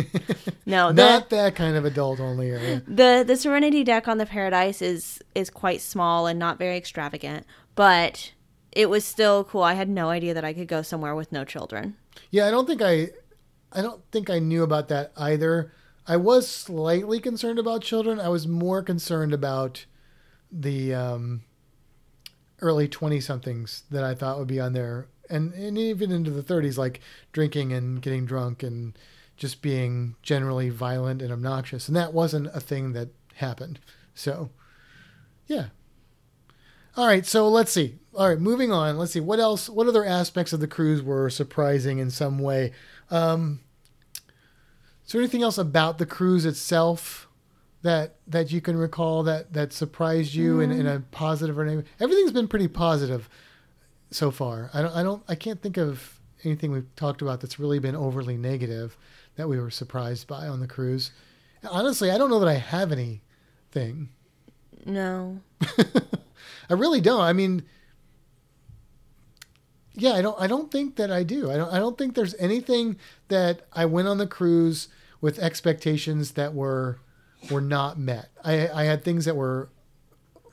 no, 0.67 0.89
the, 0.93 1.03
Not 1.03 1.31
that 1.31 1.55
kind 1.55 1.77
of 1.77 1.85
adult 1.85 2.19
only 2.21 2.51
area. 2.51 2.83
the 2.87 3.25
the 3.27 3.37
Serenity 3.37 3.85
deck 3.85 4.09
on 4.09 4.19
the 4.19 4.27
Paradise 4.27 4.83
is 4.83 5.21
is 5.35 5.51
quite 5.51 5.81
small 5.81 6.27
and 6.27 6.39
not 6.39 6.59
very 6.59 6.77
extravagant, 6.77 7.47
but 7.77 8.33
it 8.79 8.89
was 8.89 9.05
still 9.05 9.43
cool. 9.43 9.65
I 9.65 9.75
had 9.75 9.89
no 9.89 10.09
idea 10.09 10.35
that 10.35 10.45
I 10.45 10.53
could 10.53 10.69
go 10.69 10.83
somewhere 10.83 11.17
with 11.17 11.33
no 11.33 11.45
children. 11.45 11.97
Yeah, 12.31 12.47
I 12.47 12.53
don't 12.53 12.65
think 12.65 12.81
I, 12.81 13.09
I 13.73 13.83
don't 13.83 14.01
think 14.13 14.31
I 14.31 14.39
knew 14.39 14.63
about 14.63 14.87
that 14.87 15.11
either. 15.17 15.73
I 16.07 16.17
was 16.17 16.47
slightly 16.49 17.19
concerned 17.19 17.59
about 17.59 17.83
children. 17.83 18.21
I 18.21 18.29
was 18.29 18.47
more 18.47 18.85
concerned 18.85 19.35
about 19.35 19.85
the 20.53 20.95
um, 20.95 21.43
early 22.61 22.87
twenty 22.87 23.21
somethings 23.21 23.83
that 23.91 24.05
I 24.05 24.15
thought 24.15 24.39
would 24.39 24.47
be 24.47 24.61
on 24.61 24.75
there, 24.75 25.09
and 25.29 25.53
and 25.55 25.77
even 25.77 26.13
into 26.13 26.31
the 26.31 26.45
thirties, 26.45 26.79
like 26.79 27.01
drinking 27.33 27.73
and 27.73 28.01
getting 28.01 28.27
drunk 28.27 28.63
and 28.63 28.97
just 29.37 29.61
being 29.61 30.15
generally 30.23 30.71
violent 30.71 31.21
and 31.21 31.33
obnoxious, 31.33 31.89
and 31.89 31.97
that 31.97 32.15
wasn't 32.15 32.47
a 32.55 32.61
thing 32.61 32.93
that 32.93 33.09
happened. 33.35 33.81
So, 34.15 34.51
yeah. 35.49 35.67
All 36.97 37.07
right, 37.07 37.27
so 37.27 37.49
let's 37.49 37.73
see. 37.73 37.99
All 38.19 38.29
right, 38.29 38.41
moving 38.41 38.73
on. 38.73 38.99
Let's 38.99 39.13
see 39.13 39.21
what 39.21 39.39
else. 39.39 39.69
What 39.69 39.87
other 39.87 40.05
aspects 40.05 40.53
of 40.53 40.59
the 40.59 40.67
cruise 40.67 41.01
were 41.01 41.31
surprising 41.31 42.01
in 42.01 42.11
some 42.11 42.41
way? 42.41 42.73
Um, 43.13 43.61
is 45.07 45.13
there 45.13 45.21
anything 45.21 45.45
else 45.45 45.57
about 45.57 45.99
the 45.99 46.05
cruise 46.05 46.45
itself 46.45 47.29
that 47.83 48.17
that 48.27 48.51
you 48.51 48.61
can 48.61 48.77
recall 48.77 49.23
that 49.23 49.53
that 49.53 49.73
surprised 49.73 50.35
you 50.35 50.59
in, 50.59 50.73
in 50.73 50.85
a 50.85 50.99
positive 51.13 51.57
or 51.57 51.65
negative? 51.65 51.89
Everything's 52.01 52.33
been 52.33 52.49
pretty 52.49 52.67
positive 52.67 53.29
so 54.11 54.33
far. 54.33 54.69
I 54.75 54.83
don't. 54.83 54.97
I 54.97 55.05
don't. 55.05 55.23
I 55.29 55.37
can't 55.37 55.63
think 55.63 55.77
of 55.77 56.19
anything 56.43 56.73
we've 56.73 56.93
talked 56.97 57.23
about 57.23 57.41
that's 57.41 57.61
really 57.61 57.79
been 57.79 57.95
overly 57.95 58.37
negative 58.37 58.97
that 59.37 59.49
we 59.49 59.61
were 59.61 59.71
surprised 59.71 60.27
by 60.27 60.49
on 60.49 60.59
the 60.59 60.67
cruise. 60.67 61.13
Honestly, 61.71 62.11
I 62.11 62.19
don't 62.19 62.31
know 62.31 62.41
that 62.41 62.49
I 62.49 62.55
have 62.55 62.91
anything. 62.91 64.09
No. 64.85 65.39
I 66.69 66.75
really 66.75 67.01
don't. 67.01 67.21
I 67.21 67.33
mean, 67.33 67.63
yeah, 70.01 70.13
I 70.13 70.23
don't. 70.23 70.41
I 70.41 70.47
don't 70.47 70.71
think 70.71 70.97
that 70.97 71.11
I 71.11 71.23
do. 71.23 71.51
I 71.51 71.57
don't. 71.57 71.73
I 71.73 71.79
don't 71.79 71.99
think 71.99 72.15
there's 72.15 72.35
anything 72.39 72.97
that 73.29 73.63
I 73.73 73.87
went 73.87 74.09
on 74.09 74.19
the 74.19 74.27
cruise 74.27 74.89
with 75.21 75.39
expectations 75.39 76.33
that 76.33 76.55
were 76.55 77.01
were 77.51 77.61
not 77.61 77.99
met. 77.99 78.31
I, 78.45 78.69
I 78.69 78.85
had 78.85 79.05
things 79.05 79.25
that 79.25 79.37
were 79.37 79.69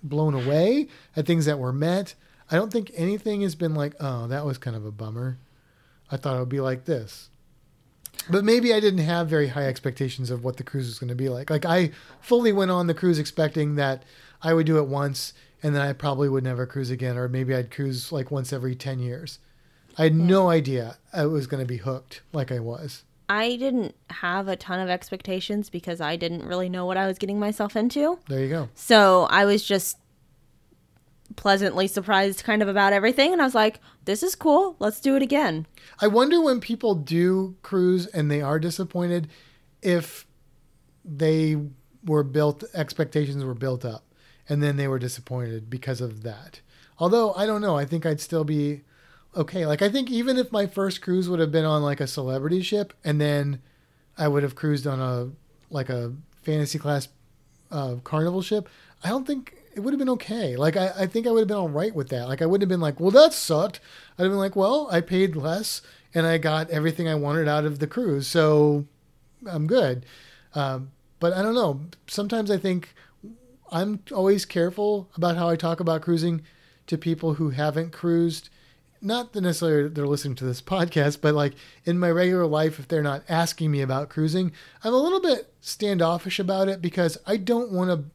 blown 0.04 0.34
away. 0.34 0.88
Had 1.14 1.26
things 1.26 1.46
that 1.46 1.60
were 1.60 1.74
met. 1.74 2.16
I 2.52 2.56
don't 2.56 2.72
think 2.72 2.92
anything 2.96 3.42
has 3.42 3.56
been 3.56 3.74
like, 3.74 3.96
oh, 4.00 4.28
that 4.28 4.46
was 4.46 4.58
kind 4.58 4.76
of 4.76 4.86
a 4.86 4.92
bummer. 4.92 5.40
I 6.12 6.18
thought 6.18 6.36
it 6.36 6.40
would 6.40 6.50
be 6.50 6.60
like 6.60 6.86
this. 6.86 7.30
But 8.30 8.46
maybe 8.46 8.74
I 8.74 8.80
didn't 8.80 9.00
have 9.00 9.28
very 9.28 9.50
high 9.50 9.68
expectations 9.68 10.30
of 10.30 10.44
what 10.44 10.58
the 10.58 10.64
cruise 10.64 10.88
was 10.88 11.00
going 11.00 11.10
to 11.10 11.16
be 11.16 11.30
like. 11.30 11.50
Like 11.50 11.66
I 11.66 11.92
fully 12.22 12.54
went 12.54 12.72
on 12.72 12.88
the 12.88 12.94
cruise 12.94 13.20
expecting 13.20 13.76
that 13.76 14.04
I 14.42 14.54
would 14.54 14.66
do 14.66 14.78
it 14.78 14.88
once 14.88 15.34
and 15.66 15.76
then 15.76 15.82
I 15.82 15.94
probably 15.94 16.30
would 16.30 16.44
never 16.44 16.68
cruise 16.68 16.92
again, 16.92 17.18
or 17.18 17.28
maybe 17.28 17.56
I'd 17.56 17.72
cruise 17.72 18.12
like 18.12 18.30
once 18.30 18.54
every 18.54 18.76
10 18.76 19.00
years. 19.00 19.40
I 19.98 20.04
had 20.04 20.12
hmm. 20.12 20.28
no 20.28 20.52
idea 20.52 20.98
I 21.12 21.26
was 21.26 21.48
going 21.48 21.60
to 21.60 21.68
be 21.68 21.78
hooked 21.78 22.22
like 22.32 22.52
I 22.52 22.60
was. 22.60 23.04
I 23.28 23.56
didn't 23.56 23.96
have 24.12 24.48
a 24.48 24.56
ton 24.56 24.80
of 24.80 24.90
expectations 24.90 25.72
because 25.72 26.00
I 26.00 26.18
didn't 26.18 26.46
really 26.46 26.70
know 26.70 26.86
what 26.86 26.98
I 26.98 27.08
was 27.08 27.18
getting 27.18 27.40
myself 27.40 27.76
into. 27.76 28.20
There 28.30 28.42
you 28.42 28.50
go. 28.50 28.70
So 28.76 29.24
I 29.32 29.46
was 29.46 29.66
just 29.66 29.98
pleasantly 31.36 31.88
surprised 31.88 32.44
kind 32.44 32.62
of 32.62 32.68
about 32.68 32.94
everything. 32.94 33.34
And 33.34 33.42
I 33.42 33.46
was 33.46 33.56
like, 33.56 33.80
this 34.04 34.22
is 34.22 34.36
cool. 34.36 34.76
Let's 34.78 35.00
do 35.00 35.16
it 35.16 35.24
again. 35.24 35.66
I 36.00 36.06
wonder 36.06 36.40
when 36.40 36.60
people 36.60 36.94
do 36.94 37.56
cruise 37.64 38.06
and 38.06 38.30
they 38.30 38.44
are 38.44 38.60
disappointed 38.60 39.30
if 39.82 40.28
they 41.04 41.58
were 42.06 42.24
built, 42.24 42.64
expectations 42.76 43.44
were 43.44 43.56
built 43.56 43.84
up 43.84 44.05
and 44.48 44.62
then 44.62 44.78
they 44.78 44.88
were 44.88 45.00
disappointed 45.00 45.70
because 45.70 46.02
of 46.02 46.24
that. 46.24 46.62
Although 46.98 47.34
I 47.34 47.46
don't 47.46 47.62
know, 47.62 47.78
I 47.78 47.86
think 47.86 48.06
I'd 48.06 48.22
still 48.22 48.44
be 48.44 48.82
okay. 49.36 49.66
Like 49.66 49.82
I 49.82 49.90
think 49.90 50.10
even 50.10 50.38
if 50.38 50.52
my 50.52 50.66
first 50.66 51.02
cruise 51.02 51.30
would 51.30 51.40
have 51.40 51.52
been 51.52 51.66
on 51.66 51.82
like 51.84 52.00
a 52.00 52.08
celebrity 52.08 52.62
ship, 52.62 52.94
and 53.04 53.20
then 53.20 53.62
I 54.18 54.28
would 54.28 54.44
have 54.44 54.56
cruised 54.56 54.88
on 54.88 55.00
a 55.00 55.32
like 55.70 55.90
a 55.90 56.14
fantasy 56.44 56.80
class 56.80 57.08
uh, 57.72 57.96
carnival 58.04 58.42
ship, 58.42 58.70
I 59.04 59.10
don't 59.10 59.28
think 59.28 59.56
it 59.76 59.82
would 59.82 59.94
have 59.94 60.00
been 60.00 60.10
okay. 60.10 60.56
Like 60.56 60.78
I, 60.78 60.92
I 61.00 61.06
think 61.08 61.28
I 61.28 61.32
would 61.32 61.40
have 61.40 61.48
been 61.48 61.58
all 61.58 61.70
right 61.70 61.94
with 61.94 62.10
that. 62.10 62.28
Like 62.28 62.42
I 62.42 62.46
wouldn't 62.46 62.64
have 62.64 62.70
been 62.70 62.82
like, 62.82 63.00
well, 63.00 63.12
that 63.12 63.34
sucked. 63.34 63.82
I'd 64.18 64.24
have 64.24 64.32
been 64.32 64.40
like, 64.40 64.56
well, 64.56 64.88
I 64.90 65.02
paid 65.02 65.36
less 65.36 65.82
and 66.14 66.26
I 66.26 66.38
got 66.38 66.70
everything 66.70 67.10
I 67.10 67.16
wanted 67.16 67.48
out 67.50 67.66
of 67.66 67.80
the 67.80 67.88
cruise, 67.88 68.26
so 68.26 68.86
I'm 69.46 69.68
good. 69.68 70.06
Um, 70.54 70.92
but 71.20 71.34
I 71.34 71.42
don't 71.42 71.56
know. 71.56 71.82
Sometimes 72.08 72.50
I 72.50 72.58
think 72.58 72.96
I'm 73.76 74.00
always 74.14 74.46
careful 74.46 75.10
about 75.18 75.36
how 75.36 75.50
I 75.50 75.58
talk 75.58 75.82
about 75.82 76.02
cruising 76.02 76.44
to 76.88 76.98
people 76.98 77.34
who 77.34 77.50
haven't 77.50 77.92
cruised. 77.92 78.48
Not 79.02 79.34
that 79.34 79.42
necessarily 79.42 79.90
they're 79.90 80.08
listening 80.08 80.36
to 80.36 80.46
this 80.46 80.62
podcast, 80.74 81.20
but 81.20 81.36
like 81.36 81.56
in 81.84 82.00
my 82.00 82.10
regular 82.10 82.46
life, 82.46 82.80
if 82.80 82.88
they're 82.88 83.04
not 83.04 83.24
asking 83.28 83.72
me 83.72 83.82
about 83.82 84.08
cruising, 84.08 84.54
I'm 84.82 84.94
a 84.94 84.98
little 84.98 85.20
bit 85.20 85.54
standoffish 85.60 86.40
about 86.40 86.70
it 86.70 86.82
because 86.82 87.18
I 87.28 87.36
don't 87.36 87.74
want 87.74 87.90
to 87.90 88.06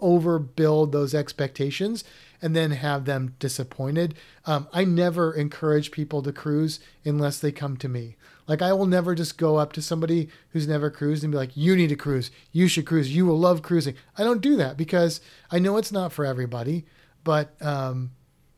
overbuild 0.00 0.92
those 0.92 1.12
expectations 1.12 2.04
and 2.40 2.54
then 2.54 2.70
have 2.70 3.04
them 3.04 3.34
disappointed. 3.40 4.14
Um, 4.46 4.68
I 4.72 4.84
never 4.84 5.34
encourage 5.34 5.90
people 5.90 6.22
to 6.22 6.32
cruise 6.32 6.78
unless 7.04 7.40
they 7.40 7.50
come 7.50 7.76
to 7.78 7.88
me. 7.88 8.14
Like 8.48 8.62
I 8.62 8.72
will 8.72 8.86
never 8.86 9.14
just 9.14 9.36
go 9.36 9.56
up 9.56 9.72
to 9.74 9.82
somebody 9.82 10.30
who's 10.50 10.66
never 10.66 10.90
cruised 10.90 11.22
and 11.22 11.30
be 11.30 11.36
like, 11.36 11.56
"You 11.56 11.76
need 11.76 11.90
to 11.90 11.96
cruise. 11.96 12.30
You 12.50 12.66
should 12.66 12.86
cruise. 12.86 13.14
You 13.14 13.26
will 13.26 13.38
love 13.38 13.62
cruising." 13.62 13.94
I 14.16 14.24
don't 14.24 14.40
do 14.40 14.56
that 14.56 14.76
because 14.76 15.20
I 15.52 15.58
know 15.58 15.76
it's 15.76 15.92
not 15.92 16.12
for 16.12 16.24
everybody. 16.24 16.86
But 17.24 17.54
um, 17.60 18.12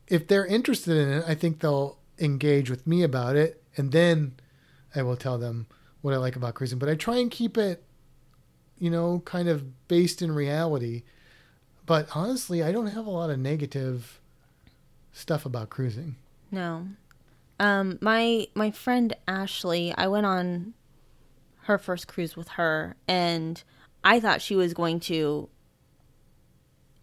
if 0.07 0.27
they're 0.27 0.45
interested 0.45 0.95
in 0.95 1.09
it, 1.09 1.25
I 1.27 1.35
think 1.35 1.59
they'll 1.59 1.97
engage 2.19 2.69
with 2.69 2.87
me 2.87 3.03
about 3.03 3.35
it, 3.35 3.61
and 3.75 3.91
then 3.91 4.35
I 4.95 5.03
will 5.03 5.17
tell 5.17 5.37
them 5.37 5.67
what 6.01 6.13
I 6.13 6.17
like 6.17 6.37
about 6.37 6.53
cruising. 6.55 6.79
But 6.79 6.87
I 6.89 6.95
try 6.95 7.17
and 7.17 7.29
keep 7.29 7.57
it, 7.57 7.83
you 8.79 8.89
know, 8.89 9.21
kind 9.25 9.49
of 9.49 9.87
based 9.89 10.21
in 10.21 10.31
reality. 10.31 11.03
But 11.85 12.07
honestly, 12.15 12.63
I 12.63 12.71
don't 12.71 12.87
have 12.87 13.05
a 13.05 13.11
lot 13.11 13.29
of 13.29 13.39
negative 13.39 14.21
stuff 15.11 15.45
about 15.45 15.69
cruising. 15.69 16.15
No. 16.49 16.87
Um, 17.61 17.99
my 18.01 18.47
my 18.55 18.71
friend 18.71 19.15
Ashley, 19.27 19.93
I 19.95 20.07
went 20.07 20.25
on 20.25 20.73
her 21.65 21.77
first 21.77 22.07
cruise 22.07 22.35
with 22.35 22.49
her, 22.49 22.95
and 23.07 23.63
I 24.03 24.19
thought 24.19 24.41
she 24.41 24.55
was 24.55 24.73
going 24.73 24.99
to 25.01 25.47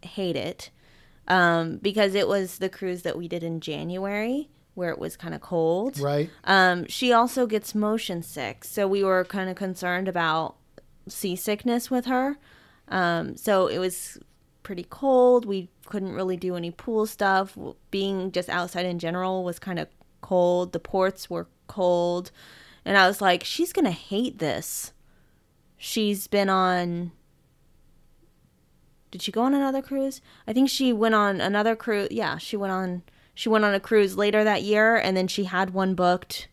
hate 0.02 0.34
it 0.34 0.70
um, 1.28 1.76
because 1.76 2.16
it 2.16 2.26
was 2.26 2.58
the 2.58 2.68
cruise 2.68 3.02
that 3.02 3.16
we 3.16 3.28
did 3.28 3.44
in 3.44 3.60
January 3.60 4.50
where 4.74 4.90
it 4.90 4.98
was 4.98 5.16
kind 5.16 5.32
of 5.34 5.40
cold. 5.40 5.98
Right. 6.00 6.28
Um, 6.42 6.86
she 6.88 7.12
also 7.12 7.46
gets 7.46 7.72
motion 7.72 8.22
sick, 8.22 8.64
so 8.64 8.88
we 8.88 9.04
were 9.04 9.24
kind 9.24 9.48
of 9.48 9.54
concerned 9.54 10.08
about 10.08 10.56
seasickness 11.06 11.88
with 11.88 12.06
her. 12.06 12.36
Um, 12.88 13.36
so 13.36 13.68
it 13.68 13.78
was 13.78 14.18
pretty 14.64 14.86
cold. 14.90 15.46
We 15.46 15.68
couldn't 15.86 16.12
really 16.12 16.36
do 16.36 16.56
any 16.56 16.72
pool 16.72 17.06
stuff. 17.06 17.56
Being 17.92 18.32
just 18.32 18.48
outside 18.48 18.86
in 18.86 18.98
general 18.98 19.44
was 19.44 19.60
kind 19.60 19.78
of 19.78 19.88
cold. 20.20 20.72
The 20.72 20.78
ports 20.78 21.28
were 21.28 21.48
cold. 21.66 22.30
And 22.84 22.96
I 22.96 23.06
was 23.06 23.20
like, 23.20 23.44
she's 23.44 23.72
going 23.72 23.84
to 23.84 23.90
hate 23.90 24.38
this. 24.38 24.92
She's 25.76 26.26
been 26.26 26.48
on. 26.48 27.12
Did 29.10 29.22
she 29.22 29.32
go 29.32 29.42
on 29.42 29.54
another 29.54 29.80
cruise? 29.80 30.20
I 30.46 30.52
think 30.52 30.68
she 30.68 30.92
went 30.92 31.14
on 31.14 31.40
another 31.40 31.76
cruise. 31.76 32.08
Yeah, 32.10 32.38
she 32.38 32.56
went 32.56 32.72
on. 32.72 33.02
She 33.34 33.48
went 33.48 33.64
on 33.64 33.74
a 33.74 33.80
cruise 33.80 34.16
later 34.16 34.42
that 34.42 34.62
year, 34.62 34.96
and 34.96 35.16
then 35.16 35.28
she 35.28 35.44
had 35.44 35.70
one 35.70 35.94
booked 35.94 36.48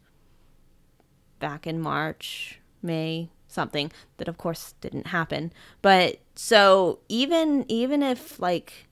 back 1.39 1.65
in 1.65 1.79
March, 1.79 2.59
May, 2.81 3.29
something 3.47 3.91
that 4.17 4.27
of 4.27 4.37
course 4.37 4.75
didn't 4.81 5.07
happen. 5.07 5.51
But 5.81 6.19
so 6.35 6.99
even 7.09 7.65
even 7.67 8.03
if 8.03 8.39
like 8.39 8.87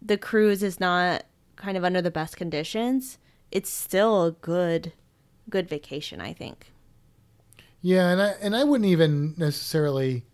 the 0.00 0.16
cruise 0.16 0.62
is 0.62 0.80
not 0.80 1.24
kind 1.56 1.76
of 1.76 1.84
under 1.84 2.00
the 2.00 2.10
best 2.10 2.36
conditions, 2.36 3.18
it's 3.54 3.70
still 3.70 4.24
a 4.24 4.32
good 4.32 4.92
good 5.48 5.68
vacation, 5.68 6.20
I 6.20 6.34
think. 6.34 6.72
Yeah, 7.80 8.10
and 8.10 8.20
I 8.20 8.28
and 8.42 8.54
I 8.54 8.64
wouldn't 8.64 8.90
even 8.90 9.34
necessarily 9.38 10.24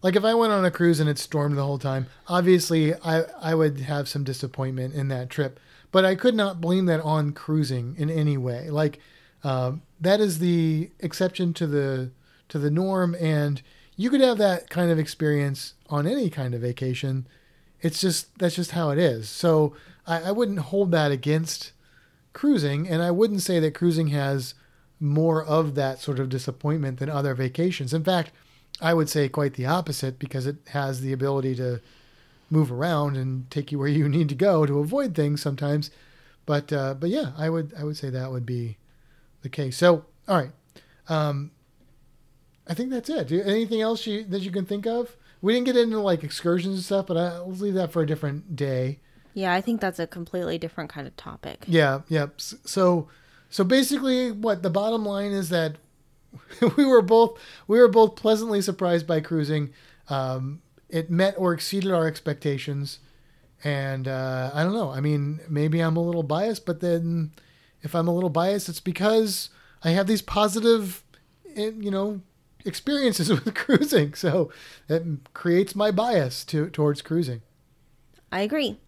like 0.00 0.16
if 0.16 0.24
I 0.24 0.34
went 0.34 0.52
on 0.52 0.64
a 0.64 0.70
cruise 0.70 1.00
and 1.00 1.10
it 1.10 1.18
stormed 1.18 1.58
the 1.58 1.64
whole 1.64 1.78
time. 1.78 2.06
Obviously, 2.28 2.94
I 2.94 3.24
I 3.40 3.54
would 3.54 3.80
have 3.80 4.08
some 4.08 4.24
disappointment 4.24 4.94
in 4.94 5.08
that 5.08 5.28
trip, 5.28 5.58
but 5.90 6.04
I 6.04 6.14
could 6.14 6.34
not 6.34 6.60
blame 6.60 6.86
that 6.86 7.00
on 7.00 7.32
cruising 7.32 7.96
in 7.98 8.08
any 8.08 8.36
way. 8.36 8.70
Like 8.70 9.00
um, 9.42 9.82
that 10.00 10.20
is 10.20 10.38
the 10.38 10.90
exception 11.00 11.52
to 11.54 11.66
the 11.66 12.12
to 12.48 12.58
the 12.58 12.70
norm, 12.70 13.16
and 13.20 13.60
you 13.96 14.08
could 14.08 14.20
have 14.20 14.38
that 14.38 14.70
kind 14.70 14.90
of 14.90 14.98
experience 14.98 15.74
on 15.88 16.06
any 16.06 16.30
kind 16.30 16.54
of 16.54 16.60
vacation. 16.60 17.26
It's 17.80 18.00
just 18.00 18.38
that's 18.38 18.54
just 18.54 18.70
how 18.70 18.90
it 18.90 18.98
is. 18.98 19.28
So 19.28 19.74
I, 20.06 20.22
I 20.22 20.30
wouldn't 20.30 20.60
hold 20.60 20.92
that 20.92 21.10
against 21.10 21.72
cruising, 22.32 22.88
and 22.88 23.02
I 23.02 23.10
wouldn't 23.10 23.42
say 23.42 23.60
that 23.60 23.74
cruising 23.74 24.08
has 24.08 24.54
more 25.00 25.44
of 25.44 25.74
that 25.74 26.00
sort 26.00 26.18
of 26.18 26.28
disappointment 26.28 26.98
than 26.98 27.08
other 27.08 27.34
vacations. 27.34 27.94
In 27.94 28.04
fact, 28.04 28.32
I 28.80 28.94
would 28.94 29.08
say 29.08 29.28
quite 29.28 29.54
the 29.54 29.66
opposite 29.66 30.18
because 30.18 30.46
it 30.46 30.56
has 30.68 31.00
the 31.00 31.12
ability 31.12 31.54
to 31.56 31.80
move 32.50 32.72
around 32.72 33.16
and 33.16 33.50
take 33.50 33.70
you 33.70 33.78
where 33.78 33.88
you 33.88 34.08
need 34.08 34.28
to 34.28 34.34
go 34.34 34.66
to 34.66 34.78
avoid 34.78 35.14
things 35.14 35.42
sometimes. 35.42 35.90
But 36.46 36.72
uh, 36.72 36.94
but 36.94 37.10
yeah, 37.10 37.32
I 37.36 37.50
would 37.50 37.74
I 37.78 37.84
would 37.84 37.96
say 37.96 38.10
that 38.10 38.30
would 38.30 38.46
be 38.46 38.78
the 39.42 39.48
case. 39.48 39.76
So 39.76 40.06
all 40.26 40.36
right, 40.36 40.50
um, 41.08 41.50
I 42.66 42.74
think 42.74 42.90
that's 42.90 43.10
it. 43.10 43.30
Anything 43.32 43.80
else 43.80 44.06
you, 44.06 44.24
that 44.24 44.40
you 44.40 44.50
can 44.50 44.64
think 44.64 44.86
of? 44.86 45.16
We 45.40 45.52
didn't 45.52 45.66
get 45.66 45.76
into 45.76 46.00
like 46.00 46.24
excursions 46.24 46.76
and 46.76 46.84
stuff, 46.84 47.06
but 47.06 47.16
I, 47.16 47.38
let's 47.38 47.60
leave 47.60 47.74
that 47.74 47.92
for 47.92 48.02
a 48.02 48.06
different 48.06 48.56
day. 48.56 48.98
Yeah, 49.38 49.54
I 49.54 49.60
think 49.60 49.80
that's 49.80 50.00
a 50.00 50.06
completely 50.08 50.58
different 50.58 50.90
kind 50.90 51.06
of 51.06 51.16
topic. 51.16 51.64
Yeah, 51.68 52.00
yeah. 52.08 52.26
So, 52.36 53.08
so 53.48 53.62
basically, 53.62 54.32
what 54.32 54.64
the 54.64 54.68
bottom 54.68 55.04
line 55.04 55.30
is 55.30 55.48
that 55.50 55.76
we 56.76 56.84
were 56.84 57.02
both 57.02 57.38
we 57.68 57.78
were 57.78 57.86
both 57.86 58.16
pleasantly 58.16 58.60
surprised 58.60 59.06
by 59.06 59.20
cruising. 59.20 59.72
Um, 60.08 60.60
it 60.88 61.08
met 61.08 61.36
or 61.38 61.52
exceeded 61.52 61.92
our 61.92 62.04
expectations, 62.04 62.98
and 63.62 64.08
uh, 64.08 64.50
I 64.52 64.64
don't 64.64 64.72
know. 64.72 64.90
I 64.90 65.00
mean, 65.00 65.38
maybe 65.48 65.78
I'm 65.78 65.96
a 65.96 66.02
little 66.02 66.24
biased, 66.24 66.66
but 66.66 66.80
then 66.80 67.30
if 67.80 67.94
I'm 67.94 68.08
a 68.08 68.14
little 68.14 68.30
biased, 68.30 68.68
it's 68.68 68.80
because 68.80 69.50
I 69.84 69.90
have 69.90 70.08
these 70.08 70.20
positive, 70.20 71.04
eh, 71.54 71.70
you 71.78 71.92
know, 71.92 72.22
experiences 72.64 73.28
with 73.44 73.54
cruising. 73.54 74.14
So 74.14 74.50
it 74.88 75.32
creates 75.32 75.76
my 75.76 75.92
bias 75.92 76.44
to 76.46 76.70
towards 76.70 77.02
cruising. 77.02 77.42
I 78.32 78.40
agree. 78.40 78.78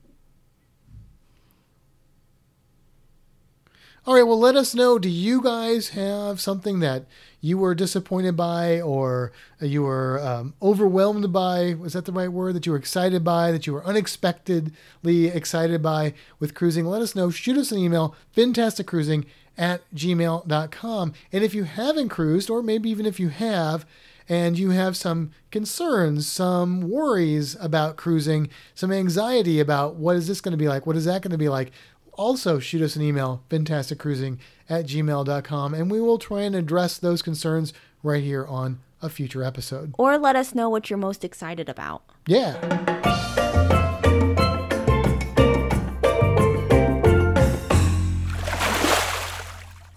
All 4.06 4.14
right, 4.14 4.22
well, 4.22 4.38
let 4.38 4.56
us 4.56 4.74
know. 4.74 4.98
Do 4.98 5.10
you 5.10 5.42
guys 5.42 5.90
have 5.90 6.40
something 6.40 6.80
that 6.80 7.04
you 7.42 7.58
were 7.58 7.74
disappointed 7.74 8.34
by 8.34 8.80
or 8.80 9.30
you 9.60 9.82
were 9.82 10.18
um, 10.20 10.54
overwhelmed 10.62 11.30
by? 11.34 11.74
Was 11.74 11.92
that 11.92 12.06
the 12.06 12.12
right 12.12 12.32
word? 12.32 12.54
That 12.54 12.64
you 12.64 12.72
were 12.72 12.78
excited 12.78 13.22
by, 13.22 13.52
that 13.52 13.66
you 13.66 13.74
were 13.74 13.84
unexpectedly 13.84 15.26
excited 15.26 15.82
by 15.82 16.14
with 16.38 16.54
cruising? 16.54 16.86
Let 16.86 17.02
us 17.02 17.14
know. 17.14 17.30
Shoot 17.30 17.58
us 17.58 17.72
an 17.72 17.78
email, 17.78 18.16
fantasticcruising 18.34 19.26
at 19.58 19.82
gmail.com. 19.94 21.12
And 21.30 21.44
if 21.44 21.54
you 21.54 21.64
haven't 21.64 22.08
cruised, 22.08 22.48
or 22.48 22.62
maybe 22.62 22.88
even 22.88 23.04
if 23.04 23.20
you 23.20 23.28
have, 23.28 23.84
and 24.30 24.56
you 24.56 24.70
have 24.70 24.96
some 24.96 25.32
concerns, 25.50 26.26
some 26.26 26.88
worries 26.88 27.56
about 27.60 27.96
cruising, 27.96 28.48
some 28.74 28.92
anxiety 28.92 29.58
about 29.58 29.96
what 29.96 30.14
is 30.14 30.28
this 30.28 30.40
going 30.40 30.52
to 30.52 30.56
be 30.56 30.68
like? 30.68 30.86
What 30.86 30.96
is 30.96 31.04
that 31.04 31.20
going 31.20 31.32
to 31.32 31.38
be 31.38 31.48
like? 31.48 31.72
Also, 32.14 32.58
shoot 32.58 32.82
us 32.82 32.96
an 32.96 33.02
email, 33.02 33.42
fantasticcruising 33.50 34.38
at 34.68 34.86
gmail.com, 34.86 35.74
and 35.74 35.90
we 35.90 36.00
will 36.00 36.18
try 36.18 36.42
and 36.42 36.54
address 36.54 36.98
those 36.98 37.22
concerns 37.22 37.72
right 38.02 38.22
here 38.22 38.46
on 38.46 38.80
a 39.02 39.08
future 39.08 39.42
episode. 39.42 39.94
Or 39.98 40.18
let 40.18 40.36
us 40.36 40.54
know 40.54 40.68
what 40.68 40.90
you're 40.90 40.98
most 40.98 41.24
excited 41.24 41.68
about. 41.68 42.02
Yeah. 42.26 42.56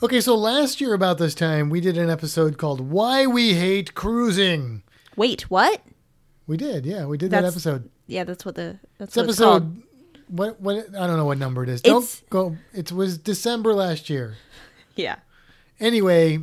Okay, 0.02 0.20
so 0.20 0.36
last 0.36 0.82
year 0.82 0.94
about 0.94 1.18
this 1.18 1.34
time, 1.34 1.70
we 1.70 1.80
did 1.80 1.98
an 1.98 2.10
episode 2.10 2.58
called 2.58 2.82
Why 2.82 3.26
We 3.26 3.54
Hate 3.54 3.94
Cruising. 3.94 4.84
Wait, 5.16 5.44
what? 5.44 5.82
We 6.46 6.58
did, 6.58 6.86
yeah, 6.86 7.06
we 7.06 7.18
did 7.18 7.32
that 7.32 7.46
episode. 7.46 7.90
Yeah, 8.06 8.26
that's 8.26 8.44
what 8.44 8.56
the 8.56 8.80
that's 8.98 9.16
what 9.16 9.24
episode 9.24 9.82
what 10.28 10.60
what 10.62 10.88
I 10.98 11.08
don't 11.08 11.18
know 11.18 11.26
what 11.26 11.38
number 11.38 11.64
it 11.64 11.70
is. 11.70 11.82
Don't 11.82 12.04
It's- 12.04 12.22
go 12.30 12.58
it 12.74 12.92
was 12.92 13.18
December 13.18 13.74
last 13.74 14.10
year. 14.10 14.36
Yeah. 14.96 15.18
Anyway, 15.80 16.40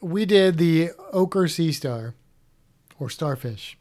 we 0.00 0.24
did 0.24 0.58
the 0.58 0.90
ochre 1.12 1.48
sea 1.48 1.72
star 1.72 2.14
or 2.98 3.08
starfish. 3.10 3.76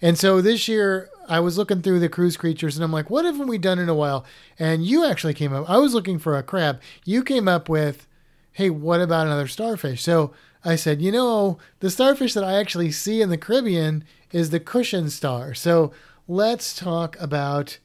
And 0.00 0.16
so 0.16 0.40
this 0.40 0.68
year 0.68 1.10
I 1.28 1.40
was 1.40 1.58
looking 1.58 1.82
through 1.82 2.00
the 2.00 2.08
cruise 2.08 2.36
creatures 2.36 2.76
and 2.76 2.84
I'm 2.84 2.92
like, 2.92 3.10
what 3.10 3.24
haven't 3.24 3.48
we 3.48 3.58
done 3.58 3.78
in 3.78 3.88
a 3.88 3.94
while? 3.94 4.24
And 4.58 4.84
you 4.86 5.04
actually 5.04 5.34
came 5.34 5.52
up. 5.52 5.68
I 5.68 5.78
was 5.78 5.92
looking 5.92 6.18
for 6.18 6.36
a 6.38 6.42
crab. 6.42 6.80
You 7.04 7.22
came 7.24 7.48
up 7.48 7.68
with, 7.68 8.06
hey, 8.52 8.70
what 8.70 9.00
about 9.00 9.26
another 9.26 9.48
starfish? 9.48 10.02
So 10.02 10.32
I 10.64 10.76
said, 10.76 11.02
you 11.02 11.10
know, 11.12 11.58
the 11.80 11.90
starfish 11.90 12.32
that 12.34 12.44
I 12.44 12.54
actually 12.54 12.92
see 12.92 13.20
in 13.20 13.28
the 13.30 13.36
Caribbean 13.38 14.04
is 14.32 14.50
the 14.50 14.60
cushion 14.60 15.10
star. 15.10 15.52
So 15.52 15.92
let's 16.28 16.74
talk 16.76 17.16
about 17.20 17.78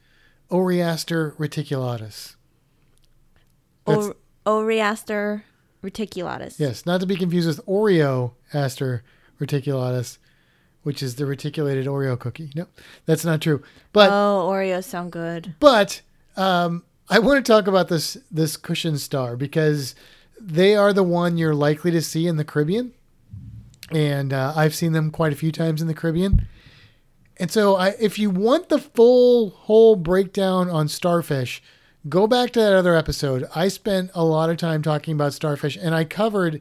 Oreaster 0.54 1.34
reticulatus. 1.36 2.36
That's- 3.86 4.12
Oreaster 4.46 5.42
reticulatus. 5.82 6.58
Yes, 6.60 6.86
not 6.86 7.00
to 7.00 7.06
be 7.06 7.16
confused 7.16 7.48
with 7.48 7.64
Oreo 7.66 8.32
aster 8.52 9.02
reticulatus, 9.40 10.18
which 10.84 11.02
is 11.02 11.16
the 11.16 11.26
reticulated 11.26 11.86
Oreo 11.86 12.16
cookie. 12.18 12.50
No, 12.54 12.66
that's 13.04 13.24
not 13.24 13.40
true. 13.40 13.62
But 13.92 14.10
oh, 14.10 14.48
Oreos 14.50 14.84
sound 14.84 15.10
good. 15.12 15.54
but 15.58 16.02
um, 16.36 16.84
I 17.08 17.18
want 17.18 17.44
to 17.44 17.52
talk 17.52 17.66
about 17.66 17.88
this 17.88 18.16
this 18.30 18.56
cushion 18.56 18.96
star 18.98 19.36
because 19.36 19.94
they 20.40 20.76
are 20.76 20.92
the 20.92 21.02
one 21.02 21.36
you're 21.36 21.54
likely 21.54 21.90
to 21.90 22.00
see 22.02 22.26
in 22.26 22.36
the 22.36 22.44
Caribbean, 22.44 22.92
and 23.90 24.32
uh, 24.32 24.52
I've 24.54 24.74
seen 24.74 24.92
them 24.92 25.10
quite 25.10 25.32
a 25.32 25.36
few 25.36 25.50
times 25.50 25.82
in 25.82 25.88
the 25.88 25.94
Caribbean. 25.94 26.46
And 27.36 27.50
so, 27.50 27.76
I, 27.76 27.94
if 28.00 28.18
you 28.18 28.30
want 28.30 28.68
the 28.68 28.78
full 28.78 29.50
whole 29.50 29.96
breakdown 29.96 30.70
on 30.70 30.86
starfish, 30.88 31.62
go 32.08 32.26
back 32.26 32.50
to 32.52 32.60
that 32.60 32.72
other 32.72 32.94
episode. 32.94 33.48
I 33.54 33.68
spent 33.68 34.10
a 34.14 34.24
lot 34.24 34.50
of 34.50 34.56
time 34.56 34.82
talking 34.82 35.14
about 35.14 35.34
starfish, 35.34 35.76
and 35.76 35.94
I 35.94 36.04
covered 36.04 36.60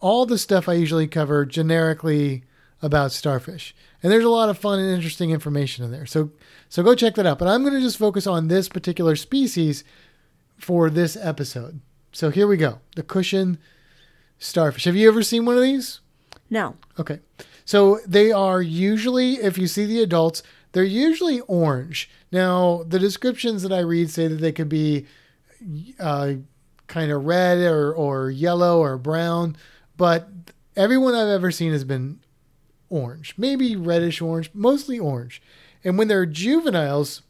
all 0.00 0.26
the 0.26 0.38
stuff 0.38 0.68
I 0.68 0.74
usually 0.74 1.06
cover 1.06 1.46
generically 1.46 2.44
about 2.82 3.12
starfish. 3.12 3.74
And 4.02 4.12
there's 4.12 4.24
a 4.24 4.30
lot 4.30 4.48
of 4.48 4.58
fun 4.58 4.78
and 4.78 4.94
interesting 4.94 5.30
information 5.30 5.84
in 5.84 5.90
there. 5.90 6.06
So 6.06 6.30
so 6.68 6.82
go 6.82 6.94
check 6.94 7.14
that 7.14 7.26
out. 7.26 7.38
But 7.38 7.48
I'm 7.48 7.62
going 7.62 7.74
to 7.74 7.80
just 7.80 7.98
focus 7.98 8.26
on 8.26 8.48
this 8.48 8.68
particular 8.68 9.16
species 9.16 9.84
for 10.58 10.90
this 10.90 11.16
episode. 11.16 11.80
So 12.12 12.30
here 12.30 12.46
we 12.46 12.56
go. 12.56 12.80
The 12.94 13.02
cushion 13.02 13.58
starfish. 14.38 14.84
Have 14.84 14.96
you 14.96 15.08
ever 15.08 15.22
seen 15.22 15.44
one 15.44 15.56
of 15.56 15.62
these? 15.62 16.00
No. 16.50 16.76
Okay. 16.98 17.20
So 17.66 17.98
they 18.06 18.32
are 18.32 18.62
usually, 18.62 19.34
if 19.34 19.58
you 19.58 19.66
see 19.66 19.84
the 19.84 20.00
adults, 20.00 20.42
they're 20.72 20.84
usually 20.84 21.40
orange. 21.40 22.08
Now, 22.30 22.84
the 22.86 22.98
descriptions 22.98 23.62
that 23.62 23.72
I 23.72 23.80
read 23.80 24.08
say 24.08 24.28
that 24.28 24.36
they 24.36 24.52
could 24.52 24.68
be 24.68 25.06
uh, 25.98 26.34
kind 26.86 27.10
of 27.10 27.24
red 27.24 27.58
or, 27.58 27.92
or 27.92 28.30
yellow 28.30 28.78
or 28.78 28.96
brown, 28.96 29.56
but 29.96 30.28
everyone 30.76 31.14
I've 31.14 31.28
ever 31.28 31.50
seen 31.50 31.72
has 31.72 31.84
been 31.84 32.20
orange, 32.88 33.34
maybe 33.36 33.74
reddish 33.74 34.20
orange, 34.20 34.50
mostly 34.54 34.98
orange. 34.98 35.42
And 35.82 35.98
when 35.98 36.06
they're 36.06 36.26
juveniles, 36.26 37.22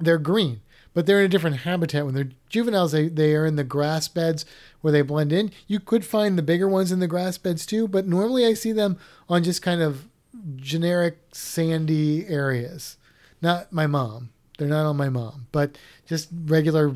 they're 0.00 0.18
green, 0.18 0.60
but 0.92 1.06
they're 1.06 1.20
in 1.20 1.26
a 1.26 1.28
different 1.28 1.58
habitat. 1.58 2.04
When 2.04 2.14
they're 2.14 2.30
juveniles, 2.48 2.90
they, 2.90 3.08
they 3.08 3.36
are 3.36 3.46
in 3.46 3.56
the 3.56 3.64
grass 3.64 4.08
beds 4.08 4.44
where 4.82 4.92
they 4.92 5.02
blend 5.02 5.32
in. 5.32 5.50
You 5.66 5.80
could 5.80 6.04
find 6.04 6.36
the 6.36 6.42
bigger 6.42 6.68
ones 6.68 6.92
in 6.92 7.00
the 7.00 7.08
grass 7.08 7.38
beds 7.38 7.64
too, 7.64 7.88
but 7.88 8.06
normally 8.06 8.44
I 8.44 8.52
see 8.54 8.72
them 8.72 8.98
on 9.28 9.42
just 9.42 9.62
kind 9.62 9.80
of 9.80 10.08
generic 10.56 11.18
sandy 11.32 12.26
areas. 12.28 12.98
Not 13.40 13.72
my 13.72 13.86
mom. 13.86 14.30
They're 14.58 14.68
not 14.68 14.86
on 14.86 14.96
my 14.96 15.08
mom, 15.08 15.46
but 15.50 15.78
just 16.06 16.28
regular 16.44 16.94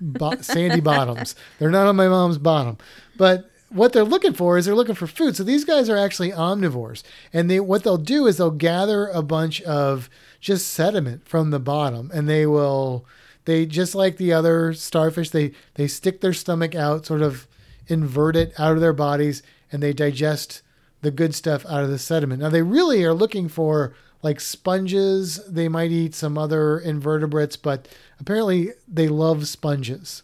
bo- 0.00 0.36
sandy 0.40 0.80
bottoms. 0.80 1.34
They're 1.58 1.70
not 1.70 1.86
on 1.86 1.96
my 1.96 2.08
mom's 2.08 2.38
bottom. 2.38 2.78
But 3.16 3.50
what 3.70 3.92
they're 3.92 4.04
looking 4.04 4.34
for 4.34 4.56
is 4.56 4.66
they're 4.66 4.74
looking 4.74 4.94
for 4.94 5.06
food. 5.06 5.36
So 5.36 5.42
these 5.44 5.64
guys 5.64 5.88
are 5.88 5.96
actually 5.96 6.30
omnivores, 6.30 7.02
and 7.32 7.50
they 7.50 7.60
what 7.60 7.82
they'll 7.84 7.96
do 7.96 8.26
is 8.26 8.36
they'll 8.36 8.50
gather 8.50 9.08
a 9.08 9.22
bunch 9.22 9.60
of 9.62 10.08
just 10.40 10.68
sediment 10.68 11.26
from 11.26 11.50
the 11.50 11.60
bottom, 11.60 12.10
and 12.12 12.28
they 12.28 12.46
will 12.46 13.06
they 13.44 13.66
just 13.66 13.94
like 13.94 14.16
the 14.16 14.32
other 14.32 14.72
starfish 14.72 15.30
they 15.30 15.52
they 15.74 15.86
stick 15.86 16.20
their 16.20 16.32
stomach 16.32 16.74
out, 16.74 17.06
sort 17.06 17.22
of 17.22 17.46
invert 17.88 18.36
it 18.36 18.52
out 18.58 18.72
of 18.72 18.80
their 18.80 18.92
bodies, 18.92 19.42
and 19.70 19.82
they 19.82 19.92
digest 19.92 20.62
the 21.00 21.10
good 21.10 21.34
stuff 21.34 21.66
out 21.66 21.82
of 21.82 21.90
the 21.90 21.98
sediment. 21.98 22.42
Now 22.42 22.48
they 22.48 22.62
really 22.62 23.04
are 23.04 23.14
looking 23.14 23.48
for 23.48 23.94
like 24.22 24.40
sponges. 24.40 25.40
They 25.46 25.68
might 25.68 25.90
eat 25.90 26.14
some 26.14 26.38
other 26.38 26.78
invertebrates, 26.78 27.56
but 27.56 27.88
apparently 28.20 28.70
they 28.86 29.08
love 29.08 29.48
sponges. 29.48 30.22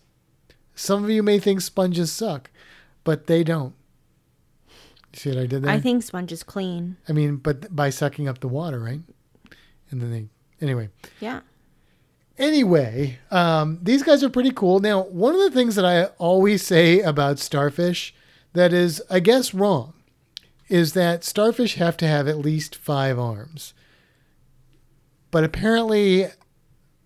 Some 0.75 1.03
of 1.03 1.11
you 1.11 1.25
may 1.25 1.41
think 1.41 1.61
sponges 1.61 2.13
suck, 2.13 2.51
but 3.03 3.27
they 3.27 3.43
don't. 3.43 3.75
You 5.13 5.19
see 5.19 5.31
what 5.31 5.39
I 5.39 5.47
did 5.47 5.63
there? 5.63 5.71
I 5.73 5.81
think 5.81 6.05
sponge 6.05 6.31
is 6.31 6.45
clean. 6.45 6.97
I 7.09 7.13
mean, 7.13 7.37
but 7.37 7.75
by 7.75 7.91
sucking 7.91 8.29
up 8.29 8.39
the 8.39 8.49
water, 8.49 8.79
right? 8.79 9.01
And 9.91 10.01
then 10.01 10.13
they, 10.13 10.29
anyway. 10.61 10.91
Yeah. 11.19 11.41
Anyway, 12.39 13.19
um, 13.31 13.81
these 13.83 14.03
guys 14.03 14.23
are 14.23 14.29
pretty 14.31 14.53
cool. 14.53 14.79
Now, 14.79 15.03
one 15.03 15.35
of 15.35 15.41
the 15.41 15.51
things 15.51 15.75
that 15.75 15.85
I 15.85 16.05
always 16.19 16.65
say 16.65 17.01
about 17.01 17.39
starfish 17.39 18.15
that 18.53 18.73
is, 18.73 19.03
I 19.11 19.21
guess, 19.21 19.53
wrong 19.53 19.93
is 20.69 20.93
that 20.93 21.25
starfish 21.25 21.75
have 21.77 21.97
to 21.97 22.07
have 22.07 22.29
at 22.29 22.39
least 22.39 22.77
five 22.77 23.19
arms. 23.19 23.75
But 25.31 25.43
apparently, 25.45 26.27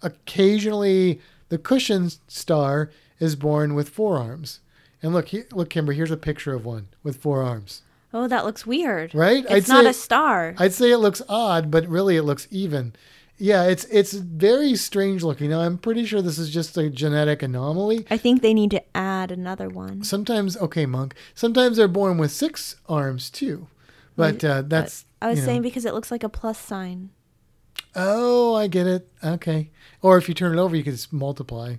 occasionally, 0.03 1.21
the 1.49 1.59
cushion 1.59 2.11
star 2.29 2.91
is 3.19 3.37
born 3.37 3.75
with 3.75 3.89
four 3.89 4.19
arms. 4.19 4.61
And 5.03 5.13
look, 5.13 5.29
here, 5.29 5.47
look, 5.53 5.71
Kimbra, 5.71 5.95
here's 5.95 6.11
a 6.11 6.17
picture 6.17 6.55
of 6.55 6.65
one 6.65 6.89
with 7.03 7.17
four 7.17 7.43
arms. 7.43 7.83
Oh, 8.15 8.29
that 8.29 8.45
looks 8.45 8.67
weird. 8.67 9.15
Right? 9.15 9.45
It's 9.49 9.69
I'd 9.71 9.75
not 9.75 9.85
say- 9.85 9.91
a 9.91 9.95
star. 9.95 10.55
I'd 10.59 10.75
say 10.75 10.91
it 10.93 10.99
looks 10.99 11.23
odd, 11.29 11.71
but 11.71 11.87
really 11.89 12.17
it 12.17 12.23
looks 12.23 12.47
even. 12.51 12.95
Yeah, 13.43 13.65
it's 13.65 13.87
it's 13.87 14.13
very 14.13 14.77
strange 14.77 15.25
looking. 15.25 15.51
Now 15.51 15.63
I'm 15.63 15.77
pretty 15.77 16.07
sure 16.07 16.23
this 16.23 16.39
is 16.39 16.49
just 16.49 16.77
a 16.79 16.89
genetic 16.89 17.43
anomaly. 17.43 18.07
I 18.09 18.17
think 18.17 18.41
they 18.41 18.55
need 18.55 18.71
to 18.71 18.97
add 18.97 19.33
another 19.33 19.69
one. 19.69 20.05
Sometimes, 20.05 20.57
okay, 20.59 20.87
monk. 20.87 21.17
Sometimes 21.35 21.77
they're 21.77 21.89
born 21.89 22.19
with 22.19 22.31
six 22.31 22.77
arms 22.89 23.31
too, 23.31 23.67
but 24.15 24.45
uh, 24.45 24.63
that's. 24.63 25.07
I 25.21 25.27
was 25.27 25.39
you 25.39 25.43
know- 25.43 25.47
saying 25.47 25.63
because 25.63 25.85
it 25.85 25.93
looks 25.93 26.13
like 26.13 26.23
a 26.23 26.29
plus 26.29 26.57
sign. 26.57 27.11
Oh, 27.97 28.55
I 28.55 28.69
get 28.69 28.87
it. 28.87 29.09
Okay, 29.25 29.71
or 30.03 30.19
if 30.19 30.29
you 30.29 30.35
turn 30.37 30.57
it 30.57 30.63
over, 30.63 30.77
you 30.77 30.85
can 30.85 30.93
just 30.93 31.13
multiply 31.13 31.79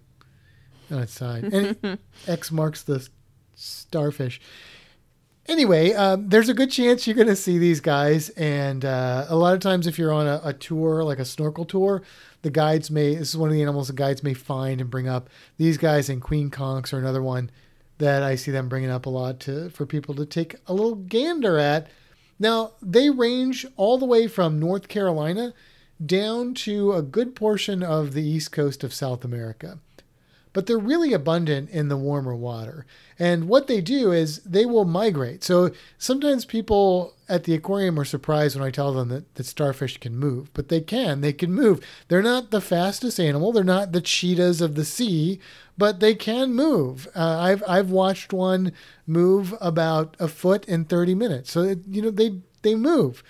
on 0.91 0.99
its 0.99 1.13
side, 1.13 1.45
and 1.45 1.97
X 2.27 2.51
marks 2.51 2.83
the 2.83 3.07
starfish. 3.55 4.41
Anyway, 5.47 5.91
um, 5.91 6.29
there's 6.29 6.47
a 6.47 6.53
good 6.53 6.71
chance 6.71 7.05
you're 7.05 7.15
going 7.15 7.27
to 7.27 7.35
see 7.35 7.57
these 7.57 7.81
guys, 7.81 8.29
and 8.29 8.85
uh, 8.85 9.25
a 9.27 9.35
lot 9.35 9.53
of 9.53 9.59
times, 9.59 9.87
if 9.87 9.99
you're 9.99 10.13
on 10.13 10.25
a, 10.25 10.39
a 10.43 10.53
tour, 10.53 11.03
like 11.03 11.19
a 11.19 11.25
snorkel 11.25 11.65
tour, 11.65 12.01
the 12.43 12.49
guides 12.49 12.89
may. 12.89 13.15
This 13.15 13.29
is 13.29 13.37
one 13.37 13.49
of 13.49 13.53
the 13.53 13.61
animals 13.61 13.87
the 13.87 13.93
guides 13.93 14.23
may 14.23 14.33
find 14.33 14.79
and 14.79 14.89
bring 14.89 15.07
up. 15.07 15.29
These 15.57 15.77
guys 15.77 16.07
and 16.07 16.21
queen 16.21 16.49
conchs 16.49 16.93
are 16.93 16.97
another 16.97 17.21
one 17.21 17.51
that 17.97 18.23
I 18.23 18.35
see 18.35 18.51
them 18.51 18.69
bringing 18.69 18.89
up 18.89 19.05
a 19.05 19.09
lot 19.09 19.39
to 19.41 19.69
for 19.69 19.85
people 19.85 20.15
to 20.15 20.25
take 20.25 20.55
a 20.67 20.73
little 20.73 20.95
gander 20.95 21.57
at. 21.57 21.87
Now 22.39 22.71
they 22.81 23.09
range 23.09 23.65
all 23.75 23.97
the 23.97 24.05
way 24.05 24.27
from 24.27 24.59
North 24.59 24.87
Carolina 24.87 25.53
down 26.03 26.53
to 26.53 26.93
a 26.93 27.01
good 27.01 27.35
portion 27.35 27.83
of 27.83 28.13
the 28.13 28.23
east 28.23 28.51
coast 28.51 28.83
of 28.83 28.93
South 28.93 29.23
America 29.23 29.79
but 30.53 30.67
they're 30.67 30.77
really 30.77 31.13
abundant 31.13 31.69
in 31.71 31.89
the 31.89 31.97
warmer 31.97 32.35
water. 32.35 32.85
And 33.19 33.47
what 33.47 33.67
they 33.67 33.81
do 33.81 34.11
is 34.11 34.39
they 34.39 34.65
will 34.65 34.85
migrate. 34.85 35.43
So 35.43 35.71
sometimes 35.97 36.45
people 36.45 37.13
at 37.27 37.43
the 37.43 37.55
aquarium 37.55 37.99
are 37.99 38.05
surprised 38.05 38.55
when 38.55 38.65
I 38.65 38.71
tell 38.71 38.93
them 38.93 39.09
that, 39.09 39.35
that 39.35 39.45
starfish 39.45 39.97
can 39.97 40.15
move, 40.15 40.53
but 40.53 40.69
they 40.69 40.81
can. 40.81 41.21
They 41.21 41.33
can 41.33 41.51
move. 41.51 41.83
They're 42.07 42.21
not 42.21 42.51
the 42.51 42.61
fastest 42.61 43.19
animal. 43.19 43.51
They're 43.51 43.63
not 43.63 43.91
the 43.91 44.01
cheetahs 44.01 44.61
of 44.61 44.75
the 44.75 44.85
sea, 44.85 45.39
but 45.77 45.99
they 45.99 46.15
can 46.15 46.53
move. 46.53 47.07
Uh, 47.15 47.39
I've 47.39 47.63
I've 47.67 47.89
watched 47.89 48.33
one 48.33 48.71
move 49.07 49.55
about 49.59 50.15
a 50.19 50.27
foot 50.27 50.65
in 50.65 50.85
30 50.85 51.15
minutes. 51.15 51.51
So 51.51 51.61
it, 51.61 51.79
you 51.87 52.01
know 52.01 52.11
they 52.11 52.41
they 52.61 52.75
move. 52.75 53.23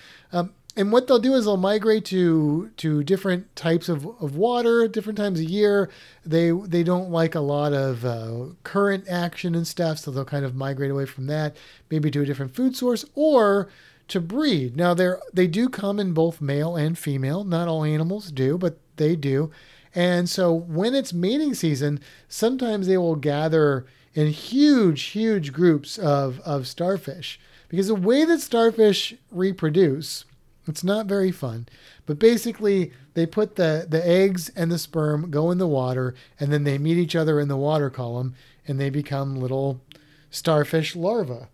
And 0.76 0.92
what 0.92 1.06
they'll 1.06 1.20
do 1.20 1.36
is 1.36 1.46
they'll 1.46 1.58
migrate 1.58 2.06
to 2.06 2.72
to 2.78 3.04
different 3.04 3.56
types 3.56 3.90
of, 3.90 4.06
of 4.20 4.36
water, 4.36 4.88
different 4.88 5.18
times 5.18 5.40
of 5.40 5.50
year. 5.50 5.90
They 6.26 6.52
they 6.52 6.84
don't 6.84 7.12
like 7.12 7.36
a 7.36 7.42
lot 7.42 7.74
of 7.74 8.04
uh, 8.04 8.46
current 8.64 9.08
action 9.08 9.54
and 9.54 9.68
stuff, 9.68 10.00
so 10.00 10.10
they'll 10.10 10.26
kind 10.26 10.46
of 10.46 10.56
migrate 10.56 10.90
away 10.92 11.06
from 11.06 11.28
that, 11.28 11.56
maybe 11.92 12.10
to 12.12 12.22
a 12.22 12.26
different 12.26 12.56
food 12.56 12.76
source 12.76 13.06
or 13.14 13.70
to 14.08 14.20
breed. 14.20 14.76
Now 14.76 14.96
they 14.96 15.12
they 15.32 15.48
do 15.48 15.70
come 15.70 16.00
in 16.00 16.14
both 16.14 16.42
male 16.42 16.76
and 16.76 16.98
female. 16.98 17.44
Not 17.44 17.68
all 17.68 17.84
animals 17.84 18.32
do, 18.32 18.58
but 18.58 18.80
they 18.98 19.16
do. 19.16 19.52
And 19.96 20.28
so 20.28 20.52
when 20.52 20.96
it's 20.96 21.14
mating 21.14 21.54
season, 21.54 22.00
sometimes 22.28 22.88
they 22.88 22.98
will 22.98 23.16
gather 23.16 23.86
in 24.14 24.28
huge, 24.28 25.04
huge 25.04 25.54
groups 25.54 25.98
of, 25.98 26.40
of 26.42 26.68
starfish. 26.68 27.40
Because 27.70 27.88
the 27.88 27.96
way 27.96 28.26
that 28.26 28.42
starfish 28.42 29.16
reproduce, 29.32 30.26
it's 30.68 30.84
not 30.84 31.06
very 31.06 31.32
fun. 31.32 31.68
But 32.06 32.20
basically, 32.20 32.92
they 33.14 33.26
put 33.26 33.56
the, 33.56 33.86
the 33.90 34.06
eggs 34.06 34.50
and 34.56 34.72
the 34.72 34.78
sperm 34.78 35.30
go 35.30 35.52
in 35.52 35.58
the 35.58 35.68
water, 35.68 36.16
and 36.40 36.52
then 36.52 36.64
they 36.64 36.78
meet 36.78 36.98
each 36.98 37.16
other 37.16 37.40
in 37.40 37.48
the 37.48 37.58
water 37.58 37.90
column, 37.90 38.36
and 38.68 38.80
they 38.80 38.90
become 38.90 39.36
little 39.36 39.82
starfish 40.30 40.96
larvae. 40.96 41.48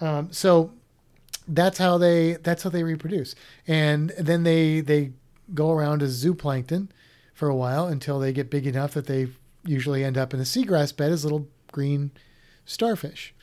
Um, 0.00 0.32
so 0.32 0.72
that's 1.46 1.78
how 1.78 1.98
they 1.98 2.34
that's 2.34 2.62
how 2.62 2.70
they 2.70 2.82
reproduce, 2.82 3.34
and 3.66 4.10
then 4.18 4.42
they 4.42 4.80
they 4.80 5.12
go 5.52 5.70
around 5.70 6.02
as 6.02 6.24
zooplankton 6.24 6.88
for 7.34 7.48
a 7.48 7.54
while 7.54 7.86
until 7.86 8.18
they 8.18 8.32
get 8.32 8.50
big 8.50 8.66
enough 8.66 8.94
that 8.94 9.06
they 9.06 9.28
usually 9.64 10.02
end 10.02 10.16
up 10.16 10.32
in 10.32 10.40
a 10.40 10.44
seagrass 10.44 10.96
bed 10.96 11.12
as 11.12 11.24
little 11.24 11.48
green 11.70 12.10
starfish. 12.64 13.34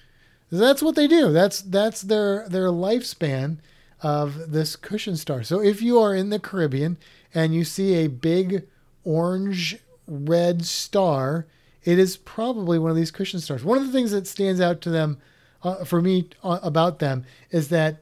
That's 0.52 0.82
what 0.82 0.96
they 0.96 1.08
do. 1.08 1.32
That's 1.32 1.62
that's 1.62 2.02
their 2.02 2.48
their 2.50 2.68
lifespan 2.68 3.58
of 4.02 4.52
this 4.52 4.76
cushion 4.76 5.16
star. 5.16 5.44
So 5.44 5.62
if 5.62 5.82
you 5.82 6.00
are 6.00 6.16
in 6.16 6.30
the 6.30 6.40
Caribbean 6.40 6.98
and 7.34 7.54
you 7.54 7.64
see 7.64 7.96
a 7.96 8.08
big 8.08 8.68
orange 9.04 9.78
red 10.08 10.66
star, 10.66 11.48
it 11.84 11.98
is 12.00 12.18
probably 12.18 12.80
one 12.80 12.92
of 12.92 12.98
these 12.98 13.12
cushion 13.12 13.40
stars. 13.40 13.64
One 13.64 13.78
of 13.78 13.86
the 13.86 13.94
things 13.94 14.12
that 14.12 14.28
stands 14.28 14.62
out 14.62 14.82
to 14.82 14.90
them, 14.90 15.18
uh, 15.64 15.84
for 15.86 16.02
me, 16.02 16.30
uh, 16.44 16.60
about 16.62 17.00
them 17.00 17.26
is 17.50 17.70
that 17.70 18.02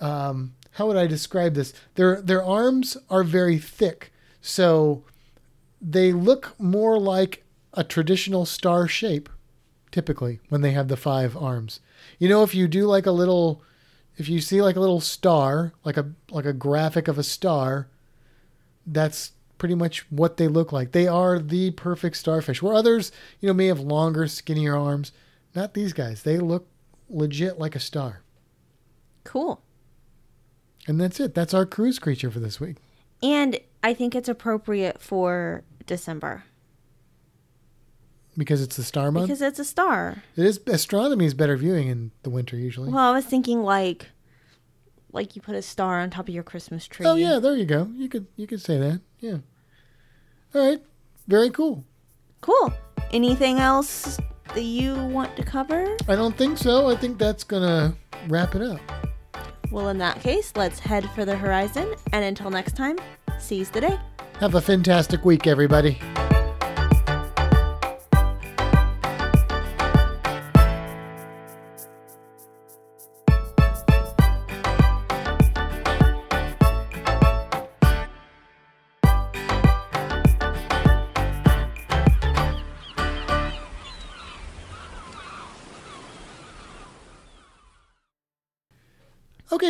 um, 0.00 0.54
how 0.72 0.86
would 0.86 0.96
I 0.96 1.06
describe 1.06 1.54
this? 1.54 1.72
Their 1.96 2.20
their 2.20 2.44
arms 2.44 2.96
are 3.10 3.24
very 3.24 3.58
thick, 3.58 4.12
so 4.40 5.02
they 5.80 6.12
look 6.12 6.54
more 6.58 6.98
like 6.98 7.44
a 7.74 7.84
traditional 7.84 8.44
star 8.44 8.88
shape 8.88 9.28
typically 9.90 10.40
when 10.48 10.60
they 10.60 10.72
have 10.72 10.88
the 10.88 10.96
five 10.96 11.36
arms. 11.36 11.80
You 12.18 12.28
know, 12.28 12.42
if 12.42 12.54
you 12.54 12.68
do 12.68 12.86
like 12.86 13.06
a 13.06 13.10
little, 13.12 13.62
if 14.18 14.28
you 14.28 14.40
see 14.40 14.60
like 14.60 14.76
a 14.76 14.80
little 14.80 15.00
star, 15.00 15.72
like 15.84 15.96
a 15.96 16.12
like 16.30 16.44
a 16.44 16.52
graphic 16.52 17.08
of 17.08 17.18
a 17.18 17.22
star, 17.22 17.88
that's 18.84 19.32
pretty 19.56 19.76
much 19.76 20.04
what 20.10 20.36
they 20.36 20.48
look 20.48 20.72
like. 20.72 20.92
They 20.92 21.06
are 21.06 21.38
the 21.38 21.70
perfect 21.70 22.16
starfish. 22.16 22.60
Where 22.60 22.74
others, 22.74 23.12
you 23.40 23.46
know, 23.46 23.54
may 23.54 23.66
have 23.66 23.80
longer, 23.80 24.26
skinnier 24.26 24.76
arms, 24.76 25.12
not 25.54 25.74
these 25.74 25.92
guys. 25.92 26.24
They 26.24 26.38
look 26.38 26.66
legit 27.08 27.58
like 27.58 27.76
a 27.76 27.80
star. 27.80 28.22
Cool. 29.24 29.62
And 30.86 31.00
that's 31.00 31.20
it. 31.20 31.34
That's 31.34 31.54
our 31.54 31.66
cruise 31.66 31.98
creature 31.98 32.30
for 32.30 32.40
this 32.40 32.60
week. 32.60 32.76
And 33.22 33.58
I 33.82 33.94
think 33.94 34.14
it's 34.14 34.28
appropriate 34.28 35.00
for 35.00 35.62
December 35.86 36.44
because 38.38 38.62
it's 38.62 38.76
the 38.76 38.84
star 38.84 39.10
month. 39.10 39.26
because 39.26 39.42
it's 39.42 39.58
a 39.58 39.64
star. 39.64 40.22
it 40.36 40.46
is 40.46 40.60
astronomy 40.66 41.26
is 41.26 41.34
better 41.34 41.56
viewing 41.56 41.88
in 41.88 42.12
the 42.22 42.30
winter 42.30 42.56
usually. 42.56 42.90
Well, 42.90 43.10
I 43.10 43.12
was 43.12 43.26
thinking 43.26 43.62
like, 43.62 44.06
like 45.12 45.36
you 45.36 45.42
put 45.42 45.56
a 45.56 45.62
star 45.62 46.00
on 46.00 46.08
top 46.10 46.28
of 46.28 46.34
your 46.34 46.44
Christmas 46.44 46.86
tree. 46.86 47.04
oh 47.04 47.16
yeah, 47.16 47.38
there 47.38 47.56
you 47.56 47.66
go. 47.66 47.90
You 47.94 48.08
could 48.08 48.26
you 48.36 48.46
could 48.46 48.62
say 48.62 48.78
that. 48.78 49.00
Yeah. 49.20 49.38
All 50.54 50.66
right. 50.66 50.82
Very 51.26 51.50
cool. 51.50 51.84
Cool. 52.40 52.72
Anything 53.12 53.58
else 53.58 54.18
that 54.54 54.62
you 54.62 54.94
want 54.94 55.36
to 55.36 55.42
cover? 55.42 55.96
I 56.08 56.14
don't 56.14 56.36
think 56.36 56.56
so. 56.56 56.88
I 56.88 56.96
think 56.96 57.18
that's 57.18 57.44
gonna 57.44 57.94
wrap 58.28 58.54
it 58.54 58.62
up. 58.62 58.80
Well, 59.70 59.88
in 59.88 59.98
that 59.98 60.20
case, 60.20 60.52
let's 60.56 60.78
head 60.78 61.08
for 61.10 61.26
the 61.26 61.36
horizon. 61.36 61.94
And 62.12 62.24
until 62.24 62.50
next 62.50 62.74
time, 62.76 62.96
seize 63.38 63.70
the 63.70 63.82
day. 63.82 63.98
Have 64.40 64.54
a 64.54 64.60
fantastic 64.60 65.24
week, 65.24 65.46
everybody. 65.46 65.98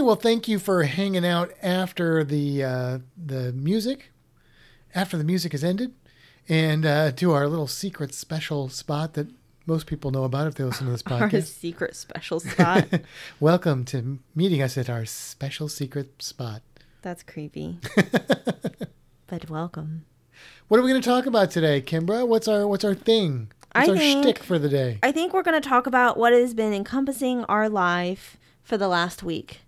Well, 0.08 0.16
thank 0.16 0.48
you 0.48 0.58
for 0.58 0.84
hanging 0.84 1.26
out 1.26 1.52
after 1.62 2.24
the 2.24 2.64
uh, 2.64 2.98
the 3.14 3.52
music, 3.52 4.10
after 4.94 5.18
the 5.18 5.22
music 5.22 5.52
has 5.52 5.62
ended, 5.62 5.92
and 6.48 6.86
uh, 6.86 7.12
to 7.12 7.32
our 7.32 7.46
little 7.46 7.66
secret 7.66 8.14
special 8.14 8.70
spot 8.70 9.12
that 9.12 9.26
most 9.66 9.86
people 9.86 10.10
know 10.10 10.24
about 10.24 10.46
if 10.46 10.54
they 10.54 10.64
listen 10.64 10.86
to 10.86 10.92
this 10.92 11.02
podcast. 11.04 11.34
Our 11.34 11.40
secret 11.42 11.94
special 11.94 12.40
spot. 12.40 12.88
Welcome 13.38 13.84
to 13.84 14.18
meeting 14.34 14.62
us 14.62 14.78
at 14.78 14.88
our 14.88 15.04
special 15.04 15.68
secret 15.68 16.22
spot. 16.22 16.62
That's 17.02 17.22
creepy. 17.22 17.78
but 19.26 19.50
welcome. 19.50 20.06
What 20.68 20.80
are 20.80 20.82
we 20.82 20.88
going 20.90 21.02
to 21.02 21.06
talk 21.06 21.26
about 21.26 21.50
today, 21.50 21.82
Kimbra? 21.82 22.26
What's 22.26 22.48
our 22.48 22.66
what's 22.66 22.82
our 22.82 22.94
thing? 22.94 23.52
What's 23.72 23.90
I 23.90 23.92
our 23.92 23.98
think- 23.98 24.24
shtick 24.24 24.38
for 24.38 24.58
the 24.58 24.70
day? 24.70 25.00
I 25.02 25.12
think 25.12 25.34
we're 25.34 25.42
going 25.42 25.60
to 25.60 25.68
talk 25.68 25.86
about 25.86 26.16
what 26.16 26.32
has 26.32 26.54
been 26.54 26.72
encompassing 26.72 27.44
our 27.44 27.68
life 27.68 28.38
for 28.62 28.78
the 28.78 28.88
last 28.88 29.22
week, 29.22 29.60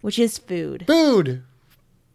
which 0.00 0.18
is 0.18 0.38
food. 0.38 0.84
Food, 0.86 1.42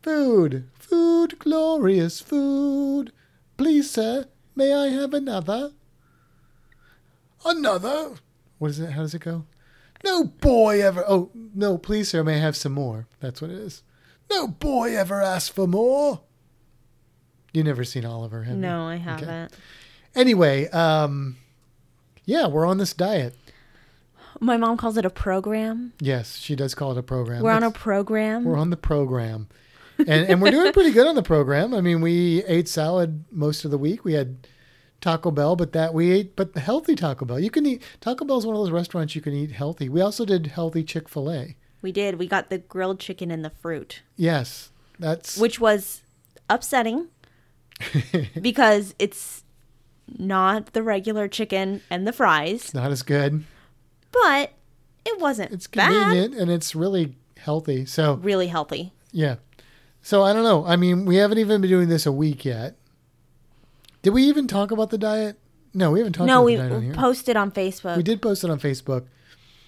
food, 0.02 0.70
food, 0.74 1.40
glorious 1.40 2.20
food. 2.22 3.12
Please, 3.58 3.90
sir, 3.90 4.26
may 4.56 4.74
I 4.74 4.88
have 4.88 5.14
another? 5.14 5.72
Another? 7.46 8.16
What 8.58 8.72
is 8.72 8.80
it? 8.80 8.92
How 8.92 9.02
does 9.02 9.14
it 9.14 9.22
go? 9.22 9.46
No 10.04 10.26
boy 10.26 10.82
ever. 10.84 11.04
Oh, 11.08 11.32
no, 11.34 11.78
please, 11.78 12.10
sir, 12.10 12.24
may 12.24 12.36
I 12.36 12.40
have 12.40 12.56
some 12.58 12.74
more? 12.74 13.08
That's 13.20 13.42
what 13.42 13.52
it 13.52 13.58
is. 13.58 13.84
No 14.30 14.48
boy 14.48 14.96
ever 14.96 15.22
asked 15.22 15.54
for 15.54 15.68
more. 15.68 16.22
You 17.54 17.64
never 17.64 17.84
seen 17.84 18.04
Oliver, 18.06 18.44
have 18.44 18.56
you? 18.56 18.62
No, 18.62 18.88
I 18.88 18.96
haven't. 18.96 19.54
Anyway, 20.16 20.68
um, 20.70 21.38
yeah, 22.26 22.48
we're 22.48 22.66
on 22.66 22.78
this 22.78 22.94
diet. 22.94 23.36
My 24.40 24.58
mom 24.58 24.78
calls 24.78 24.98
it 24.98 25.06
a 25.06 25.10
program. 25.10 25.94
Yes, 26.00 26.38
she 26.38 26.56
does 26.56 26.74
call 26.76 26.92
it 26.92 26.98
a 26.98 27.04
program. 27.04 27.42
We're 27.44 27.52
on 27.52 27.64
a 27.64 27.68
It's- 27.70 27.82
program. 27.82 28.44
We're 28.44 28.58
on 28.58 28.70
the 28.70 28.78
program. 28.78 29.48
And 30.00 30.10
and 30.28 30.42
we're 30.42 30.52
doing 30.52 30.74
pretty 30.74 30.92
good 30.92 31.06
on 31.08 31.16
the 31.16 31.22
program. 31.24 31.74
I 31.74 31.80
mean, 31.82 32.02
we 32.02 32.44
ate 32.46 32.68
salad 32.68 33.26
most 33.32 33.64
of 33.64 33.72
the 33.72 33.78
week. 33.78 34.04
We 34.04 34.14
had 34.14 34.48
Taco 35.02 35.30
Bell, 35.32 35.56
but 35.56 35.72
that 35.74 35.94
we 35.94 36.12
ate 36.12 36.36
but 36.36 36.54
the 36.54 36.60
healthy 36.60 36.96
Taco 36.96 37.26
Bell. 37.26 37.40
You 37.40 37.52
can 37.52 37.66
eat 37.66 37.84
Taco 38.02 38.26
Bell 38.26 38.38
is 38.40 38.46
one 38.46 38.56
of 38.56 38.62
those 38.62 38.72
restaurants 38.72 39.16
you 39.16 39.22
can 39.22 39.34
eat 39.34 39.52
healthy. 39.52 39.90
We 39.90 40.02
also 40.02 40.26
did 40.26 40.48
healthy 40.48 40.84
Chick-fil-A. 40.84 41.56
we 41.84 41.92
did. 41.92 42.18
We 42.18 42.28
got 42.28 42.50
the 42.50 42.58
grilled 42.58 43.00
chicken 43.00 43.30
and 43.30 43.46
the 43.46 43.50
fruit, 43.52 44.02
Yes. 44.18 44.72
That's 45.00 45.38
which 45.38 45.60
was 45.60 46.02
upsetting 46.50 47.08
because 48.42 48.96
it's 49.00 49.44
not 50.08 50.74
the 50.74 50.84
regular 50.84 51.28
chicken 51.28 51.82
and 51.90 52.08
the 52.08 52.14
fries, 52.14 52.74
not 52.74 52.92
as 52.92 53.04
good. 53.04 53.44
But 54.14 54.54
it 55.06 55.20
wasn't 55.20 55.52
It's 55.52 55.68
bad. 55.68 55.90
convenient 55.92 56.36
and 56.36 56.50
it's 56.50 56.74
really 56.76 57.16
healthy. 57.38 57.86
So, 57.86 58.14
Really 58.16 58.48
healthy. 58.48 58.94
yeah. 59.12 59.36
So 60.02 60.22
I 60.24 60.32
don't 60.34 60.44
know. 60.44 60.66
I 60.66 60.76
mean, 60.76 61.06
we 61.06 61.16
haven't 61.18 61.38
even 61.40 61.62
been 61.62 61.70
doing 61.70 61.88
this 61.90 62.06
a 62.06 62.12
week 62.12 62.44
yet. 62.46 62.78
Did 64.02 64.12
we 64.12 64.24
even 64.24 64.48
talk 64.48 64.72
about 64.72 64.90
the 64.90 64.98
diet? 64.98 65.40
No, 65.74 65.92
we 65.92 66.00
haven't 66.00 66.14
talked 66.14 66.28
No, 66.28 66.40
about 66.40 66.46
we 66.46 66.56
the 66.56 66.62
diet 66.64 66.74
on 66.74 66.82
here. 66.84 66.94
posted 66.94 67.38
on 67.38 67.52
Facebook. 67.52 67.98
We 67.98 68.04
did 68.04 68.22
post 68.22 68.44
it 68.44 68.50
on 68.50 68.60
Facebook. 68.60 69.06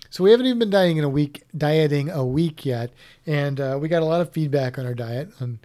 So 0.09 0.23
we 0.23 0.31
haven't 0.31 0.45
even 0.45 0.59
been 0.59 0.69
dieting 0.69 0.97
in 0.97 1.03
a 1.03 1.09
week, 1.09 1.43
dieting 1.57 2.09
a 2.09 2.23
week 2.25 2.65
yet, 2.65 2.91
and 3.25 3.59
uh, 3.59 3.77
we 3.81 3.87
got 3.87 4.01
a 4.01 4.05
lot 4.05 4.21
of 4.21 4.31
feedback 4.31 4.77
on 4.77 4.85
our 4.85 4.93
diet 4.93 5.29
on 5.41 5.59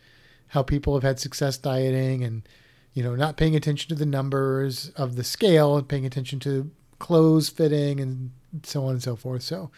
how 0.48 0.62
people 0.62 0.94
have 0.94 1.02
had 1.05 1.20
success 1.20 1.57
dieting, 1.59 2.24
and 2.24 2.43
you 2.93 3.02
know, 3.02 3.15
not 3.15 3.36
paying 3.36 3.55
attention 3.55 3.89
to 3.90 3.94
the 3.94 4.07
numbers 4.07 4.89
of 4.97 5.15
the 5.16 5.23
scale 5.24 5.77
and 5.77 5.89
paying 5.89 6.07
attention 6.07 6.40
to 6.40 6.70
clothes 6.98 7.48
fitting 7.48 8.01
and 8.01 8.31
so 8.62 8.85
on 8.85 8.93
and 8.93 9.02
so 9.02 9.16
forth. 9.16 9.43
So 9.43 9.70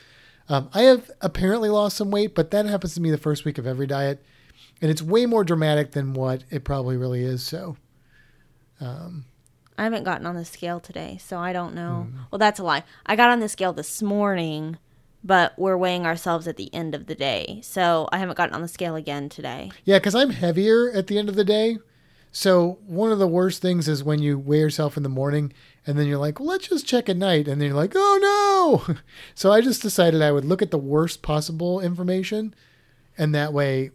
um, 0.48 0.68
I 0.72 0.82
have 0.82 1.10
apparently 1.20 1.68
lost 1.68 1.96
some 1.96 2.10
weight, 2.10 2.34
but 2.34 2.50
that 2.50 2.66
happens 2.66 2.94
to 2.94 3.00
me 3.00 3.10
the 3.10 3.18
first 3.18 3.44
week 3.44 3.58
of 3.58 3.66
every 3.66 3.86
diet, 3.86 4.24
and 4.80 4.90
it's 4.90 5.02
way 5.02 5.26
more 5.26 5.44
dramatic 5.44 5.92
than 5.92 6.14
what 6.14 6.44
it 6.50 6.64
probably 6.64 6.96
really 6.96 7.22
is. 7.22 7.42
So 7.42 7.76
I 9.78 9.84
haven't 9.84 10.04
gotten 10.04 10.26
on 10.26 10.34
the 10.34 10.44
scale 10.44 10.80
today, 10.80 11.18
so 11.20 11.38
I 11.38 11.52
don't 11.52 11.74
know. 11.74 12.08
Hmm. 12.10 12.18
Well, 12.30 12.38
that's 12.38 12.58
a 12.58 12.64
lie. 12.64 12.84
I 13.06 13.16
got 13.16 13.30
on 13.30 13.40
the 13.40 13.48
scale 13.48 13.72
this 13.72 14.02
morning 14.02 14.78
but 15.24 15.52
we're 15.56 15.76
weighing 15.76 16.06
ourselves 16.06 16.48
at 16.48 16.56
the 16.56 16.72
end 16.74 16.94
of 16.94 17.06
the 17.06 17.14
day. 17.14 17.60
So 17.62 18.08
I 18.12 18.18
haven't 18.18 18.36
gotten 18.36 18.54
on 18.54 18.62
the 18.62 18.68
scale 18.68 18.96
again 18.96 19.28
today. 19.28 19.70
Yeah, 19.84 19.98
because 19.98 20.14
I'm 20.14 20.30
heavier 20.30 20.90
at 20.92 21.06
the 21.06 21.18
end 21.18 21.28
of 21.28 21.36
the 21.36 21.44
day. 21.44 21.78
So 22.34 22.78
one 22.86 23.12
of 23.12 23.18
the 23.18 23.28
worst 23.28 23.60
things 23.60 23.88
is 23.88 24.02
when 24.02 24.22
you 24.22 24.38
weigh 24.38 24.60
yourself 24.60 24.96
in 24.96 25.02
the 25.02 25.10
morning 25.10 25.52
and 25.86 25.98
then 25.98 26.06
you're 26.06 26.18
like, 26.18 26.40
well, 26.40 26.48
let's 26.48 26.66
just 26.66 26.86
check 26.86 27.10
at 27.10 27.16
night. 27.18 27.46
And 27.46 27.60
then 27.60 27.68
you're 27.68 27.76
like, 27.76 27.92
oh 27.94 28.82
no. 28.88 28.94
So 29.34 29.52
I 29.52 29.60
just 29.60 29.82
decided 29.82 30.22
I 30.22 30.32
would 30.32 30.46
look 30.46 30.62
at 30.62 30.70
the 30.70 30.78
worst 30.78 31.20
possible 31.20 31.78
information. 31.78 32.54
And 33.18 33.34
that 33.34 33.52
way 33.52 33.90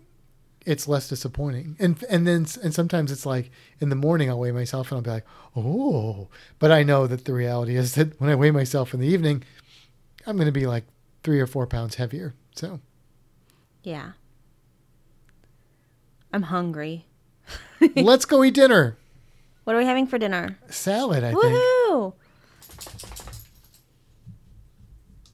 it's 0.67 0.87
less 0.87 1.09
disappointing. 1.09 1.77
And 1.79 2.03
and 2.09 2.27
then 2.27 2.45
and 2.61 2.73
sometimes 2.75 3.11
it's 3.11 3.25
like 3.25 3.49
in 3.79 3.89
the 3.89 3.95
morning 3.95 4.29
I'll 4.29 4.39
weigh 4.39 4.51
myself 4.51 4.91
and 4.91 4.97
I'll 4.97 5.01
be 5.01 5.09
like, 5.09 5.25
oh. 5.55 6.29
But 6.59 6.71
I 6.71 6.83
know 6.83 7.07
that 7.07 7.25
the 7.25 7.33
reality 7.33 7.75
is 7.75 7.95
that 7.95 8.21
when 8.21 8.29
I 8.29 8.35
weigh 8.35 8.51
myself 8.51 8.93
in 8.93 8.99
the 8.99 9.07
evening, 9.07 9.43
I'm 10.27 10.35
going 10.35 10.45
to 10.45 10.51
be 10.51 10.67
like 10.67 10.83
three 11.23 11.39
or 11.39 11.47
four 11.47 11.65
pounds 11.65 11.95
heavier. 11.95 12.35
So 12.53 12.81
Yeah. 13.81 14.11
I'm 16.31 16.43
hungry. 16.43 17.06
let's 17.95 18.25
go 18.25 18.43
eat 18.43 18.53
dinner. 18.53 18.97
What 19.63 19.75
are 19.75 19.79
we 19.79 19.85
having 19.85 20.07
for 20.07 20.17
dinner? 20.17 20.57
Salad, 20.69 21.23
I 21.23 21.31
think. 21.31 21.43
Woohoo! 21.43 22.13